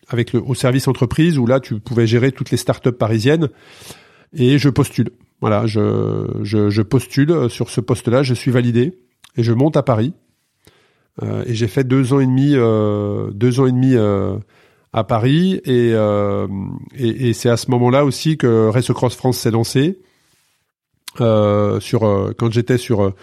avec 0.07 0.33
le, 0.33 0.41
au 0.41 0.53
service 0.53 0.87
entreprise 0.87 1.37
où 1.37 1.45
là 1.45 1.59
tu 1.59 1.79
pouvais 1.79 2.07
gérer 2.07 2.31
toutes 2.31 2.51
les 2.51 2.57
startups 2.57 2.91
parisiennes 2.91 3.49
et 4.33 4.57
je 4.57 4.69
postule. 4.69 5.09
Voilà, 5.41 5.65
je, 5.67 6.27
je, 6.43 6.69
je 6.69 6.81
postule 6.81 7.49
sur 7.49 7.69
ce 7.69 7.81
poste-là, 7.81 8.23
je 8.23 8.33
suis 8.33 8.51
validé 8.51 8.99
et 9.35 9.43
je 9.43 9.53
monte 9.53 9.77
à 9.77 9.83
Paris. 9.83 10.13
Euh, 11.23 11.43
et 11.45 11.53
j'ai 11.53 11.67
fait 11.67 11.83
deux 11.83 12.13
ans 12.13 12.19
et 12.19 12.25
demi, 12.25 12.53
euh, 12.55 13.31
deux 13.31 13.59
ans 13.59 13.67
et 13.67 13.71
demi 13.71 13.95
euh, 13.95 14.37
à 14.91 15.03
Paris 15.03 15.61
et, 15.65 15.91
euh, 15.93 16.47
et, 16.95 17.29
et 17.29 17.33
c'est 17.33 17.49
à 17.49 17.57
ce 17.57 17.71
moment-là 17.71 18.03
aussi 18.05 18.37
que 18.37 18.67
Race 18.67 18.91
Cross 18.91 19.15
France 19.15 19.37
s'est 19.37 19.51
lancé. 19.51 19.99
Euh, 21.21 21.79
sur 21.79 22.01
quand 22.37 22.51
j'étais 22.51 22.77
sur 22.77 23.13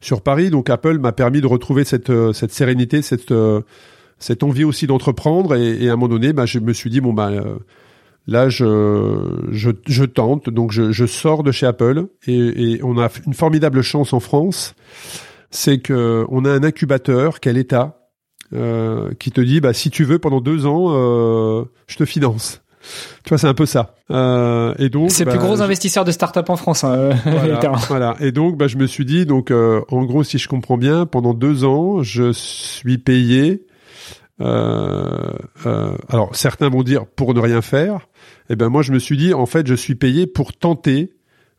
sur 0.00 0.22
Paris, 0.22 0.50
donc 0.50 0.70
Apple 0.70 0.98
m'a 0.98 1.12
permis 1.12 1.40
de 1.40 1.46
retrouver 1.46 1.84
cette 1.84 2.10
cette 2.32 2.50
sérénité, 2.50 3.00
cette 3.00 3.32
cette 4.18 4.42
envie 4.42 4.64
aussi 4.64 4.86
d'entreprendre 4.86 5.54
et, 5.54 5.84
et, 5.84 5.88
à 5.88 5.92
un 5.92 5.96
moment 5.96 6.08
donné, 6.08 6.32
bah, 6.32 6.46
je 6.46 6.58
me 6.58 6.72
suis 6.72 6.90
dit 6.90 7.00
bon 7.00 7.12
bah 7.12 7.28
euh, 7.28 7.56
Là, 8.30 8.50
je, 8.50 9.46
je, 9.52 9.70
je 9.86 10.04
tente, 10.04 10.50
donc 10.50 10.70
je, 10.70 10.92
je, 10.92 11.06
sors 11.06 11.42
de 11.42 11.50
chez 11.50 11.64
Apple 11.64 12.08
et, 12.26 12.74
et, 12.74 12.80
on 12.84 12.98
a 12.98 13.08
une 13.26 13.32
formidable 13.32 13.80
chance 13.80 14.12
en 14.12 14.20
France, 14.20 14.74
c'est 15.50 15.78
que 15.78 16.26
on 16.28 16.44
a 16.44 16.50
un 16.50 16.62
incubateur 16.62 17.40
qui 17.40 17.48
est 17.48 17.54
l'État 17.54 18.10
euh, 18.52 19.12
qui 19.18 19.30
te 19.30 19.40
dit, 19.40 19.60
bah 19.60 19.72
si 19.72 19.88
tu 19.88 20.04
veux 20.04 20.18
pendant 20.18 20.42
deux 20.42 20.66
ans, 20.66 20.88
euh, 20.90 21.64
je 21.86 21.96
te 21.96 22.04
finance. 22.04 22.60
Tu 23.24 23.30
vois, 23.30 23.38
c'est 23.38 23.46
un 23.46 23.54
peu 23.54 23.66
ça. 23.66 23.94
Euh, 24.10 24.74
et 24.78 24.88
donc, 24.88 25.10
c'est 25.10 25.24
le 25.24 25.30
plus 25.30 25.38
bah, 25.38 25.44
gros 25.44 25.56
je- 25.56 25.62
investisseur 25.62 26.04
de 26.04 26.12
start-up 26.12 26.48
en 26.48 26.56
France. 26.56 26.84
Hein, 26.84 27.10
voilà, 27.24 27.46
l'État. 27.54 27.72
voilà. 27.88 28.16
Et 28.20 28.32
donc, 28.32 28.56
bah, 28.56 28.66
je 28.68 28.76
me 28.76 28.86
suis 28.86 29.04
dit, 29.04 29.26
donc, 29.26 29.50
euh, 29.50 29.80
en 29.90 30.04
gros, 30.04 30.22
si 30.22 30.38
je 30.38 30.48
comprends 30.48 30.78
bien, 30.78 31.04
pendant 31.06 31.34
deux 31.34 31.64
ans, 31.64 32.02
je 32.02 32.32
suis 32.32 32.98
payé. 32.98 33.66
Euh, 34.40 35.32
euh, 35.66 35.96
alors, 36.08 36.34
certains 36.36 36.68
vont 36.68 36.82
dire 36.82 37.06
pour 37.06 37.34
ne 37.34 37.40
rien 37.40 37.62
faire. 37.62 38.08
Eh 38.50 38.56
ben, 38.56 38.68
moi, 38.68 38.82
je 38.82 38.92
me 38.92 38.98
suis 38.98 39.16
dit, 39.16 39.34
en 39.34 39.46
fait, 39.46 39.66
je 39.66 39.74
suis 39.74 39.94
payé 39.94 40.26
pour 40.26 40.52
tenter 40.52 41.14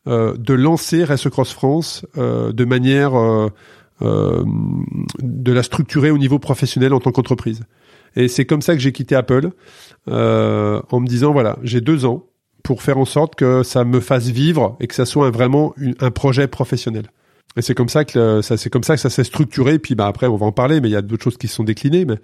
euh, 0.06 0.34
de 0.36 0.54
lancer 0.54 1.04
Race 1.04 1.28
Cross 1.28 1.52
France 1.52 2.06
de 2.16 2.64
manière 2.64 3.12
euh, 4.02 4.42
de 5.18 5.52
la 5.52 5.62
structurer 5.62 6.10
au 6.10 6.16
niveau 6.16 6.38
professionnel 6.38 6.94
en 6.94 7.00
tant 7.00 7.12
qu'entreprise. 7.12 7.60
Et 8.16 8.28
c'est 8.28 8.46
comme 8.46 8.62
ça 8.62 8.74
que 8.74 8.80
j'ai 8.80 8.92
quitté 8.92 9.14
Apple, 9.14 9.50
euh, 10.08 10.80
en 10.90 11.00
me 11.00 11.06
disant 11.06 11.32
voilà, 11.32 11.58
j'ai 11.62 11.82
deux 11.82 12.06
ans 12.06 12.24
pour 12.62 12.82
faire 12.82 12.96
en 12.96 13.04
sorte 13.04 13.34
que 13.34 13.62
ça 13.62 13.84
me 13.84 14.00
fasse 14.00 14.28
vivre 14.28 14.78
et 14.80 14.86
que 14.86 14.94
ça 14.94 15.04
soit 15.04 15.30
vraiment 15.30 15.74
un 16.00 16.10
projet 16.10 16.48
professionnel. 16.48 17.10
Et 17.56 17.62
c'est 17.62 17.74
comme 17.74 17.90
ça 17.90 18.06
que 18.06 18.40
ça, 18.40 18.56
c'est 18.56 18.70
comme 18.70 18.84
ça 18.84 18.94
que 18.94 19.02
ça 19.02 19.10
s'est 19.10 19.24
structuré. 19.24 19.78
Puis 19.78 19.94
bah 19.94 20.06
après, 20.06 20.28
on 20.28 20.36
va 20.36 20.46
en 20.46 20.52
parler, 20.52 20.80
mais 20.80 20.88
il 20.88 20.92
y 20.92 20.96
a 20.96 21.02
d'autres 21.02 21.24
choses 21.24 21.36
qui 21.36 21.48
se 21.48 21.56
sont 21.56 21.64
déclinées, 21.64 22.06
mais 22.06 22.16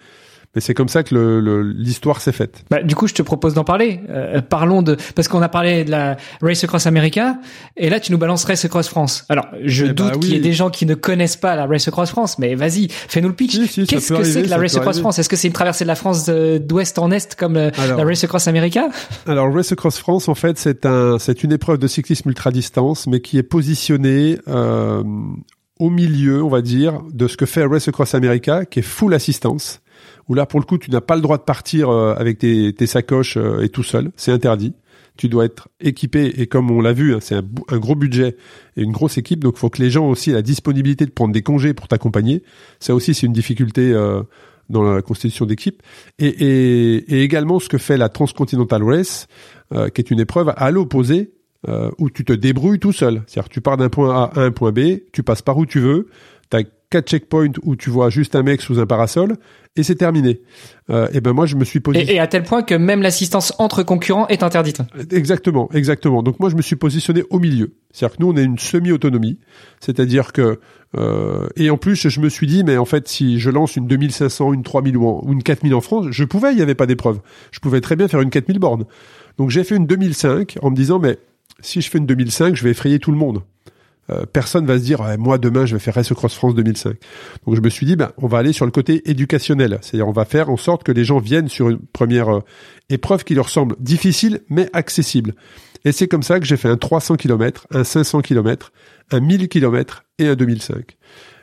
mais 0.57 0.61
c'est 0.61 0.75
comme 0.75 0.89
ça 0.89 1.05
que 1.05 1.15
le- 1.15 1.39
le- 1.41 1.63
l'histoire 1.63 2.21
s'est 2.21 2.33
faite. 2.33 2.65
Bah, 2.71 2.83
du 2.83 2.97
coup, 2.97 3.07
je 3.07 3.15
te 3.15 3.23
propose 3.23 3.55
d'en 3.55 3.63
parler. 3.63 4.01
Euh, 4.11 4.41
parlons 4.43 4.83
de 4.83 4.97
parce 5.15 5.29
qu'on 5.29 5.43
a 5.43 5.49
parlé 5.49 5.85
de 5.85 5.93
la 5.93 6.17
Race 6.43 6.65
Across 6.65 6.87
America 6.89 7.39
et 7.77 7.89
là 7.91 8.01
tu 8.01 8.11
nous 8.11 8.19
balances 8.19 8.45
Race 8.45 8.65
Across 8.65 8.89
France. 8.89 9.25
Alors, 9.29 9.47
je 9.63 9.85
Eh 9.85 9.89
doute 9.93 10.13
bah 10.15 10.19
qu'il 10.19 10.31
y 10.33 10.35
ait 10.37 10.41
des 10.41 10.53
gens 10.55 10.71
qui 10.71 10.87
ne 10.87 10.95
connaissent 10.95 11.37
pas 11.37 11.55
la 11.55 11.67
Race 11.67 11.87
Across 11.87 12.09
France, 12.11 12.39
mais 12.41 12.55
vas-y, 12.57 12.89
fais-nous 12.91 13.29
le 13.29 13.35
pitch. 13.35 13.53
Si, 13.55 13.69
si, 13.69 13.81
ça 13.87 13.87
Qu'est-ce 13.87 14.13
que 14.13 14.25
c'est 14.25 14.43
que 14.43 14.49
la 14.49 14.57
Race 14.59 14.77
Across. 14.77 14.99
France? 15.01 15.19
Est-ce 15.19 15.29
que 15.29 15.37
c'est 15.37 15.47
une 15.49 15.53
traversée 15.55 15.85
de 15.85 15.89
la 15.89 15.95
France 15.95 16.27
d'ouest 16.27 16.99
en 16.99 17.11
est 17.11 17.35
comme 17.37 17.57
euh, 17.57 17.71
Alors, 17.79 17.99
la 17.99 18.05
Race 18.05 18.25
Across 18.25 18.49
America? 18.49 18.89
Alors, 19.27 19.53
Race 19.55 19.71
Across 19.73 19.99
France, 19.99 20.29
en 20.29 20.35
fait, 20.35 20.59
c'est 20.59 20.87
un, 20.87 21.19
c'est 21.19 21.45
une 21.45 21.53
épreuve 21.53 21.77
de 21.79 21.87
cyclisme 21.87 22.29
ultra 22.31 22.51
distance, 22.51 23.07
mais 23.07 23.21
qui 23.21 23.37
est 23.39 23.43
positionnée 23.43 24.39
euh, 24.49 25.03
au 25.79 25.91
milieu, 25.91 26.43
on 26.43 26.49
va 26.49 26.63
dire, 26.63 27.01
de 27.13 27.29
ce 27.29 27.37
que 27.37 27.45
fait 27.45 27.65
Race 27.67 27.87
Across 27.89 28.15
America, 28.15 28.65
qui 28.65 28.79
est 28.79 28.83
full 28.83 29.13
assistance. 29.13 29.81
Où 30.29 30.35
là, 30.35 30.47
pour 30.47 30.61
le 30.61 30.65
coup, 30.65 30.79
tu 30.79 30.91
n'as 30.91 31.01
pas 31.01 31.17
le 31.17 31.23
droit 31.23 31.39
de 31.39 31.43
partir 31.43 31.89
euh, 31.89 32.15
avec 32.17 32.39
tes, 32.39 32.73
tes 32.73 32.87
sacoches 32.87 33.37
euh, 33.37 33.63
et 33.63 33.69
tout 33.69 33.83
seul. 33.83 34.11
C'est 34.17 34.33
interdit. 34.33 34.75
Tu 35.17 35.29
dois 35.29 35.47
être 35.47 35.69
équipé 35.81 36.27
et 36.37 36.47
comme 36.47 36.71
on 36.71 36.81
l'a 36.81 36.93
vu, 36.93 37.15
hein, 37.15 37.19
c'est 37.21 37.37
un, 37.37 37.45
un 37.69 37.79
gros 37.79 37.95
budget 37.95 38.37
et 38.77 38.83
une 38.83 38.93
grosse 38.93 39.17
équipe, 39.17 39.43
donc 39.43 39.55
il 39.57 39.61
faut 39.61 39.71
que 39.71 39.81
les 39.81 39.91
gens 39.91 40.07
aussi 40.09 40.31
aient 40.31 40.35
la 40.35 40.43
disponibilité 40.43 41.07
de 41.07 41.11
prendre 41.11 41.33
des 41.33 41.43
congés 41.43 41.73
pour 41.73 41.89
t'accompagner. 41.89 42.43
Ça 42.81 42.95
aussi, 42.95 43.15
c'est 43.15 43.25
une 43.25 43.33
difficulté 43.33 43.93
euh, 43.93 44.23
dans 44.69 44.83
la 44.83 45.01
constitution 45.01 45.47
d'équipe. 45.47 45.83
Et, 46.19 46.27
et, 46.27 47.15
et 47.15 47.23
également 47.23 47.61
ce 47.61 47.71
que 47.71 47.79
fait 47.79 47.97
la 47.97 48.11
Transcontinental 48.11 48.83
Race, 48.83 49.27
euh, 49.73 49.89
qui 49.89 50.03
est 50.03 50.11
une 50.11 50.21
épreuve 50.21 50.53
à 50.55 50.71
l'opposé, 50.71 51.33
euh, 51.69 51.91
où 51.99 52.11
tu 52.11 52.25
te 52.25 52.33
débrouilles 52.33 52.79
tout 52.79 52.93
seul. 52.93 53.23
C'est-à-dire 53.27 53.49
tu 53.49 53.61
pars 53.61 53.77
d'un 53.77 53.89
point 53.89 54.15
A 54.15 54.31
à 54.39 54.41
un 54.43 54.51
point 54.51 54.71
B, 54.71 54.99
tu 55.13 55.23
passes 55.23 55.43
par 55.43 55.57
où 55.57 55.67
tu 55.67 55.81
veux, 55.81 56.09
tu 56.51 56.59
quatre 56.91 57.09
checkpoints 57.09 57.53
où 57.65 57.75
tu 57.77 57.91
vois 57.91 58.11
juste 58.11 58.35
un 58.37 58.43
mec 58.43 58.61
sous 58.63 58.79
un 58.79 58.87
parasol, 58.87 59.35
et 59.77 59.83
c'est 59.83 59.97
terminé. 59.97 60.41
Euh, 60.89 61.09
et 61.13 61.21
ben 61.21 61.33
moi, 61.33 61.45
je 61.47 61.57
me 61.57 61.65
suis 61.65 61.81
positionné... 61.81 62.13
et, 62.13 62.17
et 62.17 62.21
à 62.21 62.27
tel 62.27 62.43
point 62.45 62.63
que 62.63 62.75
même 62.75 63.03
l'assistance 63.03 63.53
entre 63.59 63.83
concurrents 63.83 64.27
est 64.29 64.43
interdite. 64.43 64.81
Exactement, 65.11 65.69
exactement. 65.75 66.23
Donc 66.23 66.39
moi 66.41 66.49
je 66.49 66.57
me 66.57 66.63
suis 66.63 66.77
positionné 66.77 67.25
au 67.31 67.39
milieu. 67.39 67.75
C'est-à-dire 67.93 68.17
que 68.17 68.23
nous 68.23 68.31
on 68.33 68.37
a 68.37 68.41
une 68.41 68.59
semi-autonomie, 68.59 69.39
c'est-à-dire 69.81 70.33
que 70.33 70.61
euh, 70.97 71.49
et 71.57 71.69
en 71.71 71.77
plus 71.77 72.09
je 72.09 72.21
me 72.21 72.29
suis 72.29 72.47
dit 72.47 72.63
mais 72.65 72.77
en 72.79 72.85
fait 72.85 73.09
si 73.09 73.39
je 73.41 73.51
lance 73.51 73.77
une 73.77 73.87
2500, 73.87 74.53
une 74.53 74.63
3000 74.63 74.97
ou, 74.97 75.07
en- 75.09 75.21
ou 75.25 75.33
une 75.33 75.43
4000 75.43 75.75
en 75.75 75.81
France, 75.81 76.07
je 76.11 76.25
pouvais, 76.25 76.53
il 76.53 76.57
n'y 76.57 76.63
avait 76.63 76.75
pas 76.75 76.87
d'épreuve. 76.87 77.19
Je 77.51 77.59
pouvais 77.61 77.81
très 77.81 77.97
bien 77.97 78.09
faire 78.09 78.21
une 78.21 78.31
4000 78.31 78.59
bornes. 78.59 78.85
Donc 79.39 79.51
j'ai 79.51 79.65
fait 79.65 79.77
une 79.77 79.87
2005 79.87 80.57
en 80.63 80.71
me 80.71 80.77
disant 80.77 80.99
mais 80.99 81.19
si 81.61 81.81
je 81.81 81.91
fais 81.91 81.99
une 81.99 82.07
2005, 82.07 82.55
je 82.55 82.63
vais 82.65 82.71
effrayer 82.71 82.99
tout 82.99 83.11
le 83.11 83.19
monde. 83.19 83.43
Euh, 84.11 84.25
personne 84.33 84.67
va 84.67 84.79
se 84.79 84.85
dire 84.85 85.03
moi 85.19 85.37
demain 85.39 85.67
je 85.67 85.75
vais 85.75 85.81
faire 85.81 85.95
Race 85.95 86.13
Cross 86.13 86.35
France 86.35 86.55
2005. 86.55 86.95
Donc 87.47 87.57
je 87.57 87.61
me 87.61 87.69
suis 87.69 87.87
dit 87.87 87.97
ben 87.97 88.13
on 88.19 88.27
va 88.29 88.39
aller 88.39 88.53
sur 88.53 88.65
le 88.65 88.71
côté 88.71 89.09
éducationnel, 89.11 89.79
c'est-à-dire 89.83 90.07
on 90.07 90.13
va 90.13 90.25
faire 90.25 90.49
en 90.51 90.57
sorte 90.57 90.85
que 90.85 90.93
les 90.93 91.05
gens 91.05 91.19
viennent 91.19 91.49
sur 91.49 91.69
une 91.71 91.79
première 91.93 92.29
euh, 92.37 92.41
épreuve 92.89 93.25
qui 93.25 93.35
leur 93.35 93.49
semble 93.49 93.75
difficile 93.81 94.41
mais 94.49 94.69
accessible. 94.73 95.35
Et 95.85 95.93
c'est 95.93 96.09
comme 96.09 96.23
ça 96.23 96.39
que 96.41 96.47
j'ai 96.47 96.57
fait 96.57 96.69
un 96.69 96.77
300 96.77 97.17
km, 97.17 97.67
un 97.73 97.85
500 97.85 98.21
km, 98.21 98.73
un 99.11 99.21
1000 99.21 99.49
km 99.49 100.05
et 100.19 100.29
un 100.29 100.35
2005. 100.35 100.97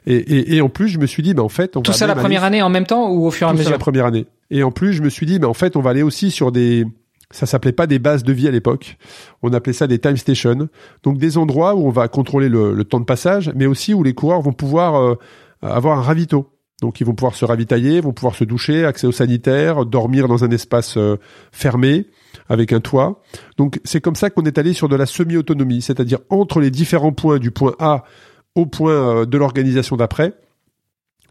Et, 0.06 0.16
et, 0.16 0.56
et 0.56 0.62
en 0.62 0.70
plus 0.70 0.88
je 0.90 1.00
me 1.00 1.06
suis 1.06 1.24
dit 1.24 1.34
ben 1.34 1.44
en 1.44 1.50
fait 1.50 1.76
on 1.78 1.82
Tout 1.82 1.92
va 1.92 1.98
ça 1.98 2.08
la 2.08 2.16
première 2.16 2.44
aller- 2.44 2.56
année 2.58 2.62
en 2.62 2.70
même 2.70 2.86
temps 2.86 3.10
ou 3.10 3.26
au 3.26 3.32
fur 3.32 3.48
et 3.48 3.50
à 3.50 3.52
tout 3.54 3.58
ça 3.58 3.64
mesure? 3.64 3.72
la 3.72 3.78
première 3.80 4.06
année. 4.06 4.26
Et 4.52 4.62
en 4.62 4.70
plus, 4.72 4.94
je 4.94 5.02
me 5.02 5.10
suis 5.10 5.26
dit, 5.26 5.40
mais 5.40 5.48
en 5.48 5.56
fait, 5.56 5.76
on 5.76 5.82
va 5.82 5.90
aller 5.90 6.04
aussi 6.04 6.30
sur 6.30 6.52
des, 6.52 6.86
ça 7.32 7.46
s'appelait 7.46 7.72
pas 7.72 7.88
des 7.88 8.00
bases 8.00 8.24
de 8.24 8.34
vie 8.34 8.48
à 8.48 8.52
l'époque. 8.52 8.98
On 9.42 9.54
appelait 9.54 9.74
ça 9.74 9.88
des 9.88 10.00
time 10.00 10.18
stations. 10.18 10.70
Donc 11.04 11.18
des 11.18 11.38
endroits 11.38 11.76
où 11.76 11.88
on 11.88 11.92
va 11.92 12.08
contrôler 12.08 12.50
le, 12.50 12.84
temps 12.84 13.00
de 13.00 13.06
passage, 13.06 13.52
mais 13.56 13.66
aussi 13.66 13.94
où 13.94 14.04
les 14.04 14.14
coureurs 14.14 14.42
vont 14.42 14.54
pouvoir 14.54 14.96
euh, 14.96 15.16
avoir 15.62 15.98
un 15.98 16.02
ravito. 16.02 16.50
Donc 16.82 17.00
ils 17.00 17.06
vont 17.06 17.16
pouvoir 17.16 17.36
se 17.36 17.46
ravitailler, 17.46 18.02
vont 18.02 18.12
pouvoir 18.12 18.36
se 18.36 18.44
doucher, 18.44 18.86
accès 18.86 19.08
aux 19.08 19.12
sanitaires, 19.12 19.86
dormir 19.86 20.28
dans 20.28 20.44
un 20.44 20.52
espace 20.52 20.98
euh, 20.98 21.18
fermé 21.52 22.08
avec 22.50 22.74
un 22.74 22.82
toit. 22.82 23.22
Donc 23.58 23.80
c'est 23.84 24.02
comme 24.02 24.16
ça 24.16 24.30
qu'on 24.30 24.44
est 24.44 24.58
allé 24.58 24.74
sur 24.74 24.90
de 24.90 24.96
la 24.96 25.06
semi-autonomie, 25.06 25.82
c'est-à-dire 25.82 26.20
entre 26.30 26.60
les 26.60 26.72
différents 26.72 27.14
points 27.14 27.40
du 27.40 27.52
point 27.52 27.74
A 27.80 28.04
au 28.56 28.66
point 28.66 28.92
euh, 28.92 29.26
de 29.26 29.38
l'organisation 29.38 29.96
d'après, 29.96 30.34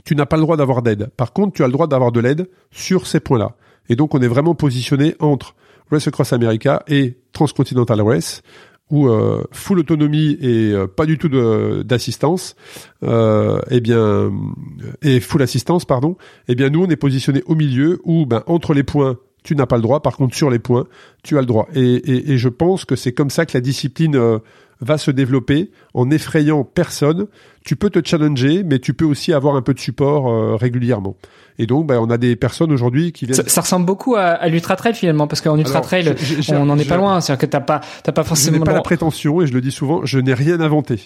tu 0.05 0.17
n'as 0.17 0.27
pas 0.27 0.37
le 0.37 0.43
droit 0.43 0.57
d'avoir 0.57 0.83
d'aide. 0.83 1.11
Par 1.17 1.33
contre, 1.33 1.53
tu 1.53 1.63
as 1.63 1.67
le 1.67 1.73
droit 1.73 1.87
d'avoir 1.87 2.13
de 2.13 2.21
l'aide 2.21 2.49
sur 2.71 3.07
ces 3.07 3.21
points-là. 3.21 3.55
Et 3.89 3.97
donc, 3.97 4.15
on 4.15 4.23
est 4.23 4.29
vraiment 4.29 4.55
positionné 4.55 5.15
entre 5.21 5.55
Race 5.91 6.07
Across 6.09 6.33
America 6.33 6.83
et 6.89 7.19
Transcontinental 7.33 8.01
Race, 8.01 8.43
où 8.91 9.09
euh, 9.09 9.43
full 9.53 9.79
autonomie 9.79 10.37
et 10.41 10.73
euh, 10.73 10.87
pas 10.87 11.07
du 11.07 11.19
tout 11.19 11.29
d'assistance, 11.83 12.57
euh, 13.03 13.61
eh 13.71 13.81
bien, 13.81 14.31
et 15.01 15.21
full 15.21 15.43
assistance, 15.43 15.85
pardon. 15.85 16.17
Eh 16.49 16.55
bien, 16.55 16.69
nous, 16.69 16.85
on 16.85 16.89
est 16.89 16.97
positionné 16.97 17.43
au 17.47 17.55
milieu, 17.55 18.01
où 18.05 18.27
ben, 18.27 18.43
entre 18.47 18.75
les 18.75 18.83
points, 18.83 19.19
tu 19.45 19.57
n'as 19.57 19.67
pas 19.67 19.77
le 19.77 19.83
droit. 19.83 20.01
Par 20.01 20.17
contre, 20.17 20.37
sur 20.37 20.51
les 20.51 20.59
points, 20.59 20.87
tu 21.23 21.37
as 21.37 21.41
le 21.41 21.47
droit. 21.47 21.69
Et, 21.75 21.81
et, 21.81 22.33
et 22.33 22.39
je 22.39 22.49
pense 22.49 22.85
que 22.85 22.95
c'est 22.95 23.13
comme 23.13 23.31
ça 23.31 23.47
que 23.47 23.57
la 23.57 23.61
discipline 23.61 24.15
euh, 24.15 24.39
va 24.83 24.99
se 24.99 25.11
développer 25.11 25.71
en 25.95 26.11
effrayant 26.11 26.65
personne. 26.65 27.27
Tu 27.65 27.77
peux 27.77 27.89
te 27.89 28.07
challenger, 28.07 28.65
mais 28.65 28.81
tu 28.81 28.93
peux 28.93 29.05
aussi 29.05 29.33
avoir 29.33 29.57
un 29.57 29.63
peu 29.63 29.73
de 29.73 29.79
support 29.79 30.29
euh, 30.29 30.57
régulièrement. 30.57 31.17
Et 31.59 31.67
donc, 31.67 31.87
ben, 31.87 31.99
on 32.01 32.11
a 32.11 32.19
des 32.19 32.35
personnes 32.37 32.73
aujourd'hui 32.73 33.13
qui 33.13 33.25
viennent. 33.25 33.37
Ça, 33.37 33.45
ça 33.47 33.61
ressemble 33.61 33.87
beaucoup 33.87 34.17
à, 34.17 34.23
à 34.23 34.49
l'ultra 34.49 34.75
trail 34.77 34.95
finalement 34.95 35.27
parce 35.29 35.41
qu'en 35.41 35.57
ultra 35.57 35.79
Alors, 35.79 35.87
trail 35.87 36.15
on 36.51 36.67
n'en 36.67 36.79
est 36.79 36.89
pas 36.89 36.97
loin. 36.97 37.21
C'est-à-dire 37.21 37.41
que 37.41 37.47
t'as 37.47 37.61
pas 37.61 37.81
t'as 38.03 38.13
pas 38.13 38.23
Je 38.23 38.29
forcément 38.29 38.59
n'ai 38.59 38.65
pas 38.65 38.73
la 38.73 38.83
prétention, 38.83 39.41
et 39.41 39.47
je 39.47 39.53
le 39.53 39.61
dis 39.61 39.71
souvent, 39.73 40.05
je 40.05 40.19
n'ai 40.19 40.35
rien 40.35 40.61
inventé. 40.61 41.01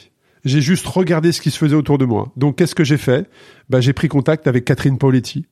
J'ai 0.44 0.60
juste 0.60 0.86
regardé 0.86 1.32
ce 1.32 1.40
qui 1.40 1.50
se 1.50 1.58
faisait 1.58 1.74
autour 1.74 1.98
de 1.98 2.04
moi. 2.04 2.32
Donc, 2.36 2.56
qu'est-ce 2.56 2.74
que 2.74 2.84
j'ai 2.84 2.98
fait? 2.98 3.28
Ben, 3.68 3.80
J'ai 3.80 3.92
pris 3.92 4.08
contact 4.08 4.46
avec 4.46 4.64
Catherine 4.64 4.96
Pauletti, 4.96 5.46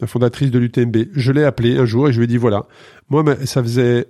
la 0.00 0.06
fondatrice 0.06 0.50
de 0.50 0.58
l'UTMB. 0.58 0.96
Je 1.12 1.32
l'ai 1.32 1.44
appelée 1.44 1.76
un 1.76 1.84
jour 1.84 2.08
et 2.08 2.12
je 2.12 2.18
lui 2.18 2.24
ai 2.24 2.28
dit, 2.28 2.38
voilà, 2.38 2.66
moi, 3.10 3.22
ça 3.44 3.62
faisait 3.62 4.06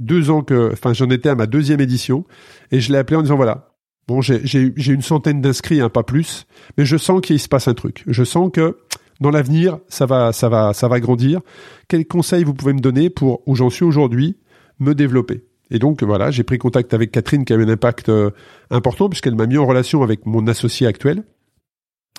deux 0.00 0.30
ans 0.30 0.42
que... 0.42 0.70
Enfin, 0.72 0.92
j'en 0.92 1.08
étais 1.10 1.28
à 1.28 1.36
ma 1.36 1.46
deuxième 1.46 1.80
édition, 1.80 2.24
et 2.72 2.80
je 2.80 2.90
l'ai 2.90 2.98
appelée 2.98 3.16
en 3.16 3.22
disant, 3.22 3.36
voilà, 3.36 3.68
bon, 4.08 4.20
j'ai 4.20 4.72
une 4.86 5.02
centaine 5.02 5.40
d'inscrits, 5.40 5.80
hein, 5.80 5.88
pas 5.88 6.02
plus, 6.02 6.46
mais 6.76 6.84
je 6.84 6.96
sens 6.96 7.20
qu'il 7.20 7.38
se 7.38 7.48
passe 7.48 7.68
un 7.68 7.74
truc. 7.74 8.02
Je 8.08 8.24
sens 8.24 8.50
que 8.52 8.76
dans 9.20 9.30
l'avenir, 9.30 9.78
ça 9.88 10.06
va, 10.06 10.32
ça 10.32 10.48
va, 10.48 10.72
ça 10.72 10.88
va 10.88 10.98
grandir. 10.98 11.40
Quels 11.88 12.06
conseils 12.06 12.42
vous 12.42 12.54
pouvez 12.54 12.72
me 12.72 12.80
donner 12.80 13.10
pour 13.10 13.42
où 13.46 13.54
j'en 13.54 13.70
suis 13.70 13.84
aujourd'hui, 13.84 14.36
me 14.80 14.94
développer? 14.94 15.44
Et 15.70 15.78
donc 15.78 16.02
voilà, 16.02 16.30
j'ai 16.30 16.42
pris 16.42 16.58
contact 16.58 16.94
avec 16.94 17.12
Catherine 17.12 17.44
qui 17.44 17.52
a 17.52 17.56
eu 17.56 17.62
un 17.62 17.68
impact 17.68 18.08
euh, 18.08 18.30
important 18.70 19.08
puisqu'elle 19.08 19.36
m'a 19.36 19.46
mis 19.46 19.56
en 19.56 19.66
relation 19.66 20.02
avec 20.02 20.26
mon 20.26 20.46
associé 20.48 20.86
actuel. 20.86 21.22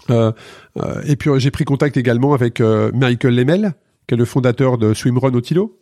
Euh, 0.09 0.32
euh, 0.77 1.01
et 1.05 1.15
puis 1.15 1.29
j'ai 1.38 1.51
pris 1.51 1.65
contact 1.65 1.97
également 1.97 2.34
avec 2.34 2.61
euh, 2.61 2.91
Michael 2.93 3.36
Lemel, 3.36 3.73
qui 4.07 4.13
est 4.13 4.17
le 4.17 4.25
fondateur 4.25 4.77
de 4.77 4.93
Swimrun 4.93 5.34
Otilo, 5.34 5.80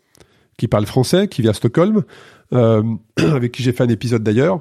qui 0.60 0.68
parle 0.68 0.86
français, 0.86 1.28
qui 1.28 1.42
vient 1.42 1.52
à 1.52 1.56
Stockholm, 1.56 2.04
euh, 2.54 2.84
avec 3.18 3.52
qui 3.54 3.64
j'ai 3.64 3.72
fait 3.72 3.84
un 3.84 3.90
épisode 3.90 4.22
d'ailleurs. 4.22 4.60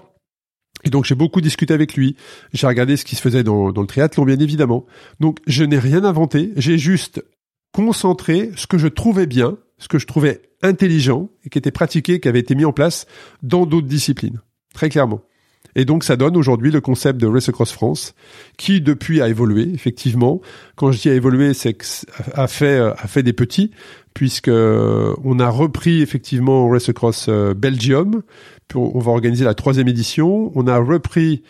Et 0.84 0.90
donc 0.90 1.04
j'ai 1.04 1.16
beaucoup 1.16 1.40
discuté 1.40 1.74
avec 1.74 1.94
lui. 1.94 2.16
J'ai 2.54 2.66
regardé 2.66 2.96
ce 2.96 3.04
qui 3.04 3.16
se 3.16 3.20
faisait 3.20 3.42
dans, 3.42 3.72
dans 3.72 3.80
le 3.80 3.86
triathlon, 3.86 4.24
bien 4.24 4.38
évidemment. 4.38 4.86
Donc 5.18 5.40
je 5.46 5.64
n'ai 5.64 5.78
rien 5.78 6.04
inventé. 6.04 6.52
J'ai 6.56 6.78
juste 6.78 7.22
concentré 7.72 8.52
ce 8.56 8.66
que 8.66 8.78
je 8.78 8.86
trouvais 8.86 9.26
bien, 9.26 9.58
ce 9.78 9.88
que 9.88 9.98
je 9.98 10.06
trouvais 10.06 10.40
intelligent 10.62 11.28
et 11.44 11.50
qui 11.50 11.58
était 11.58 11.72
pratiqué, 11.72 12.20
qui 12.20 12.28
avait 12.28 12.38
été 12.38 12.54
mis 12.54 12.64
en 12.64 12.72
place 12.72 13.06
dans 13.42 13.66
d'autres 13.66 13.88
disciplines. 13.88 14.40
Très 14.72 14.88
clairement. 14.88 15.20
Et 15.74 15.84
donc 15.84 16.04
ça 16.04 16.16
donne 16.16 16.36
aujourd'hui 16.36 16.70
le 16.70 16.80
concept 16.80 17.20
de 17.20 17.26
Race 17.26 17.48
Across 17.48 17.72
France, 17.72 18.14
qui 18.56 18.80
depuis 18.80 19.20
a 19.20 19.28
évolué 19.28 19.68
effectivement. 19.74 20.40
Quand 20.76 20.92
je 20.92 21.00
dis 21.00 21.08
a 21.10 21.14
évolué, 21.14 21.54
c'est 21.54 21.74
que 21.74 21.84
a 22.34 22.46
fait 22.46 22.78
a 22.78 23.06
fait 23.06 23.22
des 23.22 23.32
petits, 23.32 23.72
puisque 24.18 24.48
on 24.50 25.38
a 25.38 25.48
repris 25.48 26.02
effectivement 26.02 26.68
Race 26.68 26.88
Across 26.88 27.30
Belgium. 27.56 28.22
On 28.74 28.98
va 28.98 29.12
organiser 29.12 29.44
la 29.44 29.54
troisième 29.54 29.86
édition. 29.86 30.50
On 30.56 30.66
a 30.66 30.76
repris, 30.76 31.44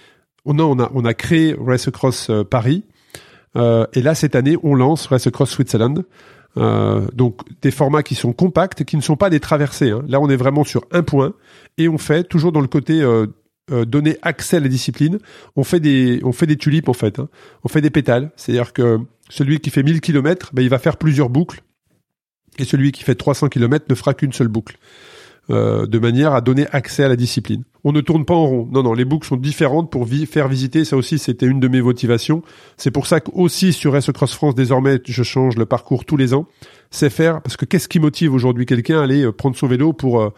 on 0.45 0.59
a 0.59 0.63
on 0.63 0.79
a 0.79 0.91
on 0.93 1.03
créé 1.15 1.57
Race 1.59 1.89
Across 1.89 2.31
Paris. 2.51 2.85
Euh, 3.57 3.87
et 3.95 4.03
là 4.03 4.15
cette 4.15 4.35
année, 4.35 4.59
on 4.63 4.75
lance 4.75 5.07
Race 5.07 5.27
Across 5.27 5.49
Switzerland. 5.49 6.05
Euh, 6.59 7.07
donc 7.15 7.41
des 7.63 7.71
formats 7.71 8.03
qui 8.03 8.15
sont 8.15 8.35
compacts, 8.35 8.85
qui 8.85 8.99
ne 8.99 9.03
sont 9.03 9.17
pas 9.17 9.31
des 9.31 9.41
traversées. 9.41 9.91
Hein. 9.91 10.03
Là, 10.07 10.21
on 10.21 10.29
est 10.29 10.37
vraiment 10.37 10.65
sur 10.65 10.85
un 10.91 11.03
point 11.03 11.33
et 11.79 11.89
on 11.89 11.97
fait 11.97 12.25
toujours 12.25 12.53
dans 12.53 12.61
le 12.61 12.67
côté 12.67 13.01
euh, 13.01 13.29
euh, 13.71 13.87
donner 13.87 14.19
accès 14.21 14.59
à 14.59 14.61
la 14.61 14.69
discipline. 14.69 15.21
On 15.57 15.65
fait 15.65 15.81
des 15.81 16.21
on 16.23 16.33
fait 16.33 16.47
des 16.47 16.57
tulipes 16.57 16.91
en 16.91 16.93
fait. 16.93 17.19
Hein. 17.19 17.31
On 17.65 17.69
fait 17.69 17.81
des 17.81 17.89
pétales. 17.89 18.31
C'est-à-dire 18.37 18.75
que 18.75 18.99
celui 19.31 19.61
qui 19.61 19.71
fait 19.71 19.83
1000 19.83 20.03
km, 20.03 20.51
ben, 20.53 20.61
il 20.61 20.69
va 20.69 20.79
faire 20.79 20.99
plusieurs 20.99 21.31
boucles 21.31 21.63
et 22.59 22.65
celui 22.65 22.93
qui 22.93 23.05
fait 23.05 23.15
300 23.15 23.49
km 23.49 23.87
ne 23.89 23.95
fera 23.95 24.15
qu'une 24.15 24.33
seule 24.33 24.49
boucle. 24.49 24.79
Euh, 25.51 25.87
de 25.87 25.99
manière 25.99 26.35
à 26.35 26.43
donner 26.43 26.67
accès 26.73 27.05
à 27.05 27.09
la 27.09 27.17
discipline. 27.17 27.63
On 27.83 27.93
ne 27.93 28.03
tourne 28.03 28.27
pas 28.27 28.35
en 28.35 28.45
rond. 28.45 28.69
Non, 28.71 28.83
non, 28.83 28.93
les 28.93 29.07
boucles 29.07 29.27
sont 29.27 29.39
différentes 29.39 29.91
pour 29.91 30.07
faire 30.07 30.47
visiter. 30.47 30.85
Ça 30.85 30.95
aussi, 30.95 31.19
c'était 31.19 31.47
une 31.47 31.59
de 31.59 31.69
mes 31.69 31.81
motivations. 31.81 32.43
C'est 32.77 32.91
pour 32.91 33.07
ça 33.07 33.21
qu'aussi 33.21 33.73
sur 33.73 33.97
S 33.97 34.11
Cross 34.13 34.35
France, 34.35 34.55
désormais, 34.55 35.01
je 35.07 35.23
change 35.23 35.57
le 35.57 35.65
parcours 35.65 36.05
tous 36.05 36.19
les 36.19 36.35
ans. 36.35 36.47
C'est 36.91 37.09
faire, 37.09 37.41
parce 37.41 37.57
que 37.57 37.65
qu'est-ce 37.65 37.89
qui 37.89 37.99
motive 37.99 38.35
aujourd'hui 38.35 38.67
quelqu'un 38.67 39.01
à 39.01 39.05
aller 39.05 39.25
euh, 39.25 39.33
prendre 39.33 39.57
son 39.57 39.69
vélo 39.69 39.95
pour, 39.95 40.21
euh, 40.21 40.35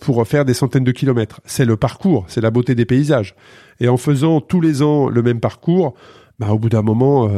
pour 0.00 0.26
faire 0.26 0.46
des 0.46 0.54
centaines 0.54 0.84
de 0.84 0.92
kilomètres? 0.92 1.42
C'est 1.44 1.66
le 1.66 1.76
parcours, 1.76 2.24
c'est 2.26 2.40
la 2.40 2.50
beauté 2.50 2.74
des 2.74 2.86
paysages. 2.86 3.34
Et 3.78 3.90
en 3.90 3.98
faisant 3.98 4.40
tous 4.40 4.62
les 4.62 4.80
ans 4.80 5.10
le 5.10 5.22
même 5.22 5.40
parcours, 5.40 5.92
bah, 6.38 6.48
au 6.50 6.58
bout 6.58 6.68
d'un 6.68 6.82
moment, 6.82 7.28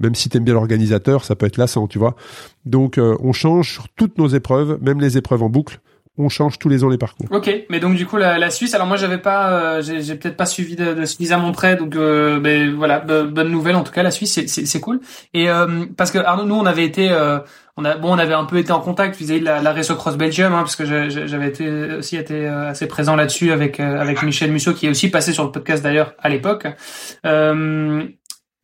même 0.00 0.14
si 0.14 0.28
t'aimes 0.28 0.44
bien 0.44 0.54
l'organisateur, 0.54 1.24
ça 1.24 1.36
peut 1.36 1.46
être 1.46 1.56
lassant, 1.56 1.86
tu 1.86 1.98
vois. 1.98 2.16
Donc, 2.64 2.98
on 2.98 3.32
change 3.32 3.72
sur 3.72 3.88
toutes 3.90 4.18
nos 4.18 4.28
épreuves, 4.28 4.78
même 4.82 5.00
les 5.00 5.16
épreuves 5.16 5.42
en 5.42 5.48
boucle 5.48 5.80
on 6.18 6.28
change 6.28 6.58
tous 6.58 6.68
les 6.68 6.84
ans 6.84 6.88
les 6.88 6.98
parcours. 6.98 7.26
Ok, 7.30 7.50
mais 7.68 7.80
donc 7.80 7.94
du 7.94 8.06
coup 8.06 8.16
la, 8.16 8.38
la 8.38 8.50
Suisse. 8.50 8.74
Alors 8.74 8.86
moi 8.86 8.96
j'avais 8.96 9.18
pas, 9.18 9.50
euh, 9.50 9.82
j'ai 9.82 10.14
peut-être 10.14 10.36
pas 10.36 10.46
suivi 10.46 10.76
de, 10.76 10.94
de 10.94 11.04
suffisamment 11.04 11.52
près, 11.52 11.76
donc 11.76 11.94
euh, 11.94 12.40
ben 12.40 12.74
voilà, 12.74 13.00
bonne 13.00 13.50
nouvelle 13.50 13.76
en 13.76 13.82
tout 13.82 13.92
cas. 13.92 14.02
La 14.02 14.10
Suisse 14.10 14.40
c'est 14.46 14.80
cool. 14.80 15.00
Et 15.34 15.50
euh, 15.50 15.84
parce 15.96 16.10
que 16.10 16.18
Arnaud, 16.18 16.44
nous 16.44 16.54
on 16.54 16.66
avait 16.66 16.84
été, 16.84 17.10
euh, 17.10 17.38
on 17.76 17.84
a 17.84 17.96
bon 17.96 18.14
on 18.14 18.18
avait 18.18 18.34
un 18.34 18.44
peu 18.44 18.58
été 18.58 18.72
en 18.72 18.80
contact 18.80 19.16
vis-à-vis 19.16 19.40
de 19.40 19.44
la, 19.44 19.60
la 19.60 19.72
Race 19.72 19.92
Cross 19.92 20.16
Belgium, 20.16 20.52
hein, 20.54 20.60
parce 20.60 20.76
que 20.76 20.84
j'avais 20.84 21.48
été 21.48 21.68
aussi 21.98 22.16
été 22.16 22.46
assez 22.46 22.86
présent 22.86 23.16
là-dessus 23.16 23.52
avec 23.52 23.80
avec 23.80 24.22
Michel 24.22 24.50
Musso 24.50 24.72
qui 24.72 24.86
est 24.86 24.90
aussi 24.90 25.10
passé 25.10 25.32
sur 25.32 25.44
le 25.44 25.50
podcast 25.50 25.82
d'ailleurs 25.82 26.14
à 26.18 26.28
l'époque. 26.28 26.66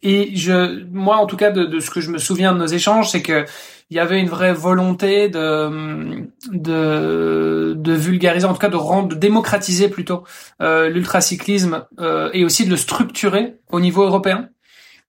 Et 0.03 0.35
je, 0.35 0.85
moi 0.91 1.17
en 1.17 1.27
tout 1.27 1.37
cas 1.37 1.51
de, 1.51 1.81
ce 1.81 1.91
que 1.91 2.01
je 2.01 2.11
me 2.11 2.19
souviens 2.19 2.53
de 2.53 2.59
nos 2.59 2.67
échanges, 2.67 3.11
c'est 3.11 3.23
que 3.23 3.45
il 3.91 3.97
y 3.97 4.01
avait 4.01 4.21
une 4.21 4.29
vraie 4.29 4.55
volonté 4.55 5.29
de 5.29 6.27
de, 6.51 7.75
de 7.77 7.93
vulgariser, 7.93 8.47
en 8.47 8.53
tout 8.53 8.59
cas 8.59 8.69
de 8.69 8.77
rendre, 8.77 9.09
de 9.11 9.15
démocratiser 9.15 9.89
plutôt 9.89 10.25
euh, 10.63 10.89
l'ultracyclisme 10.89 11.85
euh, 12.01 12.31
et 12.33 12.45
aussi 12.45 12.65
de 12.65 12.71
le 12.71 12.77
structurer 12.77 13.57
au 13.71 13.81
niveau 13.81 14.03
européen. 14.03 14.49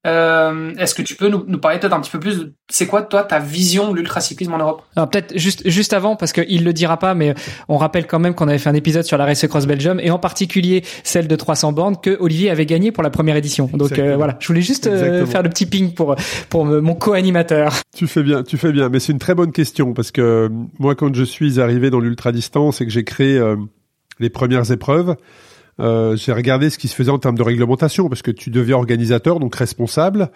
Euh, 0.05 0.73
Est-ce 0.77 0.95
que 0.95 1.01
tu 1.01 1.15
peux 1.15 1.29
nous, 1.29 1.45
nous 1.47 1.59
parler 1.59 1.79
peut-être 1.79 1.93
un 1.93 2.01
petit 2.01 2.11
peu 2.11 2.19
plus 2.19 2.39
de 2.39 2.53
c'est 2.69 2.87
quoi 2.87 3.03
toi 3.03 3.23
ta 3.23 3.39
vision 3.39 3.91
de 3.91 3.97
l'ultracyclisme 3.97 4.53
en 4.53 4.57
Europe? 4.57 4.83
Alors 4.95 5.09
peut-être 5.09 5.37
juste 5.37 5.67
juste 5.69 5.93
avant 5.93 6.17
parce 6.17 6.33
qu'il 6.33 6.65
le 6.65 6.73
dira 6.73 6.97
pas, 6.97 7.13
mais 7.13 7.33
on 7.69 7.77
rappelle 7.77 8.05
quand 8.05 8.19
même 8.19 8.33
qu'on 8.33 8.49
avait 8.49 8.57
fait 8.57 8.69
un 8.69 8.73
épisode 8.73 9.03
sur 9.03 9.17
la 9.17 9.25
Race 9.25 9.45
Cross 9.47 9.65
Belgium 9.65 9.99
et 10.01 10.11
en 10.11 10.19
particulier 10.19 10.83
celle 11.03 11.27
de 11.27 11.35
300 11.35 11.71
bornes 11.71 11.95
que 12.01 12.17
Olivier 12.19 12.49
avait 12.49 12.65
gagné 12.65 12.91
pour 12.91 13.03
la 13.03 13.09
première 13.09 13.37
édition. 13.37 13.69
Donc 13.73 13.97
euh, 13.97 14.17
voilà, 14.17 14.35
je 14.39 14.47
voulais 14.47 14.61
juste 14.61 14.87
euh, 14.87 15.25
faire 15.25 15.41
le 15.41 15.49
petit 15.49 15.65
ping 15.65 15.93
pour 15.93 16.15
pour 16.49 16.65
mon 16.65 16.95
co-animateur. 16.95 17.73
Tu 17.95 18.07
fais 18.07 18.23
bien, 18.23 18.43
tu 18.43 18.57
fais 18.57 18.73
bien, 18.73 18.89
mais 18.89 18.99
c'est 18.99 19.13
une 19.13 19.19
très 19.19 19.35
bonne 19.35 19.53
question 19.53 19.93
parce 19.93 20.11
que 20.11 20.21
euh, 20.21 20.49
moi 20.79 20.95
quand 20.95 21.15
je 21.15 21.23
suis 21.23 21.61
arrivé 21.61 21.89
dans 21.89 21.99
l'ultra 21.99 22.33
distance 22.33 22.81
et 22.81 22.85
que 22.85 22.91
j'ai 22.91 23.05
créé 23.05 23.41
les 24.19 24.29
premières 24.29 24.69
épreuves. 24.71 25.15
Euh, 25.79 26.15
j'ai 26.15 26.33
regardé 26.33 26.69
ce 26.69 26.77
qui 26.77 26.87
se 26.87 26.95
faisait 26.95 27.11
en 27.11 27.19
termes 27.19 27.37
de 27.37 27.43
réglementation, 27.43 28.09
parce 28.09 28.21
que 28.21 28.31
tu 28.31 28.49
deviens 28.49 28.75
organisateur, 28.75 29.39
donc 29.39 29.55
responsable 29.55 30.29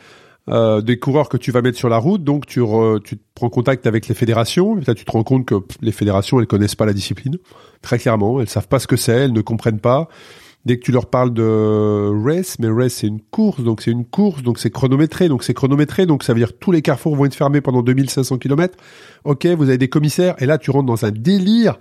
euh, 0.49 0.81
des 0.81 0.97
coureurs 0.97 1.29
que 1.29 1.37
tu 1.37 1.51
vas 1.51 1.61
mettre 1.61 1.77
sur 1.77 1.89
la 1.89 1.97
route, 1.97 2.23
donc 2.23 2.45
tu, 2.45 2.61
tu 3.03 3.17
prends 3.35 3.49
contact 3.49 3.85
avec 3.85 4.07
les 4.07 4.15
fédérations, 4.15 4.77
et 4.77 4.81
là 4.85 4.95
tu 4.95 5.05
te 5.05 5.11
rends 5.11 5.23
compte 5.23 5.45
que 5.45 5.55
les 5.81 5.91
fédérations, 5.91 6.39
elles 6.39 6.47
connaissent 6.47 6.75
pas 6.75 6.85
la 6.85 6.93
discipline, 6.93 7.37
très 7.81 7.99
clairement, 7.99 8.39
elles 8.41 8.49
savent 8.49 8.67
pas 8.67 8.79
ce 8.79 8.87
que 8.87 8.95
c'est, 8.95 9.25
elles 9.25 9.33
ne 9.33 9.41
comprennent 9.41 9.79
pas. 9.79 10.07
Dès 10.65 10.77
que 10.77 10.83
tu 10.83 10.91
leur 10.91 11.05
parles 11.05 11.33
de 11.33 12.11
race, 12.25 12.59
mais 12.59 12.67
race 12.67 12.95
c'est 12.95 13.07
une 13.07 13.21
course, 13.21 13.61
donc 13.63 13.81
c'est 13.81 13.91
une 13.91 14.03
course, 14.03 14.43
donc 14.43 14.59
c'est 14.59 14.69
chronométré, 14.69 15.29
donc 15.29 15.43
c'est 15.43 15.53
chronométré, 15.53 16.05
donc 16.05 16.23
ça 16.23 16.33
veut 16.33 16.39
dire 16.39 16.57
tous 16.57 16.73
les 16.73 16.81
carrefours 16.81 17.15
vont 17.15 17.23
être 17.23 17.35
fermés 17.35 17.61
pendant 17.61 17.81
2500 17.81 18.37
km. 18.37 18.77
Ok, 19.23 19.45
vous 19.45 19.69
avez 19.69 19.77
des 19.77 19.87
commissaires, 19.87 20.35
et 20.39 20.45
là 20.45 20.57
tu 20.57 20.71
rentres 20.71 20.87
dans 20.87 21.05
un 21.05 21.11
délire 21.11 21.77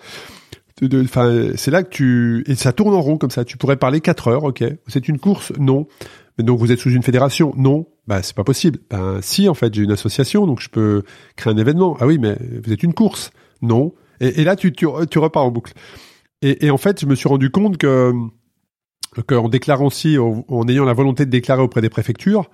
Enfin, 0.83 1.53
c'est 1.55 1.71
là 1.71 1.83
que 1.83 1.89
tu 1.89 2.45
et 2.47 2.55
ça 2.55 2.73
tourne 2.73 2.95
en 2.95 3.01
rond 3.01 3.17
comme 3.17 3.31
ça. 3.31 3.45
Tu 3.45 3.57
pourrais 3.57 3.77
parler 3.77 4.01
quatre 4.01 4.29
heures, 4.29 4.45
ok. 4.45 4.63
C'est 4.89 5.09
une 5.09 5.19
course, 5.19 5.53
non. 5.59 5.87
Mais 6.37 6.45
donc 6.45 6.59
vous 6.59 6.71
êtes 6.71 6.79
sous 6.79 6.91
une 6.91 7.03
fédération, 7.03 7.55
non. 7.57 7.87
Bah 8.07 8.23
c'est 8.23 8.37
pas 8.37 8.45
possible. 8.45 8.79
Ben 8.91 9.21
si 9.23 9.49
en 9.49 9.55
fait 9.55 9.73
j'ai 9.73 9.83
une 9.83 9.91
association, 9.93 10.47
donc 10.47 10.61
je 10.61 10.69
peux 10.69 11.03
créer 11.37 11.53
un 11.53 11.57
événement. 11.57 11.97
Ah 11.99 12.07
oui, 12.07 12.19
mais 12.19 12.37
vous 12.63 12.73
êtes 12.73 12.83
une 12.83 12.93
course, 12.93 13.31
non. 13.63 13.95
Et, 14.21 14.45
là 14.45 14.57
tu, 14.57 14.73
tu, 14.73 14.87
repars 14.87 15.45
en 15.45 15.51
boucle. 15.51 15.73
Et, 16.43 16.67
et, 16.67 16.71
en 16.71 16.79
fait 16.79 17.01
je 17.01 17.07
me 17.07 17.15
suis 17.15 17.29
rendu 17.29 17.51
compte 17.51 17.79
que 17.79 18.13
qu'en 19.27 19.49
déclarant 19.49 19.87
aussi, 19.87 20.19
en, 20.19 20.69
ayant 20.69 20.85
la 20.85 20.93
volonté 20.93 21.25
de 21.25 21.31
déclarer 21.31 21.63
auprès 21.63 21.81
des 21.81 21.89
préfectures, 21.89 22.51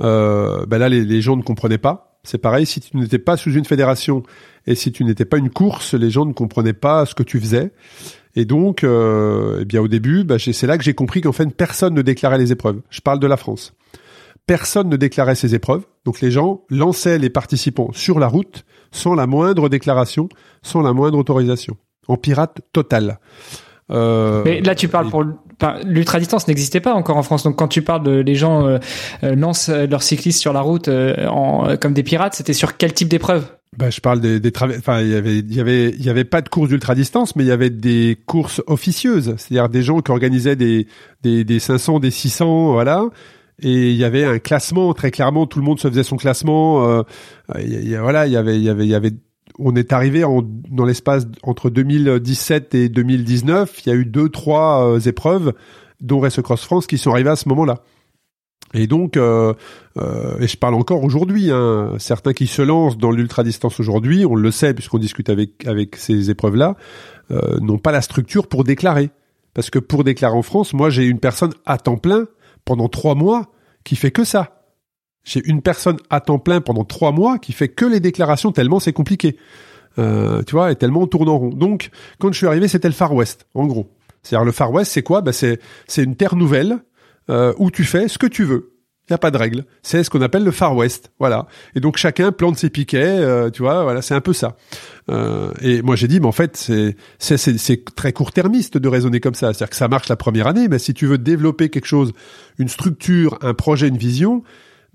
euh, 0.00 0.64
ben 0.66 0.78
là 0.78 0.88
les 0.88 1.20
gens 1.20 1.36
ne 1.36 1.42
comprenaient 1.42 1.78
pas 1.78 2.08
c'est 2.28 2.38
pareil, 2.38 2.66
si 2.66 2.80
tu 2.80 2.96
n'étais 2.96 3.18
pas 3.18 3.36
sous 3.36 3.52
une 3.52 3.64
fédération 3.64 4.22
et 4.68 4.74
si 4.74 4.92
tu 4.92 5.02
n'étais 5.02 5.24
pas 5.24 5.38
une 5.38 5.48
course, 5.48 5.94
les 5.94 6.10
gens 6.10 6.26
ne 6.26 6.34
comprenaient 6.34 6.74
pas 6.74 7.06
ce 7.06 7.14
que 7.14 7.22
tu 7.22 7.40
faisais. 7.40 7.72
Et 8.36 8.44
donc, 8.44 8.84
euh, 8.84 9.60
eh 9.62 9.64
bien 9.64 9.80
au 9.80 9.88
début, 9.88 10.24
bah, 10.24 10.36
c'est 10.38 10.66
là 10.66 10.76
que 10.76 10.84
j'ai 10.84 10.92
compris 10.92 11.22
qu'en 11.22 11.32
fait, 11.32 11.46
personne 11.46 11.94
ne 11.94 12.02
déclarait 12.02 12.36
les 12.36 12.52
épreuves. 12.52 12.82
Je 12.90 13.00
parle 13.00 13.18
de 13.18 13.26
la 13.26 13.38
France. 13.38 13.72
Personne 14.46 14.90
ne 14.90 14.96
déclarait 14.96 15.36
ses 15.36 15.54
épreuves. 15.54 15.86
Donc 16.04 16.20
les 16.20 16.30
gens 16.30 16.64
lançaient 16.68 17.18
les 17.18 17.30
participants 17.30 17.90
sur 17.94 18.18
la 18.18 18.28
route 18.28 18.66
sans 18.92 19.14
la 19.14 19.26
moindre 19.26 19.70
déclaration, 19.70 20.28
sans 20.62 20.82
la 20.82 20.92
moindre 20.92 21.16
autorisation. 21.16 21.78
En 22.06 22.18
pirate 22.18 22.60
total. 22.74 23.20
Euh, 23.90 24.42
Mais 24.44 24.60
là, 24.60 24.74
tu 24.74 24.88
parles 24.88 25.08
pour 25.08 25.24
l'ultra 25.84 26.20
distance 26.20 26.46
n'existait 26.46 26.80
pas 26.80 26.94
encore 26.94 27.16
en 27.16 27.22
France. 27.22 27.42
Donc 27.42 27.56
quand 27.56 27.68
tu 27.68 27.82
parles 27.82 28.02
de 28.02 28.12
les 28.12 28.34
gens 28.34 28.66
euh, 28.66 28.78
euh 29.24 29.34
lancent 29.34 29.70
leurs 29.70 30.02
cyclistes 30.02 30.40
sur 30.40 30.52
la 30.52 30.60
route 30.60 30.88
euh, 30.88 31.26
en, 31.26 31.76
comme 31.78 31.94
des 31.94 32.02
pirates, 32.02 32.34
c'était 32.34 32.52
sur 32.52 32.76
quel 32.76 32.92
type 32.92 33.08
d'épreuve? 33.08 33.57
Bah, 33.76 33.90
je 33.90 34.00
parle 34.00 34.20
des, 34.20 34.40
des 34.40 34.52
enfin 34.56 35.00
il 35.00 35.10
y 35.10 35.14
avait 35.14 35.38
il 35.38 35.54
y 35.54 35.60
avait 35.60 35.90
il 35.90 36.04
y 36.04 36.10
avait 36.10 36.24
pas 36.24 36.40
de 36.40 36.48
courses 36.48 36.68
d'ultra 36.68 36.94
distance 36.94 37.36
mais 37.36 37.44
il 37.44 37.48
y 37.48 37.52
avait 37.52 37.70
des 37.70 38.18
courses 38.26 38.62
officieuses, 38.66 39.34
c'est-à-dire 39.36 39.68
des 39.68 39.82
gens 39.82 40.00
qui 40.00 40.10
organisaient 40.10 40.56
des 40.56 40.86
des 41.22 41.44
des 41.44 41.58
500, 41.58 42.00
des 42.00 42.10
600, 42.10 42.72
voilà. 42.72 43.04
Et 43.60 43.90
il 43.90 43.96
y 43.96 44.04
avait 44.04 44.24
un 44.24 44.38
classement 44.38 44.94
très 44.94 45.10
clairement, 45.10 45.46
tout 45.46 45.58
le 45.58 45.64
monde 45.64 45.80
se 45.80 45.88
faisait 45.88 46.04
son 46.04 46.16
classement. 46.16 46.88
Euh, 46.88 47.02
y, 47.58 47.94
voilà, 47.96 48.26
il 48.26 48.32
y 48.32 48.36
avait 48.36 48.56
il 48.56 48.62
y 48.62 48.68
avait 48.68 48.84
il 48.84 48.90
y 48.90 48.94
avait 48.94 49.12
on 49.58 49.74
est 49.74 49.92
arrivé 49.92 50.24
en, 50.24 50.42
dans 50.42 50.84
l'espace 50.84 51.26
entre 51.42 51.68
2017 51.68 52.74
et 52.74 52.88
2019. 52.88 53.84
Il 53.84 53.88
y 53.88 53.92
a 53.92 53.96
eu 53.96 54.04
deux, 54.04 54.28
trois 54.28 54.86
euh, 54.86 55.00
épreuves, 55.00 55.52
dont 56.00 56.20
Race 56.20 56.40
Cross 56.40 56.64
France, 56.64 56.86
qui 56.86 56.96
sont 56.96 57.10
arrivées 57.10 57.30
à 57.30 57.36
ce 57.36 57.48
moment-là. 57.48 57.82
Et 58.74 58.86
donc, 58.86 59.16
euh, 59.16 59.54
euh, 59.96 60.38
et 60.40 60.46
je 60.46 60.56
parle 60.56 60.74
encore 60.74 61.02
aujourd'hui, 61.02 61.50
hein, 61.50 61.94
certains 61.98 62.32
qui 62.32 62.46
se 62.46 62.60
lancent 62.60 62.98
dans 62.98 63.10
l'ultra 63.10 63.42
distance 63.42 63.80
aujourd'hui, 63.80 64.26
on 64.26 64.34
le 64.34 64.50
sait 64.50 64.74
puisqu'on 64.74 64.98
discute 64.98 65.30
avec 65.30 65.66
avec 65.66 65.96
ces 65.96 66.30
épreuves-là, 66.30 66.76
euh, 67.30 67.58
n'ont 67.60 67.78
pas 67.78 67.92
la 67.92 68.02
structure 68.02 68.46
pour 68.46 68.64
déclarer. 68.64 69.10
Parce 69.54 69.70
que 69.70 69.78
pour 69.78 70.04
déclarer 70.04 70.36
en 70.36 70.42
France, 70.42 70.74
moi 70.74 70.90
j'ai 70.90 71.04
une 71.04 71.18
personne 71.18 71.52
à 71.64 71.78
temps 71.78 71.96
plein 71.96 72.26
pendant 72.64 72.88
trois 72.88 73.14
mois 73.14 73.50
qui 73.84 73.96
fait 73.96 74.10
que 74.10 74.24
ça. 74.24 74.62
J'ai 75.24 75.46
une 75.46 75.62
personne 75.62 75.96
à 76.10 76.20
temps 76.20 76.38
plein 76.38 76.60
pendant 76.60 76.84
trois 76.84 77.12
mois 77.12 77.38
qui 77.38 77.52
fait 77.52 77.68
que 77.68 77.84
les 77.84 78.00
déclarations 78.00 78.52
tellement 78.52 78.80
c'est 78.80 78.92
compliqué. 78.92 79.36
Euh, 79.98 80.42
tu 80.42 80.52
vois, 80.52 80.70
et 80.70 80.76
tellement 80.76 81.00
on 81.00 81.06
tourne 81.06 81.28
en 81.28 81.38
rond. 81.38 81.48
Donc, 81.48 81.90
quand 82.18 82.30
je 82.32 82.36
suis 82.36 82.46
arrivé, 82.46 82.68
c'était 82.68 82.86
le 82.86 82.94
Far 82.94 83.12
West, 83.14 83.46
en 83.54 83.66
gros. 83.66 83.90
C'est-à-dire 84.22 84.44
le 84.44 84.52
Far 84.52 84.70
West, 84.70 84.92
c'est 84.92 85.02
quoi? 85.02 85.22
Bah, 85.22 85.32
c'est 85.32 85.58
c'est 85.86 86.04
une 86.04 86.14
terre 86.14 86.36
nouvelle 86.36 86.78
euh, 87.30 87.52
où 87.58 87.70
tu 87.70 87.84
fais 87.84 88.08
ce 88.08 88.18
que 88.18 88.26
tu 88.26 88.44
veux. 88.44 88.74
Il 89.08 89.12
n'y 89.12 89.14
a 89.14 89.18
pas 89.18 89.30
de 89.30 89.38
règle. 89.38 89.64
C'est 89.82 90.04
ce 90.04 90.10
qu'on 90.10 90.20
appelle 90.20 90.44
le 90.44 90.50
Far 90.50 90.76
West, 90.76 91.12
voilà. 91.18 91.46
Et 91.74 91.80
donc 91.80 91.96
chacun 91.96 92.30
plante 92.30 92.58
ses 92.58 92.68
piquets, 92.68 92.98
euh, 92.98 93.48
tu 93.48 93.62
vois, 93.62 93.82
voilà, 93.82 94.02
c'est 94.02 94.14
un 94.14 94.20
peu 94.20 94.34
ça. 94.34 94.56
Euh, 95.10 95.50
et 95.62 95.80
moi 95.80 95.96
j'ai 95.96 96.08
dit, 96.08 96.20
mais 96.20 96.26
en 96.26 96.32
fait 96.32 96.58
c'est 96.58 96.94
c'est 97.18 97.38
c'est 97.38 97.84
très 97.94 98.12
court-termiste 98.12 98.76
de 98.76 98.86
raisonner 98.86 99.20
comme 99.20 99.34
ça. 99.34 99.54
C'est-à-dire 99.54 99.70
que 99.70 99.76
ça 99.76 99.88
marche 99.88 100.10
la 100.10 100.16
première 100.16 100.46
année, 100.46 100.68
mais 100.68 100.78
si 100.78 100.92
tu 100.92 101.06
veux 101.06 101.16
développer 101.16 101.70
quelque 101.70 101.86
chose, 101.86 102.12
une 102.58 102.68
structure, 102.68 103.38
un 103.40 103.54
projet, 103.54 103.88
une 103.88 103.96
vision, 103.96 104.42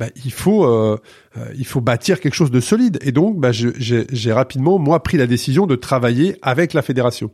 bah, 0.04 0.10
il 0.26 0.32
faut 0.32 0.66
euh, 0.66 0.98
euh, 1.38 1.46
il 1.58 1.66
faut 1.66 1.82
bâtir 1.82 2.20
quelque 2.20 2.34
chose 2.34 2.52
de 2.52 2.60
solide. 2.60 3.00
Et 3.02 3.12
donc, 3.12 3.40
bah, 3.40 3.52
j'ai 3.52 4.34
rapidement 4.34 4.78
moi 4.78 5.02
pris 5.02 5.18
la 5.18 5.28
décision 5.28 5.66
de 5.66 5.76
travailler 5.76 6.38
avec 6.42 6.74
la 6.74 6.82
fédération. 6.82 7.32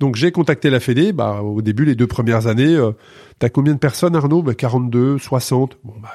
Donc 0.00 0.16
j'ai 0.16 0.32
contacté 0.32 0.70
la 0.70 0.80
Fédé. 0.80 1.12
Bah, 1.12 1.40
au 1.42 1.62
début, 1.62 1.84
les 1.84 1.94
deux 1.94 2.06
premières 2.06 2.46
années, 2.46 2.74
euh, 2.74 2.92
t'as 3.38 3.48
combien 3.48 3.72
de 3.72 3.78
personnes, 3.78 4.16
Arnaud? 4.16 4.42
Bah, 4.42 4.54
42, 4.54 5.18
60. 5.18 5.78
Bon 5.84 5.94
bah 6.02 6.14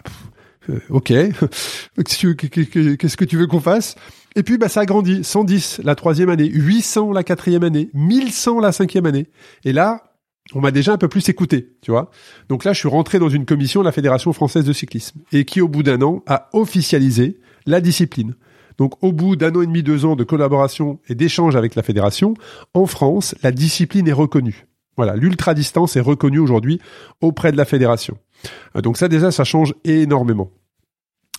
euh, 0.70 0.80
ok. 0.90 1.08
Qu'est-ce 2.06 3.18
que 3.18 3.26
tu 3.26 3.38
veux 3.38 3.48
qu'on 3.48 3.60
fasse? 3.60 3.96
Et 4.36 4.44
puis 4.44 4.58
bah 4.58 4.70
ça 4.70 4.82
a 4.82 4.86
grandi. 4.86 5.24
110 5.24 5.82
la 5.84 5.96
troisième 5.96 6.30
année, 6.30 6.50
800 6.52 7.14
la 7.14 7.24
quatrième 7.24 7.64
année, 7.64 7.90
1100 7.94 8.60
la 8.60 8.72
cinquième 8.72 9.06
année. 9.06 9.28
Et 9.64 9.74
là, 9.74 10.15
on 10.54 10.62
m'a 10.62 10.72
déjà 10.72 10.94
un 10.94 10.98
peu 10.98 11.08
plus 11.08 11.28
écouté, 11.30 11.74
tu 11.82 11.92
vois. 11.92 12.12
Donc 12.50 12.66
là, 12.66 12.74
je 12.74 12.80
suis 12.80 12.88
rentré 12.88 13.18
dans 13.18 13.30
une 13.30 13.46
commission 13.46 13.82
de 13.82 13.86
la 13.86 13.92
Fédération 13.92 14.32
française 14.32 14.64
de 14.64 14.74
cyclisme 14.74 15.20
et 15.32 15.44
qui, 15.44 15.60
au 15.60 15.68
bout 15.68 15.84
d'un 15.84 16.02
an, 16.02 16.24
a 16.28 16.50
officialisé 16.54 17.40
la 17.66 17.82
discipline. 17.82 18.36
Donc, 18.78 19.04
au 19.04 19.12
bout 19.12 19.36
d'un 19.36 19.56
an 19.56 19.62
et 19.62 19.66
demi, 19.66 19.84
deux 19.84 20.06
ans 20.06 20.16
de 20.16 20.24
collaboration 20.24 21.00
et 21.08 21.16
d'échange 21.16 21.56
avec 21.56 21.76
la 21.76 21.82
fédération, 21.82 22.36
en 22.74 22.86
France, 22.86 23.34
la 23.42 23.52
discipline 23.52 24.08
est 24.08 24.14
reconnue. 24.14 24.68
Voilà, 24.98 25.16
l'ultra-distance 25.16 25.96
est 25.96 26.02
reconnue 26.02 26.40
aujourd'hui 26.40 26.80
auprès 27.22 27.52
de 27.52 27.58
la 27.58 27.66
fédération. 27.66 28.18
Euh, 28.76 28.82
donc 28.82 28.98
ça, 28.98 29.08
déjà, 29.08 29.32
ça 29.32 29.44
change 29.44 29.74
énormément. 29.84 30.52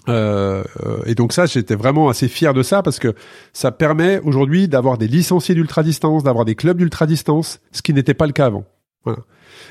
Euh, 0.08 0.62
et 1.06 1.14
donc 1.14 1.32
ça, 1.32 1.46
j'étais 1.46 1.74
vraiment 1.74 2.08
assez 2.08 2.28
fier 2.28 2.54
de 2.54 2.62
ça 2.62 2.82
parce 2.82 2.98
que 2.98 3.14
ça 3.52 3.72
permet 3.72 4.20
aujourd'hui 4.20 4.68
d'avoir 4.68 4.98
des 4.98 5.08
licenciés 5.08 5.54
d'ultra-distance, 5.54 6.22
d'avoir 6.22 6.44
des 6.44 6.54
clubs 6.54 6.78
d'ultra-distance, 6.78 7.60
ce 7.72 7.82
qui 7.82 7.92
n'était 7.92 8.14
pas 8.14 8.26
le 8.26 8.32
cas 8.32 8.46
avant. 8.46 8.64
Voilà. 9.06 9.20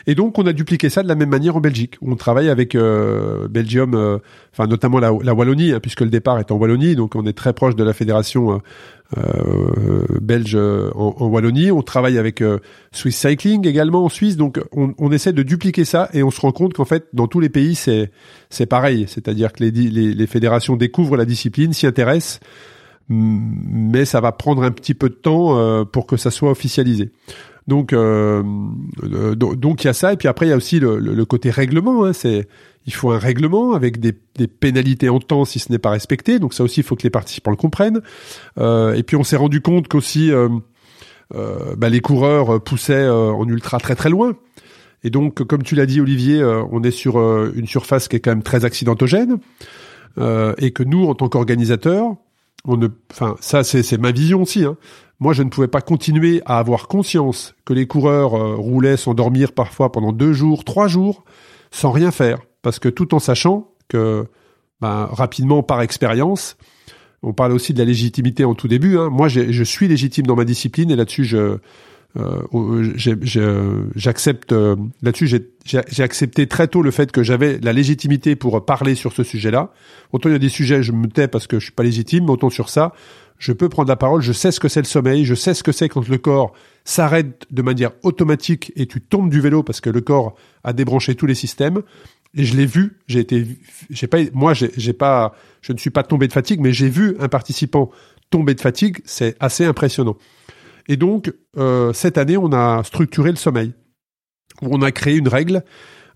Et 0.07 0.15
donc 0.15 0.39
on 0.39 0.45
a 0.45 0.53
dupliqué 0.53 0.89
ça 0.89 1.03
de 1.03 1.07
la 1.07 1.15
même 1.15 1.29
manière 1.29 1.57
en 1.57 1.59
Belgique, 1.59 1.97
on 2.01 2.15
travaille 2.15 2.49
avec 2.49 2.75
euh, 2.75 3.47
Belgium, 3.47 3.93
euh, 3.93 4.19
enfin 4.53 4.67
notamment 4.67 4.99
la, 4.99 5.11
la 5.21 5.33
Wallonie, 5.33 5.73
hein, 5.73 5.79
puisque 5.81 6.01
le 6.01 6.09
départ 6.09 6.39
est 6.39 6.51
en 6.51 6.55
Wallonie, 6.55 6.95
donc 6.95 7.15
on 7.15 7.25
est 7.25 7.33
très 7.33 7.53
proche 7.53 7.75
de 7.75 7.83
la 7.83 7.93
fédération 7.93 8.53
euh, 8.53 8.57
euh 9.17 10.19
belge 10.21 10.55
en, 10.55 11.15
en, 11.19 11.27
Wallonie. 11.27 11.71
On 11.71 11.81
travaille 11.81 12.17
avec 12.17 12.43
Swiss 12.91 13.17
Cycling 13.17 13.67
également 13.67 14.05
en 14.05 14.09
Suisse, 14.09 14.38
donc 14.38 14.59
on, 14.71 14.93
on, 14.97 15.11
essaie 15.11 15.33
de 15.33 15.43
dupliquer 15.43 15.86
ça 15.86 16.09
et 16.13 16.23
on 16.23 16.31
se 16.31 16.41
rend 16.41 16.51
compte 16.51 16.73
qu'en 16.73 16.86
fait 16.86 17.07
dans 17.13 17.27
tous 17.27 17.39
les 17.39 17.49
pays 17.49 17.75
c'est 17.75 18.11
c'est 18.49 18.65
pareil, 18.65 19.05
c'est-à-dire 19.07 19.53
que 19.53 19.63
les, 19.63 19.71
les, 19.71 20.13
les 20.13 20.27
fédérations 20.27 20.75
découvrent 20.75 21.17
la 21.17 21.25
discipline, 21.25 21.73
s'y 21.73 21.88
intéressent 21.88 22.39
mais 23.07 24.03
ça 24.05 24.19
va 24.19 24.31
prendre 24.31 24.63
un 24.63 24.71
petit 24.71 24.95
peu 24.95 25.09
de 25.09 25.13
temps 25.13 25.86
pour 25.86 26.07
que 26.07 26.17
ça 26.17 26.31
soit 26.31 26.49
officialisé. 26.49 27.11
Donc, 27.68 27.93
euh, 27.93 28.43
euh 29.03 29.36
donc 29.36 29.84
il 29.84 29.88
y 29.88 29.89
a 29.89 29.93
ça, 29.93 30.13
et 30.13 30.18
puis 30.18 30.28
après 30.28 30.45
il 30.45 30.49
y 30.49 30.53
a 30.53 30.57
aussi 30.57 30.80
le, 30.80 31.26
côté 31.26 31.49
règlement. 31.49 32.05
Hein, 32.05 32.13
c'est 32.13 32.47
il 32.86 32.93
faut 32.93 33.11
un 33.11 33.18
règlement 33.18 33.74
avec 33.74 33.99
des, 33.99 34.13
pénalités 34.47 35.09
en 35.09 35.20
temps 35.20 35.45
si 35.45 35.59
ce 35.59 35.72
n'est 35.72 35.80
pas 35.80 35.89
respecté. 35.89 36.38
Donc 36.38 36.53
ça 36.53 36.63
aussi, 36.63 36.82
il 36.82 36.84
faut 36.84 36.95
que 36.95 37.03
les 37.03 37.09
participants 37.09 37.51
le 37.51 37.57
comprennent. 37.57 38.01
Euh, 38.59 38.93
et 38.93 39.01
puis 39.01 39.16
on 39.16 39.24
s'est 39.24 39.38
rendu 39.38 39.61
compte 39.61 39.88
qu'aussi 39.88 40.32
euh 40.32 40.49
bah, 41.34 41.89
les 41.89 42.01
coureurs 42.01 42.63
poussaient 42.63 43.09
en 43.09 43.47
ultra 43.47 43.80
très 43.80 43.95
très 43.95 44.11
loin. 44.11 44.36
Et 45.03 45.09
donc, 45.09 45.43
comme 45.43 45.63
tu 45.63 45.74
l'as 45.74 45.88
dit, 45.88 45.99
Olivier, 45.99 46.43
on 46.72 46.84
est 46.84 46.91
sur 46.91 47.18
une 47.18 47.66
surface 47.66 48.07
qui 48.07 48.16
est 48.16 48.20
quand 48.20 48.30
même 48.30 48.43
très 48.43 48.63
accidentogène, 48.63 49.39
et 50.18 50.72
que 50.72 50.84
nous, 50.84 51.05
en 51.05 51.16
tant 51.16 51.28
qu'organisateurs, 51.28 52.16
enfin, 53.11 53.35
ça 53.39 53.63
c'est 53.63 53.97
ma 53.97 54.11
vision 54.11 54.43
aussi. 54.43 54.65
Hein, 54.65 54.77
moi, 55.19 55.33
je 55.33 55.43
ne 55.43 55.49
pouvais 55.49 55.67
pas 55.67 55.81
continuer 55.81 56.41
à 56.45 56.59
avoir 56.59 56.87
conscience 56.87 57.55
que 57.63 57.73
les 57.73 57.87
coureurs 57.87 58.35
euh, 58.35 58.55
roulaient 58.55 58.97
sans 58.97 59.13
dormir 59.13 59.53
parfois 59.53 59.91
pendant 59.91 60.11
deux 60.11 60.33
jours, 60.33 60.65
trois 60.65 60.87
jours, 60.87 61.23
sans 61.71 61.91
rien 61.91 62.11
faire. 62.11 62.39
Parce 62.61 62.79
que 62.79 62.89
tout 62.89 63.15
en 63.15 63.19
sachant 63.19 63.71
que, 63.87 64.25
ben, 64.81 65.07
rapidement, 65.09 65.63
par 65.63 65.81
expérience, 65.81 66.57
on 67.23 67.31
parle 67.31 67.53
aussi 67.53 67.73
de 67.73 67.79
la 67.79 67.85
légitimité 67.85 68.43
en 68.43 68.55
tout 68.55 68.67
début. 68.67 68.97
Hein. 68.97 69.09
Moi, 69.09 69.29
je 69.29 69.63
suis 69.63 69.87
légitime 69.87 70.25
dans 70.27 70.35
ma 70.35 70.45
discipline 70.45 70.91
et 70.91 70.95
là-dessus, 70.97 71.23
je, 71.23 71.59
j'accepte. 73.95 74.51
Euh, 74.51 74.76
là-dessus, 75.01 75.28
j'ai 75.66 76.03
accepté 76.03 76.47
très 76.47 76.68
tôt 76.68 76.82
le 76.82 76.91
fait 76.91 77.11
que 77.11 77.24
j'avais 77.24 77.59
la 77.59 77.74
légitimité 77.74 78.36
pour 78.36 78.66
parler 78.66 78.95
sur 78.95 79.13
ce 79.13 79.24
sujet-là. 79.24 79.72
Autant 80.11 80.30
il 80.30 80.34
y 80.34 80.36
a 80.36 80.39
des 80.39 80.49
sujets, 80.49 80.84
je 80.84 80.91
me 80.91 81.07
tais 81.07 81.28
parce 81.28 81.47
que 81.47 81.59
je 81.59 81.66
suis 81.66 81.74
pas 81.74 81.84
légitime, 81.84 82.30
autant 82.30 82.49
sur 82.49 82.70
ça, 82.70 82.93
je 83.38 83.51
peux 83.51 83.70
prendre 83.70 83.89
la 83.89 83.95
parole, 83.95 84.22
je 84.22 84.32
sais 84.32 84.51
ce 84.51 84.59
que 84.59 84.70
c'est 84.70 84.82
le 84.82 84.86
sommeil, 84.86 85.26
je 85.26 85.36
sais 85.36 85.53
ce 85.53 85.63
que 85.63 85.72
c'est 85.72 85.89
quand 85.89 86.07
le 86.07 86.18
corps 86.18 86.53
s'arrête 86.86 87.45
de 87.51 87.61
manière 87.61 87.91
automatique 88.03 88.72
et 88.76 88.86
tu 88.86 89.01
tombes 89.01 89.30
du 89.30 89.41
vélo 89.41 89.63
parce 89.63 89.82
que 89.82 89.89
le 89.89 90.01
corps 90.01 90.36
a 90.63 90.74
débranché 90.74 91.16
tous 91.16 91.26
les 91.26 91.36
systèmes. 91.36 91.82
Et 92.38 92.43
je 92.43 92.57
l'ai 92.57 92.66
vu, 92.66 92.97
j'ai 93.07 93.22
été, 93.22 93.47
j'ai 93.89 94.07
pas, 94.07 94.20
moi, 94.34 94.53
j'ai 94.53 94.93
pas, 94.93 95.34
je 95.61 95.72
ne 95.72 95.78
suis 95.78 95.89
pas 95.89 96.03
tombé 96.03 96.28
de 96.28 96.34
fatigue, 96.34 96.59
mais 96.59 96.74
j'ai 96.74 96.89
vu 96.89 97.16
un 97.20 97.30
participant 97.30 97.91
tomber 98.30 98.55
de 98.55 98.61
fatigue, 98.61 98.99
c'est 99.05 99.38
assez 99.39 99.63
impressionnant. 99.63 100.18
Et 100.88 100.97
donc, 100.97 101.33
euh, 101.57 101.93
cette 101.93 102.17
année, 102.17 102.38
on 102.38 102.51
a 102.53 102.83
structuré 102.83 103.31
le 103.31 103.38
sommeil. 103.38 103.73
On 104.61 104.81
a 104.81 104.91
créé 104.91 105.15
une 105.15 105.27
règle 105.27 105.63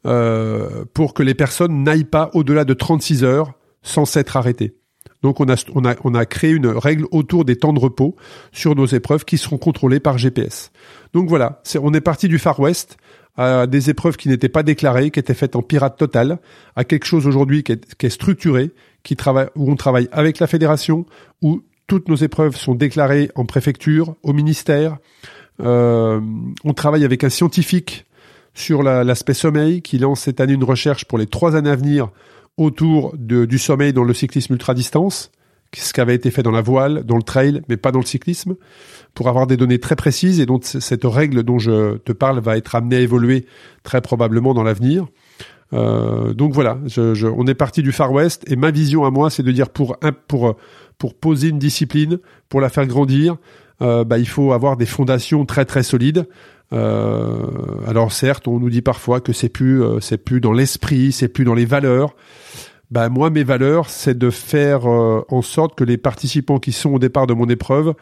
euh, 0.06 0.86
pour 0.94 1.14
que 1.14 1.24
les 1.24 1.34
personnes 1.34 1.84
n'aillent 1.84 2.04
pas 2.04 2.30
au-delà 2.34 2.66
de 2.66 2.74
36 2.74 3.24
heures 3.24 3.54
sans 3.82 4.06
s'être 4.06 4.38
arrêtées. 4.38 4.76
Donc 5.22 5.42
on 5.42 5.50
a, 5.50 5.62
on, 5.76 5.84
a, 5.86 5.96
on 6.04 6.16
a 6.16 6.26
créé 6.26 6.52
une 6.52 6.68
règle 6.68 7.06
autour 7.12 7.44
des 7.44 7.58
temps 7.58 7.74
de 7.74 7.80
repos 7.80 8.16
sur 8.54 8.76
nos 8.76 8.86
épreuves 8.86 9.26
qui 9.26 9.38
seront 9.38 9.58
contrôlées 9.58 10.00
par 10.00 10.18
GPS. 10.18 10.72
Donc 11.14 11.28
voilà, 11.28 11.62
on 11.82 11.94
est 11.94 12.02
parti 12.02 12.30
du 12.30 12.40
Far 12.40 12.60
West 12.60 12.98
à 13.36 13.68
des 13.68 13.90
épreuves 13.90 14.18
qui 14.18 14.30
n'étaient 14.30 14.50
pas 14.50 14.64
déclarées, 14.64 15.12
qui 15.12 15.20
étaient 15.20 15.34
faites 15.34 15.56
en 15.56 15.62
pirate 15.62 15.98
total, 15.98 16.40
à 16.76 16.84
quelque 16.84 17.06
chose 17.06 17.28
aujourd'hui 17.28 17.64
qui 17.64 17.74
est, 17.74 17.96
qui 17.96 18.06
est 18.06 18.10
structuré, 18.10 18.72
qui 19.04 19.16
travaille, 19.16 19.48
où 19.56 19.72
on 19.72 19.76
travaille 19.76 20.10
avec 20.12 20.40
la 20.40 20.48
fédération, 20.48 21.06
où 21.42 21.62
toutes 21.90 22.08
nos 22.08 22.16
épreuves 22.16 22.56
sont 22.56 22.76
déclarées 22.76 23.32
en 23.36 23.46
préfecture, 23.46 24.16
au 24.22 24.32
ministère. 24.32 24.98
Euh, 25.60 26.22
on 26.64 26.74
travaille 26.74 27.04
avec 27.04 27.24
un 27.24 27.30
scientifique 27.30 28.06
sur 28.54 28.84
l'aspect 28.84 29.34
sommeil 29.34 29.82
qui 29.82 29.98
lance 29.98 30.22
cette 30.22 30.40
année 30.40 30.54
une 30.54 30.64
recherche 30.64 31.06
pour 31.06 31.18
les 31.18 31.26
trois 31.26 31.56
années 31.56 31.72
à 31.72 31.76
venir 31.76 32.10
autour 32.58 33.16
du 33.18 33.58
sommeil 33.58 33.92
dans 33.92 34.04
le 34.04 34.14
cyclisme 34.14 34.54
ultra-distance, 34.54 35.32
ce 35.74 35.94
qui 35.94 36.02
avait 36.02 36.16
été 36.16 36.30
fait 36.30 36.44
dans 36.44 36.52
la 36.52 36.62
voile, 36.62 37.04
dans 37.06 37.16
le 37.16 37.24
trail, 37.24 37.62
mais 37.70 37.78
pas 37.78 37.92
dans 37.92 38.00
le 38.00 38.06
cyclisme, 38.06 38.56
pour 39.16 39.28
avoir 39.28 39.48
des 39.48 39.58
données 39.58 39.80
très 39.80 39.96
précises. 39.96 40.40
Et 40.40 40.46
donc 40.46 40.66
cette 40.66 41.06
règle 41.06 41.42
dont 41.42 41.58
je 41.58 41.98
te 41.98 42.12
parle 42.12 42.40
va 42.40 42.56
être 42.56 42.76
amenée 42.76 42.98
à 42.98 43.00
évoluer 43.00 43.46
très 43.82 44.02
probablement 44.02 44.54
dans 44.54 44.64
l'avenir. 44.64 45.08
Euh, 45.74 46.34
donc 46.34 46.54
voilà, 46.54 46.80
on 46.98 47.48
est 47.48 47.56
parti 47.56 47.82
du 47.82 47.92
Far 47.92 48.12
West 48.12 48.44
et 48.48 48.56
ma 48.56 48.72
vision 48.72 49.06
à 49.06 49.12
moi, 49.12 49.30
c'est 49.30 49.44
de 49.44 49.52
dire 49.52 49.70
pour 49.70 49.98
pour 50.28 50.56
pour 51.00 51.16
poser 51.16 51.48
une 51.48 51.58
discipline, 51.58 52.20
pour 52.50 52.62
la 52.62 52.70
faire 52.70 52.86
grandir, 52.86 53.38
euh, 53.82 54.04
bah, 54.04 54.20
il 54.20 54.28
faut 54.28 54.54
avoir 54.54 54.78
des 54.78 54.86
fondations 54.86 55.46
très 55.46 55.66
très 55.66 55.82
solides. 55.82 56.28
Euh, 56.72 57.48
alors 57.88 58.12
certes, 58.12 58.48
on 58.48 58.60
nous 58.60 58.70
dit 58.70 58.82
parfois 58.82 59.22
que 59.22 59.34
c'est 59.34 59.50
plus 59.50 59.82
euh, 59.82 60.00
c'est 60.00 60.18
plus 60.18 60.40
dans 60.40 60.52
l'esprit, 60.52 61.12
c'est 61.12 61.28
plus 61.28 61.44
dans 61.44 61.56
les 61.56 61.66
valeurs. 61.66 62.16
Bah 62.92 63.10
moi, 63.10 63.30
mes 63.30 63.44
valeurs, 63.44 63.90
c'est 63.90 64.18
de 64.18 64.30
faire 64.30 64.90
euh, 64.90 65.26
en 65.30 65.42
sorte 65.42 65.76
que 65.76 65.84
les 65.84 65.98
participants 65.98 66.60
qui 66.60 66.72
sont 66.72 66.92
au 66.92 67.00
départ 67.00 67.28
de 67.28 67.34
mon 67.34 67.48
épreuve 67.50 67.94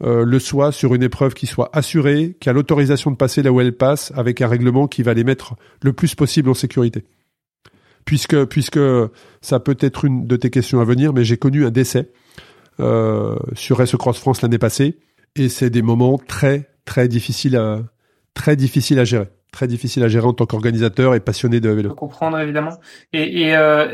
le 0.00 0.38
soient 0.40 0.72
sur 0.72 0.94
une 0.94 1.04
épreuve 1.04 1.34
qui 1.34 1.46
soit 1.46 1.70
assurée, 1.72 2.36
qui 2.40 2.50
a 2.50 2.52
l'autorisation 2.52 3.10
de 3.12 3.16
passer 3.16 3.42
là 3.42 3.52
où 3.52 3.60
elle 3.60 3.72
passe, 3.72 4.12
avec 4.16 4.42
un 4.42 4.48
règlement 4.48 4.86
qui 4.86 5.02
va 5.02 5.14
les 5.14 5.24
mettre 5.24 5.54
le 5.82 5.94
plus 5.94 6.14
possible 6.14 6.50
en 6.50 6.54
sécurité. 6.54 7.04
Puisque 8.04 8.44
puisque 8.46 8.80
ça 9.40 9.60
peut 9.60 9.78
être 9.80 10.04
une 10.04 10.26
de 10.26 10.36
tes 10.36 10.50
questions 10.50 10.80
à 10.80 10.84
venir, 10.84 11.14
mais 11.14 11.24
j'ai 11.24 11.38
connu 11.38 11.64
un 11.64 11.70
décès 11.70 12.10
sur 12.78 13.78
Race 13.78 13.96
Cross 13.96 14.18
France 14.18 14.42
l'année 14.42 14.58
passée, 14.58 14.98
et 15.36 15.48
c'est 15.48 15.70
des 15.70 15.82
moments 15.82 16.18
très 16.18 16.70
très 16.84 17.08
difficiles 17.08 17.56
à 17.56 17.80
très 18.34 18.56
difficile 18.56 18.98
à 18.98 19.04
gérer. 19.04 19.28
Très 19.52 19.68
difficile 19.68 20.02
à 20.02 20.08
gérer 20.08 20.26
en 20.26 20.32
tant 20.32 20.46
qu'organisateur 20.46 21.14
et 21.14 21.20
passionné 21.20 21.60
de 21.60 21.70
vélo. 21.70 21.94
Comprendre 21.94 22.40
évidemment. 22.40 22.76
Et, 23.12 23.42
et, 23.42 23.56
euh, 23.56 23.86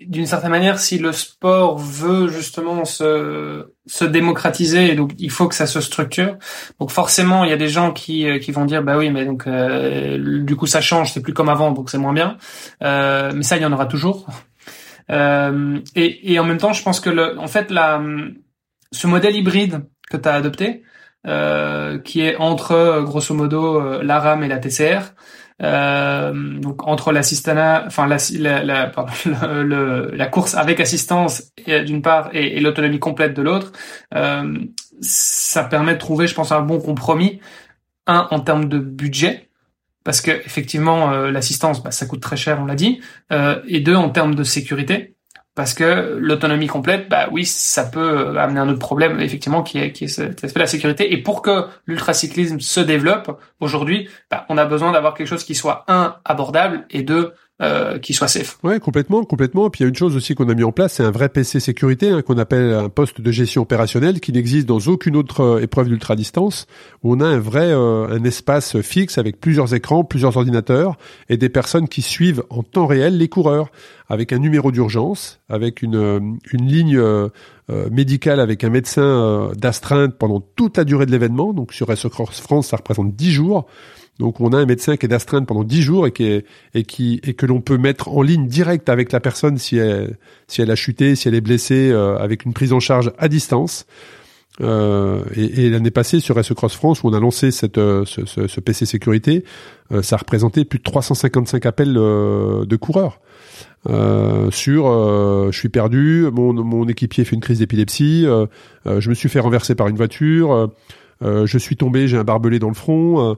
d'une 0.00 0.26
certaine 0.26 0.52
manière, 0.52 0.78
si 0.78 0.98
le 0.98 1.10
sport 1.10 1.78
veut 1.78 2.28
justement 2.28 2.84
se, 2.84 3.72
se 3.86 4.04
démocratiser, 4.04 4.94
donc 4.94 5.10
il 5.18 5.32
faut 5.32 5.48
que 5.48 5.56
ça 5.56 5.66
se 5.66 5.80
structure. 5.80 6.38
Donc 6.78 6.92
forcément, 6.92 7.42
il 7.42 7.50
y 7.50 7.52
a 7.52 7.56
des 7.56 7.68
gens 7.68 7.90
qui, 7.90 8.24
euh, 8.24 8.38
qui 8.38 8.52
vont 8.52 8.64
dire 8.64 8.84
bah 8.84 8.96
oui, 8.96 9.10
mais 9.10 9.24
donc 9.24 9.48
euh, 9.48 10.44
du 10.44 10.54
coup 10.54 10.66
ça 10.66 10.80
change, 10.80 11.12
c'est 11.12 11.20
plus 11.22 11.34
comme 11.34 11.48
avant, 11.48 11.72
donc 11.72 11.90
c'est 11.90 11.98
moins 11.98 12.12
bien. 12.12 12.36
Euh, 12.84 13.32
mais 13.34 13.42
ça, 13.42 13.56
il 13.56 13.62
y 13.64 13.66
en 13.66 13.72
aura 13.72 13.86
toujours. 13.86 14.28
Euh, 15.10 15.78
et, 15.94 16.32
et 16.32 16.38
en 16.38 16.44
même 16.44 16.58
temps, 16.58 16.72
je 16.72 16.82
pense 16.82 17.00
que 17.00 17.10
le, 17.10 17.38
en 17.38 17.48
fait, 17.48 17.70
la, 17.70 18.00
ce 18.92 19.06
modèle 19.06 19.36
hybride 19.36 19.82
que 20.10 20.16
tu 20.16 20.28
as 20.28 20.34
adopté, 20.34 20.82
euh, 21.26 21.98
qui 21.98 22.22
est 22.22 22.36
entre 22.36 22.72
euh, 22.72 23.02
grosso 23.02 23.34
modo 23.34 23.80
euh, 23.80 24.02
la 24.02 24.20
RAM 24.20 24.42
et 24.42 24.48
la 24.48 24.58
TCR. 24.58 25.14
Euh, 25.62 26.32
donc 26.32 26.86
entre 26.86 27.12
l'assistana, 27.12 27.84
enfin 27.86 28.06
la, 28.06 28.64
la, 28.64 28.86
pardon, 28.86 29.12
le, 29.42 30.10
la, 30.14 30.26
course 30.26 30.54
avec 30.54 30.80
assistance 30.80 31.52
d'une 31.66 32.00
part 32.00 32.30
et, 32.32 32.56
et 32.56 32.60
l'autonomie 32.60 32.98
complète 32.98 33.34
de 33.34 33.42
l'autre, 33.42 33.72
euh, 34.14 34.58
ça 35.02 35.64
permet 35.64 35.92
de 35.92 35.98
trouver, 35.98 36.26
je 36.26 36.34
pense, 36.34 36.50
un 36.52 36.62
bon 36.62 36.80
compromis. 36.80 37.40
Un 38.06 38.26
en 38.30 38.40
termes 38.40 38.68
de 38.68 38.78
budget, 38.78 39.49
parce 40.04 40.20
que 40.20 40.30
effectivement 40.30 41.10
l'assistance, 41.10 41.82
bah, 41.82 41.90
ça 41.90 42.06
coûte 42.06 42.20
très 42.20 42.36
cher, 42.36 42.58
on 42.60 42.66
l'a 42.66 42.74
dit, 42.74 43.00
et 43.66 43.80
deux 43.80 43.94
en 43.96 44.10
termes 44.10 44.34
de 44.34 44.44
sécurité, 44.44 45.14
parce 45.54 45.74
que 45.74 46.16
l'autonomie 46.18 46.68
complète, 46.68 47.08
bah 47.08 47.28
oui, 47.32 47.44
ça 47.44 47.84
peut 47.84 48.38
amener 48.38 48.60
un 48.60 48.68
autre 48.68 48.78
problème 48.78 49.20
effectivement 49.20 49.62
qui 49.62 49.78
est 49.78 49.92
qui 49.92 50.04
est 50.04 50.08
cet 50.08 50.44
aspect 50.44 50.60
de 50.60 50.64
la 50.64 50.66
sécurité. 50.66 51.12
Et 51.12 51.18
pour 51.18 51.42
que 51.42 51.66
l'ultracyclisme 51.86 52.60
se 52.60 52.80
développe 52.80 53.38
aujourd'hui, 53.58 54.08
bah, 54.30 54.46
on 54.48 54.56
a 54.56 54.64
besoin 54.64 54.92
d'avoir 54.92 55.14
quelque 55.14 55.26
chose 55.26 55.44
qui 55.44 55.54
soit 55.54 55.84
un 55.88 56.16
abordable 56.24 56.86
et 56.90 57.02
deux 57.02 57.34
euh, 57.62 57.98
qui 57.98 58.14
soit 58.14 58.26
safe. 58.26 58.58
Ouais, 58.62 58.80
complètement, 58.80 59.22
complètement. 59.24 59.68
Puis 59.68 59.80
il 59.80 59.82
y 59.82 59.86
a 59.86 59.90
une 59.90 59.94
chose 59.94 60.16
aussi 60.16 60.34
qu'on 60.34 60.48
a 60.48 60.54
mis 60.54 60.64
en 60.64 60.72
place, 60.72 60.94
c'est 60.94 61.02
un 61.02 61.10
vrai 61.10 61.28
PC 61.28 61.60
sécurité 61.60 62.08
hein, 62.08 62.22
qu'on 62.22 62.38
appelle 62.38 62.72
un 62.72 62.88
poste 62.88 63.20
de 63.20 63.30
gestion 63.30 63.60
opérationnelle 63.60 64.20
qui 64.20 64.32
n'existe 64.32 64.66
dans 64.66 64.78
aucune 64.78 65.14
autre 65.14 65.42
euh, 65.42 65.60
épreuve 65.60 65.88
d'ultra 65.88 66.16
distance 66.16 66.66
où 67.02 67.12
on 67.14 67.20
a 67.20 67.26
un 67.26 67.38
vrai 67.38 67.66
euh, 67.70 68.06
un 68.08 68.24
espace 68.24 68.80
fixe 68.80 69.18
avec 69.18 69.38
plusieurs 69.40 69.74
écrans, 69.74 70.04
plusieurs 70.04 70.38
ordinateurs 70.38 70.96
et 71.28 71.36
des 71.36 71.50
personnes 71.50 71.86
qui 71.86 72.00
suivent 72.00 72.44
en 72.48 72.62
temps 72.62 72.86
réel 72.86 73.18
les 73.18 73.28
coureurs 73.28 73.70
avec 74.08 74.32
un 74.32 74.38
numéro 74.38 74.72
d'urgence, 74.72 75.40
avec 75.50 75.82
une 75.82 76.38
une 76.52 76.66
ligne 76.66 77.00
médicale 77.92 78.40
avec 78.40 78.64
un 78.64 78.70
médecin 78.70 79.52
d'astreinte 79.54 80.16
pendant 80.18 80.40
toute 80.40 80.78
la 80.78 80.84
durée 80.84 81.06
de 81.06 81.12
l'événement. 81.12 81.52
Donc 81.52 81.72
sur 81.72 81.96
SO 81.96 82.08
France, 82.08 82.68
ça 82.68 82.78
représente 82.78 83.14
10 83.14 83.30
jours. 83.30 83.66
Donc 84.20 84.40
on 84.40 84.52
a 84.52 84.58
un 84.58 84.66
médecin 84.66 84.96
qui 84.96 85.06
est 85.06 85.08
d'astreinte 85.08 85.46
pendant 85.46 85.64
10 85.64 85.82
jours 85.82 86.06
et 86.06 86.12
qui 86.12 86.42
et 86.74 86.84
qui 86.84 87.20
et 87.24 87.34
que 87.34 87.46
l'on 87.46 87.60
peut 87.60 87.78
mettre 87.78 88.08
en 88.08 88.22
ligne 88.22 88.46
directe 88.46 88.88
avec 88.88 89.10
la 89.10 89.18
personne 89.18 89.58
si 89.58 89.78
elle 89.78 90.16
si 90.46 90.62
elle 90.62 90.70
a 90.70 90.76
chuté, 90.76 91.16
si 91.16 91.26
elle 91.26 91.34
est 91.34 91.40
blessée 91.40 91.90
euh, 91.90 92.16
avec 92.18 92.44
une 92.44 92.52
prise 92.52 92.72
en 92.72 92.80
charge 92.80 93.12
à 93.18 93.26
distance. 93.26 93.86
Euh, 94.60 95.22
et, 95.34 95.70
l'année 95.70 95.90
passée 95.90 96.20
sur 96.20 96.42
SE 96.44 96.52
Cross 96.52 96.74
France 96.74 97.02
où 97.02 97.08
on 97.08 97.14
a 97.14 97.20
lancé 97.20 97.50
cette 97.50 97.78
euh, 97.78 98.04
ce, 98.04 98.26
ce, 98.26 98.60
PC 98.60 98.84
sécurité, 98.84 99.44
euh, 99.92 100.02
ça 100.02 100.16
représentait 100.16 100.64
plus 100.64 100.78
de 100.78 100.84
355 100.84 101.64
appels 101.64 101.94
de 101.94 102.76
coureurs. 102.76 103.20
sur 103.86 104.84
je 105.50 105.56
suis 105.56 105.68
perdu, 105.68 106.26
mon, 106.32 106.52
mon 106.52 106.86
équipier 106.88 107.24
fait 107.24 107.36
une 107.36 107.40
crise 107.40 107.60
d'épilepsie, 107.60 108.26
je 108.86 109.08
me 109.08 109.14
suis 109.14 109.28
fait 109.28 109.40
renverser 109.40 109.74
par 109.74 109.88
une 109.88 109.96
voiture, 109.96 110.70
je 111.22 111.58
suis 111.58 111.76
tombé, 111.76 112.08
j'ai 112.08 112.18
un 112.18 112.24
barbelé 112.24 112.58
dans 112.58 112.68
le 112.68 112.74
front. 112.74 113.36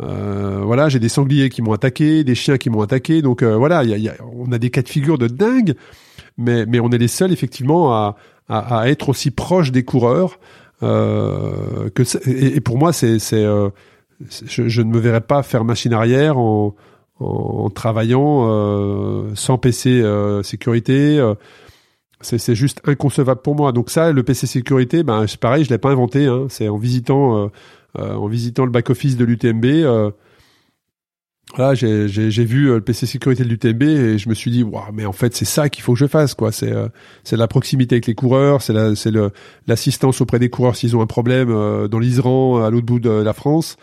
Euh, 0.00 0.60
voilà, 0.62 0.88
j'ai 0.88 0.98
des 0.98 1.08
sangliers 1.08 1.48
qui 1.48 1.62
m'ont 1.62 1.72
attaqué, 1.72 2.22
des 2.24 2.34
chiens 2.34 2.58
qui 2.58 2.70
m'ont 2.70 2.82
attaqué. 2.82 3.22
Donc 3.22 3.42
euh, 3.42 3.56
voilà, 3.56 3.84
y 3.84 3.92
a, 3.92 3.96
y 3.96 4.08
a, 4.08 4.14
on 4.32 4.52
a 4.52 4.58
des 4.58 4.70
cas 4.70 4.82
de 4.82 4.88
figure 4.88 5.18
de 5.18 5.26
dingue, 5.26 5.74
mais, 6.36 6.66
mais 6.66 6.80
on 6.80 6.90
est 6.90 6.98
les 6.98 7.08
seuls 7.08 7.32
effectivement 7.32 7.92
à, 7.92 8.16
à, 8.48 8.80
à 8.80 8.88
être 8.88 9.08
aussi 9.08 9.30
proches 9.30 9.72
des 9.72 9.84
coureurs. 9.84 10.38
Euh, 10.82 11.90
que 11.90 12.02
et, 12.28 12.60
pour 12.60 12.78
moi, 12.78 12.92
c'est, 12.92 13.18
euh, 13.32 13.70
je, 14.46 14.68
je, 14.68 14.82
ne 14.82 14.90
me 14.90 14.98
verrais 14.98 15.20
pas 15.20 15.42
faire 15.42 15.64
machine 15.64 15.92
arrière 15.92 16.38
en, 16.38 16.76
en, 17.18 17.70
travaillant 17.70 18.46
euh, 18.48 19.30
sans 19.34 19.58
PC 19.58 20.04
sécurité. 20.44 21.20
c'est, 22.20 22.38
c'est 22.38 22.54
juste 22.54 22.80
inconcevable 22.84 23.42
pour 23.42 23.56
moi. 23.56 23.72
Donc 23.72 23.90
ça, 23.90 24.12
le 24.12 24.22
PC 24.22 24.46
sécurité, 24.46 25.02
ben 25.02 25.26
c'est 25.26 25.40
pareil, 25.40 25.64
je 25.64 25.70
l'ai 25.70 25.78
pas 25.78 25.90
inventé. 25.90 26.26
Hein, 26.26 26.46
c'est 26.48 26.68
en 26.68 26.76
visitant 26.76 27.36
euh, 27.36 27.48
en 27.98 28.26
visitant 28.26 28.64
le 28.64 28.70
back-office 28.70 29.16
de 29.16 29.24
l'UTMB, 29.24 29.64
euh, 29.64 30.10
voilà, 31.56 31.74
j'ai 31.74 32.44
vu 32.44 32.70
euh, 32.70 32.74
le 32.74 32.80
PC 32.82 33.06
sécurité 33.06 33.42
de 33.42 33.48
l'UTMB 33.48 33.82
et 33.82 34.18
je 34.18 34.28
me 34.28 34.34
suis 34.34 34.50
dit, 34.50 34.62
waouh, 34.62 34.92
mais 34.92 35.06
en 35.06 35.12
fait, 35.12 35.34
c'est 35.34 35.46
ça 35.46 35.68
qu'il 35.68 35.82
faut 35.82 35.94
que 35.94 35.98
je 35.98 36.06
fasse, 36.06 36.34
quoi. 36.34 36.52
C'est 36.52 36.72
c'est 37.24 37.36
la 37.36 37.48
proximité 37.48 37.94
avec 37.94 38.06
les 38.06 38.14
coureurs, 38.14 38.60
c'est 38.60 38.74
la, 38.74 38.94
c'est 38.94 39.12
l'assistance 39.66 40.20
auprès 40.20 40.38
des 40.38 40.50
coureurs 40.50 40.76
s'ils 40.76 40.96
ont 40.96 41.00
un 41.00 41.06
problème 41.06 41.48
dans 41.88 41.98
l'Isran, 41.98 42.62
à 42.62 42.70
l'autre 42.70 42.86
bout 42.86 43.00
de 43.00 43.10
la 43.10 43.32
France. 43.32 43.76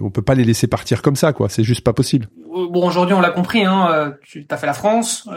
on 0.00 0.10
peut 0.10 0.22
pas 0.22 0.36
les 0.36 0.44
laisser 0.44 0.68
partir 0.68 1.02
comme 1.02 1.16
ça, 1.16 1.32
quoi. 1.32 1.48
C'est 1.48 1.64
juste 1.64 1.82
pas 1.82 1.92
possible. 1.92 2.28
Bon, 2.70 2.86
aujourd'hui, 2.86 3.14
on 3.14 3.20
l'a 3.20 3.30
compris. 3.30 3.64
Hein, 3.64 4.14
tu 4.22 4.46
as 4.48 4.56
fait 4.56 4.66
la 4.66 4.72
France, 4.72 5.28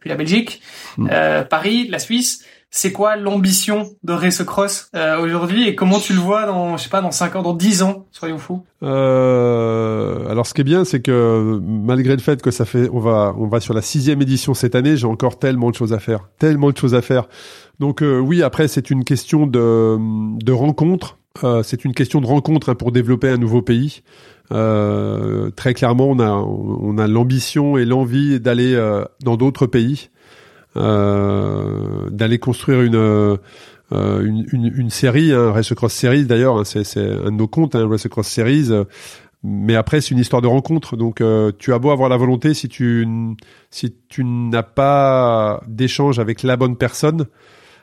puis 0.00 0.10
la 0.10 0.16
Belgique, 0.16 0.60
mm. 0.96 1.08
Paris, 1.48 1.86
la 1.88 2.00
Suisse 2.00 2.44
c'est 2.70 2.92
quoi 2.92 3.16
l'ambition 3.16 3.90
de 4.02 4.12
Race 4.12 4.42
Cross 4.42 4.90
euh, 4.94 5.18
aujourd'hui 5.20 5.66
et 5.66 5.74
comment 5.74 5.98
tu 5.98 6.12
le 6.12 6.18
vois 6.18 6.44
dans 6.44 6.76
je 6.76 6.82
sais 6.82 6.90
pas 6.90 7.00
dans 7.00 7.10
5 7.10 7.36
ans 7.36 7.42
dans 7.42 7.54
10 7.54 7.82
ans 7.82 8.06
soyons 8.12 8.38
fous? 8.38 8.62
Euh, 8.82 10.28
alors 10.28 10.46
ce 10.46 10.52
qui 10.52 10.60
est 10.60 10.64
bien 10.64 10.84
c'est 10.84 11.00
que 11.00 11.60
malgré 11.62 12.14
le 12.14 12.20
fait 12.20 12.42
que 12.42 12.50
ça 12.50 12.66
fait 12.66 12.90
on 12.92 13.00
va 13.00 13.34
on 13.38 13.46
va 13.46 13.60
sur 13.60 13.72
la 13.72 13.80
sixième 13.80 14.20
édition 14.20 14.52
cette 14.52 14.74
année 14.74 14.96
j'ai 14.96 15.06
encore 15.06 15.38
tellement 15.38 15.70
de 15.70 15.76
choses 15.76 15.94
à 15.94 15.98
faire 15.98 16.28
tellement 16.38 16.70
de 16.70 16.76
choses 16.76 16.94
à 16.94 17.00
faire. 17.02 17.28
Donc 17.80 18.02
euh, 18.02 18.18
oui 18.18 18.42
après 18.42 18.68
c'est 18.68 18.90
une 18.90 19.04
question 19.04 19.46
de 19.46 19.96
de 20.42 20.52
rencontre. 20.52 21.16
C'est 21.62 21.84
une 21.84 21.94
question 21.94 22.20
de 22.20 22.26
rencontre 22.26 22.70
hein, 22.70 22.74
pour 22.74 22.90
développer 22.90 23.28
un 23.28 23.36
nouveau 23.36 23.62
pays. 23.62 24.02
Très 24.50 25.74
clairement 25.74 26.08
on 26.08 26.18
a 26.18 26.30
on 26.30 26.98
a 26.98 27.06
l'ambition 27.06 27.78
et 27.78 27.84
l'envie 27.84 28.40
d'aller 28.40 28.76
dans 29.22 29.36
d'autres 29.36 29.68
pays 29.68 30.10
d'aller 30.78 32.38
construire 32.38 32.82
une, 32.82 32.94
euh, 32.96 33.36
une, 33.92 34.46
une, 34.52 34.90
série, 34.90 35.32
hein, 35.32 35.52
Race 35.52 35.72
Cross 35.74 35.92
Series 35.92 36.26
d'ailleurs, 36.26 36.58
hein, 36.58 36.64
c'est, 36.64 36.98
un 36.98 37.30
de 37.30 37.36
nos 37.36 37.48
comptes, 37.48 37.74
hein, 37.74 37.88
Race 37.88 38.06
Cross 38.08 38.28
Series. 38.28 38.70
Mais 39.44 39.76
après, 39.76 40.00
c'est 40.00 40.10
une 40.10 40.18
histoire 40.18 40.42
de 40.42 40.48
rencontre. 40.48 40.96
Donc, 40.96 41.20
euh, 41.20 41.52
tu 41.58 41.72
as 41.72 41.78
beau 41.78 41.90
avoir 41.90 42.08
la 42.08 42.16
volonté, 42.16 42.54
si 42.54 42.68
tu 42.68 43.06
si 43.70 43.94
tu 44.08 44.24
n'as 44.24 44.64
pas 44.64 45.62
d'échange 45.68 46.18
avec 46.18 46.42
la 46.42 46.56
bonne 46.56 46.76
personne, 46.76 47.26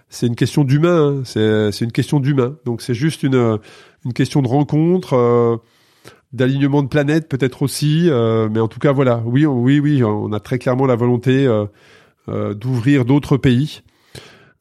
c'est 0.10 0.28
une 0.28 0.36
question 0.36 0.64
d'humain. 0.64 1.22
Hein. 1.26 1.70
C'est 1.72 1.86
une 1.86 1.94
question 1.94 2.20
d'humain. 2.20 2.58
Donc, 2.66 2.82
c'est 2.82 2.94
juste 2.94 3.24
une 3.24 3.60
une 4.06 4.14
question 4.14 4.42
de 4.42 4.48
rencontre, 4.48 5.14
euh, 5.16 5.58
d'alignement 6.32 6.84
de 6.84 6.88
planète 6.88 7.28
peut-être 7.28 7.64
aussi. 7.64 8.10
Euh, 8.10 8.48
mais 8.50 8.60
en 8.60 8.68
tout 8.68 8.80
cas, 8.80 8.92
voilà. 8.92 9.22
Oui, 9.26 9.46
oui, 9.46 9.80
oui, 9.80 10.04
on 10.04 10.32
a 10.32 10.40
très 10.40 10.60
clairement 10.60 10.86
la 10.86 10.96
volonté 10.96 11.46
euh, 11.46 11.66
d'ouvrir 12.28 13.06
d'autres 13.06 13.38
pays. 13.38 13.82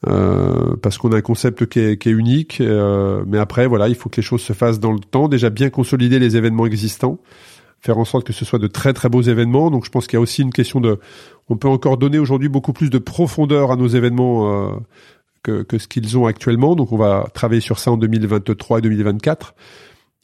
Euh, 0.06 0.76
parce 0.82 0.98
qu'on 0.98 1.12
a 1.12 1.16
un 1.16 1.22
concept 1.22 1.66
qui 1.66 1.78
est, 1.78 2.06
unique, 2.06 2.60
euh, 2.60 3.24
mais 3.26 3.38
après 3.38 3.66
voilà, 3.66 3.88
il 3.88 3.94
faut 3.94 4.10
que 4.10 4.16
les 4.16 4.22
choses 4.22 4.42
se 4.42 4.52
fassent 4.52 4.80
dans 4.80 4.92
le 4.92 4.98
temps. 4.98 5.28
Déjà 5.28 5.50
bien 5.50 5.70
consolider 5.70 6.18
les 6.18 6.36
événements 6.36 6.66
existants, 6.66 7.18
faire 7.80 7.96
en 7.96 8.04
sorte 8.04 8.26
que 8.26 8.32
ce 8.32 8.44
soit 8.44 8.58
de 8.58 8.66
très 8.66 8.92
très 8.92 9.08
beaux 9.08 9.22
événements. 9.22 9.70
Donc 9.70 9.84
je 9.84 9.90
pense 9.90 10.06
qu'il 10.06 10.16
y 10.16 10.18
a 10.18 10.20
aussi 10.20 10.42
une 10.42 10.52
question 10.52 10.80
de, 10.80 10.98
on 11.48 11.56
peut 11.56 11.68
encore 11.68 11.96
donner 11.96 12.18
aujourd'hui 12.18 12.48
beaucoup 12.48 12.74
plus 12.74 12.90
de 12.90 12.98
profondeur 12.98 13.72
à 13.72 13.76
nos 13.76 13.86
événements 13.86 14.68
euh, 14.68 14.76
que, 15.42 15.62
que 15.62 15.78
ce 15.78 15.88
qu'ils 15.88 16.18
ont 16.18 16.26
actuellement. 16.26 16.74
Donc 16.74 16.92
on 16.92 16.98
va 16.98 17.26
travailler 17.32 17.62
sur 17.62 17.78
ça 17.78 17.90
en 17.90 17.96
2023 17.96 18.78
et 18.78 18.82
2024. 18.82 19.54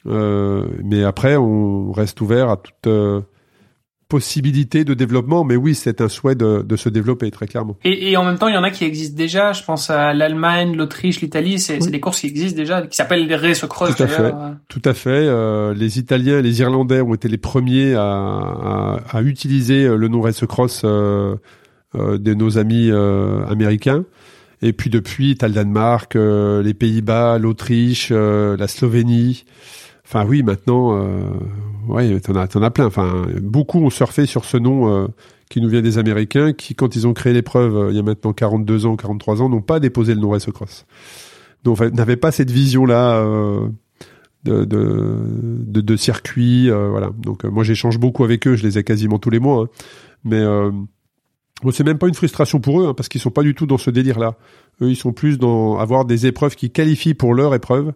Euh, 0.07 0.65
mais 0.83 1.03
après, 1.03 1.37
on 1.37 1.91
reste 1.91 2.21
ouvert 2.21 2.49
à 2.49 2.57
toute 2.57 3.23
possibilité 4.11 4.83
de 4.83 4.93
développement, 4.93 5.45
mais 5.45 5.55
oui, 5.55 5.73
c'est 5.73 6.01
un 6.01 6.09
souhait 6.09 6.35
de, 6.35 6.65
de, 6.67 6.75
se 6.75 6.89
développer 6.89 7.31
très 7.31 7.47
clairement. 7.47 7.77
Et, 7.85 8.11
et, 8.11 8.17
en 8.17 8.25
même 8.25 8.37
temps, 8.37 8.49
il 8.49 8.55
y 8.55 8.57
en 8.57 8.63
a 8.63 8.69
qui 8.69 8.83
existent 8.83 9.15
déjà. 9.15 9.53
Je 9.53 9.63
pense 9.63 9.89
à 9.89 10.13
l'Allemagne, 10.13 10.75
l'Autriche, 10.75 11.21
l'Italie. 11.21 11.59
C'est 11.59 11.77
des 11.77 11.99
courses 12.01 12.19
qui 12.19 12.27
existent 12.27 12.57
déjà, 12.57 12.81
qui 12.81 12.97
s'appellent 12.97 13.25
les 13.25 13.37
Race 13.37 13.65
Cross. 13.65 13.95
Tout 13.95 14.03
à 14.03 14.07
fait. 14.07 14.33
Tout 14.67 14.81
à 14.83 14.93
fait. 14.93 15.09
Euh, 15.09 15.73
les 15.73 15.97
Italiens, 15.97 16.39
et 16.39 16.41
les 16.41 16.59
Irlandais 16.59 16.99
ont 16.99 17.13
été 17.13 17.29
les 17.29 17.37
premiers 17.37 17.93
à, 17.93 18.03
à, 18.03 18.99
à 19.11 19.21
utiliser 19.21 19.87
le 19.87 20.07
nom 20.09 20.19
Race 20.19 20.45
Cross 20.45 20.81
euh, 20.83 21.37
euh, 21.95 22.17
de 22.17 22.33
nos 22.33 22.57
amis 22.57 22.89
euh, 22.91 23.45
américains. 23.47 24.03
Et 24.61 24.73
puis 24.73 24.89
depuis, 24.89 25.37
t'as 25.37 25.47
le 25.47 25.53
Danemark, 25.53 26.17
euh, 26.17 26.61
les 26.61 26.73
Pays-Bas, 26.73 27.37
l'Autriche, 27.37 28.09
euh, 28.11 28.57
la 28.57 28.67
Slovénie. 28.67 29.45
Enfin 30.05 30.25
oui, 30.27 30.43
maintenant, 30.43 30.97
euh, 30.97 31.21
ouais, 31.87 32.19
t'en 32.19 32.35
as, 32.35 32.47
t'en 32.47 32.61
as 32.61 32.71
plein. 32.71 32.85
Enfin, 32.85 33.25
beaucoup 33.41 33.79
ont 33.79 33.89
surfé 33.89 34.25
sur 34.25 34.45
ce 34.45 34.57
nom 34.57 34.93
euh, 34.93 35.07
qui 35.49 35.61
nous 35.61 35.69
vient 35.69 35.81
des 35.81 35.97
Américains, 35.97 36.53
qui 36.53 36.75
quand 36.75 36.95
ils 36.95 37.07
ont 37.07 37.13
créé 37.13 37.33
l'épreuve 37.33 37.75
euh, 37.75 37.91
il 37.91 37.95
y 37.95 37.99
a 37.99 38.03
maintenant 38.03 38.33
42 38.33 38.85
ans, 38.85 38.95
43 38.95 39.41
ans, 39.41 39.49
n'ont 39.49 39.61
pas 39.61 39.79
déposé 39.79 40.15
le 40.15 40.21
nom 40.21 40.29
Race 40.29 40.45
Cross. 40.45 40.85
Donc, 41.63 41.79
n'avaient 41.79 42.17
pas 42.17 42.31
cette 42.31 42.49
vision-là 42.49 43.17
euh, 43.17 43.67
de, 44.43 44.65
de, 44.65 45.17
de, 45.67 45.81
de, 45.81 45.95
circuit. 45.95 46.69
Euh, 46.69 46.89
voilà. 46.89 47.11
Donc 47.19 47.43
moi, 47.43 47.63
j'échange 47.63 47.99
beaucoup 47.99 48.23
avec 48.23 48.47
eux. 48.47 48.55
Je 48.55 48.63
les 48.63 48.77
ai 48.79 48.83
quasiment 48.83 49.19
tous 49.19 49.29
les 49.29 49.39
mois. 49.39 49.63
Hein. 49.63 49.67
Mais 50.23 50.43
Bon, 51.63 51.71
c'est 51.71 51.83
même 51.83 51.99
pas 51.99 52.07
une 52.07 52.15
frustration 52.15 52.59
pour 52.59 52.81
eux, 52.81 52.87
hein, 52.87 52.93
parce 52.95 53.07
qu'ils 53.07 53.21
sont 53.21 53.29
pas 53.29 53.43
du 53.43 53.53
tout 53.53 53.67
dans 53.67 53.77
ce 53.77 53.91
délire-là. 53.91 54.35
Eux, 54.81 54.89
ils 54.89 54.95
sont 54.95 55.13
plus 55.13 55.37
dans 55.37 55.77
avoir 55.77 56.05
des 56.05 56.25
épreuves 56.25 56.55
qui 56.55 56.71
qualifient 56.71 57.13
pour 57.13 57.33
leur 57.35 57.53
épreuve. 57.53 57.93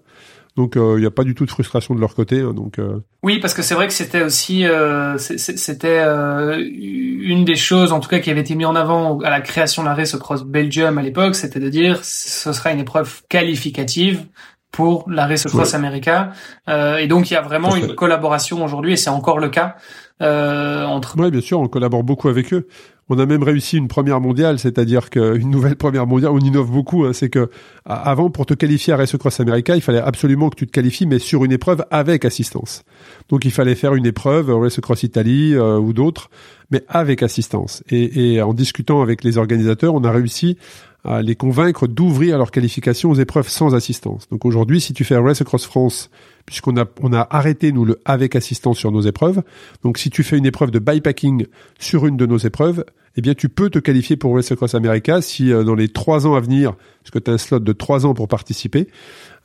Donc 0.55 0.73
il 0.75 0.81
euh, 0.81 0.99
n'y 0.99 1.05
a 1.05 1.11
pas 1.11 1.23
du 1.23 1.35
tout 1.35 1.45
de 1.45 1.51
frustration 1.51 1.95
de 1.95 1.99
leur 1.99 2.15
côté. 2.15 2.39
Hein, 2.41 2.53
donc 2.53 2.79
euh. 2.79 2.99
oui, 3.23 3.39
parce 3.39 3.53
que 3.53 3.61
c'est 3.61 3.75
vrai 3.75 3.87
que 3.87 3.93
c'était 3.93 4.23
aussi 4.23 4.65
euh, 4.65 5.17
c'était 5.17 6.01
une 6.01 7.43
des 7.43 7.55
choses, 7.55 7.91
en 7.91 7.99
tout 7.99 8.09
cas, 8.09 8.19
qui 8.19 8.31
avait 8.31 8.41
été 8.41 8.55
mis 8.55 8.65
en 8.65 8.75
avant 8.75 9.19
à 9.19 9.29
la 9.29 9.41
création 9.41 9.83
de 9.83 9.87
la 9.87 9.95
Race 9.95 10.15
Cross 10.15 10.43
Belgium 10.45 10.97
à 10.97 11.01
l'époque, 11.01 11.35
c'était 11.35 11.59
de 11.59 11.69
dire 11.69 12.03
ce 12.03 12.53
sera 12.53 12.71
une 12.71 12.79
épreuve 12.79 13.21
qualificative 13.27 14.25
pour 14.71 15.09
la 15.09 15.25
Race 15.25 15.45
Cross 15.45 15.73
America. 15.73 16.31
et 16.67 17.07
donc 17.07 17.29
il 17.29 17.33
y 17.33 17.37
a 17.37 17.41
vraiment 17.41 17.75
une 17.75 17.93
collaboration 17.95 18.63
aujourd'hui, 18.63 18.93
et 18.93 18.97
c'est 18.97 19.09
encore 19.09 19.39
le 19.39 19.49
cas. 19.49 19.75
Euh, 20.21 20.85
entre. 20.85 21.15
Oui, 21.17 21.29
bien 21.29 21.41
sûr, 21.41 21.59
on 21.59 21.67
collabore 21.67 22.03
beaucoup 22.03 22.29
avec 22.29 22.53
eux. 22.53 22.67
On 23.07 23.19
a 23.19 23.25
même 23.27 23.43
réussi 23.43 23.77
une 23.77 23.87
première 23.87 24.19
mondiale, 24.19 24.57
c'est-à-dire 24.57 25.11
qu'une 25.11 25.51
nouvelle 25.51 25.75
première 25.75 26.07
mondiale, 26.07 26.31
on 26.31 26.39
innove 26.39 26.71
beaucoup. 26.71 27.05
Hein, 27.05 27.13
c'est 27.13 27.29
que 27.29 27.49
avant, 27.85 28.31
pour 28.31 28.47
te 28.47 28.55
qualifier 28.55 28.93
à 28.93 28.97
Race 28.97 29.39
America, 29.39 29.75
il 29.75 29.81
fallait 29.81 29.99
absolument 29.99 30.49
que 30.49 30.55
tu 30.55 30.65
te 30.65 30.71
qualifies, 30.71 31.05
mais 31.05 31.19
sur 31.19 31.45
une 31.45 31.51
épreuve 31.51 31.85
avec 31.91 32.25
assistance. 32.25 32.83
Donc 33.29 33.45
il 33.45 33.51
fallait 33.51 33.75
faire 33.75 33.93
une 33.93 34.07
épreuve, 34.07 34.49
Race 34.49 34.79
Cross 34.79 35.03
Italie 35.03 35.53
euh, 35.53 35.77
ou 35.77 35.93
d'autres, 35.93 36.31
mais 36.71 36.83
avec 36.87 37.21
assistance. 37.21 37.83
Et, 37.89 38.33
et 38.33 38.41
en 38.41 38.53
discutant 38.53 39.03
avec 39.03 39.23
les 39.23 39.37
organisateurs, 39.37 39.93
on 39.93 40.03
a 40.03 40.11
réussi 40.11 40.57
à 41.05 41.21
les 41.21 41.35
convaincre 41.35 41.87
d'ouvrir 41.87 42.37
leur 42.37 42.51
qualification 42.51 43.11
aux 43.11 43.15
épreuves 43.15 43.47
sans 43.47 43.75
assistance. 43.75 44.27
Donc 44.29 44.45
aujourd'hui, 44.45 44.81
si 44.81 44.93
tu 44.93 45.03
fais 45.03 45.17
Race 45.17 45.41
Across 45.41 45.65
France, 45.65 46.09
puisqu'on 46.45 46.77
a, 46.77 46.85
on 47.01 47.13
a 47.13 47.27
arrêté, 47.29 47.71
nous, 47.71 47.85
le 47.85 47.99
avec 48.05 48.35
assistance 48.35 48.77
sur 48.77 48.91
nos 48.91 49.01
épreuves, 49.01 49.43
donc 49.83 49.97
si 49.97 50.09
tu 50.09 50.23
fais 50.23 50.37
une 50.37 50.45
épreuve 50.45 50.71
de 50.71 50.79
bikepacking 50.79 51.45
sur 51.79 52.05
une 52.05 52.17
de 52.17 52.25
nos 52.25 52.37
épreuves, 52.37 52.83
eh 53.17 53.21
bien, 53.21 53.33
tu 53.33 53.47
peux 53.47 53.69
te 53.69 53.79
qualifier 53.79 54.17
pour 54.17 54.35
Race 54.35 54.51
Across 54.51 54.75
America 54.75 55.21
si 55.21 55.51
euh, 55.51 55.63
dans 55.63 55.75
les 55.75 55.87
trois 55.87 56.27
ans 56.27 56.35
à 56.35 56.41
venir, 56.41 56.73
parce 57.01 57.11
que 57.11 57.19
tu 57.19 57.31
as 57.31 57.33
un 57.35 57.37
slot 57.37 57.59
de 57.59 57.73
trois 57.73 58.05
ans 58.05 58.13
pour 58.13 58.27
participer, 58.27 58.89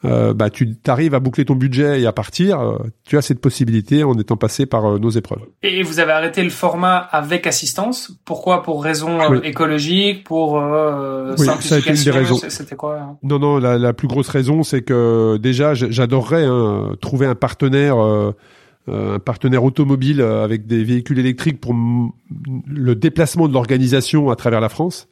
euh, 0.06 0.32
bah, 0.32 0.48
tu 0.48 0.66
arrives 0.86 1.14
à 1.14 1.20
boucler 1.20 1.44
ton 1.44 1.54
budget 1.54 2.00
et 2.00 2.06
à 2.06 2.12
partir, 2.12 2.60
euh, 2.60 2.78
tu 3.04 3.18
as 3.18 3.22
cette 3.22 3.40
possibilité 3.40 4.02
en 4.02 4.14
étant 4.14 4.38
passé 4.38 4.64
par 4.64 4.86
euh, 4.86 4.98
nos 4.98 5.10
épreuves. 5.10 5.42
Et 5.62 5.82
vous 5.82 6.00
avez 6.00 6.12
arrêté 6.12 6.42
le 6.42 6.48
format 6.48 6.96
avec 6.96 7.46
assistance. 7.46 8.10
Pourquoi? 8.24 8.62
Pour 8.62 8.82
raisons 8.82 9.42
écologiques, 9.42 10.24
pour 10.24 10.54
oui, 10.54 11.46
ça 11.60 11.74
a 11.74 11.78
été 11.78 11.90
une 11.90 12.02
des 12.02 12.10
raisons. 12.10 12.38
C'était 12.48 12.76
quoi 12.76 12.98
hein? 12.98 13.16
Non, 13.22 13.38
non, 13.38 13.58
la, 13.58 13.76
la, 13.76 13.92
plus 13.92 14.08
grosse 14.08 14.28
raison, 14.28 14.62
c'est 14.62 14.82
que 14.82 15.36
déjà, 15.36 15.74
j'adorerais 15.74 16.44
hein, 16.44 16.96
trouver 17.00 17.26
un 17.26 17.34
partenaire. 17.34 17.96
un 17.96 19.18
partenaire 19.18 19.62
automobile 19.62 20.22
avec 20.22 20.66
des 20.66 20.82
véhicules 20.82 21.18
électriques 21.18 21.60
pour 21.60 21.74
le 21.74 22.94
déplacement 22.94 23.46
de 23.46 23.52
l'organisation 23.52 24.30
à 24.30 24.36
travers 24.36 24.60
la 24.60 24.68
France 24.70 25.08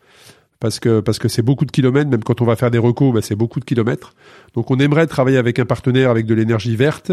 parce 0.61 0.81
que 0.81 1.01
parce 1.01 1.19
que 1.19 1.29
c'est 1.29 1.43
beaucoup 1.43 1.65
de 1.65 1.71
kilomètres, 1.71 2.11
même 2.11 2.25
quand 2.25 2.41
on 2.41 2.45
va 2.45 2.57
faire 2.57 2.71
des 2.71 2.79
recos, 2.79 3.15
bah, 3.15 3.21
c'est 3.23 3.37
beaucoup 3.37 3.61
de 3.61 3.65
kilomètres. 3.65 4.15
Donc 4.55 4.71
on 4.71 4.79
aimerait 4.79 5.07
travailler 5.07 5.37
avec 5.37 5.59
un 5.59 5.65
partenaire 5.65 6.11
avec 6.11 6.27
de 6.27 6.35
l'énergie 6.35 6.75
verte, 6.75 7.13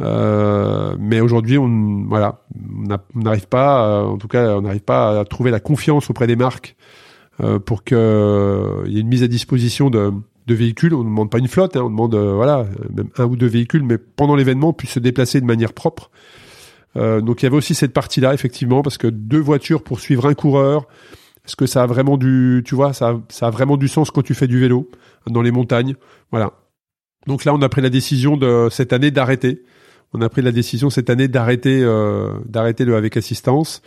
euh, 0.00 0.94
mais 0.98 1.20
aujourd'hui 1.20 1.56
on 1.56 2.04
voilà, 2.06 2.42
on 2.74 3.18
n'arrive 3.18 3.46
pas, 3.48 3.86
euh, 3.86 4.02
en 4.04 4.18
tout 4.18 4.28
cas 4.28 4.56
on 4.56 4.62
n'arrive 4.62 4.82
pas 4.82 5.20
à 5.20 5.24
trouver 5.24 5.50
la 5.50 5.60
confiance 5.60 6.10
auprès 6.10 6.26
des 6.26 6.36
marques 6.36 6.76
euh, 7.42 7.58
pour 7.58 7.84
qu'il 7.84 7.96
euh, 7.98 8.84
y 8.86 8.98
ait 8.98 9.00
une 9.00 9.08
mise 9.08 9.22
à 9.22 9.28
disposition 9.28 9.88
de, 9.88 10.12
de 10.46 10.54
véhicules. 10.54 10.94
On 10.94 10.98
ne 10.98 11.04
demande 11.04 11.30
pas 11.30 11.38
une 11.38 11.48
flotte, 11.48 11.76
hein, 11.76 11.82
on 11.84 11.90
demande 11.90 12.14
euh, 12.14 12.34
voilà 12.34 12.66
même 12.94 13.08
un 13.16 13.24
ou 13.24 13.36
deux 13.36 13.46
véhicules, 13.46 13.82
mais 13.82 13.96
pendant 13.96 14.36
l'événement 14.36 14.68
on 14.68 14.72
puisse 14.74 14.92
se 14.92 15.00
déplacer 15.00 15.40
de 15.40 15.46
manière 15.46 15.72
propre. 15.72 16.10
donc 16.96 17.42
il 17.42 17.44
y 17.44 17.46
avait 17.46 17.56
aussi 17.56 17.74
cette 17.74 17.92
partie-là 17.92 18.34
effectivement 18.34 18.82
parce 18.82 18.98
que 18.98 19.08
deux 19.08 19.40
voitures 19.40 19.82
pour 19.82 20.00
suivre 20.00 20.26
un 20.26 20.34
coureur 20.34 20.86
est-ce 21.44 21.56
que 21.56 21.66
ça 21.66 21.82
a 21.82 21.86
vraiment 21.86 22.16
du, 22.16 22.62
tu 22.64 22.74
vois, 22.74 22.92
ça, 22.92 23.20
a 23.40 23.50
vraiment 23.50 23.76
du 23.76 23.88
sens 23.88 24.10
quand 24.10 24.22
tu 24.22 24.34
fais 24.34 24.46
du 24.46 24.58
vélo 24.58 24.90
dans 25.26 25.42
les 25.42 25.50
montagnes 25.50 25.94
Voilà. 26.30 26.52
Donc 27.26 27.44
là, 27.44 27.54
on 27.54 27.60
a 27.60 27.68
pris 27.68 27.82
la 27.82 27.90
décision 27.90 28.36
de 28.36 28.68
cette 28.70 28.92
année 28.92 29.10
d'arrêter. 29.10 29.62
On 30.14 30.20
a 30.22 30.28
pris 30.28 30.42
la 30.42 30.52
décision 30.52 30.90
cette 30.90 31.10
année 31.10 31.28
d'arrêter, 31.28 31.82
euh, 31.82 32.30
d'arrêter 32.46 32.84
le 32.84 32.96
avec 32.96 33.16
assistance. 33.16 33.82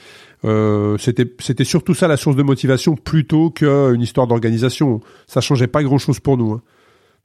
Euh, 0.46 0.98
c'était, 0.98 1.26
c'était 1.40 1.64
surtout 1.64 1.94
ça 1.94 2.08
la 2.08 2.18
source 2.18 2.36
de 2.36 2.44
motivation 2.44 2.96
plutôt 2.96 3.50
qu'une 3.50 4.02
histoire 4.02 4.28
d'organisation. 4.28 5.02
Ça 5.26 5.42
changeait 5.42 5.68
pas 5.68 5.84
grand 5.84 5.98
chose 5.98 6.20
pour 6.20 6.38
nous. 6.38 6.52
Hein 6.52 6.62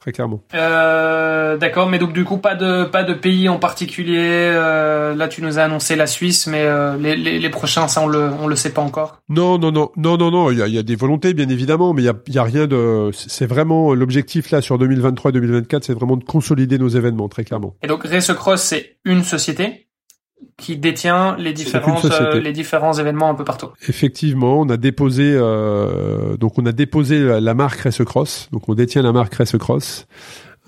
très 0.03 0.11
clairement. 0.11 0.41
Euh, 0.55 1.57
D'accord, 1.57 1.89
mais 1.89 1.99
donc 2.01 2.13
du 2.13 2.25
coup 2.25 2.39
pas 2.39 2.57
de 2.57 2.85
pas 2.85 3.05
de 3.05 3.15
pays 3.15 3.49
en 3.49 3.59
particulier. 3.59 4.19
Euh, 4.19 5.15
là, 5.15 5.29
tu 5.29 5.43
nous 5.43 5.61
as 5.61 5.63
annoncé 5.63 5.95
la 5.95 6.09
Suisse, 6.09 6.49
mais 6.49 6.63
euh, 6.63 6.97
les, 6.97 7.15
les, 7.15 7.39
les, 7.39 7.49
prochains, 7.51 7.87
ça 7.87 8.01
on 8.03 8.09
le 8.09 8.31
on 8.41 8.49
le 8.49 8.57
sait 8.57 8.73
pas 8.73 8.83
encore. 8.83 9.21
Non, 9.29 9.59
non, 9.59 9.71
non, 9.71 9.91
non, 9.97 10.17
non, 10.17 10.33
non. 10.33 10.51
Il 10.51 10.59
y 10.59 10.63
a, 10.63 10.67
y 10.67 10.79
a 10.79 10.83
des 10.83 10.97
volontés 10.97 11.35
bien 11.35 11.49
évidemment, 11.49 11.95
mais 11.95 12.03
il 12.03 12.07
y 12.07 12.09
a, 12.09 12.15
y 12.27 12.39
a 12.39 12.43
rien 12.43 12.67
de. 12.67 13.11
C'est 13.13 13.47
vraiment 13.47 13.95
l'objectif 13.95 14.51
là 14.51 14.61
sur 14.61 14.77
2023-2024, 14.79 15.83
c'est 15.83 15.95
vraiment 15.95 16.17
de 16.17 16.25
consolider 16.25 16.79
nos 16.79 16.89
événements 16.89 17.29
très 17.29 17.45
clairement. 17.45 17.77
Et 17.83 17.87
donc 17.87 18.05
Race 18.05 18.33
Cross, 18.33 18.63
c'est 18.63 18.97
une 19.05 19.23
société? 19.23 19.87
Qui 20.57 20.77
détient 20.77 21.37
les 21.39 21.53
différentes 21.53 22.05
euh, 22.05 22.41
les 22.41 22.53
différents 22.53 22.93
événements 22.95 23.31
un 23.31 23.35
peu 23.35 23.45
partout. 23.45 23.69
Effectivement, 23.89 24.61
on 24.61 24.69
a 24.69 24.77
déposé 24.77 25.35
euh, 25.35 26.37
donc 26.37 26.59
on 26.59 26.67
a 26.67 26.73
déposé 26.73 27.41
la, 27.41 27.55
marque 27.55 27.81
Race 27.81 28.03
Cross, 28.05 28.49
donc 28.53 28.69
on 28.69 28.75
détient 28.75 29.03
la 29.03 29.13
marque 29.13 29.35
Race 29.35 29.57
Cross. 29.57 30.07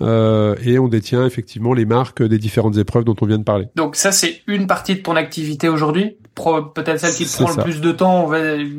Euh, 0.01 0.55
et 0.63 0.77
on 0.77 0.87
détient 0.87 1.25
effectivement 1.25 1.73
les 1.73 1.85
marques 1.85 2.21
des 2.21 2.37
différentes 2.37 2.77
épreuves 2.77 3.05
dont 3.05 3.15
on 3.21 3.25
vient 3.25 3.37
de 3.37 3.43
parler. 3.43 3.67
Donc 3.75 3.95
ça, 3.95 4.11
c'est 4.11 4.41
une 4.47 4.67
partie 4.67 4.95
de 4.95 4.99
ton 4.99 5.15
activité 5.15 5.69
aujourd'hui, 5.69 6.17
peut-être 6.35 6.99
celle 6.99 7.13
qui 7.13 7.25
prend 7.25 7.49
le 7.49 7.63
plus 7.63 7.81
de 7.81 7.91
temps, 7.91 8.29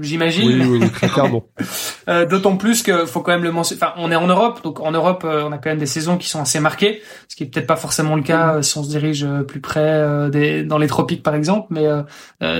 j'imagine. 0.03 0.47
Oui, 0.47 0.79
oui, 0.81 0.91
très 0.91 1.09
clairement. 1.09 1.47
euh, 2.09 2.27
D'autant 2.27 2.57
plus 2.57 2.83
que 2.83 3.07
faut 3.07 3.21
quand 3.21 3.33
même 3.33 3.45
le 3.45 3.53
mentionner. 3.53 3.81
Enfin, 3.83 3.95
on 3.97 4.11
est 4.13 4.17
en 4.17 4.27
Europe, 4.27 4.63
donc 4.63 4.81
en 4.81 4.91
Europe, 4.91 5.23
euh, 5.25 5.45
on 5.45 5.53
a 5.53 5.59
quand 5.59 5.71
même 5.71 5.79
des 5.79 5.87
saisons 5.87 6.19
qui 6.19 6.29
sont 6.29 6.41
assez 6.41 6.61
marquées, 6.61 7.01
ce 7.29 7.37
qui 7.37 7.45
est 7.45 7.47
peut-être 7.47 7.67
pas 7.67 7.77
forcément 7.77 8.17
le 8.17 8.23
cas 8.23 8.57
euh, 8.57 8.63
si 8.63 8.77
on 8.79 8.85
se 8.85 8.89
dirige 8.89 9.25
euh, 9.25 9.43
plus 9.43 9.61
près 9.61 10.31
des, 10.31 10.65
dans 10.65 10.79
les 10.79 10.87
tropiques, 10.87 11.23
par 11.23 11.35
exemple. 11.35 11.69
Mais 11.71 11.87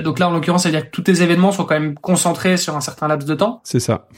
donc 0.03 0.19
là, 0.19 0.29
en 0.29 0.33
l'occurrence, 0.33 0.63
ça 0.63 0.69
veut 0.69 0.77
dire 0.77 0.87
que 0.87 0.91
tous 0.91 1.03
tes 1.03 1.23
événements 1.23 1.53
sont 1.53 1.65
quand 1.65 1.79
même 1.79 1.95
concentrés 1.95 2.57
sur 2.57 2.77
un 2.77 2.81
certain 2.81 3.09
laps 3.09 3.29
de 3.29 3.35
temps. 3.35 3.61
C'est 3.65 3.81
ça. 3.81 4.09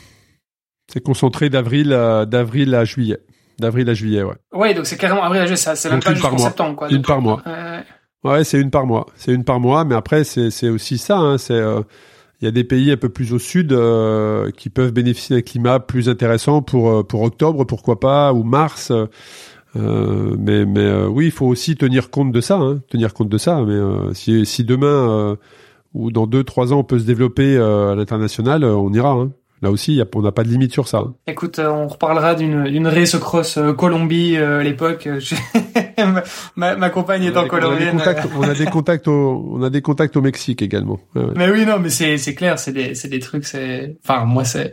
C'est 0.93 1.03
concentré 1.03 1.51
d'avril 1.51 1.93
à, 1.93 2.25
d'avril 2.25 2.75
à 2.75 2.85
juillet. 2.85 3.19
D'avril 3.59 3.89
à 3.91 3.95
juillet, 3.95 4.23
ouais. 4.23 4.37
Ouais, 4.53 4.75
donc 4.75 4.87
c'est 4.87 4.97
carrément 4.97 5.25
avril 5.25 5.43
à 5.43 5.47
juillet, 5.47 5.57
c'est 5.57 5.91
même 5.91 6.01
pas 6.01 6.15
jusqu'en 6.15 6.39
septembre, 6.39 6.77
quoi. 6.77 6.89
Une 6.91 7.03
par 7.03 7.21
mois. 7.21 7.43
Ouais, 8.25 8.43
c'est 8.45 8.61
une 8.61 8.71
par 8.71 8.87
mois. 8.87 9.07
C'est 9.15 9.33
une 9.33 9.45
par 9.45 9.61
mois, 9.61 9.85
mais 9.85 9.95
après 9.95 10.25
c'est 10.25 10.51
c'est 10.51 10.69
aussi 10.69 10.99
ça. 10.99 11.19
Hein, 11.19 11.39
c'est 11.39 11.55
euh, 11.55 11.83
il 12.41 12.45
y 12.45 12.49
a 12.49 12.51
des 12.51 12.65
pays 12.65 12.91
un 12.91 12.97
peu 12.97 13.09
plus 13.09 13.33
au 13.33 13.39
sud 13.39 13.73
euh, 13.73 14.51
qui 14.51 14.71
peuvent 14.71 14.93
bénéficier 14.93 15.37
d'un 15.37 15.43
climat 15.43 15.81
plus 15.81 16.09
intéressant 16.09 16.63
pour 16.63 16.91
euh, 16.91 17.03
pour 17.05 17.23
octobre, 17.23 17.65
pourquoi 17.65 18.01
pas, 18.01 18.33
ou 18.33 18.43
mars. 18.43 18.93
mais 19.75 20.65
mais 20.67 21.05
oui, 21.05 21.27
il 21.27 21.31
faut 21.31 21.47
aussi 21.47 21.77
tenir 21.77 22.11
compte 22.11 22.33
de 22.33 22.41
ça, 22.41 22.57
hein, 22.57 22.81
tenir 22.91 23.15
compte 23.15 23.29
de 23.29 23.39
ça. 23.39 23.63
Mais 23.63 23.79
si 24.15 24.45
si 24.47 24.65
demain 24.65 25.37
ou 25.95 26.11
dans 26.11 26.27
deux 26.27 26.45
trois 26.45 26.73
ans 26.73 26.81
on 26.81 26.85
peut 26.85 26.99
se 26.99 27.07
développer 27.07 27.57
à 27.57 27.95
l'international, 27.95 28.65
on 28.65 28.93
ira. 28.93 29.13
Hein. 29.13 29.31
Là 29.61 29.71
aussi, 29.71 30.01
on 30.15 30.23
n'a 30.23 30.33
pas 30.33 30.45
de 30.45 30.49
limite 30.49 30.73
sur 30.73 30.87
ça. 30.87 31.05
Écoute, 31.27 31.59
euh, 31.59 31.69
on 31.69 31.89
reparlera 31.89 32.35
d'une 32.35 32.87
race 32.87 33.17
cross 33.17 33.59
euh, 33.59 33.73
Colombie 33.73 34.37
euh, 34.37 34.61
à 34.61 34.63
l'époque. 34.63 35.09
ma, 36.57 36.77
ma 36.77 36.91
compagne 36.91 37.25
est 37.25 37.37
en 37.37 37.47
Colombie. 37.49 37.85
On 38.37 38.43
a 38.43 38.55
des 38.55 38.67
contacts 38.67 39.09
au 39.09 39.49
on 39.51 39.63
a 39.63 39.71
des 39.71 39.83
contacts 39.83 40.17
au 40.17 40.21
Mexique 40.21 40.63
également. 40.63 41.01
Mais 41.37 41.51
oui, 41.51 41.67
non, 41.67 41.79
mais 41.81 41.91
c'est 41.91 42.19
c'est 42.19 42.35
clair, 42.35 42.59
c'est 42.59 42.73
des 42.73 42.95
c'est 42.95 43.09
des 43.09 43.19
trucs, 43.19 43.45
c'est 43.45 43.97
enfin 44.05 44.25
moi 44.25 44.45
c'est 44.45 44.73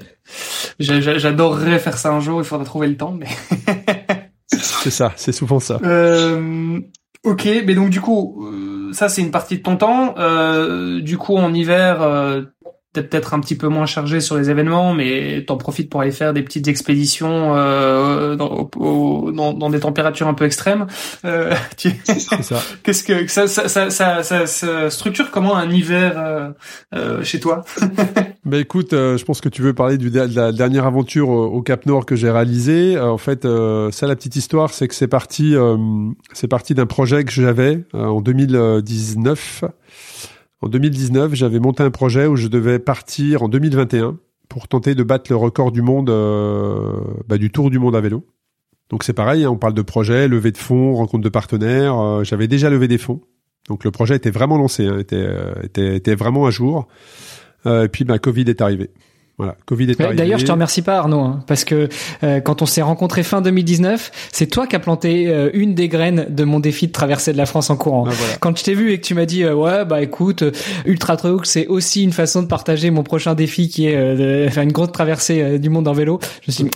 j'adorerais 0.79 1.79
faire 1.79 1.97
ça 1.97 2.11
un 2.11 2.19
jour. 2.19 2.41
Il 2.41 2.45
faudrait 2.45 2.65
trouver 2.65 2.87
le 2.87 2.97
temps, 2.97 3.17
mais 3.17 3.27
c'est 4.47 4.91
ça, 4.91 5.13
c'est 5.15 5.31
souvent 5.31 5.59
ça. 5.59 5.79
Euh, 5.83 6.79
ok, 7.23 7.47
mais 7.65 7.73
donc 7.73 7.89
du 7.89 8.01
coup, 8.01 8.47
ça 8.91 9.09
c'est 9.09 9.21
une 9.21 9.31
partie 9.31 9.57
de 9.57 9.63
ton 9.63 9.77
temps. 9.77 10.15
Euh, 10.17 11.01
du 11.01 11.17
coup, 11.17 11.37
en 11.37 11.53
hiver, 11.53 12.45
peut-être 13.03 13.33
un 13.33 13.39
petit 13.39 13.55
peu 13.55 13.67
moins 13.67 13.85
chargé 13.85 14.19
sur 14.19 14.37
les 14.37 14.49
événements, 14.49 14.93
mais 14.93 15.43
t'en 15.45 15.57
profites 15.57 15.89
pour 15.89 16.01
aller 16.01 16.11
faire 16.11 16.33
des 16.33 16.41
petites 16.41 16.67
expéditions 16.67 17.55
euh, 17.55 18.35
dans, 18.35 18.69
dans, 19.31 19.53
dans, 19.53 19.69
des 19.69 19.79
températures 19.79 20.27
un 20.27 20.33
peu 20.33 20.45
extrêmes. 20.45 20.87
Euh, 21.25 21.53
tu... 21.77 21.91
ça. 22.05 22.61
Qu'est-ce 22.83 23.03
que 23.03 23.27
ça 23.27 23.47
ça, 23.47 23.89
ça, 23.89 24.23
ça, 24.23 24.45
ça, 24.47 24.89
structure 24.89 25.31
comment 25.31 25.55
un 25.55 25.69
hiver 25.69 26.13
euh, 26.17 26.49
euh 26.93 27.23
chez 27.23 27.39
toi? 27.39 27.63
Ben 28.45 28.59
écoute, 28.59 28.93
euh, 28.93 29.17
je 29.17 29.25
pense 29.25 29.41
que 29.41 29.49
tu 29.49 29.63
veux 29.63 29.73
parler 29.73 29.97
du, 29.97 30.11
de 30.11 30.19
la 30.35 30.51
dernière 30.51 30.85
aventure 30.85 31.29
au, 31.29 31.63
Cap 31.63 31.87
Nord 31.87 32.05
que 32.05 32.15
j'ai 32.15 32.29
réalisé. 32.29 32.95
Euh, 32.95 33.09
en 33.09 33.17
fait, 33.17 33.41
ça 33.91 34.05
la 34.05 34.15
petite 34.15 34.35
histoire, 34.35 34.69
c'est 34.69 34.87
que 34.87 34.93
c'est 34.93 35.07
parti, 35.07 35.55
c'est 36.31 36.47
parti 36.47 36.75
d'un 36.75 36.85
projet 36.85 37.23
que 37.23 37.31
j'avais 37.31 37.83
en 37.93 38.21
2019 38.21 39.63
en 40.65 40.69
2019, 40.69 41.35
j'avais 41.35 41.59
monté 41.59 41.83
un 41.83 41.91
projet 41.91 42.25
où 42.25 42.35
je 42.35 42.47
devais 42.47 42.79
partir 42.79 43.43
en 43.43 43.49
2021 43.49 44.17
pour 44.49 44.67
tenter 44.67 44.95
de 44.95 45.03
battre 45.03 45.31
le 45.31 45.35
record 45.35 45.71
du 45.71 45.83
monde 45.83 46.09
euh, 46.09 47.01
bah, 47.27 47.37
du 47.37 47.51
Tour 47.51 47.69
du 47.69 47.77
monde 47.77 47.95
à 47.95 48.01
vélo. 48.01 48.25
Donc 48.89 49.03
c'est 49.03 49.13
pareil, 49.13 49.43
hein, 49.43 49.51
on 49.51 49.57
parle 49.57 49.75
de 49.75 49.83
projet, 49.83 50.27
levée 50.27 50.51
de 50.51 50.57
fonds, 50.57 50.95
rencontre 50.95 51.23
de 51.23 51.29
partenaires. 51.29 51.99
Euh, 51.99 52.23
j'avais 52.23 52.47
déjà 52.47 52.71
levé 52.71 52.87
des 52.87 52.97
fonds, 52.97 53.21
donc 53.69 53.83
le 53.83 53.91
projet 53.91 54.15
était 54.15 54.31
vraiment 54.31 54.57
lancé, 54.57 54.87
hein, 54.87 54.97
était, 54.97 55.17
euh, 55.17 55.53
était 55.75 56.15
vraiment 56.15 56.47
à 56.47 56.49
jour. 56.49 56.87
et 57.67 57.87
puis 57.87 58.03
bah, 58.03 58.17
Covid 58.17 58.45
est 58.47 58.61
arrivé. 58.61 58.89
Voilà, 59.37 59.57
Covid 59.65 59.91
est 59.91 59.99
arrivé. 59.99 60.15
D'ailleurs, 60.15 60.39
je 60.39 60.45
te 60.45 60.51
remercie 60.51 60.81
pas 60.81 60.97
Arnaud, 60.97 61.19
hein, 61.19 61.43
parce 61.45 61.65
que 61.65 61.89
euh, 62.23 62.39
quand 62.39 62.61
on 62.61 62.65
s'est 62.65 62.81
rencontré 62.81 63.21
fin 63.21 63.41
2019, 63.41 64.29
c'est 64.31 64.47
toi 64.47 64.65
qui 64.65 64.77
as 64.77 64.79
planté 64.79 65.27
euh, 65.27 65.49
une 65.53 65.75
des 65.75 65.89
graines 65.89 66.27
de 66.29 66.45
mon 66.45 66.61
défi 66.61 66.87
de 66.87 66.93
traverser 66.93 67.33
de 67.33 67.37
la 67.37 67.45
France 67.45 67.69
en 67.69 67.75
courant. 67.75 68.05
Ah, 68.07 68.13
quand 68.39 68.57
je 68.57 68.63
t'ai 68.63 68.73
vu 68.75 68.93
et 68.93 69.01
que 69.01 69.05
tu 69.05 69.13
m'as 69.13 69.25
dit 69.25 69.43
euh, 69.43 69.53
ouais 69.53 69.83
bah 69.83 70.01
écoute, 70.01 70.45
Ultra 70.85 71.17
Trail 71.17 71.35
c'est 71.43 71.67
aussi 71.67 72.01
une 72.03 72.13
façon 72.13 72.43
de 72.43 72.47
partager 72.47 72.91
mon 72.91 73.03
prochain 73.03 73.35
défi 73.35 73.67
qui 73.67 73.87
est 73.87 74.15
de 74.15 74.47
faire 74.49 74.63
une 74.63 74.71
grosse 74.71 74.93
traversée 74.93 75.59
du 75.59 75.69
monde 75.69 75.89
en 75.89 75.93
vélo. 75.93 76.19
Je 76.43 76.51
me 76.51 76.53
suis 76.53 76.63
dit 76.63 76.71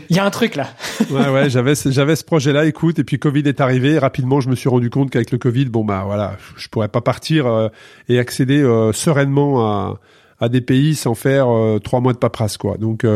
il 0.10 0.16
y 0.16 0.18
a 0.18 0.24
un 0.24 0.30
truc 0.30 0.56
là. 0.56 0.70
ouais 1.12 1.28
ouais, 1.28 1.50
j'avais 1.50 1.74
j'avais 1.86 2.16
ce 2.16 2.24
projet 2.24 2.52
là, 2.52 2.64
écoute, 2.64 2.98
et 2.98 3.04
puis 3.04 3.20
Covid 3.20 3.44
est 3.46 3.60
arrivé, 3.60 3.92
et 3.92 3.98
rapidement 4.00 4.40
je 4.40 4.48
me 4.48 4.56
suis 4.56 4.68
rendu 4.68 4.90
compte 4.90 5.10
qu'avec 5.10 5.30
le 5.30 5.38
Covid, 5.38 5.66
bon 5.66 5.84
bah 5.84 6.02
voilà, 6.04 6.36
je 6.56 6.66
pourrais 6.66 6.88
pas 6.88 7.00
partir 7.00 7.70
et 8.08 8.18
accéder 8.18 8.60
sereinement 8.92 9.64
à 9.64 10.00
à 10.40 10.48
des 10.48 10.60
pays 10.60 10.94
sans 10.94 11.14
faire 11.14 11.46
trois 11.82 12.00
mois 12.00 12.12
de 12.12 12.18
paperasse 12.18 12.56
quoi. 12.56 12.76
Donc 12.76 13.06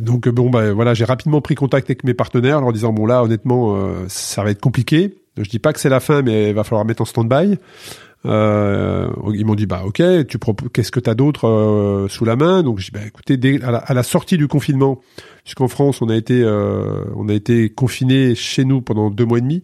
donc 0.00 0.28
bon 0.28 0.50
bah 0.50 0.72
voilà, 0.72 0.94
j'ai 0.94 1.04
rapidement 1.04 1.40
pris 1.40 1.54
contact 1.54 1.88
avec 1.90 2.04
mes 2.04 2.14
partenaires 2.14 2.58
en 2.58 2.62
leur 2.62 2.72
disant 2.72 2.92
bon 2.92 3.06
là 3.06 3.22
honnêtement 3.22 3.76
ça 4.08 4.42
va 4.42 4.50
être 4.50 4.60
compliqué. 4.60 5.14
Je 5.36 5.48
dis 5.50 5.58
pas 5.58 5.72
que 5.72 5.80
c'est 5.80 5.90
la 5.90 6.00
fin, 6.00 6.22
mais 6.22 6.48
il 6.48 6.54
va 6.54 6.64
falloir 6.64 6.84
mettre 6.86 7.02
en 7.02 7.04
stand-by. 7.04 7.58
Euh, 8.24 9.08
ils 9.34 9.44
m'ont 9.46 9.54
dit 9.54 9.66
bah 9.66 9.82
ok, 9.84 10.02
tu 10.26 10.38
qu'est-ce 10.72 10.90
que 10.90 11.00
t'as 11.00 11.14
d'autre 11.14 11.46
euh, 11.46 12.08
sous 12.08 12.24
la 12.24 12.34
main? 12.34 12.62
Donc 12.62 12.80
dis 12.80 12.90
bah 12.92 13.00
écoutez, 13.06 13.36
dès, 13.36 13.62
à, 13.62 13.94
la, 13.94 14.02
sortie 14.02 14.36
du 14.36 14.48
confinement, 14.48 15.00
puisqu'en 15.44 15.68
France 15.68 16.02
on 16.02 16.08
a 16.08 16.16
été 16.16 16.42
euh, 16.42 17.04
on 17.14 17.28
a 17.28 17.34
été 17.34 17.70
confiné 17.70 18.34
chez 18.34 18.64
nous 18.64 18.80
pendant 18.80 19.10
deux 19.10 19.24
mois 19.24 19.38
et 19.38 19.42
demi. 19.42 19.62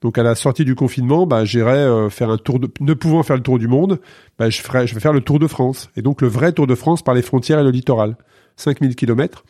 Donc 0.00 0.16
à 0.18 0.22
la 0.22 0.34
sortie 0.34 0.64
du 0.64 0.74
confinement, 0.74 1.26
bah 1.26 1.44
j'irai 1.44 1.78
euh, 1.78 2.08
faire 2.08 2.30
un 2.30 2.38
tour 2.38 2.60
de 2.60 2.70
ne 2.80 2.94
pouvant 2.94 3.22
faire 3.22 3.36
le 3.36 3.42
tour 3.42 3.58
du 3.58 3.66
monde, 3.66 4.00
bah 4.38 4.48
je 4.48 4.60
ferai 4.60 4.86
je 4.86 4.94
vais 4.94 5.00
faire 5.00 5.12
le 5.12 5.20
tour 5.20 5.38
de 5.38 5.46
France 5.46 5.90
et 5.96 6.02
donc 6.02 6.22
le 6.22 6.28
vrai 6.28 6.52
tour 6.52 6.66
de 6.66 6.74
France 6.74 7.02
par 7.02 7.14
les 7.14 7.22
frontières 7.22 7.58
et 7.58 7.64
le 7.64 7.70
littoral, 7.70 8.16
5000 8.56 8.94
kilomètres. 8.94 9.44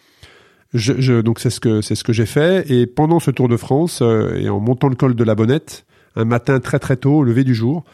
Donc 0.73 1.41
c'est 1.41 1.51
ce 1.51 1.61
que 1.61 1.81
c'est 1.81 1.95
ce 1.95 2.05
que 2.05 2.13
j'ai 2.13 2.27
fait 2.27 2.71
et 2.71 2.87
pendant 2.87 3.21
ce 3.21 3.31
tour 3.31 3.49
de 3.49 3.57
France 3.57 4.03
et 4.03 4.49
en 4.49 4.61
montant 4.61 4.89
le 4.89 4.97
col 4.97 5.15
de 5.15 5.25
la 5.25 5.35
Bonnette, 5.35 5.87
un 6.17 6.25
matin 6.25 6.61
très 6.61 6.79
très 6.79 6.97
tôt, 6.97 7.19
au 7.19 7.23
lever 7.23 7.45
du 7.45 7.55
jour, 7.55 7.85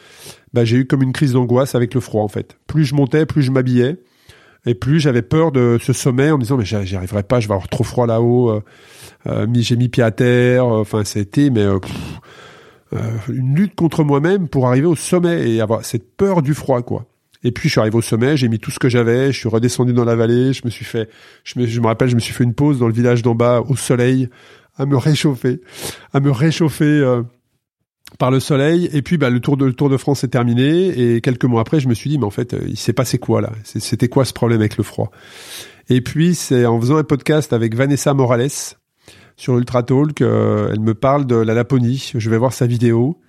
bah, 0.52 0.64
j'ai 0.64 0.78
eu 0.78 0.86
comme 0.86 1.02
une 1.02 1.12
crise 1.12 1.32
d'angoisse 1.32 1.74
avec 1.74 1.94
le 1.94 2.00
froid 2.00 2.22
en 2.22 2.28
fait. 2.28 2.56
Plus 2.66 2.84
je 2.84 2.94
montais, 2.94 3.26
plus 3.26 3.42
je 3.42 3.50
m'habillais. 3.50 3.98
Et 4.66 4.74
plus 4.74 4.98
j'avais 4.98 5.20
peur 5.20 5.52
de 5.52 5.78
ce 5.80 5.92
sommet 5.92 6.30
en 6.30 6.38
me 6.38 6.42
disant 6.42 6.56
mais 6.56 6.64
j'y 6.64 6.96
arriverai 6.96 7.22
pas, 7.22 7.38
je 7.38 7.48
vais 7.48 7.52
avoir 7.52 7.68
trop 7.68 7.84
froid 7.84 8.06
là-haut. 8.06 8.50
Euh, 8.50 8.62
euh 9.26 9.46
j'ai 9.52 9.76
mis 9.76 9.88
pied 9.88 10.02
à 10.02 10.10
terre. 10.10 10.64
Euh, 10.64 10.80
enfin 10.80 11.04
c'était 11.04 11.50
mais 11.50 11.60
euh, 11.60 11.78
une 13.28 13.54
lutte 13.54 13.74
contre 13.74 14.04
moi-même 14.04 14.48
pour 14.48 14.66
arriver 14.66 14.86
au 14.86 14.96
sommet 14.96 15.50
et 15.50 15.60
avoir 15.60 15.84
cette 15.84 16.16
peur 16.16 16.42
du 16.42 16.54
froid 16.54 16.82
quoi. 16.82 17.06
Et 17.42 17.52
puis 17.52 17.68
je 17.68 17.72
suis 17.74 17.80
arrivé 17.80 17.96
au 17.96 18.02
sommet, 18.02 18.36
j'ai 18.36 18.48
mis 18.48 18.58
tout 18.58 18.70
ce 18.70 18.78
que 18.78 18.88
j'avais, 18.88 19.30
je 19.32 19.38
suis 19.38 19.48
redescendu 19.48 19.92
dans 19.92 20.04
la 20.04 20.16
vallée, 20.16 20.52
je 20.52 20.62
me 20.64 20.70
suis 20.70 20.84
fait, 20.84 21.10
je 21.44 21.58
me, 21.58 21.86
rappelle, 21.86 22.08
je 22.08 22.14
me 22.14 22.20
suis 22.20 22.32
fait 22.32 22.44
une 22.44 22.54
pause 22.54 22.78
dans 22.78 22.86
le 22.86 22.94
village 22.94 23.22
d'en 23.22 23.34
bas 23.34 23.62
au 23.68 23.76
soleil, 23.76 24.30
à 24.76 24.86
me 24.86 24.96
réchauffer, 24.96 25.60
à 26.12 26.20
me 26.20 26.30
réchauffer 26.30 27.20
par 28.18 28.30
le 28.30 28.40
soleil. 28.40 28.88
Et 28.92 29.02
puis, 29.02 29.18
bah, 29.18 29.30
le 29.30 29.40
Tour 29.40 29.56
de, 29.56 29.66
le 29.66 29.72
Tour 29.72 29.88
de 29.88 29.96
France 29.96 30.24
est 30.24 30.28
terminé. 30.28 31.14
Et 31.14 31.20
quelques 31.20 31.44
mois 31.44 31.60
après, 31.60 31.80
je 31.80 31.88
me 31.88 31.94
suis 31.94 32.10
dit, 32.10 32.18
mais 32.18 32.24
en 32.24 32.30
fait, 32.30 32.54
euh, 32.54 32.60
il 32.68 32.76
s'est 32.76 32.92
passé 32.92 33.18
quoi 33.18 33.40
là? 33.40 33.52
C'était 33.64 34.08
quoi 34.08 34.24
ce 34.24 34.32
problème 34.32 34.60
avec 34.60 34.76
le 34.76 34.84
froid? 34.84 35.10
Et 35.88 36.00
puis, 36.00 36.34
c'est 36.34 36.66
en 36.66 36.80
faisant 36.80 36.96
un 36.96 37.04
podcast 37.04 37.52
avec 37.52 37.74
Vanessa 37.74 38.14
Morales 38.14 38.48
sur 39.36 39.58
Ultra 39.58 39.82
Talk, 39.82 40.20
euh, 40.20 40.70
elle 40.72 40.80
me 40.80 40.94
parle 40.94 41.26
de 41.26 41.36
la 41.36 41.54
Laponie. 41.54 42.12
Je 42.14 42.30
vais 42.30 42.38
voir 42.38 42.52
sa 42.52 42.66
vidéo. 42.66 43.20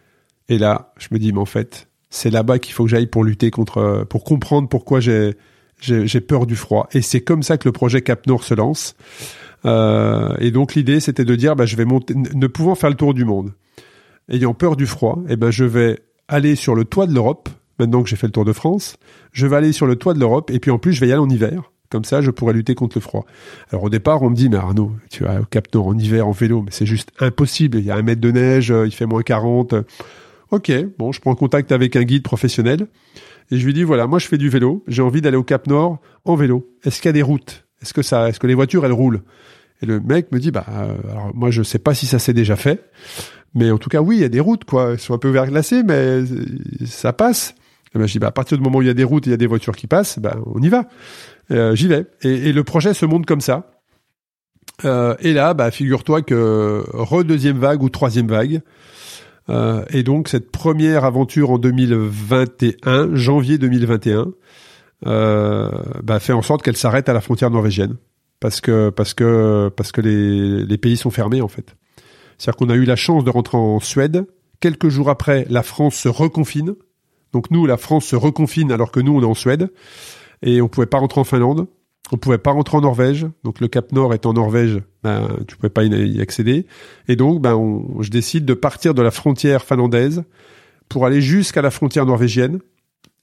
Et 0.49 0.57
là, 0.57 0.93
je 0.97 1.07
me 1.11 1.17
dis, 1.17 1.33
mais 1.33 1.39
en 1.39 1.45
fait, 1.45 1.87
c'est 2.09 2.29
là-bas 2.29 2.59
qu'il 2.59 2.73
faut 2.73 2.83
que 2.83 2.89
j'aille 2.89 3.07
pour 3.07 3.23
lutter 3.23 3.49
contre, 3.51 4.05
pour 4.09 4.23
comprendre 4.23 4.69
pourquoi 4.69 4.99
j'ai 4.99 5.35
j'ai 5.81 6.21
peur 6.21 6.45
du 6.45 6.55
froid. 6.55 6.87
Et 6.93 7.01
c'est 7.01 7.21
comme 7.21 7.43
ça 7.43 7.57
que 7.57 7.67
le 7.67 7.71
projet 7.71 8.01
Cap 8.01 8.27
Nord 8.27 8.43
se 8.43 8.53
lance. 8.53 8.95
Euh, 9.65 10.35
et 10.39 10.51
donc 10.51 10.75
l'idée, 10.75 10.99
c'était 10.99 11.25
de 11.25 11.35
dire, 11.35 11.55
bah, 11.55 11.65
je 11.65 11.75
vais 11.75 11.85
monter, 11.85 12.13
ne 12.15 12.47
pouvant 12.47 12.75
faire 12.75 12.89
le 12.89 12.95
tour 12.95 13.13
du 13.13 13.25
monde, 13.25 13.53
ayant 14.29 14.53
peur 14.53 14.75
du 14.75 14.85
froid, 14.85 15.19
eh 15.27 15.35
ben 15.35 15.51
je 15.51 15.65
vais 15.65 15.99
aller 16.27 16.55
sur 16.55 16.75
le 16.75 16.85
toit 16.85 17.07
de 17.07 17.13
l'Europe. 17.13 17.49
Maintenant 17.77 18.03
que 18.03 18.09
j'ai 18.09 18.15
fait 18.15 18.27
le 18.27 18.31
tour 18.31 18.45
de 18.45 18.53
France, 18.53 18.97
je 19.33 19.47
vais 19.47 19.57
aller 19.57 19.73
sur 19.73 19.85
le 19.85 19.97
toit 19.97 20.13
de 20.13 20.19
l'Europe 20.19 20.49
et 20.49 20.59
puis 20.59 20.71
en 20.71 20.77
plus 20.77 20.93
je 20.93 21.01
vais 21.01 21.09
y 21.09 21.11
aller 21.11 21.19
en 21.19 21.29
hiver. 21.29 21.73
Comme 21.89 22.03
ça, 22.03 22.21
je 22.21 22.31
pourrais 22.31 22.53
lutter 22.53 22.75
contre 22.75 22.97
le 22.97 23.01
froid. 23.01 23.25
Alors 23.71 23.83
au 23.83 23.89
départ, 23.89 24.21
on 24.21 24.29
me 24.29 24.35
dit, 24.35 24.49
mais 24.49 24.57
Arnaud, 24.57 24.91
tu 25.09 25.23
vas 25.23 25.41
au 25.41 25.45
Cap 25.45 25.67
Nord 25.73 25.87
en 25.87 25.97
hiver 25.97 26.27
en 26.27 26.31
vélo, 26.31 26.61
mais 26.61 26.71
c'est 26.71 26.85
juste 26.85 27.11
impossible. 27.19 27.77
Il 27.77 27.85
y 27.85 27.91
a 27.91 27.95
un 27.95 28.01
mètre 28.01 28.21
de 28.21 28.31
neige, 28.31 28.71
euh, 28.71 28.85
il 28.85 28.91
fait 28.91 29.05
moins 29.05 29.21
40. 29.21 29.75
Ok, 30.51 30.71
bon, 30.97 31.11
je 31.11 31.21
prends 31.21 31.35
contact 31.35 31.71
avec 31.71 31.95
un 31.95 32.03
guide 32.03 32.23
professionnel 32.23 32.87
et 33.51 33.57
je 33.57 33.65
lui 33.65 33.73
dis, 33.73 33.83
voilà, 33.83 34.07
moi 34.07 34.19
je 34.19 34.27
fais 34.27 34.37
du 34.37 34.49
vélo, 34.49 34.83
j'ai 34.87 35.01
envie 35.01 35.21
d'aller 35.21 35.37
au 35.37 35.43
Cap 35.43 35.67
Nord 35.67 35.99
en 36.23 36.35
vélo. 36.35 36.67
Est-ce 36.83 37.01
qu'il 37.01 37.09
y 37.09 37.09
a 37.09 37.13
des 37.13 37.21
routes? 37.21 37.65
Est-ce 37.81 37.93
que 37.93 38.01
ça, 38.01 38.29
est-ce 38.29 38.39
que 38.39 38.47
les 38.47 38.55
voitures 38.55 38.85
elles 38.85 38.91
roulent? 38.91 39.21
Et 39.81 39.85
le 39.85 39.99
mec 39.99 40.31
me 40.31 40.39
dit, 40.39 40.51
bah, 40.51 40.65
euh, 40.69 40.95
alors 41.11 41.35
moi 41.35 41.51
je 41.51 41.61
sais 41.61 41.79
pas 41.79 41.93
si 41.93 42.07
ça 42.07 42.17
s'est 42.17 42.33
déjà 42.33 42.55
fait, 42.55 42.81
mais 43.55 43.71
en 43.71 43.77
tout 43.77 43.89
cas, 43.89 44.01
oui, 44.01 44.17
il 44.17 44.21
y 44.21 44.25
a 44.25 44.29
des 44.29 44.41
routes, 44.41 44.65
quoi. 44.65 44.91
Elles 44.91 44.99
sont 44.99 45.13
un 45.13 45.17
peu 45.17 45.29
verglacées, 45.29 45.81
mais 45.83 46.23
ça 46.85 47.13
passe. 47.13 47.55
Et 47.95 47.99
ben, 47.99 48.05
je 48.05 48.11
dis, 48.11 48.19
bah, 48.19 48.27
à 48.27 48.31
partir 48.31 48.57
du 48.57 48.63
moment 48.63 48.79
où 48.79 48.81
il 48.81 48.87
y 48.87 48.91
a 48.91 48.93
des 48.93 49.05
routes 49.05 49.25
et 49.25 49.29
il 49.29 49.31
y 49.31 49.33
a 49.33 49.37
des 49.37 49.47
voitures 49.47 49.75
qui 49.75 49.87
passent, 49.87 50.19
bah, 50.19 50.37
on 50.45 50.61
y 50.61 50.67
va. 50.67 50.85
Euh, 51.51 51.75
J'y 51.75 51.87
vais. 51.87 52.05
Et, 52.21 52.51
le 52.51 52.63
projet 52.63 52.93
se 52.93 53.05
monte 53.05 53.25
comme 53.25 53.41
ça. 53.41 53.71
Euh, 54.83 55.15
et 55.19 55.33
là, 55.33 55.53
bah, 55.53 55.71
figure-toi 55.71 56.21
que 56.21 56.83
re-deuxième 56.91 57.57
vague 57.57 57.83
ou 57.83 57.89
troisième 57.89 58.27
vague. 58.27 58.61
Euh, 59.49 59.85
et 59.89 60.03
donc, 60.03 60.27
cette 60.27 60.51
première 60.51 61.05
aventure 61.05 61.51
en 61.51 61.57
2021, 61.57 63.15
janvier 63.15 63.57
2021, 63.57 64.27
euh, 65.05 65.69
bah, 66.03 66.19
fait 66.19 66.33
en 66.33 66.41
sorte 66.41 66.63
qu'elle 66.63 66.77
s'arrête 66.77 67.09
à 67.09 67.13
la 67.13 67.21
frontière 67.21 67.51
norvégienne. 67.51 67.95
Parce 68.39 68.59
que, 68.59 68.89
parce 68.89 69.13
que, 69.13 69.69
parce 69.75 69.91
que 69.91 70.01
les, 70.01 70.65
les 70.65 70.77
pays 70.77 70.97
sont 70.97 71.11
fermés, 71.11 71.41
en 71.41 71.47
fait. 71.47 71.75
C'est-à-dire 72.37 72.57
qu'on 72.57 72.69
a 72.69 72.75
eu 72.75 72.83
la 72.83 72.95
chance 72.95 73.23
de 73.23 73.29
rentrer 73.29 73.57
en 73.57 73.79
Suède. 73.79 74.25
Quelques 74.59 74.89
jours 74.89 75.09
après, 75.09 75.45
la 75.49 75.63
France 75.63 75.95
se 75.95 76.09
reconfine. 76.09 76.75
Donc 77.33 77.51
nous, 77.51 77.65
la 77.65 77.77
France 77.77 78.05
se 78.05 78.15
reconfine 78.15 78.71
alors 78.71 78.91
que 78.91 78.99
nous, 78.99 79.15
on 79.15 79.21
est 79.21 79.25
en 79.25 79.33
Suède. 79.33 79.69
Et 80.41 80.61
on 80.61 80.67
pouvait 80.67 80.85
pas 80.85 80.99
rentrer 80.99 81.21
en 81.21 81.23
Finlande. 81.23 81.67
On 82.11 82.17
pouvait 82.17 82.37
pas 82.37 82.51
rentrer 82.51 82.77
en 82.77 82.81
Norvège. 82.81 83.27
Donc 83.43 83.59
le 83.59 83.67
Cap 83.67 83.91
Nord 83.91 84.13
est 84.13 84.25
en 84.25 84.33
Norvège. 84.33 84.81
Ben, 85.03 85.27
tu 85.47 85.55
pouvais 85.55 85.69
pas 85.69 85.83
y 85.83 86.21
accéder. 86.21 86.65
Et 87.07 87.15
donc, 87.15 87.41
ben, 87.41 87.83
je 87.99 88.09
décide 88.09 88.45
de 88.45 88.53
partir 88.53 88.93
de 88.93 89.01
la 89.01 89.11
frontière 89.11 89.63
finlandaise 89.63 90.23
pour 90.89 91.05
aller 91.05 91.21
jusqu'à 91.21 91.61
la 91.61 91.71
frontière 91.71 92.05
norvégienne. 92.05 92.59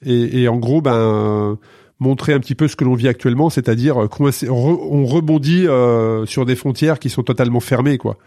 Et, 0.04 0.48
en 0.48 0.56
gros, 0.56 0.82
ben, 0.82 1.58
montrer 2.00 2.32
un 2.32 2.40
petit 2.40 2.56
peu 2.56 2.66
ce 2.66 2.74
que 2.74 2.82
l'on 2.82 2.94
vit 2.94 3.06
actuellement, 3.06 3.50
c'est-à-dire 3.50 3.96
on 3.96 5.06
rebondit 5.06 5.68
euh, 5.68 6.26
sur 6.26 6.44
des 6.44 6.56
frontières 6.56 6.98
qui 6.98 7.08
sont 7.08 7.22
totalement 7.22 7.60
fermées, 7.60 7.98
quoi. 7.98 8.18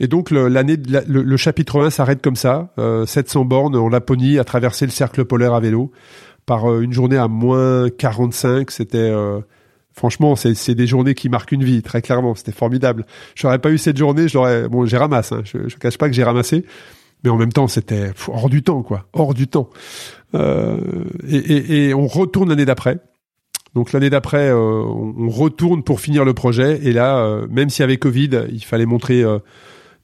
Et 0.00 0.06
donc 0.06 0.30
l'année, 0.30 0.76
le, 1.08 1.36
chapitre 1.36 1.80
1 1.80 1.90
s'arrête 1.90 2.22
comme 2.22 2.36
ça, 2.36 2.72
700 3.06 3.40
euh, 3.40 3.44
bornes 3.44 3.76
en 3.76 3.88
Laponie, 3.88 4.38
à 4.38 4.44
traverser 4.44 4.84
le 4.84 4.92
cercle 4.92 5.24
polaire 5.24 5.54
à 5.54 5.60
vélo, 5.60 5.90
par 6.48 6.68
euh, 6.68 6.80
une 6.80 6.92
journée 6.92 7.18
à 7.18 7.28
moins 7.28 7.88
45. 7.90 8.72
C'était 8.72 8.98
euh, 8.98 9.40
franchement, 9.92 10.34
c'est 10.34 10.74
des 10.74 10.86
journées 10.88 11.14
qui 11.14 11.28
marquent 11.28 11.52
une 11.52 11.62
vie, 11.62 11.82
très 11.82 12.02
clairement. 12.02 12.34
C'était 12.34 12.52
formidable. 12.52 13.06
J'aurais 13.36 13.60
pas 13.60 13.70
eu 13.70 13.78
cette 13.78 13.98
journée, 13.98 14.26
j'aurais 14.26 14.68
bon, 14.68 14.86
j'ai 14.86 14.96
ramassé. 14.96 15.36
Hein, 15.36 15.42
je, 15.44 15.68
je 15.68 15.76
cache 15.76 15.98
pas 15.98 16.08
que 16.08 16.14
j'ai 16.14 16.24
ramassé, 16.24 16.64
mais 17.22 17.30
en 17.30 17.36
même 17.36 17.52
temps, 17.52 17.68
c'était 17.68 18.12
hors 18.26 18.48
du 18.48 18.62
temps, 18.62 18.82
quoi, 18.82 19.06
hors 19.12 19.34
du 19.34 19.46
temps. 19.46 19.68
Et, 20.34 21.86
et, 21.86 21.94
on 21.94 22.06
retourne 22.06 22.48
l'année 22.48 22.66
d'après. 22.66 22.98
Donc 23.74 23.92
l'année 23.92 24.10
d'après, 24.10 24.52
on 24.52 25.28
retourne 25.28 25.82
pour 25.82 26.00
finir 26.00 26.24
le 26.24 26.34
projet. 26.34 26.80
Et 26.82 26.92
là, 26.92 27.42
même 27.50 27.70
s'il 27.70 27.82
y 27.82 27.84
avait 27.84 27.96
Covid, 27.96 28.30
il 28.50 28.64
fallait 28.64 28.86
montrer 28.86 29.24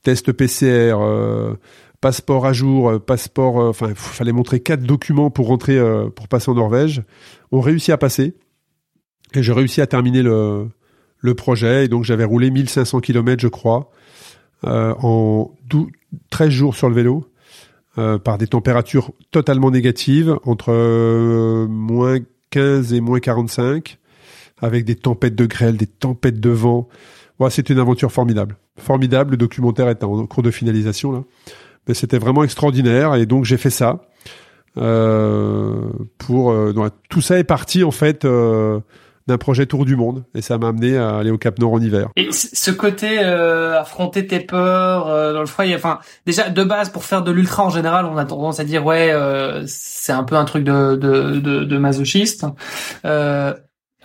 test 0.05 0.31
PCR, 0.31 0.95
euh, 1.01 1.55
passeport 2.05 2.45
à 2.45 2.53
jour, 2.53 2.89
euh, 2.89 2.99
passeport, 2.99 3.59
euh, 3.59 3.69
enfin, 3.69 3.89
il 3.89 3.95
fallait 3.95 4.31
montrer 4.31 4.59
quatre 4.59 4.83
documents 4.83 5.31
pour 5.31 5.47
rentrer, 5.47 5.79
pour 6.15 6.27
passer 6.27 6.51
en 6.51 6.53
Norvège. 6.53 7.01
On 7.51 7.61
réussit 7.61 7.89
à 7.89 7.97
passer 7.97 8.35
et 9.33 9.41
j'ai 9.41 9.53
réussi 9.53 9.81
à 9.81 9.87
terminer 9.87 10.21
le, 10.21 10.67
le 11.17 11.33
projet. 11.33 11.85
Et 11.85 11.87
donc 11.87 12.03
j'avais 12.03 12.23
roulé 12.23 12.51
1500 12.51 12.99
km, 12.99 13.41
je 13.41 13.47
crois, 13.47 13.89
en 14.61 15.51
13 16.29 16.49
jours 16.49 16.75
sur 16.75 16.89
le 16.89 16.95
vélo. 16.95 17.25
par 17.95 18.37
des 18.37 18.45
températures 18.45 19.11
totalement 19.31 19.71
négatives, 19.71 20.37
entre 20.43 21.65
moins 21.65 22.19
15 22.51 22.93
et 22.93 23.01
moins 23.01 23.19
45, 23.19 23.97
avec 24.61 24.85
des 24.85 24.95
tempêtes 24.95 25.35
de 25.35 25.47
grêle, 25.47 25.75
des 25.75 25.87
tempêtes 25.87 26.39
de 26.39 26.51
vent. 26.51 26.87
Ouais, 27.39 27.49
c'était 27.49 27.73
une 27.73 27.79
aventure 27.79 28.11
formidable. 28.11 28.57
Formidable. 28.77 29.31
Le 29.31 29.37
documentaire 29.37 29.89
est 29.89 30.03
en 30.03 30.27
cours 30.27 30.43
de 30.43 30.51
finalisation 30.51 31.11
là. 31.11 31.23
Mais 31.87 31.93
c'était 31.93 32.17
vraiment 32.17 32.43
extraordinaire 32.43 33.15
et 33.15 33.25
donc 33.25 33.45
j'ai 33.45 33.57
fait 33.57 33.69
ça. 33.69 34.01
Euh, 34.77 35.89
pour 36.17 36.51
euh, 36.51 36.73
tout 37.09 37.21
ça 37.21 37.39
est 37.39 37.45
parti 37.45 37.85
en 37.85 37.91
fait 37.91 38.25
euh, 38.25 38.81
d'un 39.25 39.37
projet 39.37 39.65
tour 39.65 39.85
du 39.85 39.95
monde 39.95 40.25
et 40.35 40.41
ça 40.41 40.57
m'a 40.57 40.67
amené 40.67 40.97
à 40.97 41.15
aller 41.15 41.31
au 41.31 41.37
Cap 41.37 41.59
Nord 41.59 41.73
en 41.73 41.79
hiver. 41.79 42.09
Et 42.17 42.29
ce 42.31 42.71
côté 42.71 43.19
euh, 43.19 43.79
affronter 43.79 44.27
tes 44.27 44.41
peurs 44.41 45.07
euh, 45.07 45.31
dans 45.31 45.39
le 45.39 45.45
froid, 45.45 45.63
enfin 45.75 45.99
déjà 46.25 46.49
de 46.49 46.63
base 46.63 46.89
pour 46.89 47.05
faire 47.05 47.23
de 47.23 47.31
l'ultra 47.31 47.63
en 47.63 47.69
général, 47.69 48.05
on 48.05 48.17
a 48.17 48.25
tendance 48.25 48.59
à 48.59 48.65
dire 48.65 48.85
ouais 48.85 49.13
c'est 49.65 50.11
un 50.11 50.23
peu 50.23 50.35
un 50.35 50.45
truc 50.45 50.65
de 50.65 50.95
de, 50.95 51.39
de, 51.39 51.63
de 51.63 51.77
masochiste 51.77 52.45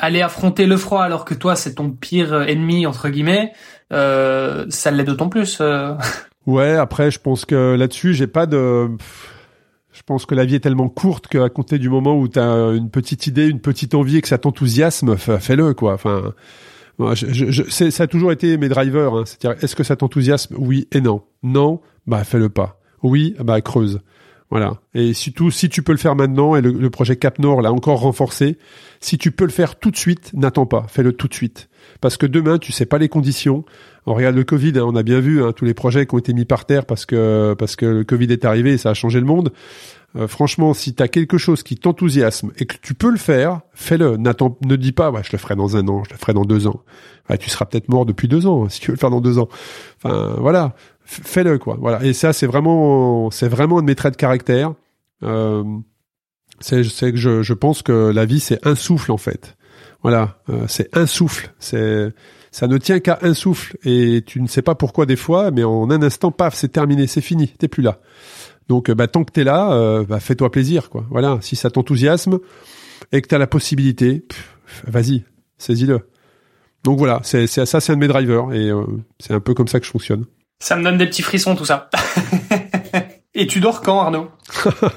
aller 0.00 0.22
affronter 0.22 0.66
le 0.66 0.76
froid 0.76 1.02
alors 1.02 1.24
que 1.24 1.34
toi 1.34 1.56
c'est 1.56 1.74
ton 1.74 1.90
pire 1.90 2.42
ennemi 2.48 2.86
entre 2.86 3.08
guillemets, 3.10 3.52
euh, 3.92 4.64
ça 4.70 4.90
l'est 4.90 5.04
d'autant 5.04 5.28
plus. 5.28 5.60
Ouais, 6.50 6.74
après 6.74 7.12
je 7.12 7.20
pense 7.20 7.44
que 7.44 7.76
là-dessus 7.76 8.12
j'ai 8.12 8.26
pas 8.26 8.46
de. 8.46 8.88
Je 9.92 10.02
pense 10.04 10.26
que 10.26 10.34
la 10.34 10.44
vie 10.44 10.56
est 10.56 10.60
tellement 10.60 10.88
courte 10.88 11.28
qu'à 11.28 11.48
compter 11.48 11.78
du 11.78 11.88
moment 11.88 12.18
où 12.18 12.26
tu 12.26 12.40
as 12.40 12.72
une 12.72 12.90
petite 12.90 13.28
idée, 13.28 13.46
une 13.46 13.60
petite 13.60 13.94
envie 13.94 14.16
et 14.16 14.20
que 14.20 14.28
ça 14.28 14.38
t'enthousiasme, 14.38 15.16
fais-le 15.16 15.74
quoi. 15.74 15.96
Ça 15.98 18.02
a 18.02 18.06
toujours 18.08 18.32
été 18.32 18.56
mes 18.56 18.68
drivers. 18.68 19.14
Hein. 19.14 19.24
Est-ce 19.62 19.76
que 19.76 19.84
ça 19.84 19.94
t'enthousiasme? 19.94 20.56
Oui 20.58 20.88
et 20.90 21.00
non. 21.00 21.22
Non, 21.44 21.80
bah 22.08 22.24
fais-le 22.24 22.48
pas. 22.48 22.80
Oui, 23.04 23.36
bah 23.38 23.60
creuse. 23.60 24.00
Voilà. 24.50 24.74
Et 24.94 25.14
surtout, 25.14 25.50
si 25.50 25.68
tu 25.68 25.82
peux 25.82 25.92
le 25.92 25.98
faire 25.98 26.16
maintenant, 26.16 26.56
et 26.56 26.60
le, 26.60 26.90
projet 26.90 27.16
Cap 27.16 27.38
Nord 27.38 27.62
l'a 27.62 27.72
encore 27.72 28.00
renforcé, 28.00 28.58
si 28.98 29.16
tu 29.16 29.30
peux 29.30 29.44
le 29.44 29.50
faire 29.50 29.78
tout 29.78 29.92
de 29.92 29.96
suite, 29.96 30.32
n'attends 30.34 30.66
pas, 30.66 30.86
fais-le 30.88 31.12
tout 31.12 31.28
de 31.28 31.34
suite. 31.34 31.68
Parce 32.00 32.16
que 32.16 32.26
demain, 32.26 32.58
tu 32.58 32.72
sais 32.72 32.86
pas 32.86 32.98
les 32.98 33.08
conditions. 33.08 33.64
On 34.06 34.14
regarde 34.14 34.34
le 34.34 34.44
Covid, 34.44 34.72
hein, 34.76 34.84
on 34.86 34.96
a 34.96 35.02
bien 35.04 35.20
vu 35.20 35.42
hein, 35.42 35.52
tous 35.54 35.64
les 35.64 35.74
projets 35.74 36.06
qui 36.06 36.14
ont 36.14 36.18
été 36.18 36.32
mis 36.32 36.44
par 36.44 36.64
terre 36.64 36.84
parce 36.84 37.06
que 37.06 37.54
parce 37.58 37.76
que 37.76 37.86
le 37.86 38.04
Covid 38.04 38.32
est 38.32 38.44
arrivé 38.44 38.72
et 38.72 38.78
ça 38.78 38.90
a 38.90 38.94
changé 38.94 39.20
le 39.20 39.26
monde. 39.26 39.52
Euh, 40.16 40.26
franchement, 40.26 40.74
si 40.74 40.94
tu 40.94 41.02
as 41.02 41.08
quelque 41.08 41.38
chose 41.38 41.62
qui 41.62 41.76
t'enthousiasme 41.76 42.50
et 42.58 42.66
que 42.66 42.76
tu 42.82 42.94
peux 42.94 43.10
le 43.10 43.16
faire, 43.16 43.60
fais-le. 43.74 44.16
Ne 44.16 44.76
dis 44.76 44.92
pas, 44.92 45.10
ouais, 45.10 45.22
je 45.24 45.32
le 45.32 45.38
ferai 45.38 45.54
dans 45.54 45.76
un 45.76 45.86
an, 45.88 46.02
je 46.04 46.10
le 46.10 46.16
ferai 46.16 46.32
dans 46.32 46.44
deux 46.44 46.66
ans. 46.66 46.82
tu 47.38 47.48
seras 47.48 47.64
peut-être 47.64 47.88
mort 47.88 48.06
depuis 48.06 48.26
deux 48.26 48.46
ans 48.46 48.64
hein, 48.64 48.68
si 48.68 48.80
tu 48.80 48.88
veux 48.88 48.94
le 48.94 48.98
faire 48.98 49.10
dans 49.10 49.20
deux 49.20 49.38
ans. 49.38 49.48
Enfin, 50.02 50.34
voilà, 50.38 50.74
fais-le 51.04 51.58
quoi. 51.58 51.76
Voilà. 51.78 52.04
Et 52.04 52.12
ça, 52.12 52.32
c'est 52.32 52.46
vraiment, 52.46 53.30
c'est 53.30 53.48
vraiment 53.48 53.78
un 53.78 53.82
de 53.82 53.86
mes 53.86 53.94
traits 53.94 54.14
de 54.14 54.18
caractère. 54.18 54.74
Euh, 55.22 55.62
c'est, 56.60 56.82
que 56.82 57.16
je, 57.16 57.42
je 57.42 57.54
pense 57.54 57.82
que 57.82 58.10
la 58.10 58.24
vie, 58.24 58.40
c'est 58.40 58.66
un 58.66 58.74
souffle 58.74 59.12
en 59.12 59.16
fait. 59.16 59.56
Voilà, 60.02 60.38
euh, 60.48 60.64
c'est 60.66 60.96
un 60.96 61.06
souffle. 61.06 61.52
C'est 61.58 62.12
ça 62.52 62.66
ne 62.66 62.78
tient 62.78 62.98
qu'à 62.98 63.18
un 63.22 63.32
souffle 63.32 63.76
et 63.84 64.22
tu 64.26 64.40
ne 64.40 64.48
sais 64.48 64.62
pas 64.62 64.74
pourquoi 64.74 65.06
des 65.06 65.16
fois, 65.16 65.50
mais 65.50 65.62
en 65.62 65.88
un 65.90 66.02
instant, 66.02 66.32
paf, 66.32 66.54
c'est 66.54 66.68
terminé, 66.68 67.06
c'est 67.06 67.20
fini, 67.20 67.46
t'es 67.46 67.68
plus 67.68 67.82
là. 67.82 68.00
Donc, 68.70 68.88
euh, 68.88 68.94
bah, 68.94 69.08
tant 69.08 69.24
que 69.24 69.32
t'es 69.32 69.42
là, 69.42 69.72
euh, 69.72 70.04
bah, 70.04 70.20
fais-toi 70.20 70.48
plaisir, 70.52 70.90
quoi. 70.90 71.04
Voilà, 71.10 71.38
si 71.40 71.56
ça 71.56 71.70
t'enthousiasme 71.70 72.38
et 73.10 73.20
que 73.20 73.26
t'as 73.26 73.36
la 73.36 73.48
possibilité, 73.48 74.24
vas-y, 74.86 75.24
saisis-le. 75.58 76.06
Donc 76.84 76.96
voilà, 76.96 77.18
c'est 77.24 77.48
ça, 77.48 77.66
c'est 77.66 77.90
un 77.90 77.96
de 77.96 78.00
mes 78.00 78.06
drivers 78.06 78.52
et 78.52 78.70
euh, 78.70 78.84
c'est 79.18 79.34
un 79.34 79.40
peu 79.40 79.54
comme 79.54 79.66
ça 79.66 79.80
que 79.80 79.86
je 79.86 79.90
fonctionne. 79.90 80.24
Ça 80.60 80.76
me 80.76 80.84
donne 80.84 80.98
des 80.98 81.06
petits 81.06 81.22
frissons 81.22 81.56
tout 81.56 81.64
ça. 81.64 81.90
et 83.34 83.48
tu 83.48 83.58
dors 83.58 83.80
quand, 83.80 83.98
Arnaud? 84.02 84.28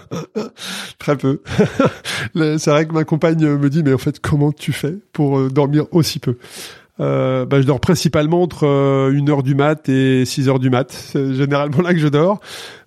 Très 0.99 1.17
peu. 1.17 1.41
c'est 2.35 2.69
vrai 2.69 2.85
que 2.85 2.93
ma 2.93 3.05
compagne 3.05 3.43
me 3.43 3.69
dit, 3.71 3.81
mais 3.81 3.93
en 3.93 3.97
fait, 3.97 4.19
comment 4.19 4.51
tu 4.51 4.71
fais 4.71 4.97
pour 5.13 5.49
dormir 5.49 5.85
aussi 5.91 6.19
peu? 6.19 6.37
Euh, 6.99 7.45
bah, 7.45 7.59
je 7.59 7.65
dors 7.65 7.79
principalement 7.79 8.43
entre 8.43 8.65
1h 9.11 9.41
du 9.41 9.55
mat 9.55 9.89
et 9.89 10.25
6h 10.25 10.59
du 10.59 10.69
mat. 10.69 10.91
C'est 10.91 11.33
généralement 11.33 11.81
là 11.81 11.93
que 11.93 11.99
je 11.99 12.07
dors. 12.07 12.39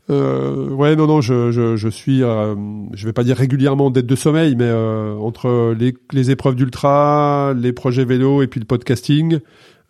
Euh, 0.08 0.68
ouais, 0.70 0.94
non, 0.94 1.06
non, 1.06 1.20
je, 1.20 1.50
je, 1.50 1.76
je 1.76 1.88
suis, 1.88 2.22
euh, 2.22 2.54
je 2.92 3.06
vais 3.06 3.12
pas 3.12 3.24
dire 3.24 3.36
régulièrement 3.36 3.86
en 3.86 3.90
dette 3.90 4.06
de 4.06 4.14
sommeil, 4.16 4.54
mais 4.54 4.64
euh, 4.64 5.16
entre 5.16 5.74
les, 5.76 5.96
les 6.12 6.30
épreuves 6.30 6.54
d'ultra, 6.54 7.54
les 7.56 7.72
projets 7.72 8.04
vélo 8.04 8.42
et 8.42 8.46
puis 8.46 8.60
le 8.60 8.66
podcasting, 8.66 9.40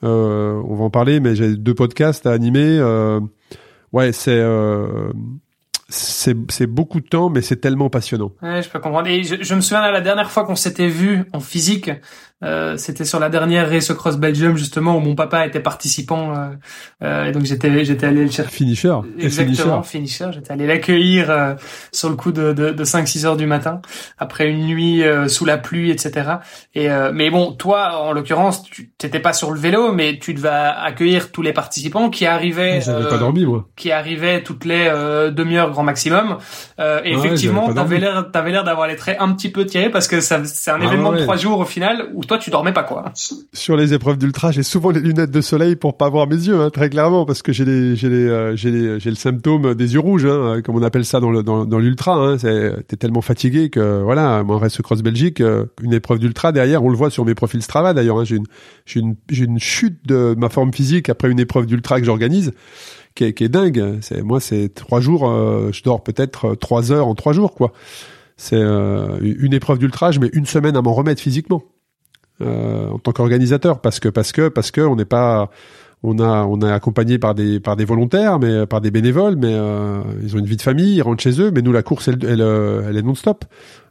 euh, 0.05 0.61
on 0.67 0.75
va 0.75 0.85
en 0.85 0.91
parler, 0.91 1.21
mais 1.21 1.35
j'ai 1.35 1.57
deux 1.57 1.75
podcasts 1.75 2.27
à 2.27 2.33
animer. 2.33 2.79
Euh, 2.79 3.21
ouais, 3.93 4.13
c'est 4.13 4.43
c'est 5.89 6.67
beaucoup 6.67 7.01
de 7.01 7.07
temps, 7.07 7.31
mais 7.31 7.43
c'est 7.43 7.57
tellement 7.61 7.91
passionnant. 7.91 8.33
Ouais, 8.43 8.61
je 8.61 8.69
peux 8.69 8.81
comprendre. 8.81 9.07
Et 9.07 9.23
je, 9.23 9.37
je 9.41 9.55
me 9.55 9.61
souviens 9.61 9.89
la 9.89 10.01
dernière 10.01 10.31
fois 10.33 10.45
qu'on 10.45 10.57
s'était 10.57 10.89
vu 10.89 11.25
en 11.33 11.39
physique, 11.39 11.91
euh, 12.45 12.77
c'était 12.77 13.07
sur 13.07 13.19
la 13.19 13.31
dernière 13.31 13.71
Race 13.71 13.93
Cross 13.95 14.19
Belgium 14.19 14.59
justement 14.59 14.99
où 14.99 15.01
mon 15.01 15.15
papa 15.15 15.47
était 15.47 15.61
participant 15.61 16.37
euh, 16.37 16.49
euh, 17.03 17.25
et 17.25 17.33
donc 17.33 17.45
j'étais 17.45 17.85
j'étais 17.85 18.07
allé 18.07 18.25
le 18.25 18.31
chercher. 18.31 18.51
Finisher. 18.51 18.95
Exactement, 19.19 19.83
finisher. 19.83 20.27
J'étais 20.33 20.53
allé 20.53 20.67
l'accueillir 20.67 21.31
euh, 21.31 21.55
sur 21.93 22.11
le 22.11 22.17
coup 22.17 22.33
de, 22.33 22.53
de, 22.53 22.73
de 22.73 22.85
5-6 22.85 23.25
heures 23.25 23.37
du 23.39 23.47
matin 23.47 23.81
après 24.19 24.49
une 24.49 24.67
nuit 24.67 25.03
euh, 25.03 25.29
sous 25.29 25.47
la 25.47 25.57
pluie, 25.57 25.91
etc. 25.91 26.31
Et 26.75 26.89
mais 27.13 27.31
bon, 27.31 27.53
toi 27.53 28.03
en 28.03 28.13
l'occurrence, 28.13 28.63
tu 28.65 28.91
t'étais 28.99 29.21
pas 29.21 29.33
sur 29.33 29.51
le 29.51 29.59
vélo, 29.59 29.93
mais 29.93 30.19
tu 30.19 30.35
devais 30.35 30.49
accueillir 30.49 31.33
tous 31.33 31.43
les 31.43 31.55
participants 31.55 32.11
qui 32.11 32.27
arrivaient. 32.27 32.81
Pas 32.85 33.19
dormi 33.19 33.47
moi. 33.47 33.67
Qui 33.77 33.93
arrivaient 33.93 34.43
toutes 34.43 34.67
les 34.67 34.91
demi-heures 35.33 35.71
grand 35.71 35.85
maximum. 35.85 36.37
et 36.79 36.83
ah 36.83 37.01
effectivement, 37.05 37.73
t'avais 37.73 37.99
l'air 37.99 38.31
t'avais 38.31 38.51
l'air 38.51 38.65
d'avoir 38.65 38.89
les 38.89 38.97
traits 38.97 39.17
un 39.21 39.33
petit 39.33 39.51
peu 39.51 39.65
tirés 39.65 39.91
parce 39.91 40.07
que 40.07 40.21
ça 40.21 40.45
c'est 40.45 40.71
un 40.71 40.81
ah 40.83 40.85
événement 40.85 41.13
de 41.13 41.23
trois 41.23 41.37
jours 41.37 41.61
au 41.61 41.65
final 41.65 42.09
où 42.13 42.25
toi 42.27 42.39
tu 42.39 42.51
dormais 42.51 42.73
pas 42.73 42.83
quoi. 42.83 43.13
Sur 43.53 43.77
les 43.77 43.95
épreuves 43.95 44.19
d'ultra, 44.19 44.51
j'ai 44.51 44.63
souvent 44.63 44.91
les 44.91 45.01
lunettes 45.01 45.31
de 45.31 45.41
soleil 45.41 45.77
pour 45.77 45.97
pas 45.97 46.09
voir 46.09 46.27
mes 46.27 46.37
yeux, 46.37 46.61
hein, 46.61 46.71
très 46.71 46.91
clairement, 46.91 47.25
parce 47.25 47.43
que 47.43 47.53
j'ai 47.53 47.65
les, 47.65 47.97
j'ai 47.97 48.09
les, 48.09 48.27
euh, 48.27 48.57
j'ai 48.57 48.71
les, 48.71 49.01
j'ai 49.01 49.11
le 49.11 49.17
symptôme 49.17 49.75
des 49.75 49.95
yeux 49.95 50.01
rouges, 50.01 50.27
hein, 50.27 50.61
comme 50.65 50.77
on 50.77 50.83
appelle 50.83 51.05
ça 51.05 51.21
dans 51.21 51.31
le, 51.31 51.43
dans, 51.43 51.65
dans 51.65 51.79
l'ultra. 51.79 52.17
Hein, 52.17 52.37
t'es 52.37 52.97
tellement 52.97 53.21
fatigué 53.21 53.71
que 53.71 54.03
voilà, 54.03 54.43
moi 54.43 54.59
reste 54.59 54.83
cross 54.83 55.03
Belgique, 55.03 55.41
euh, 55.41 55.67
une 55.83 55.93
épreuve 55.93 56.19
d'ultra 56.19 56.53
derrière, 56.53 56.85
on 56.85 56.91
le 56.91 56.97
voit 56.97 57.11
sur 57.11 57.25
mes 57.25 57.35
profils 57.35 57.63
Strava 57.63 57.95
d'ailleurs. 57.95 58.19
Hein, 58.19 58.25
j'ai 58.25 58.37
une, 58.37 58.47
j'ai 58.85 59.01
une, 59.01 59.17
j'ai 59.31 59.45
une 59.45 59.59
chute 59.59 60.07
de 60.07 60.35
ma 60.37 60.49
forme 60.49 60.73
physique 60.73 61.09
après 61.09 61.31
une 61.31 61.41
épreuve 61.41 61.67
d'ultra 61.67 62.01
que 62.01 62.07
j'organise. 62.07 62.53
Qui 63.15 63.25
est, 63.25 63.33
qui 63.33 63.45
est, 63.45 63.49
dingue. 63.49 63.97
C'est 64.03 64.21
moi, 64.21 64.41
c'est 64.41 64.75
trois 64.75 65.01
jours. 65.01 65.27
Euh, 65.27 65.71
je 65.73 65.83
dors 65.83 66.03
peut-être 66.05 66.55
trois 66.55 66.93
heures 66.93 67.07
en 67.07 67.15
trois 67.15 67.33
jours, 67.33 67.55
quoi. 67.55 67.73
C'est 68.37 68.61
une 68.61 69.55
épreuve 69.55 69.79
d'ultra. 69.79 70.11
Je 70.11 70.21
mets 70.21 70.29
une 70.35 70.45
semaine 70.45 70.77
à 70.77 70.83
m'en 70.83 70.93
remettre 70.93 71.23
physiquement. 71.23 71.63
Euh, 72.43 72.91
en 72.91 72.99
tant 72.99 73.13
qu'organisateur 73.13 73.81
parce 73.81 73.99
que 73.99 74.11
parce 74.11 74.31
que 74.31 74.49
parce 74.49 74.71
que 74.71 74.83
on 74.83 74.95
n'est 74.95 75.07
pas 75.07 75.49
on 76.03 76.19
a 76.19 76.45
on 76.45 76.61
est 76.61 76.71
accompagné 76.71 77.19
par 77.19 77.35
des 77.35 77.61
par 77.61 77.77
des 77.77 77.87
volontaires 77.87 78.39
mais 78.39 78.67
par 78.67 78.83
des 78.83 78.91
bénévoles 78.91 79.37
mais 79.37 79.55
euh, 79.55 80.03
ils 80.23 80.37
ont 80.37 80.41
une 80.41 80.45
vie 80.45 80.59
de 80.59 80.63
famille 80.63 80.97
ils 80.97 81.01
rentrent 81.01 81.23
chez 81.23 81.41
eux 81.41 81.51
mais 81.51 81.63
nous 81.63 81.73
la 81.73 81.83
course 81.83 82.09
elle 82.09 82.19
elle, 82.29 82.43
euh, 82.43 82.83
elle 82.91 82.99
est 82.99 83.03
non 83.03 83.15
stop 83.15 83.47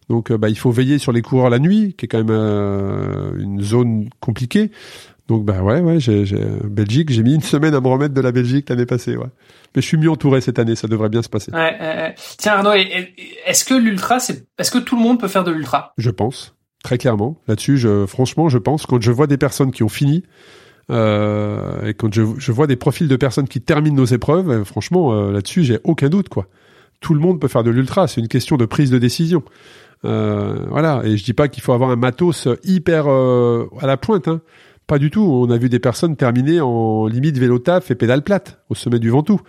donc 0.10 0.32
bah 0.32 0.50
il 0.50 0.58
faut 0.60 0.70
veiller 0.70 1.00
sur 1.00 1.12
les 1.12 1.24
coureurs 1.24 1.50
la 1.50 1.58
nuit 1.58 1.96
qui 1.98 2.06
est 2.06 2.08
quand 2.08 2.24
même 2.24 3.36
une 3.40 3.62
zone 3.64 4.10
compliquée. 4.20 4.70
Donc 5.28 5.44
bah 5.44 5.64
ouais 5.64 5.80
ouais 5.80 6.00
j'ai 6.00 6.24
Belgique 6.66 7.12
j'ai 7.12 7.24
mis 7.24 7.34
une 7.34 7.42
semaine 7.42 7.74
à 7.74 7.82
me 7.82 7.88
remettre 7.88 8.14
de 8.14 8.22
la 8.22 8.32
Belgique 8.32 8.70
l'année 8.70 8.86
passée 8.86 9.18
ouais. 9.18 9.26
Mais 9.76 9.82
je 9.82 9.88
suis 9.88 9.98
mieux 9.98 10.12
entouré 10.12 10.40
cette 10.40 10.60
année 10.60 10.76
ça 10.76 10.88
devrait 10.88 11.10
bien 11.10 11.24
se 11.24 11.30
passer. 11.30 11.52
Ouais, 11.52 12.14
tiens 12.38 12.54
Arnaud 12.58 12.74
est-ce 12.74 13.66
que 13.66 13.74
l'ultra 13.74 14.20
c'est 14.20 14.46
est-ce 14.60 14.70
que 14.70 14.78
tout 14.78 14.96
le 14.96 15.02
monde 15.02 15.20
peut 15.20 15.28
faire 15.28 15.44
de 15.44 15.50
l'ultra? 15.50 15.94
Je 15.98 16.12
pense 16.12 16.56
très 16.86 17.00
clairement. 17.00 17.42
Là-dessus, 17.48 17.80
je, 17.80 18.06
franchement, 18.06 18.48
je 18.48 18.60
pense 18.60 18.86
quand 18.86 19.02
je 19.02 19.12
vois 19.12 19.26
des 19.26 19.38
personnes 19.38 19.72
qui 19.72 19.82
ont 19.82 19.90
fini 19.90 20.24
euh, 20.92 21.88
et 21.88 21.96
quand 21.96 22.14
je, 22.14 22.52
vois 22.52 22.68
des 22.68 22.76
profils 22.76 23.08
de 23.08 23.16
personnes 23.16 23.48
qui 23.48 23.60
terminent 23.60 23.96
nos 23.96 24.06
épreuves, 24.06 24.52
euh, 24.52 24.64
franchement, 24.64 25.14
euh, 25.14 25.32
là-dessus, 25.32 25.64
j'ai 25.64 25.80
aucun 25.84 26.10
doute, 26.10 26.30
quoi. 26.30 26.46
Tout 27.02 27.16
le 27.16 27.20
monde 27.20 27.42
peut 27.42 27.48
faire 27.48 27.64
de 27.64 27.72
l'ultra. 27.72 28.08
C'est 28.08 28.22
une 28.22 28.28
question 28.28 28.56
de 28.56 28.66
prise 28.66 28.92
de 28.92 29.00
décision. 29.00 29.44
Voilà. 30.04 31.02
Et 31.04 31.18
je 31.18 31.24
dis 31.24 31.34
pas 31.34 31.48
qu'il 31.48 31.64
faut 31.64 31.74
avoir 31.74 31.90
un 31.90 31.96
matos 31.96 32.48
hyper 32.64 33.08
à 33.08 33.88
la 33.88 33.98
pointe. 33.98 34.28
Hein. 34.28 34.42
Pas 34.86 35.00
du 35.00 35.10
tout. 35.10 35.24
On 35.24 35.50
a 35.50 35.58
vu 35.58 35.68
des 35.68 35.80
personnes 35.80 36.16
terminer 36.16 36.62
en 36.62 37.08
limite 37.08 37.38
vélo 37.38 37.58
taf 37.58 37.90
et 37.90 37.96
pédale 37.96 38.24
plate 38.24 38.60
au 38.70 38.76
sommet 38.76 39.00
du 39.00 39.10
Ventoux. 39.10 39.42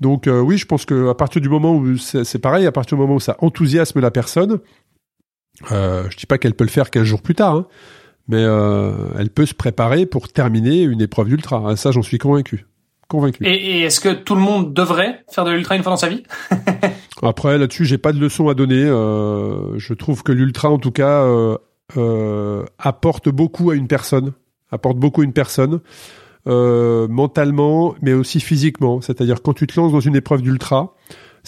Donc 0.00 0.28
oui, 0.28 0.58
je 0.58 0.66
pense 0.66 0.84
que 0.84 1.08
à 1.08 1.14
partir 1.14 1.40
du 1.40 1.48
moment 1.48 1.74
où 1.74 1.96
c'est 1.96 2.38
pareil, 2.38 2.66
à 2.66 2.72
partir 2.72 2.96
du 2.96 3.02
moment 3.02 3.14
où 3.14 3.20
ça 3.20 3.36
enthousiasme 3.40 4.00
la 4.00 4.10
personne, 4.10 4.60
euh, 5.72 6.04
je 6.10 6.16
dis 6.16 6.26
pas 6.26 6.38
qu'elle 6.38 6.54
peut 6.54 6.64
le 6.64 6.70
faire 6.70 6.90
15 6.90 7.04
jours 7.04 7.22
plus 7.22 7.34
tard, 7.34 7.54
hein, 7.54 7.66
mais 8.30 8.38
euh, 8.38 8.92
elle 9.18 9.30
peut 9.30 9.44
se 9.44 9.54
préparer 9.54 10.06
pour 10.06 10.28
terminer 10.28 10.82
une 10.82 11.00
épreuve 11.00 11.28
d'ultra. 11.28 11.62
Ah, 11.66 11.76
ça, 11.76 11.90
j'en 11.90 12.02
suis 12.02 12.18
convaincu. 12.18 12.66
Convaincu. 13.08 13.44
Et, 13.44 13.82
est-ce 13.82 13.98
que 13.98 14.10
tout 14.10 14.36
le 14.36 14.40
monde 14.40 14.72
devrait 14.72 15.24
faire 15.28 15.44
de 15.44 15.50
l'ultra 15.50 15.74
une 15.74 15.82
fois 15.82 15.90
dans 15.90 15.96
sa 15.96 16.08
vie? 16.08 16.22
Après, 17.22 17.58
là-dessus, 17.58 17.84
j'ai 17.84 17.98
pas 17.98 18.12
de 18.12 18.20
leçon 18.20 18.48
à 18.48 18.54
donner. 18.54 18.84
Euh, 18.84 19.76
je 19.78 19.94
trouve 19.94 20.22
que 20.22 20.30
l'ultra, 20.30 20.70
en 20.70 20.78
tout 20.78 20.92
cas, 20.92 21.24
euh, 21.96 22.64
apporte 22.78 23.28
beaucoup 23.28 23.70
à 23.70 23.74
une 23.74 23.88
personne, 23.88 24.32
apporte 24.70 24.96
beaucoup 24.96 25.22
à 25.22 25.24
une 25.24 25.32
personne. 25.32 25.80
Mentalement, 26.46 27.94
mais 28.00 28.12
aussi 28.12 28.40
physiquement. 28.40 29.00
C'est-à-dire 29.00 29.42
quand 29.42 29.52
tu 29.52 29.66
te 29.66 29.78
lances 29.78 29.92
dans 29.92 30.00
une 30.00 30.16
épreuve 30.16 30.42
d'ultra, 30.42 30.94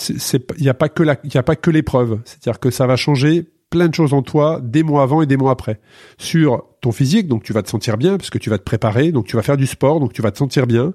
il 0.08 0.16
n'y 0.60 0.68
a 0.68 0.74
pas 0.74 0.88
que 0.88 1.70
l'épreuve. 1.70 2.20
C'est-à-dire 2.24 2.60
que 2.60 2.70
ça 2.70 2.86
va 2.86 2.96
changer 2.96 3.46
plein 3.72 3.88
de 3.88 3.94
choses 3.94 4.12
en 4.12 4.20
toi 4.20 4.60
des 4.62 4.82
mois 4.82 5.02
avant 5.02 5.22
et 5.22 5.26
des 5.26 5.38
mois 5.38 5.50
après. 5.50 5.80
Sur 6.18 6.64
ton 6.82 6.92
physique, 6.92 7.26
donc 7.26 7.42
tu 7.42 7.54
vas 7.54 7.62
te 7.62 7.70
sentir 7.70 7.96
bien 7.96 8.18
parce 8.18 8.28
que 8.28 8.36
tu 8.36 8.50
vas 8.50 8.58
te 8.58 8.62
préparer, 8.62 9.12
donc 9.12 9.26
tu 9.26 9.34
vas 9.34 9.42
faire 9.42 9.56
du 9.56 9.66
sport, 9.66 9.98
donc 9.98 10.12
tu 10.12 10.20
vas 10.20 10.30
te 10.30 10.36
sentir 10.36 10.66
bien, 10.66 10.92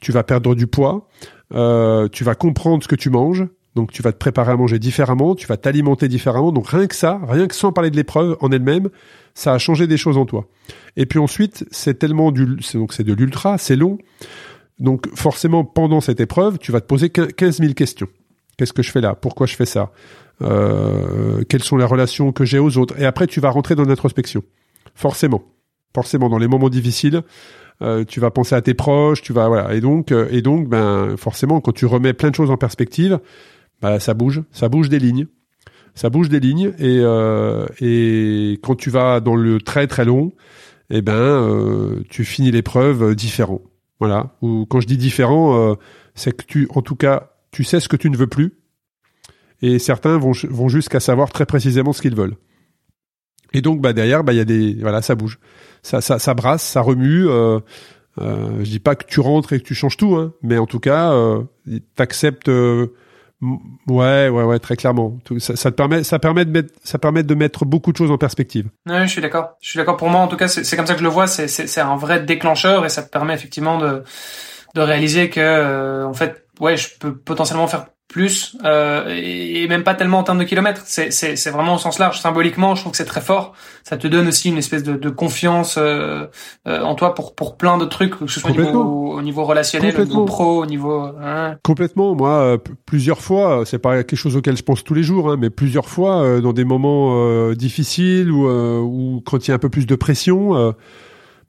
tu 0.00 0.12
vas 0.12 0.22
perdre 0.22 0.54
du 0.54 0.68
poids, 0.68 1.08
euh, 1.54 2.08
tu 2.08 2.22
vas 2.22 2.36
comprendre 2.36 2.84
ce 2.84 2.88
que 2.88 2.94
tu 2.94 3.10
manges, 3.10 3.44
donc 3.74 3.90
tu 3.90 4.00
vas 4.00 4.12
te 4.12 4.18
préparer 4.18 4.52
à 4.52 4.56
manger 4.56 4.78
différemment, 4.78 5.34
tu 5.34 5.48
vas 5.48 5.56
t'alimenter 5.56 6.06
différemment. 6.06 6.52
Donc 6.52 6.68
rien 6.68 6.86
que 6.86 6.94
ça, 6.94 7.20
rien 7.28 7.48
que 7.48 7.54
sans 7.56 7.72
parler 7.72 7.90
de 7.90 7.96
l'épreuve 7.96 8.36
en 8.40 8.52
elle-même, 8.52 8.90
ça 9.34 9.52
a 9.52 9.58
changé 9.58 9.88
des 9.88 9.96
choses 9.96 10.16
en 10.16 10.24
toi. 10.24 10.46
Et 10.96 11.06
puis 11.06 11.18
ensuite, 11.18 11.66
c'est 11.72 11.98
tellement 11.98 12.30
du, 12.30 12.46
donc 12.74 12.92
c'est 12.92 13.02
de 13.02 13.12
l'ultra, 13.12 13.58
c'est 13.58 13.76
long. 13.76 13.98
Donc 14.78 15.08
forcément, 15.16 15.64
pendant 15.64 16.00
cette 16.00 16.20
épreuve, 16.20 16.58
tu 16.58 16.70
vas 16.70 16.80
te 16.80 16.86
poser 16.86 17.10
15 17.10 17.58
000 17.58 17.74
questions. 17.74 18.08
Qu'est-ce 18.56 18.72
que 18.72 18.84
je 18.84 18.92
fais 18.92 19.00
là? 19.00 19.16
Pourquoi 19.16 19.48
je 19.48 19.56
fais 19.56 19.66
ça? 19.66 19.90
Euh, 20.42 21.42
quelles 21.48 21.62
sont 21.62 21.76
les 21.76 21.84
relations 21.84 22.32
que 22.32 22.44
j'ai 22.44 22.58
aux 22.58 22.76
autres. 22.78 22.98
Et 23.00 23.06
après, 23.06 23.26
tu 23.26 23.40
vas 23.40 23.50
rentrer 23.50 23.74
dans 23.74 23.84
l'introspection. 23.84 24.42
Forcément. 24.94 25.42
Forcément, 25.94 26.28
dans 26.28 26.38
les 26.38 26.48
moments 26.48 26.68
difficiles, 26.68 27.22
euh, 27.82 28.04
tu 28.04 28.20
vas 28.20 28.30
penser 28.30 28.54
à 28.54 28.62
tes 28.62 28.74
proches, 28.74 29.22
tu 29.22 29.32
vas 29.32 29.48
voilà. 29.48 29.74
Et 29.74 29.80
donc, 29.80 30.12
euh, 30.12 30.28
et 30.30 30.42
donc, 30.42 30.68
ben 30.68 31.16
forcément, 31.16 31.60
quand 31.60 31.72
tu 31.72 31.86
remets 31.86 32.12
plein 32.12 32.30
de 32.30 32.34
choses 32.34 32.50
en 32.50 32.56
perspective, 32.56 33.20
bah, 33.80 34.00
ça 34.00 34.14
bouge, 34.14 34.42
ça 34.50 34.68
bouge 34.68 34.88
des 34.88 34.98
lignes, 34.98 35.26
ça 35.94 36.10
bouge 36.10 36.28
des 36.28 36.40
lignes. 36.40 36.72
Et 36.78 37.00
et 37.80 38.52
quand 38.62 38.74
tu 38.74 38.90
vas 38.90 39.20
dans 39.20 39.36
le 39.36 39.60
très 39.60 39.86
très 39.86 40.04
long, 40.04 40.32
eh 40.90 41.02
ben 41.02 42.02
tu 42.08 42.24
finis 42.24 42.50
l'épreuve 42.50 43.14
différent. 43.14 43.60
Voilà. 44.00 44.34
Ou 44.42 44.66
quand 44.68 44.80
je 44.80 44.88
dis 44.88 44.96
différent, 44.96 45.76
c'est 46.14 46.36
que 46.36 46.44
tu, 46.44 46.68
en 46.74 46.82
tout 46.82 46.96
cas, 46.96 47.30
tu 47.52 47.62
sais 47.62 47.78
ce 47.78 47.88
que 47.88 47.96
tu 47.96 48.10
ne 48.10 48.16
veux 48.16 48.26
plus 48.26 48.54
et 49.64 49.78
certains 49.78 50.18
vont, 50.18 50.32
vont 50.50 50.68
jusqu'à 50.68 51.00
savoir 51.00 51.32
très 51.32 51.46
précisément 51.46 51.94
ce 51.94 52.02
qu'ils 52.02 52.14
veulent. 52.14 52.36
Et 53.54 53.62
donc 53.62 53.80
bah 53.80 53.94
derrière 53.94 54.22
bah 54.22 54.34
y 54.34 54.40
a 54.40 54.44
des 54.44 54.74
voilà 54.74 55.00
ça 55.00 55.14
bouge, 55.14 55.38
ça 55.82 56.02
ça 56.02 56.18
ça 56.18 56.34
brasse, 56.34 56.62
ça 56.62 56.82
remue. 56.82 57.26
Euh, 57.26 57.60
euh, 58.20 58.58
je 58.58 58.70
dis 58.70 58.78
pas 58.78 58.94
que 58.94 59.06
tu 59.06 59.20
rentres 59.20 59.54
et 59.54 59.60
que 59.60 59.64
tu 59.64 59.74
changes 59.74 59.96
tout, 59.96 60.16
hein, 60.16 60.34
mais 60.42 60.58
en 60.58 60.66
tout 60.66 60.80
cas 60.80 61.12
euh, 61.12 61.42
t'acceptes. 61.96 62.48
Euh, 62.48 62.88
ouais 63.88 64.28
ouais 64.28 64.44
ouais 64.44 64.58
très 64.58 64.76
clairement. 64.76 65.18
Ça, 65.38 65.54
te 65.54 65.76
permet 65.76 66.02
ça 66.02 66.18
permet 66.18 66.44
de 66.44 66.50
mettre 66.50 66.74
ça 66.82 66.98
permet 66.98 67.22
de 67.22 67.34
mettre 67.34 67.64
beaucoup 67.64 67.92
de 67.92 67.96
choses 67.96 68.10
en 68.10 68.18
perspective. 68.18 68.68
Je 68.86 69.06
suis 69.06 69.22
d'accord. 69.22 69.56
Je 69.62 69.70
suis 69.70 69.78
d'accord. 69.78 69.96
Pour 69.96 70.10
moi 70.10 70.20
en 70.20 70.28
tout 70.28 70.36
cas 70.36 70.48
c'est 70.48 70.76
comme 70.76 70.86
ça 70.86 70.92
que 70.92 71.00
je 71.00 71.04
le 71.04 71.10
vois. 71.10 71.26
C'est 71.26 71.80
un 71.80 71.96
vrai 71.96 72.22
déclencheur 72.22 72.84
et 72.84 72.90
ça 72.90 73.02
te 73.02 73.10
permet 73.10 73.32
effectivement 73.32 73.78
de 73.78 74.02
de 74.74 74.80
réaliser 74.80 75.30
que 75.30 75.40
euh, 75.40 76.06
en 76.06 76.14
fait 76.14 76.46
ouais 76.60 76.76
je 76.76 76.88
peux 76.98 77.14
potentiellement 77.14 77.66
faire 77.66 77.86
plus 78.14 78.56
euh, 78.64 79.08
et 79.08 79.66
même 79.66 79.82
pas 79.82 79.94
tellement 79.94 80.18
en 80.18 80.22
termes 80.22 80.38
de 80.38 80.44
kilomètres. 80.44 80.82
C'est, 80.84 81.10
c'est, 81.10 81.34
c'est 81.34 81.50
vraiment 81.50 81.74
au 81.74 81.78
sens 81.78 81.98
large. 81.98 82.20
Symboliquement, 82.20 82.76
je 82.76 82.82
trouve 82.82 82.92
que 82.92 82.96
c'est 82.96 83.04
très 83.04 83.20
fort. 83.20 83.54
Ça 83.82 83.96
te 83.96 84.06
donne 84.06 84.28
aussi 84.28 84.50
une 84.50 84.58
espèce 84.58 84.84
de, 84.84 84.94
de 84.94 85.10
confiance 85.10 85.76
euh, 85.78 86.26
euh, 86.68 86.80
en 86.82 86.94
toi 86.94 87.14
pour 87.14 87.34
pour 87.34 87.56
plein 87.56 87.76
de 87.76 87.84
trucs, 87.86 88.16
que 88.16 88.26
ce 88.28 88.38
soit 88.38 88.50
au 88.50 88.54
niveau, 88.54 89.14
au 89.14 89.22
niveau 89.22 89.42
relationnel, 89.42 90.00
au 90.00 90.04
niveau 90.04 90.24
pro, 90.26 90.62
au 90.62 90.66
niveau. 90.66 91.08
Hein. 91.20 91.56
Complètement. 91.64 92.14
Moi, 92.14 92.30
euh, 92.30 92.58
plusieurs 92.86 93.20
fois, 93.20 93.64
c'est 93.64 93.80
pas 93.80 94.04
quelque 94.04 94.16
chose 94.16 94.36
auquel 94.36 94.56
je 94.56 94.62
pense 94.62 94.84
tous 94.84 94.94
les 94.94 95.02
jours, 95.02 95.32
hein, 95.32 95.36
mais 95.36 95.50
plusieurs 95.50 95.88
fois 95.88 96.22
euh, 96.22 96.40
dans 96.40 96.52
des 96.52 96.64
moments 96.64 97.50
difficiles 97.52 98.30
ou 98.30 98.48
ou 98.48 99.22
quand 99.26 99.48
il 99.48 99.50
y 99.50 99.52
a 99.52 99.54
un 99.56 99.58
peu 99.58 99.70
plus 99.70 99.86
de 99.86 99.94
pression. 99.96 100.74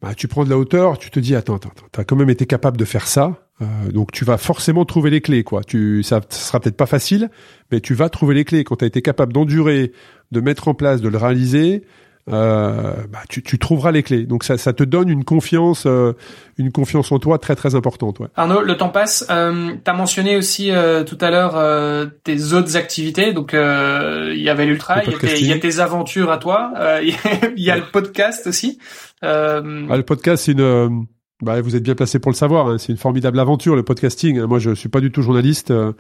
Bah, 0.02 0.14
tu 0.16 0.28
prends 0.28 0.44
de 0.44 0.50
la 0.50 0.58
hauteur, 0.58 0.98
tu 0.98 1.10
te 1.10 1.20
dis 1.20 1.36
attends, 1.36 1.56
attends, 1.56 1.72
t'as 1.92 2.04
quand 2.04 2.16
même 2.16 2.30
été 2.30 2.46
capable 2.46 2.78
de 2.78 2.86
faire 2.86 3.08
ça, 3.08 3.46
euh, 3.62 3.92
donc 3.92 4.12
tu 4.12 4.26
vas 4.26 4.38
forcément 4.38 4.86
trouver 4.86 5.10
les 5.10 5.22
clés, 5.22 5.44
quoi. 5.44 5.64
Tu, 5.64 6.04
ça, 6.04 6.22
sera 6.30 6.60
peut-être 6.60 6.78
pas 6.78 6.86
facile, 6.86 7.30
mais 7.72 7.80
tu 7.80 7.94
vas 7.94 8.10
trouver 8.10 8.36
les 8.36 8.46
clés. 8.46 8.64
Quand 8.64 8.78
tu 8.78 8.84
as 8.84 8.88
été 8.88 9.02
capable 9.02 9.32
d'endurer, 9.32 9.94
de 10.32 10.42
mettre 10.42 10.68
en 10.68 10.74
place, 10.74 11.02
de 11.02 11.08
le 11.08 11.18
réaliser, 11.18 11.84
euh, 12.28 12.94
bah, 13.12 13.20
tu, 13.30 13.44
tu, 13.44 13.60
trouveras 13.60 13.92
les 13.92 14.02
clés. 14.02 14.24
Donc 14.24 14.44
ça, 14.44 14.58
ça 14.58 14.74
te 14.74 14.84
donne 14.84 15.10
une 15.10 15.24
confiance, 15.24 15.84
euh, 15.86 16.14
une 16.58 16.72
confiance 16.72 17.12
en 17.12 17.20
toi 17.20 17.38
très 17.38 17.56
très 17.56 17.76
importante. 17.76 18.20
Ouais. 18.20 18.28
Arnaud, 18.36 18.62
le 18.62 18.78
temps 18.78 18.90
passe. 18.90 19.26
Euh, 19.30 19.74
tu 19.74 19.92
as 19.92 19.94
mentionné 19.94 20.36
aussi 20.36 20.72
euh, 20.72 21.04
tout 21.04 21.18
à 21.22 21.30
l'heure 21.30 21.56
euh, 21.56 22.08
tes 22.24 22.54
autres 22.54 22.78
activités. 22.78 23.32
Donc 23.34 23.52
il 23.54 24.42
y 24.42 24.50
avait 24.50 24.66
l'ultra, 24.66 25.04
il 25.04 25.46
y, 25.46 25.54
a 25.54 25.60
tes 25.60 25.80
aventures 25.80 26.32
à 26.32 26.38
toi, 26.38 26.74
il 27.04 27.64
y, 27.64 27.70
a 27.70 27.76
le 27.76 27.92
podcast 27.92 28.48
aussi. 28.48 28.80
Ah, 29.26 29.62
le 29.98 30.04
podcast, 30.04 30.46
c'est 30.46 30.54
une 30.54 31.08
bah, 31.42 31.60
vous 31.62 31.76
êtes 31.76 31.84
bien 31.84 31.96
placé 31.96 32.20
pour 32.20 32.32
le 32.32 32.36
savoir. 32.36 32.68
Hein. 32.68 32.78
C'est 32.78 32.92
une 32.92 32.98
formidable 32.98 33.40
aventure, 33.40 33.76
le 33.76 33.84
podcasting. 33.84 34.42
Moi, 34.44 34.60
je 34.60 34.74
suis 34.74 34.90
pas 34.90 35.02
du 35.02 35.12
tout 35.12 35.22
journaliste. 35.22 35.72
Euh, 35.72 35.92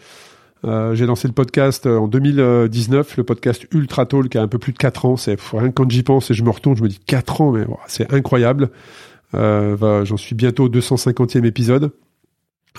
euh 0.63 0.95
j'ai 0.95 1.05
lancé 1.05 1.27
le 1.27 1.33
podcast 1.33 1.85
euh, 1.85 1.97
en 1.97 2.07
2019, 2.07 3.17
le 3.17 3.23
podcast 3.23 3.67
Ultra 3.71 4.05
Talk, 4.05 4.29
qui 4.29 4.37
a 4.37 4.41
un 4.41 4.47
peu 4.47 4.59
plus 4.59 4.71
de 4.71 4.77
4 4.77 5.05
ans. 5.05 5.17
C'est 5.17 5.37
quand 5.75 5.89
j'y 5.91 6.03
pense 6.03 6.31
et 6.31 6.33
je 6.33 6.43
me 6.43 6.49
retourne, 6.49 6.77
je 6.77 6.83
me 6.83 6.87
dis 6.87 6.99
4 6.99 7.41
ans, 7.41 7.51
mais 7.51 7.65
c'est 7.87 8.13
incroyable. 8.13 8.69
Euh, 9.33 10.05
J'en 10.05 10.17
suis 10.17 10.35
bientôt 10.35 10.65
au 10.65 10.69
250e 10.69 11.45
épisode. 11.45 11.91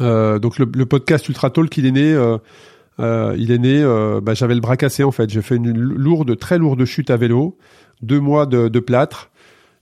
Euh, 0.00 0.38
donc 0.38 0.58
le, 0.58 0.86
podcast 0.86 1.28
Ultra 1.28 1.50
Talk, 1.50 1.76
il 1.76 1.86
est 1.86 1.92
né. 1.92 2.36
il 2.98 3.50
est 3.50 3.58
né. 3.58 4.20
Bah, 4.22 4.32
J'avais 4.32 4.54
le 4.54 4.60
bras 4.60 4.78
cassé 4.78 5.04
en 5.04 5.12
fait. 5.12 5.28
J'ai 5.28 5.42
fait 5.42 5.56
une 5.56 5.72
lourde, 5.72 6.38
très 6.38 6.56
lourde 6.56 6.82
chute 6.86 7.10
à 7.10 7.18
vélo, 7.18 7.58
deux 8.00 8.20
mois 8.20 8.46
de 8.46 8.80
plâtre. 8.80 9.30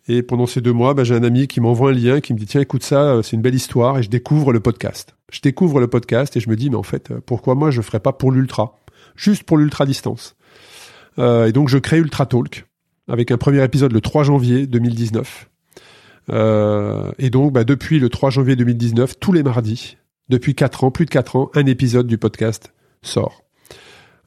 Et 0.07 0.23
pendant 0.23 0.47
ces 0.47 0.61
deux 0.61 0.73
mois, 0.73 0.95
bah, 0.95 1.05
j'ai 1.05 1.15
un 1.15 1.23
ami 1.23 1.47
qui 1.47 1.61
m'envoie 1.61 1.91
un 1.91 1.95
lien, 1.95 2.21
qui 2.21 2.35
me 2.35 2.39
dit 2.39 2.47
tiens 2.47 2.61
écoute 2.61 2.83
ça, 2.83 3.03
euh, 3.03 3.23
c'est 3.23 3.37
une 3.37 3.43
belle 3.43 3.55
histoire, 3.55 3.99
et 3.99 4.03
je 4.03 4.11
découvre 4.11 4.53
le 4.53 4.61
podcast. 4.61 5.17
Je 5.31 5.41
découvre 5.41 5.81
le 5.81 5.89
podcast 5.89 6.37
et 6.37 6.41
je 6.41 6.51
me 6.51 6.57
dis 6.57 6.71
mais 6.71 6.77
en 6.77 6.83
fait 6.83 7.11
euh, 7.11 7.21
pourquoi 7.25 7.55
moi 7.55 7.71
je 7.71 7.81
ferais 7.81 8.01
pas 8.01 8.13
pour 8.13 8.31
l'ultra, 8.31 8.81
juste 9.17 9.45
pour 9.45 9.57
l'ultra 9.57 9.87
distance. 9.87 10.37
Euh, 11.19 11.47
et 11.47 11.53
donc 11.53 11.69
je 11.69 11.79
crée 11.79 11.99
Ultra 11.99 12.27
Talk 12.27 12.67
avec 13.09 13.31
un 13.31 13.39
premier 13.39 13.63
épisode 13.63 13.93
le 13.93 14.01
3 14.01 14.25
janvier 14.25 14.67
2019. 14.67 15.51
Euh, 16.31 17.13
et 17.19 17.31
donc 17.31 17.53
bah, 17.53 17.65
depuis 17.65 17.99
le 17.99 18.09
3 18.09 18.31
janvier 18.31 18.57
2019, 18.57 19.19
tous 19.19 19.33
les 19.33 19.43
mardis, 19.43 19.97
depuis 20.29 20.55
quatre 20.55 20.85
ans, 20.85 20.91
plus 20.91 21.05
de 21.05 21.11
quatre 21.11 21.37
ans, 21.37 21.51
un 21.55 21.67
épisode 21.67 22.07
du 22.07 22.19
podcast 22.19 22.73
sort. 23.03 23.44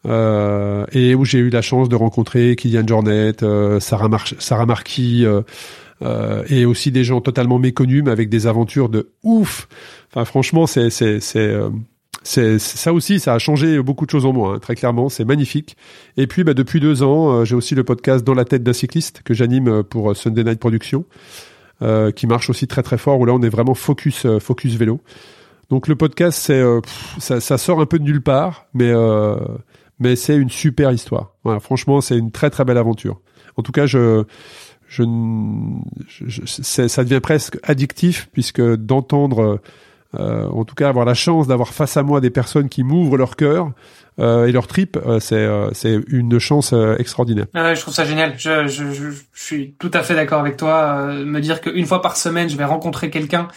Euh, 0.08 0.86
et 0.92 1.16
où 1.16 1.26
j'ai 1.26 1.40
eu 1.40 1.50
la 1.50 1.62
chance 1.62 1.90
de 1.90 1.96
rencontrer 1.96 2.56
Kylian 2.56 2.88
Jornet, 2.88 3.44
euh, 3.44 3.80
Sarah, 3.80 4.08
Mar 4.08 4.26
Sarah 4.40 4.66
Marquis, 4.66 5.26
euh, 5.26 6.44
et 6.50 6.66
aussi 6.66 6.92
des 6.92 7.04
gens 7.04 7.22
totalement 7.22 7.60
méconnus, 7.60 8.04
mais 8.06 8.12
avec 8.12 8.30
des 8.30 8.48
aventures 8.48 8.90
de 8.90 9.12
ouf. 9.24 9.68
Enfin, 10.12 10.26
franchement, 10.26 10.68
c'est 10.68 10.90
c'est 10.90 11.20
c'est 12.24 12.60
ça 12.60 12.94
aussi, 12.94 13.20
ça 13.20 13.34
a 13.34 13.40
changé 13.40 13.82
beaucoup 13.82 14.06
de 14.06 14.12
choses 14.12 14.26
en 14.26 14.34
moi, 14.34 14.56
hein, 14.56 14.60
très 14.60 14.76
clairement. 14.76 15.10
C'est 15.10 15.26
magnifique. 15.26 15.78
Et 16.18 16.28
puis, 16.28 16.44
bah, 16.44 16.54
depuis 16.54 16.80
deux 16.80 17.04
ans, 17.04 17.46
j'ai 17.46 17.56
aussi 17.56 17.74
le 17.74 17.84
podcast 17.84 18.26
Dans 18.26 18.34
la 18.34 18.46
tête 18.46 18.64
d'un 18.64 18.74
cycliste 18.74 19.22
que 19.24 19.34
j'anime 19.34 19.84
pour 19.84 20.16
Sunday 20.16 20.44
Night 20.44 20.60
Production, 20.60 21.06
euh, 21.82 22.12
qui 22.12 22.28
marche 22.28 22.50
aussi 22.50 22.68
très 22.68 22.84
très 22.84 22.98
fort. 22.98 23.20
Où 23.20 23.26
là, 23.26 23.34
on 23.34 23.42
est 23.42 23.50
vraiment 23.50 23.74
focus 23.74 24.26
focus 24.40 24.76
vélo. 24.76 25.02
Donc 25.70 25.88
le 25.88 25.96
podcast, 25.96 26.40
c'est 26.42 26.64
ça, 27.40 27.58
sort 27.58 27.82
un 27.82 27.86
peu 27.86 28.00
de 28.00 28.04
nulle 28.04 28.22
part, 28.22 28.68
mais 28.74 28.94
mais 29.99 30.15
c'est 30.15 30.36
une 30.36 30.49
super 30.49 30.91
histoire. 30.91 31.34
Voilà, 31.44 31.60
franchement, 31.60 32.02
c'est 32.02 32.18
une 32.18 32.32
très 32.32 32.49
très 32.49 32.65
belle 32.65 32.78
aventure. 32.78 33.19
En 33.57 33.64
tout 33.64 33.72
cas, 33.72 33.86
je, 33.86 34.24
je, 34.88 35.03
je, 36.07 36.41
ça 36.45 37.03
devient 37.03 37.19
presque 37.22 37.57
addictif 37.64 38.30
puisque 38.32 38.61
d'entendre, 38.61 39.60
euh, 40.19 40.48
en 40.48 40.65
tout 40.65 40.76
cas, 40.76 40.90
avoir 40.90 41.06
la 41.06 41.15
chance 41.15 41.48
d'avoir 41.48 41.74
face 41.74 41.98
à 41.98 42.03
moi 42.03 42.22
des 42.22 42.30
personnes 42.30 42.69
qui 42.69 42.84
m'ouvrent 42.84 43.18
leur 43.18 43.36
cœur, 43.36 43.72
euh, 44.19 44.48
et 44.48 44.52
leur 44.52 44.65
trip, 44.65 44.98
euh, 44.98 45.19
c'est 45.19 45.36
euh, 45.36 45.69
c'est 45.74 45.99
une 46.07 46.40
chance 46.40 46.74
extraordinaire. 46.98 47.45
Ah 47.53 47.76
je 47.76 47.82
trouve 47.82 47.94
ça 47.94 48.03
génial. 48.03 48.34
Je, 48.38 48.68
je, 48.68 48.91
je, 48.91 49.10
suis 49.34 49.76
tout 49.78 49.91
à 49.94 50.02
fait 50.02 50.15
d'accord 50.15 50.40
avec 50.40 50.57
toi. 50.57 51.14
me 51.14 51.40
dire 51.40 51.61
qu'une 51.61 51.86
fois 51.86 52.02
par 52.02 52.18
semaine, 52.18 52.49
je 52.49 52.57
vais 52.57 52.65
rencontrer 52.65 53.10
quelqu'un 53.11 53.48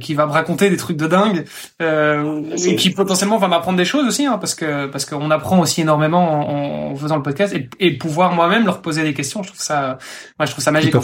qui 0.00 0.14
va 0.14 0.26
me 0.26 0.32
raconter 0.32 0.70
des 0.70 0.76
trucs 0.76 0.96
de 0.96 1.06
dingue 1.06 1.44
et 1.80 2.76
qui 2.76 2.90
potentiellement 2.90 3.38
va 3.38 3.48
m'apprendre 3.48 3.78
des 3.78 3.84
choses 3.84 4.06
aussi, 4.06 4.26
hein, 4.26 4.38
parce 4.38 4.54
que 4.54 4.86
parce 4.86 5.04
qu'on 5.04 5.30
apprend 5.30 5.58
aussi 5.60 5.80
énormément 5.80 6.88
en, 6.88 6.92
en 6.92 6.96
faisant 6.96 7.16
le 7.16 7.22
podcast 7.22 7.54
et, 7.54 7.68
et 7.80 7.96
pouvoir 7.98 8.34
moi-même 8.34 8.64
leur 8.66 8.82
poser 8.82 9.02
des 9.02 9.14
questions. 9.14 9.42
Je 9.42 9.48
trouve 9.48 9.60
ça, 9.60 9.98
moi, 10.38 10.46
je 10.46 10.52
trouve 10.52 10.64
ça 10.64 10.70
magique. 10.70 10.94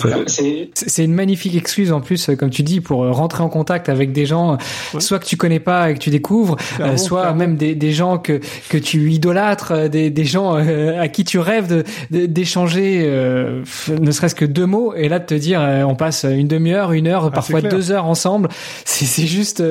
C'est 0.74 1.04
une 1.04 1.14
magnifique 1.14 1.56
excuse 1.56 1.92
en 1.92 2.00
plus, 2.00 2.30
comme 2.38 2.50
tu 2.50 2.62
dis, 2.62 2.80
pour 2.80 2.98
rentrer 3.14 3.42
en 3.42 3.48
contact 3.48 3.88
avec 3.88 4.12
des 4.12 4.26
gens, 4.26 4.58
soit 4.98 5.18
que 5.18 5.26
tu 5.26 5.36
connais 5.36 5.60
pas 5.60 5.90
et 5.90 5.94
que 5.94 5.98
tu 5.98 6.10
découvres, 6.10 6.56
soit 6.96 7.32
même 7.32 7.56
des, 7.56 7.74
des 7.74 7.92
gens 7.92 8.18
que 8.18 8.40
que 8.68 8.78
tu 8.78 9.10
idolâtres, 9.10 9.72
euh, 9.72 9.88
des, 9.88 10.10
des 10.10 10.24
gens 10.24 10.56
euh, 10.56 11.00
à 11.00 11.08
qui 11.08 11.24
tu 11.24 11.38
rêves 11.38 11.84
d'échanger 12.10 13.02
euh, 13.04 13.62
ne 13.88 14.10
serait-ce 14.10 14.34
que 14.34 14.44
deux 14.44 14.66
mots, 14.66 14.94
et 14.94 15.08
là 15.08 15.18
de 15.18 15.24
te 15.24 15.34
dire 15.34 15.60
on 15.86 15.94
passe 15.94 16.24
une 16.24 16.48
demi-heure, 16.48 16.92
une 16.92 17.06
heure, 17.06 17.26
ah, 17.26 17.30
parfois 17.30 17.60
deux 17.62 17.90
heures 17.90 18.06
ensemble, 18.06 18.48
c'est 18.85 19.27
juste, 19.27 19.62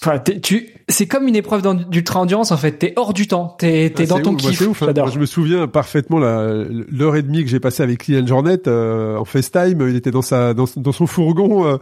enfin 0.00 0.18
tu, 0.18 0.70
c'est 0.88 1.06
comme 1.06 1.28
une 1.28 1.36
épreuve 1.36 1.62
d'ultra 1.88 2.20
endurance 2.20 2.52
en 2.52 2.56
fait, 2.56 2.72
t'es 2.72 2.92
hors 2.96 3.12
du 3.12 3.26
temps, 3.26 3.56
t'es 3.58 3.86
es 3.86 3.92
ah, 3.98 4.06
dans 4.06 4.20
ton 4.20 4.34
kiff. 4.34 4.60
Ouf, 4.62 4.82
hein. 4.82 4.92
je 5.12 5.18
me 5.18 5.26
souviens 5.26 5.66
parfaitement 5.66 6.18
l'heure 6.18 7.16
et 7.16 7.22
demie 7.22 7.44
que 7.44 7.50
j'ai 7.50 7.60
passé 7.60 7.82
avec 7.82 8.04
Kylian 8.04 8.26
Jornet 8.26 8.68
en 8.68 9.24
FaceTime, 9.24 9.86
il 9.88 9.96
était 9.96 10.10
dans 10.10 10.22
sa 10.22 10.54
dans, 10.54 10.66
dans 10.76 10.92
son 10.92 11.06
fourgon 11.06 11.76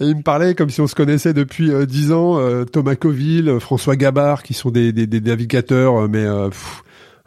et 0.00 0.04
il 0.04 0.16
me 0.16 0.22
parlait 0.22 0.54
comme 0.54 0.70
si 0.70 0.80
on 0.80 0.86
se 0.86 0.94
connaissait 0.94 1.32
depuis 1.32 1.70
dix 1.86 2.12
ans, 2.12 2.38
Thomas 2.72 2.94
Coville, 2.94 3.58
François 3.60 3.96
Gabard, 3.96 4.42
qui 4.42 4.54
sont 4.54 4.70
des, 4.70 4.92
des, 4.92 5.06
des 5.06 5.20
navigateurs 5.20 6.08
mais 6.08 6.24
euh, 6.24 6.48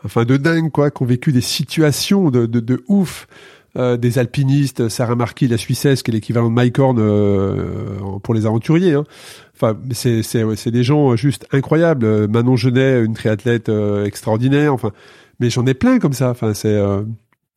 enfin 0.06 0.26
de 0.26 0.38
dingue 0.38 0.72
quoi, 0.72 0.92
qui 0.92 1.04
ont 1.04 1.06
vécu 1.06 1.32
des 1.32 1.42
situations 1.42 2.30
de, 2.30 2.46
de, 2.46 2.60
de 2.60 2.84
ouf. 2.88 3.28
Euh, 3.76 3.98
des 3.98 4.20
alpinistes, 4.20 4.88
Sarah 4.88 5.16
Marquis, 5.16 5.48
la 5.48 5.58
Suissesse, 5.58 6.04
qui 6.04 6.12
est 6.12 6.14
l'équivalent 6.14 6.50
de 6.50 6.54
Mike 6.54 6.78
Horn 6.78 6.98
euh, 7.00 7.98
pour 8.22 8.36
les 8.36 8.46
aventuriers. 8.46 8.94
Hein. 8.94 9.04
Enfin, 9.56 9.76
c'est 9.92 10.22
c'est 10.22 10.44
c'est 10.56 10.70
des 10.70 10.84
gens 10.84 11.16
juste 11.16 11.48
incroyables. 11.52 12.28
Manon 12.28 12.56
Genet, 12.56 13.04
une 13.04 13.14
triathlète 13.14 13.72
extraordinaire. 14.06 14.74
Enfin, 14.74 14.92
mais 15.40 15.50
j'en 15.50 15.66
ai 15.66 15.74
plein 15.74 15.98
comme 15.98 16.14
ça. 16.14 16.30
Enfin, 16.30 16.54
c'est 16.54 16.80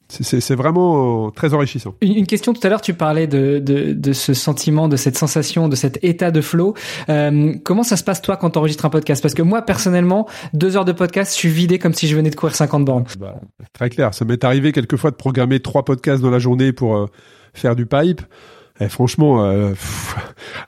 c'est 0.08 0.54
vraiment 0.54 1.26
euh, 1.26 1.30
très 1.30 1.52
enrichissant. 1.52 1.94
Une 2.00 2.26
question 2.26 2.52
tout 2.52 2.64
à 2.64 2.70
l'heure, 2.70 2.80
tu 2.80 2.94
parlais 2.94 3.26
de, 3.26 3.58
de, 3.58 3.92
de, 3.92 4.12
ce 4.12 4.34
sentiment, 4.34 4.88
de 4.88 4.96
cette 4.96 5.18
sensation, 5.18 5.68
de 5.68 5.74
cet 5.74 5.98
état 6.04 6.30
de 6.30 6.40
flow. 6.40 6.74
Euh, 7.08 7.54
comment 7.64 7.82
ça 7.82 7.96
se 7.96 8.04
passe 8.04 8.22
toi 8.22 8.36
quand 8.36 8.50
tu 8.50 8.58
enregistres 8.58 8.84
un 8.84 8.90
podcast? 8.90 9.20
Parce 9.20 9.34
que 9.34 9.42
moi 9.42 9.62
personnellement, 9.62 10.28
deux 10.54 10.76
heures 10.76 10.84
de 10.84 10.92
podcast, 10.92 11.32
je 11.32 11.38
suis 11.38 11.48
vidé 11.48 11.78
comme 11.78 11.92
si 11.92 12.06
je 12.06 12.14
venais 12.14 12.30
de 12.30 12.36
courir 12.36 12.54
50 12.54 12.84
bornes. 12.84 13.04
Bah, 13.18 13.40
très 13.72 13.90
clair. 13.90 14.14
Ça 14.14 14.24
m'est 14.24 14.44
arrivé 14.44 14.72
quelquefois 14.72 15.10
de 15.10 15.16
programmer 15.16 15.60
trois 15.60 15.84
podcasts 15.84 16.22
dans 16.22 16.30
la 16.30 16.38
journée 16.38 16.72
pour 16.72 16.96
euh, 16.96 17.06
faire 17.52 17.74
du 17.74 17.86
pipe. 17.86 18.22
Et 18.80 18.88
franchement, 18.88 19.44
euh, 19.44 19.72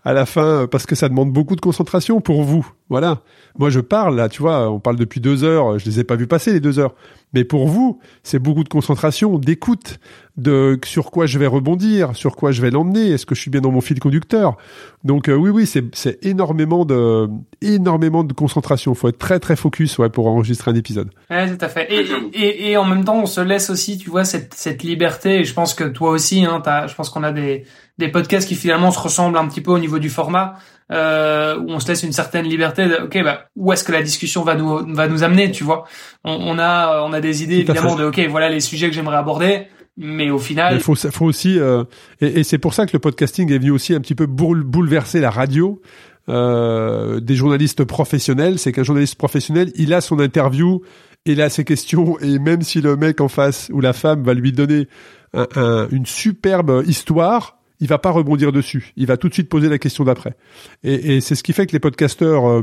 à 0.05 0.13
la 0.13 0.27
fin, 0.27 0.67
parce 0.71 0.87
que 0.87 0.95
ça 0.95 1.09
demande 1.09 1.33
beaucoup 1.33 1.57
de 1.57 1.61
concentration 1.61 2.21
pour 2.21 2.43
vous. 2.43 2.67
Voilà. 2.89 3.21
Moi, 3.59 3.71
je 3.71 3.81
parle 3.81 4.17
là, 4.17 4.29
tu 4.29 4.41
vois, 4.41 4.71
on 4.71 4.81
parle 4.81 4.97
depuis 4.97 5.21
deux 5.21 5.45
heures. 5.45 5.79
Je 5.79 5.85
les 5.85 6.01
ai 6.01 6.05
pas 6.05 6.17
vus 6.17 6.27
passer 6.27 6.53
les 6.53 6.61
deux 6.61 6.79
heures. 6.79 6.95
Mais 7.35 7.45
pour 7.45 7.69
vous, 7.69 8.01
c'est 8.23 8.39
beaucoup 8.39 8.65
de 8.65 8.69
concentration, 8.69 9.39
d'écoute, 9.39 9.99
de 10.39 10.79
sur 10.85 11.11
quoi 11.11 11.27
je 11.27 11.39
vais 11.39 11.49
rebondir, 11.49 12.15
sur 12.15 12.37
quoi 12.37 12.53
je 12.53 12.63
vais 12.63 12.71
l'emmener, 12.71 13.11
est-ce 13.11 13.27
que 13.27 13.35
je 13.35 13.41
suis 13.41 13.51
bien 13.51 13.61
dans 13.61 13.73
mon 13.73 13.81
fil 13.81 13.99
conducteur? 13.99 14.57
Donc 15.05 15.29
euh, 15.29 15.35
oui, 15.35 15.51
oui, 15.51 15.67
c'est, 15.67 15.85
c'est 15.95 16.25
énormément 16.25 16.85
de 16.85 17.29
énormément 17.61 18.25
de 18.25 18.33
concentration. 18.33 18.95
Faut 18.95 19.09
être 19.09 19.19
très 19.19 19.41
très 19.41 19.57
focus 19.57 19.99
ouais, 19.99 20.09
pour 20.09 20.29
enregistrer 20.29 20.71
un 20.71 20.77
épisode. 20.77 21.11
Ouais, 21.29 21.55
tout 21.55 21.63
à 21.65 21.69
fait. 21.69 21.93
Et, 21.93 22.07
et, 22.33 22.71
et 22.71 22.77
en 22.77 22.85
même 22.85 23.05
temps, 23.05 23.21
on 23.21 23.27
se 23.27 23.41
laisse 23.41 23.69
aussi, 23.69 23.99
tu 23.99 24.11
vois, 24.11 24.25
cette, 24.25 24.55
cette 24.55 24.83
liberté. 24.85 25.41
Et 25.41 25.45
je 25.45 25.53
pense 25.53 25.75
que 25.75 25.85
toi 25.85 26.11
aussi, 26.11 26.45
hein, 26.45 26.63
je 26.87 26.95
pense 26.95 27.11
qu'on 27.11 27.25
a 27.25 27.33
des, 27.33 27.65
des 27.99 28.09
podcasts 28.09 28.49
qui 28.49 28.55
finalement 28.55 28.93
se 28.93 29.01
ressemblent 29.01 29.39
un 29.39 29.49
petit 29.49 29.61
peu 29.61 29.73
au 29.73 29.79
niveau 29.79 29.99
du 29.99 30.09
format 30.09 30.55
euh, 30.93 31.59
où 31.59 31.71
on 31.71 31.81
se 31.81 31.89
laisse 31.89 32.05
une 32.05 32.13
certaine 32.13 32.47
liberté. 32.47 32.87
De, 32.87 33.05
ok, 33.05 33.25
bah, 33.25 33.47
où 33.57 33.73
est-ce 33.73 33.83
que 33.83 33.93
la 33.93 34.03
discussion 34.03 34.45
va 34.45 34.55
nous 34.55 34.95
va 34.95 35.09
nous 35.09 35.25
amener, 35.25 35.51
tu 35.51 35.65
vois? 35.65 35.85
On, 36.25 36.33
on, 36.33 36.59
a 36.61 37.03
on 37.03 37.13
a 37.13 37.21
des 37.21 37.43
idées 37.43 37.59
évidemment 37.59 37.97
de 37.97 38.05
ok, 38.05 38.21
voilà 38.31 38.49
les 38.49 38.61
sujets 38.61 38.89
que 38.89 38.95
j'aimerais 38.95 39.17
aborder. 39.17 39.67
Mais 40.01 40.31
au 40.31 40.39
final, 40.39 40.77
il 40.77 40.81
faut, 40.81 40.95
faut 40.95 41.25
aussi, 41.25 41.59
euh, 41.59 41.83
et, 42.21 42.45
c'est 42.45 42.59
pour 42.59 42.73
ça 42.73 42.87
que 42.87 42.93
le 42.93 43.01
podcasting 43.01 43.51
est 43.53 43.59
venu 43.59 43.73
aussi 43.73 43.95
un 43.95 44.01
petit 44.01 44.15
peu 44.15 44.27
bouleverser 44.27 45.21
la 45.21 45.31
radio, 45.31 45.83
euh, 46.29 47.19
des 47.19 47.35
journalistes 47.35 47.83
professionnels. 47.83 48.61
C'est 48.61 48.71
qu'un 48.71 48.85
journaliste 48.85 49.17
professionnel, 49.17 49.73
il 49.75 49.93
a 49.93 50.01
son 50.01 50.21
interview, 50.21 50.83
il 51.25 51.43
a 51.43 51.51
ses 51.51 51.65
questions, 51.65 52.17
et 52.21 52.39
même 52.39 52.63
si 52.63 52.81
le 52.81 52.97
mec 52.97 53.21
en 53.21 53.27
face 53.27 53.71
ou 53.73 53.81
la 53.81 53.93
femme 53.93 54.23
va 54.23 54.35
lui 54.35 54.53
donner 54.53 54.87
un, 55.35 55.49
un, 55.57 55.89
une 55.91 56.07
superbe 56.07 56.85
histoire, 56.87 57.59
il 57.81 57.89
va 57.89 57.99
pas 57.99 58.11
rebondir 58.11 58.53
dessus. 58.53 58.93
Il 58.97 59.07
va 59.07 59.17
tout 59.17 59.29
de 59.29 59.35
suite 59.35 59.49
poser 59.49 59.69
la 59.69 59.79
question 59.79 60.05
d'après. 60.05 60.37
Et, 60.85 61.17
et 61.17 61.21
c'est 61.21 61.35
ce 61.35 61.43
qui 61.43 61.53
fait 61.53 61.67
que 61.67 61.73
les 61.73 61.81
podcasteurs 61.81 62.49
euh, 62.49 62.63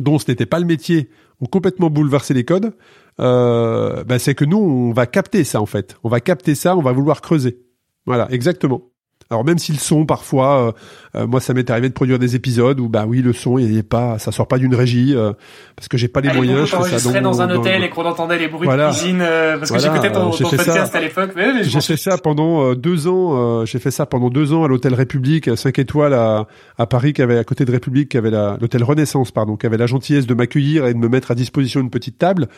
dont 0.00 0.18
ce 0.18 0.30
n'était 0.30 0.46
pas 0.46 0.60
le 0.60 0.66
métier 0.66 1.10
ont 1.40 1.46
complètement 1.46 1.90
bouleversé 1.90 2.32
les 2.32 2.44
codes. 2.44 2.72
Euh, 3.20 4.04
ben 4.04 4.18
c'est 4.18 4.34
que 4.34 4.44
nous, 4.44 4.58
on 4.58 4.92
va 4.92 5.06
capter 5.06 5.44
ça 5.44 5.60
en 5.60 5.66
fait. 5.66 5.96
On 6.04 6.08
va 6.08 6.20
capter 6.20 6.54
ça, 6.54 6.76
on 6.76 6.82
va 6.82 6.92
vouloir 6.92 7.20
creuser. 7.20 7.58
Voilà, 8.06 8.30
exactement. 8.30 8.82
Alors 9.30 9.44
même 9.44 9.58
si 9.58 9.72
le 9.72 9.78
son 9.78 10.06
parfois, 10.06 10.68
euh, 11.14 11.20
euh, 11.20 11.26
moi 11.26 11.40
ça 11.40 11.52
m'est 11.52 11.68
arrivé 11.68 11.90
de 11.90 11.92
produire 11.92 12.18
des 12.18 12.34
épisodes 12.34 12.80
où 12.80 12.88
bah 12.88 13.04
oui 13.06 13.20
le 13.20 13.34
son 13.34 13.58
il 13.58 13.76
est 13.76 13.82
pas, 13.82 14.18
ça 14.18 14.32
sort 14.32 14.48
pas 14.48 14.56
d'une 14.56 14.74
régie 14.74 15.14
euh, 15.14 15.34
parce 15.76 15.86
que 15.86 15.98
j'ai 15.98 16.08
pas 16.08 16.22
les 16.22 16.30
Allez, 16.30 16.38
moyens. 16.38 16.66
Je 16.66 16.76
fais 16.76 16.98
ça 16.98 17.12
dans, 17.20 17.32
dans 17.32 17.42
un 17.42 17.50
hôtel 17.50 17.84
et 17.84 17.90
qu'on 17.90 18.06
entendait 18.06 18.38
les 18.38 18.48
bruits 18.48 18.64
voilà. 18.64 18.88
de 18.88 18.94
cuisine 18.94 19.18
parce 19.18 19.70
que 19.70 19.78
j'écoutais 19.78 20.12
ton, 20.12 20.30
ton 20.30 20.48
podcast 20.48 20.92
ça. 20.92 20.98
à 20.98 21.00
l'époque. 21.02 21.32
J'ai 21.62 21.80
fait 21.82 21.98
ça 21.98 22.16
pendant 22.16 22.74
deux 22.74 23.06
ans. 23.06 23.66
j'ai 23.66 23.78
fait 23.78 23.90
ça 23.90 24.06
pendant 24.06 24.30
deux 24.30 24.54
ans 24.54 24.64
à 24.64 24.68
l'hôtel 24.68 24.94
République 24.94 25.54
5 25.54 25.78
étoiles 25.78 26.14
à, 26.14 26.46
à 26.78 26.86
Paris 26.86 27.12
qui 27.12 27.20
avait 27.20 27.36
à 27.36 27.44
côté 27.44 27.66
de 27.66 27.70
République 27.70 28.08
qui 28.08 28.16
avait 28.16 28.30
l'hôtel 28.30 28.82
Renaissance 28.82 29.30
pardon 29.30 29.56
qui 29.56 29.66
avait 29.66 29.76
la 29.76 29.86
gentillesse 29.86 30.26
de 30.26 30.32
m'accueillir 30.32 30.86
et 30.86 30.94
de 30.94 30.98
me 30.98 31.08
mettre 31.08 31.32
à 31.32 31.34
disposition 31.34 31.80
une 31.80 31.90
petite 31.90 32.16
table. 32.16 32.48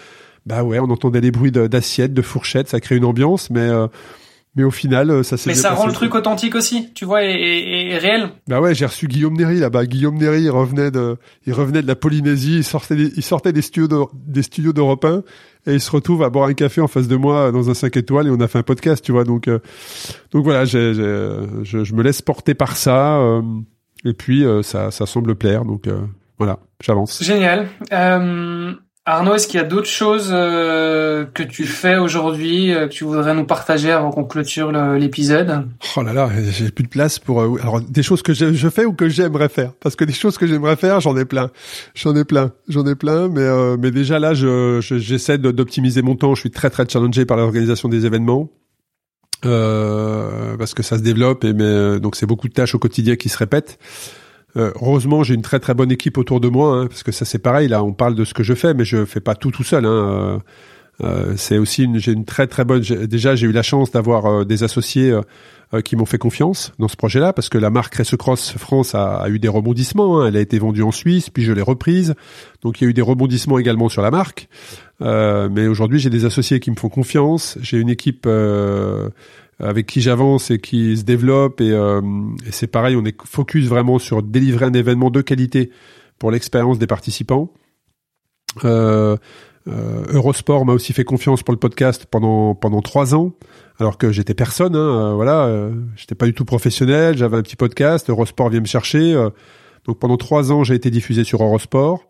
Bah 0.47 0.65
ouais, 0.65 0.79
on 0.79 0.91
entendait 0.91 1.21
les 1.21 1.31
bruits 1.31 1.53
d'assiettes, 1.53 2.15
de, 2.15 2.23
fourchettes, 2.23 2.69
ça 2.69 2.81
crée 2.81 2.97
une 2.97 3.05
ambiance, 3.05 3.51
mais 3.51 3.69
mais 4.57 4.65
au 4.65 4.71
final, 4.73 5.11
euh, 5.11 5.23
ça 5.23 5.37
s'est 5.37 5.51
Mais 5.51 5.55
ça 5.55 5.75
rend 5.75 5.87
le 5.87 5.93
truc 5.93 6.13
authentique 6.15 6.57
aussi, 6.57 6.93
tu 6.93 7.05
vois, 7.05 7.25
et, 7.25 7.31
et, 7.31 7.91
et 7.93 7.99
réel. 7.99 8.31
Bah 8.49 8.61
ouais, 8.61 8.75
j'ai 8.75 8.85
reçu 8.85 9.07
Guillaume 9.07 9.37
Néry 9.37 9.61
là-bas. 9.61 9.87
Guillaume 9.87 10.17
Néry, 10.17 10.43
il 10.43 10.51
revenait 10.51 10.91
de, 10.91 11.19
il 11.47 11.53
revenait 11.53 11.83
de 11.83 11.87
la 11.87 11.95
Polynésie, 11.95 12.57
il 12.57 12.65
sortait, 12.65 12.97
des, 12.97 13.13
il 13.17 13.23
sortait 13.23 13.53
des 13.53 13.63
studios 13.63 13.87
de, 13.87 13.97
des 14.27 14.43
studios 14.43 14.73
d'Europe 14.73 15.05
1 15.05 15.23
et 15.69 15.75
il 15.75 15.81
se 15.81 15.91
retrouve 15.93 16.25
à 16.25 16.31
boire 16.31 16.49
un 16.49 16.55
café 16.55 16.81
en 16.81 16.89
face 16.89 17.07
de 17.07 17.15
moi 17.15 17.53
dans 17.53 17.71
un 17.71 17.75
5 17.75 17.97
étoiles 17.97 18.27
et 18.27 18.31
on 18.31 18.41
a 18.41 18.49
fait 18.49 18.59
un 18.59 18.65
podcast, 18.65 19.05
tu 19.05 19.13
vois. 19.13 19.23
Donc, 19.23 19.47
euh, 19.47 19.61
donc 20.33 20.43
voilà, 20.43 20.65
j'ai, 20.65 20.95
je, 20.95 21.63
je 21.63 21.95
me 21.95 22.03
laisse 22.03 22.21
porter 22.21 22.55
par 22.55 22.77
ça 22.77 23.19
euh, 23.19 23.43
et 24.05 24.15
puis 24.15 24.45
euh, 24.45 24.63
ça, 24.63 24.91
ça 24.91 25.07
semble 25.07 25.37
plaire. 25.37 25.65
Donc 25.65 25.87
euh, 25.87 26.01
voilà, 26.39 26.59
j'avance. 26.83 27.23
Génial. 27.23 27.69
Euh, 27.93 28.73
Arnaud, 29.11 29.35
est-ce 29.35 29.49
qu'il 29.49 29.59
y 29.59 29.63
a 29.63 29.67
d'autres 29.67 29.89
choses 29.89 30.31
euh, 30.33 31.25
que 31.35 31.43
tu 31.43 31.65
fais 31.65 31.99
aujourd'hui 31.99 32.73
euh, 32.73 32.87
que 32.87 32.93
tu 32.93 33.05
voudrais 33.05 33.35
nous 33.35 33.45
partager 33.45 33.91
avant 33.91 34.11
qu'on 34.11 34.25
clôture 34.25 34.71
l'épisode? 34.71 35.67
Oh 35.97 36.03
là 36.03 36.13
là, 36.13 36.31
j'ai 36.51 36.71
plus 36.71 36.85
de 36.85 36.89
place 36.89 37.19
pour 37.19 37.41
euh, 37.41 37.57
alors 37.61 37.81
des 37.81 38.03
choses 38.05 38.23
que 38.23 38.33
je, 38.33 38.69
fais 38.69 38.85
ou 38.85 38.93
que 38.93 39.09
j'aimerais 39.09 39.49
faire? 39.49 39.73
Parce 39.81 39.97
que 39.97 40.05
des 40.05 40.13
choses 40.13 40.39
que 40.39 40.47
j'aimerais 40.47 40.77
faire, 40.77 41.01
j'en 41.01 41.17
ai 41.17 41.25
plein, 41.25 41.51
j'en 41.95 42.15
ai 42.15 42.25
plein, 42.25 42.53
j'en 42.69 42.87
ai 42.87 42.95
plein, 42.95 43.29
mais 43.29 43.43
euh, 43.43 43.77
mais 43.79 43.91
déjà 43.91 44.21
là, 44.21 44.33
je 44.33 44.79
j'essaie 44.81 45.39
je, 45.43 45.51
d'optimiser 45.51 46.03
mon 46.03 46.15
temps. 46.15 46.35
Je 46.37 46.41
suis 46.41 46.53
très 46.53 46.71
très 46.71 46.89
challengé 46.89 47.25
par 47.25 47.37
l'organisation 47.37 47.89
des 47.89 48.07
événements. 48.07 48.49
Euh, 49.47 50.57
parce 50.59 50.75
que 50.75 50.83
ça 50.83 50.99
se 50.99 51.03
développe 51.03 51.45
et 51.45 51.55
mais 51.55 51.99
donc 51.99 52.15
c'est 52.15 52.27
beaucoup 52.27 52.49
de 52.49 52.53
tâches 52.53 52.75
au 52.75 52.79
quotidien 52.79 53.17
qui 53.17 53.29
se 53.29 53.39
répètent. 53.39 53.79
Euh, 54.57 54.73
heureusement, 54.81 55.23
j'ai 55.23 55.35
une 55.35 55.43
très 55.43 55.61
très 55.61 55.75
bonne 55.75 55.93
équipe 55.93 56.19
autour 56.19 56.41
de 56.41 56.49
moi, 56.49 56.77
hein, 56.77 56.87
parce 56.87 57.03
que 57.03 57.13
ça 57.13 57.25
c'est 57.25 57.39
pareil. 57.39 57.69
Là, 57.69 57.85
on 57.85 57.93
parle 57.93 58.15
de 58.15 58.25
ce 58.25 58.35
que 58.35 58.43
je 58.43 58.55
fais, 58.55 58.75
mais 58.75 58.85
je 58.85 59.05
fais 59.05 59.21
pas 59.21 59.35
tout 59.35 59.51
tout 59.51 59.65
seul. 59.65 59.85
Hein. 59.85 60.43
Euh, 61.03 61.35
c'est 61.37 61.59
aussi 61.59 61.85
une, 61.85 61.99
j'ai 61.99 62.13
une 62.13 62.25
très 62.25 62.47
très 62.47 62.65
bonne. 62.65 62.83
Déjà, 62.83 63.35
j'ai 63.35 63.47
eu 63.47 63.53
la 63.53 63.63
chance 63.63 63.91
d'avoir 63.91 64.27
euh, 64.27 64.45
des 64.45 64.65
associés 64.65 65.19
euh, 65.73 65.81
qui 65.81 65.97
m'ont 65.97 66.05
fait 66.05 66.19
confiance 66.19 66.73
dans 66.79 66.89
ce 66.89 66.97
projet-là, 66.97 67.33
parce 67.33 67.49
que 67.49 67.59
la 67.59 67.71
marque 67.71 67.95
Race 67.95 68.15
Cross 68.17 68.53
France 68.59 68.95
a, 68.95 69.17
a 69.17 69.29
eu 69.29 69.39
des 69.39 69.49
rebondissements. 69.49 70.21
Hein. 70.21 70.29
Elle 70.29 70.37
a 70.37 70.41
été 70.41 70.59
vendue 70.59 70.83
en 70.83 70.93
Suisse, 70.93 71.31
puis 71.31 71.43
je 71.43 71.53
l'ai 71.53 71.63
reprise. 71.63 72.15
Donc 72.63 72.81
il 72.81 72.85
y 72.85 72.87
a 72.87 72.91
eu 72.91 72.95
des 72.95 73.03
rebondissements 73.03 73.59
également 73.59 73.89
sur 73.89 74.03
la 74.03 74.11
marque. 74.11 74.49
mais 75.01 75.67
aujourd'hui, 75.67 75.99
j'ai 75.99 76.11
des 76.11 76.25
associés 76.25 76.61
qui 76.61 76.71
me 76.71 76.77
font 76.77 76.91
confiance. 76.91 77.57
J'ai 77.63 77.79
une 77.79 77.89
équipe 77.89 78.27
avec 79.61 79.87
qui 79.87 80.01
j'avance 80.01 80.51
et 80.51 80.59
qui 80.59 80.97
se 80.97 81.03
développe 81.03 81.61
et, 81.61 81.71
euh, 81.71 82.01
et 82.47 82.53
c'est 82.53 82.67
pareil, 82.67 82.97
on 82.97 83.05
est 83.05 83.17
focus 83.25 83.67
vraiment 83.67 83.99
sur 83.99 84.23
délivrer 84.23 84.67
un 84.67 84.73
événement 84.73 85.11
de 85.11 85.21
qualité 85.21 85.71
pour 86.19 86.31
l'expérience 86.31 86.79
des 86.79 86.87
participants. 86.87 87.53
Euh, 88.65 89.17
euh, 89.69 90.05
Eurosport 90.09 90.65
m'a 90.65 90.73
aussi 90.73 90.93
fait 90.93 91.05
confiance 91.05 91.43
pour 91.43 91.53
le 91.53 91.59
podcast 91.59 92.07
pendant 92.11 92.55
pendant 92.55 92.81
trois 92.81 93.15
ans, 93.15 93.33
alors 93.79 93.99
que 93.99 94.11
j'étais 94.11 94.35
personne, 94.35 94.75
hein, 94.75 95.15
voilà, 95.15 95.71
j'étais 95.97 96.15
pas 96.15 96.27
du 96.27 96.35
tout 96.35 96.45
professionnel, 96.45 97.17
j'avais 97.17 97.37
un 97.37 97.43
petit 97.43 97.57
podcast, 97.57 98.09
Eurosport 98.11 98.49
vient 98.49 98.61
me 98.61 98.67
chercher, 98.67 99.15
donc 99.85 99.99
pendant 99.99 100.17
trois 100.17 100.51
ans 100.51 100.65
j'ai 100.65 100.75
été 100.75 100.91
diffusé 100.91 101.25
sur 101.25 101.43
Eurosport. 101.43 102.05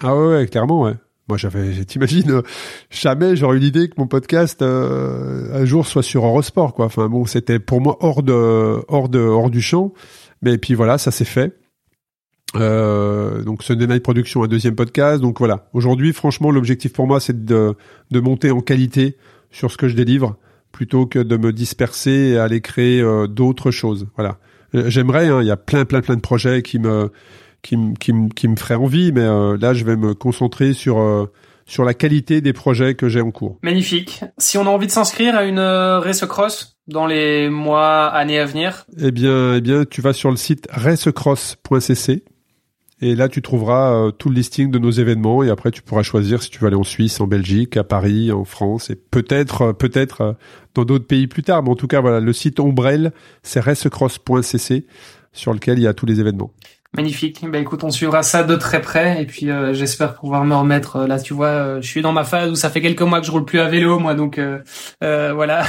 Ah 0.00 0.14
ouais, 0.14 0.28
ouais 0.28 0.46
clairement, 0.46 0.82
ouais. 0.82 0.94
Moi, 1.28 1.36
j'avais, 1.36 1.84
t'imagines, 1.86 2.30
euh, 2.30 2.42
jamais 2.90 3.36
j'aurais 3.36 3.56
eu 3.56 3.60
l'idée 3.60 3.88
que 3.88 3.94
mon 3.98 4.06
podcast 4.06 4.62
euh, 4.62 5.60
un 5.60 5.64
jour 5.64 5.86
soit 5.86 6.02
sur 6.02 6.24
Eurosport, 6.24 6.74
quoi. 6.74 6.86
Enfin 6.86 7.08
bon, 7.08 7.26
c'était 7.26 7.58
pour 7.58 7.80
moi 7.80 7.98
hors 8.00 8.22
de, 8.22 8.82
hors 8.88 9.08
de, 9.08 9.18
hors 9.18 9.50
du 9.50 9.60
champ. 9.60 9.92
Mais 10.42 10.58
puis 10.58 10.74
voilà, 10.74 10.98
ça 10.98 11.10
s'est 11.10 11.24
fait. 11.24 11.56
Euh, 12.56 13.42
donc 13.42 13.62
Sunday 13.62 13.86
Night 13.86 14.02
Production, 14.02 14.42
un 14.42 14.48
deuxième 14.48 14.74
podcast. 14.74 15.20
Donc 15.20 15.38
voilà. 15.38 15.68
Aujourd'hui, 15.72 16.12
franchement, 16.12 16.50
l'objectif 16.50 16.92
pour 16.92 17.06
moi, 17.06 17.20
c'est 17.20 17.44
de, 17.44 17.74
de 18.10 18.20
monter 18.20 18.50
en 18.50 18.60
qualité 18.60 19.16
sur 19.50 19.70
ce 19.70 19.76
que 19.76 19.88
je 19.88 19.94
délivre, 19.94 20.36
plutôt 20.72 21.06
que 21.06 21.18
de 21.18 21.36
me 21.36 21.52
disperser 21.52 22.30
et 22.32 22.38
aller 22.38 22.60
créer 22.60 23.00
euh, 23.00 23.26
d'autres 23.26 23.70
choses. 23.70 24.06
Voilà. 24.16 24.38
J'aimerais. 24.72 25.28
Hein, 25.28 25.42
il 25.42 25.46
y 25.46 25.50
a 25.50 25.56
plein, 25.56 25.84
plein, 25.84 26.00
plein 26.00 26.16
de 26.16 26.20
projets 26.20 26.62
qui 26.62 26.78
me 26.78 27.10
qui, 27.62 27.76
qui, 27.98 28.12
qui 28.34 28.48
me 28.48 28.56
ferait 28.56 28.74
envie, 28.74 29.12
mais 29.12 29.22
euh, 29.22 29.56
là, 29.60 29.74
je 29.74 29.84
vais 29.84 29.96
me 29.96 30.14
concentrer 30.14 30.72
sur 30.72 30.98
euh, 30.98 31.26
sur 31.66 31.84
la 31.84 31.92
qualité 31.92 32.40
des 32.40 32.54
projets 32.54 32.94
que 32.94 33.08
j'ai 33.08 33.20
en 33.20 33.30
cours. 33.30 33.58
Magnifique. 33.62 34.24
Si 34.38 34.56
on 34.56 34.62
a 34.62 34.70
envie 34.70 34.86
de 34.86 34.92
s'inscrire 34.92 35.36
à 35.36 35.44
une 35.44 35.58
euh, 35.58 36.00
Race 36.00 36.24
Cross 36.24 36.78
dans 36.86 37.06
les 37.06 37.50
mois, 37.50 38.06
années 38.06 38.38
à 38.38 38.46
venir, 38.46 38.86
eh 38.98 39.10
bien, 39.10 39.54
eh 39.54 39.60
bien, 39.60 39.84
tu 39.84 40.00
vas 40.00 40.14
sur 40.14 40.30
le 40.30 40.36
site 40.36 40.66
racecross.cc 40.70 42.24
et 43.00 43.14
là, 43.14 43.28
tu 43.28 43.42
trouveras 43.42 44.10
tout 44.18 44.28
le 44.28 44.34
listing 44.34 44.72
de 44.72 44.78
nos 44.80 44.90
événements 44.90 45.44
et 45.44 45.50
après, 45.50 45.70
tu 45.70 45.82
pourras 45.82 46.02
choisir 46.02 46.42
si 46.42 46.50
tu 46.50 46.58
veux 46.58 46.66
aller 46.66 46.74
en 46.74 46.82
Suisse, 46.82 47.20
en 47.20 47.28
Belgique, 47.28 47.76
à 47.76 47.84
Paris, 47.84 48.32
en 48.32 48.44
France 48.44 48.90
et 48.90 48.96
peut-être, 48.96 49.70
peut-être 49.70 50.36
dans 50.74 50.84
d'autres 50.84 51.06
pays 51.06 51.28
plus 51.28 51.44
tard. 51.44 51.62
Mais 51.62 51.70
en 51.70 51.76
tout 51.76 51.86
cas, 51.86 52.00
voilà, 52.00 52.18
le 52.18 52.32
site 52.32 52.58
ombrelle, 52.58 53.12
c'est 53.44 53.60
racecross.cc 53.60 54.84
sur 55.32 55.52
lequel 55.52 55.78
il 55.78 55.82
y 55.82 55.86
a 55.86 55.94
tous 55.94 56.06
les 56.06 56.20
événements. 56.20 56.52
Magnifique. 56.96 57.44
Bah 57.46 57.58
écoute, 57.58 57.84
on 57.84 57.90
suivra 57.90 58.22
ça 58.22 58.44
de 58.44 58.56
très 58.56 58.80
près 58.80 59.20
et 59.20 59.26
puis 59.26 59.50
euh, 59.50 59.74
j'espère 59.74 60.14
pouvoir 60.14 60.46
me 60.46 60.54
remettre. 60.54 60.96
Euh, 60.96 61.06
là, 61.06 61.20
tu 61.20 61.34
vois, 61.34 61.48
euh, 61.48 61.82
je 61.82 61.86
suis 61.86 62.00
dans 62.00 62.12
ma 62.12 62.24
phase 62.24 62.50
où 62.50 62.54
ça 62.54 62.70
fait 62.70 62.80
quelques 62.80 63.02
mois 63.02 63.20
que 63.20 63.26
je 63.26 63.30
roule 63.30 63.44
plus 63.44 63.60
à 63.60 63.68
vélo, 63.68 63.98
moi, 63.98 64.14
donc 64.14 64.40
voilà. 65.00 65.64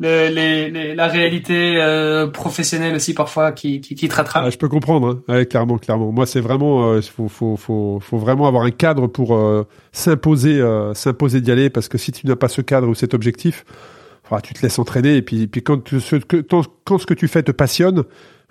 la 0.00 1.06
réalité 1.06 2.26
professionnelle 2.32 2.96
aussi 2.96 3.14
parfois 3.14 3.52
qui, 3.52 3.80
qui, 3.80 3.94
qui 3.94 4.08
te 4.08 4.14
rattrape. 4.16 4.42
Ah, 4.46 4.50
je 4.50 4.58
peux 4.58 4.68
comprendre, 4.68 5.22
hein. 5.28 5.44
clairement, 5.44 5.78
clairement. 5.78 6.10
Moi, 6.10 6.26
c'est 6.26 6.40
vraiment, 6.40 6.96
il 6.96 7.02
faut, 7.02 8.00
vraiment 8.10 8.48
avoir 8.48 8.64
un 8.64 8.72
cadre 8.72 9.06
pour 9.06 9.40
s'imposer, 9.92 10.60
s'imposer 10.94 11.40
d'y 11.40 11.52
aller, 11.52 11.70
parce 11.70 11.86
que 11.88 11.98
si 11.98 12.10
tu 12.10 12.26
n'as 12.26 12.36
pas 12.36 12.48
ce 12.48 12.62
cadre 12.62 12.88
ou 12.88 12.96
cet 12.96 13.14
objectif, 13.14 13.64
tu 14.42 14.54
te 14.54 14.62
laisses 14.62 14.78
entraîner 14.80 15.16
et 15.16 15.22
puis, 15.22 15.48
quand 15.64 15.88
ce 15.88 16.16
que 17.06 17.14
tu 17.14 17.28
fais 17.28 17.44
te 17.44 17.52
passionne 17.52 18.02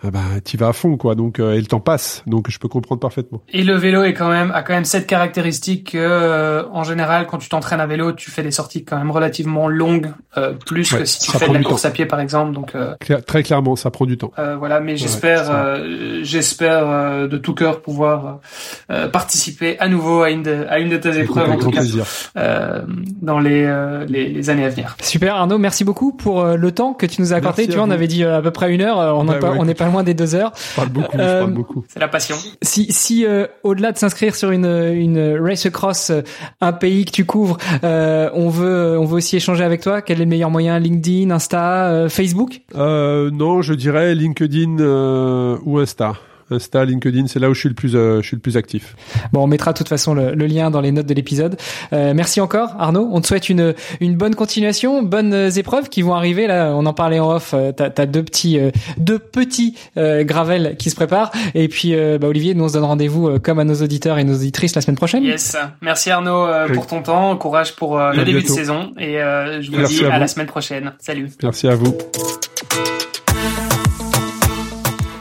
ah 0.01 0.11
bah 0.11 0.19
tu 0.45 0.55
vas 0.55 0.69
à 0.69 0.73
fond 0.73 0.95
quoi. 0.97 1.15
Donc 1.15 1.39
et 1.39 1.59
le 1.59 1.65
temps 1.65 1.79
passe. 1.79 2.23
Donc 2.25 2.49
je 2.49 2.57
peux 2.57 2.67
comprendre 2.67 3.01
parfaitement. 3.01 3.41
Et 3.49 3.63
le 3.63 3.75
vélo 3.75 4.03
est 4.03 4.13
quand 4.13 4.29
même 4.29 4.51
a 4.51 4.63
quand 4.63 4.73
même 4.73 4.85
cette 4.85 5.07
caractéristique 5.07 5.91
que 5.91 6.65
en 6.71 6.83
général 6.83 7.27
quand 7.27 7.37
tu 7.37 7.49
t'entraînes 7.49 7.81
à 7.81 7.87
vélo, 7.87 8.13
tu 8.13 8.31
fais 8.31 8.43
des 8.43 8.51
sorties 8.51 8.85
quand 8.85 8.97
même 8.97 9.11
relativement 9.11 9.67
longues, 9.67 10.11
plus 10.65 10.93
que 10.93 11.05
si 11.05 11.19
tu 11.19 11.37
fais 11.37 11.49
de 11.49 11.53
la 11.53 11.63
course 11.63 11.85
à 11.85 11.91
pied 11.91 12.05
par 12.05 12.19
exemple. 12.19 12.53
Donc 12.53 12.73
très 13.25 13.43
clairement, 13.43 13.75
ça 13.75 13.91
prend 13.91 14.05
du 14.05 14.17
temps. 14.17 14.31
voilà, 14.57 14.79
mais 14.79 14.95
j'espère 14.95 15.81
j'espère 16.21 17.27
de 17.27 17.37
tout 17.37 17.53
cœur 17.53 17.81
pouvoir 17.81 18.39
participer 19.11 19.77
à 19.79 19.89
nouveau 19.89 20.21
à 20.21 20.29
une 20.29 20.43
de, 20.43 20.65
à 20.69 20.79
une 20.79 20.89
de 20.89 20.97
tes 20.97 21.19
épreuves 21.19 21.49
en 21.49 21.57
tout 21.57 21.71
cas 21.71 21.81
dans 23.21 23.39
les, 23.39 24.05
les 24.07 24.29
les 24.29 24.49
années 24.49 24.65
à 24.65 24.69
venir. 24.69 24.95
Super 25.01 25.35
Arnaud, 25.35 25.57
merci 25.57 25.83
beaucoup 25.83 26.13
pour 26.13 26.45
le 26.45 26.71
temps 26.71 26.93
que 26.93 27.05
tu 27.05 27.21
nous 27.21 27.33
as 27.33 27.37
accordé. 27.37 27.67
tu 27.67 27.75
vois, 27.75 27.83
on 27.83 27.91
avait 27.91 28.07
dit 28.07 28.23
à 28.23 28.41
peu 28.41 28.51
près 28.51 28.73
une 28.73 28.81
heure, 28.81 29.17
on 29.17 29.25
n'est 29.25 29.39
pas, 29.39 29.53
on 29.57 29.65
n'est 29.65 29.73
pas 29.73 29.88
loin 29.89 30.03
des 30.03 30.13
deux 30.13 30.35
heures. 30.35 30.51
Je 30.71 30.75
parle 30.75 30.89
beaucoup, 30.89 31.17
je 31.17 31.17
parle 31.17 31.53
beaucoup. 31.53 31.83
C'est 31.87 31.99
la 31.99 32.07
passion. 32.07 32.35
Si, 32.61 32.91
si 32.91 33.25
au-delà 33.63 33.91
de 33.91 33.97
s'inscrire 33.97 34.35
sur 34.35 34.51
une, 34.51 34.65
une 34.65 35.39
race 35.39 35.65
across, 35.65 36.11
un 36.61 36.73
pays 36.73 37.05
que 37.05 37.11
tu 37.11 37.25
couvres, 37.25 37.57
on 37.83 38.49
veut, 38.49 38.97
on 38.99 39.05
veut 39.05 39.15
aussi 39.15 39.35
échanger 39.35 39.63
avec 39.63 39.81
toi. 39.81 40.01
Quel 40.01 40.17
est 40.17 40.25
le 40.25 40.29
meilleur 40.29 40.49
moyen? 40.49 40.79
LinkedIn, 40.79 41.31
Insta, 41.31 42.07
Facebook? 42.09 42.61
Non, 42.73 43.61
je 43.61 43.73
dirais 43.73 44.15
LinkedIn 44.15 44.77
ou 45.63 45.79
Insta. 45.79 46.13
Insta, 46.51 46.85
LinkedIn, 46.85 47.27
c'est 47.27 47.39
là 47.39 47.49
où 47.49 47.53
je 47.53 47.59
suis 47.59 47.69
le 47.69 47.75
plus, 47.75 47.95
euh, 47.95 48.21
je 48.21 48.27
suis 48.27 48.35
le 48.35 48.41
plus 48.41 48.57
actif. 48.57 48.95
Bon, 49.33 49.43
on 49.43 49.47
mettra 49.47 49.73
de 49.73 49.77
toute 49.77 49.89
façon 49.89 50.13
le, 50.13 50.33
le 50.33 50.45
lien 50.45 50.71
dans 50.71 50.81
les 50.81 50.91
notes 50.91 51.05
de 51.05 51.13
l'épisode. 51.13 51.57
Euh, 51.93 52.13
merci 52.15 52.41
encore, 52.41 52.75
Arnaud. 52.79 53.09
On 53.11 53.21
te 53.21 53.27
souhaite 53.27 53.49
une, 53.49 53.73
une 53.99 54.15
bonne 54.15 54.35
continuation, 54.35 55.01
bonnes 55.03 55.49
épreuves 55.57 55.89
qui 55.89 56.01
vont 56.01 56.13
arriver. 56.13 56.47
Là, 56.47 56.73
on 56.75 56.85
en 56.85 56.93
parlait 56.93 57.19
en 57.19 57.31
off. 57.35 57.53
Euh, 57.53 57.71
t'as, 57.71 57.89
as 57.97 58.05
deux 58.05 58.23
petits, 58.23 58.59
euh, 58.59 58.71
deux 58.97 59.19
petits 59.19 59.75
euh, 59.97 60.23
gravels 60.23 60.75
qui 60.77 60.89
se 60.89 60.95
préparent. 60.95 61.31
Et 61.55 61.67
puis, 61.67 61.95
bah, 62.19 62.27
Olivier, 62.27 62.53
nous 62.53 62.63
on 62.65 62.67
se 62.67 62.73
donne 62.73 62.83
rendez-vous 62.83 63.39
comme 63.39 63.59
à 63.59 63.63
nos 63.63 63.75
auditeurs 63.75 64.17
et 64.17 64.23
nos 64.23 64.35
auditrices 64.35 64.75
la 64.75 64.81
semaine 64.81 64.97
prochaine. 64.97 65.23
Yes. 65.23 65.55
Merci 65.81 66.11
Arnaud 66.11 66.47
pour 66.73 66.87
ton 66.87 67.01
temps, 67.01 67.35
courage 67.37 67.75
pour 67.75 67.97
le 67.97 68.23
début 68.23 68.43
de 68.43 68.47
saison 68.47 68.91
et 68.97 69.13
je 69.15 69.71
vous 69.71 69.87
dis 69.87 70.05
à, 70.05 70.15
à 70.15 70.19
la 70.19 70.27
semaine 70.27 70.47
prochaine. 70.47 70.93
Salut. 70.99 71.29
Merci 71.43 71.67
à 71.67 71.75
vous. 71.75 71.97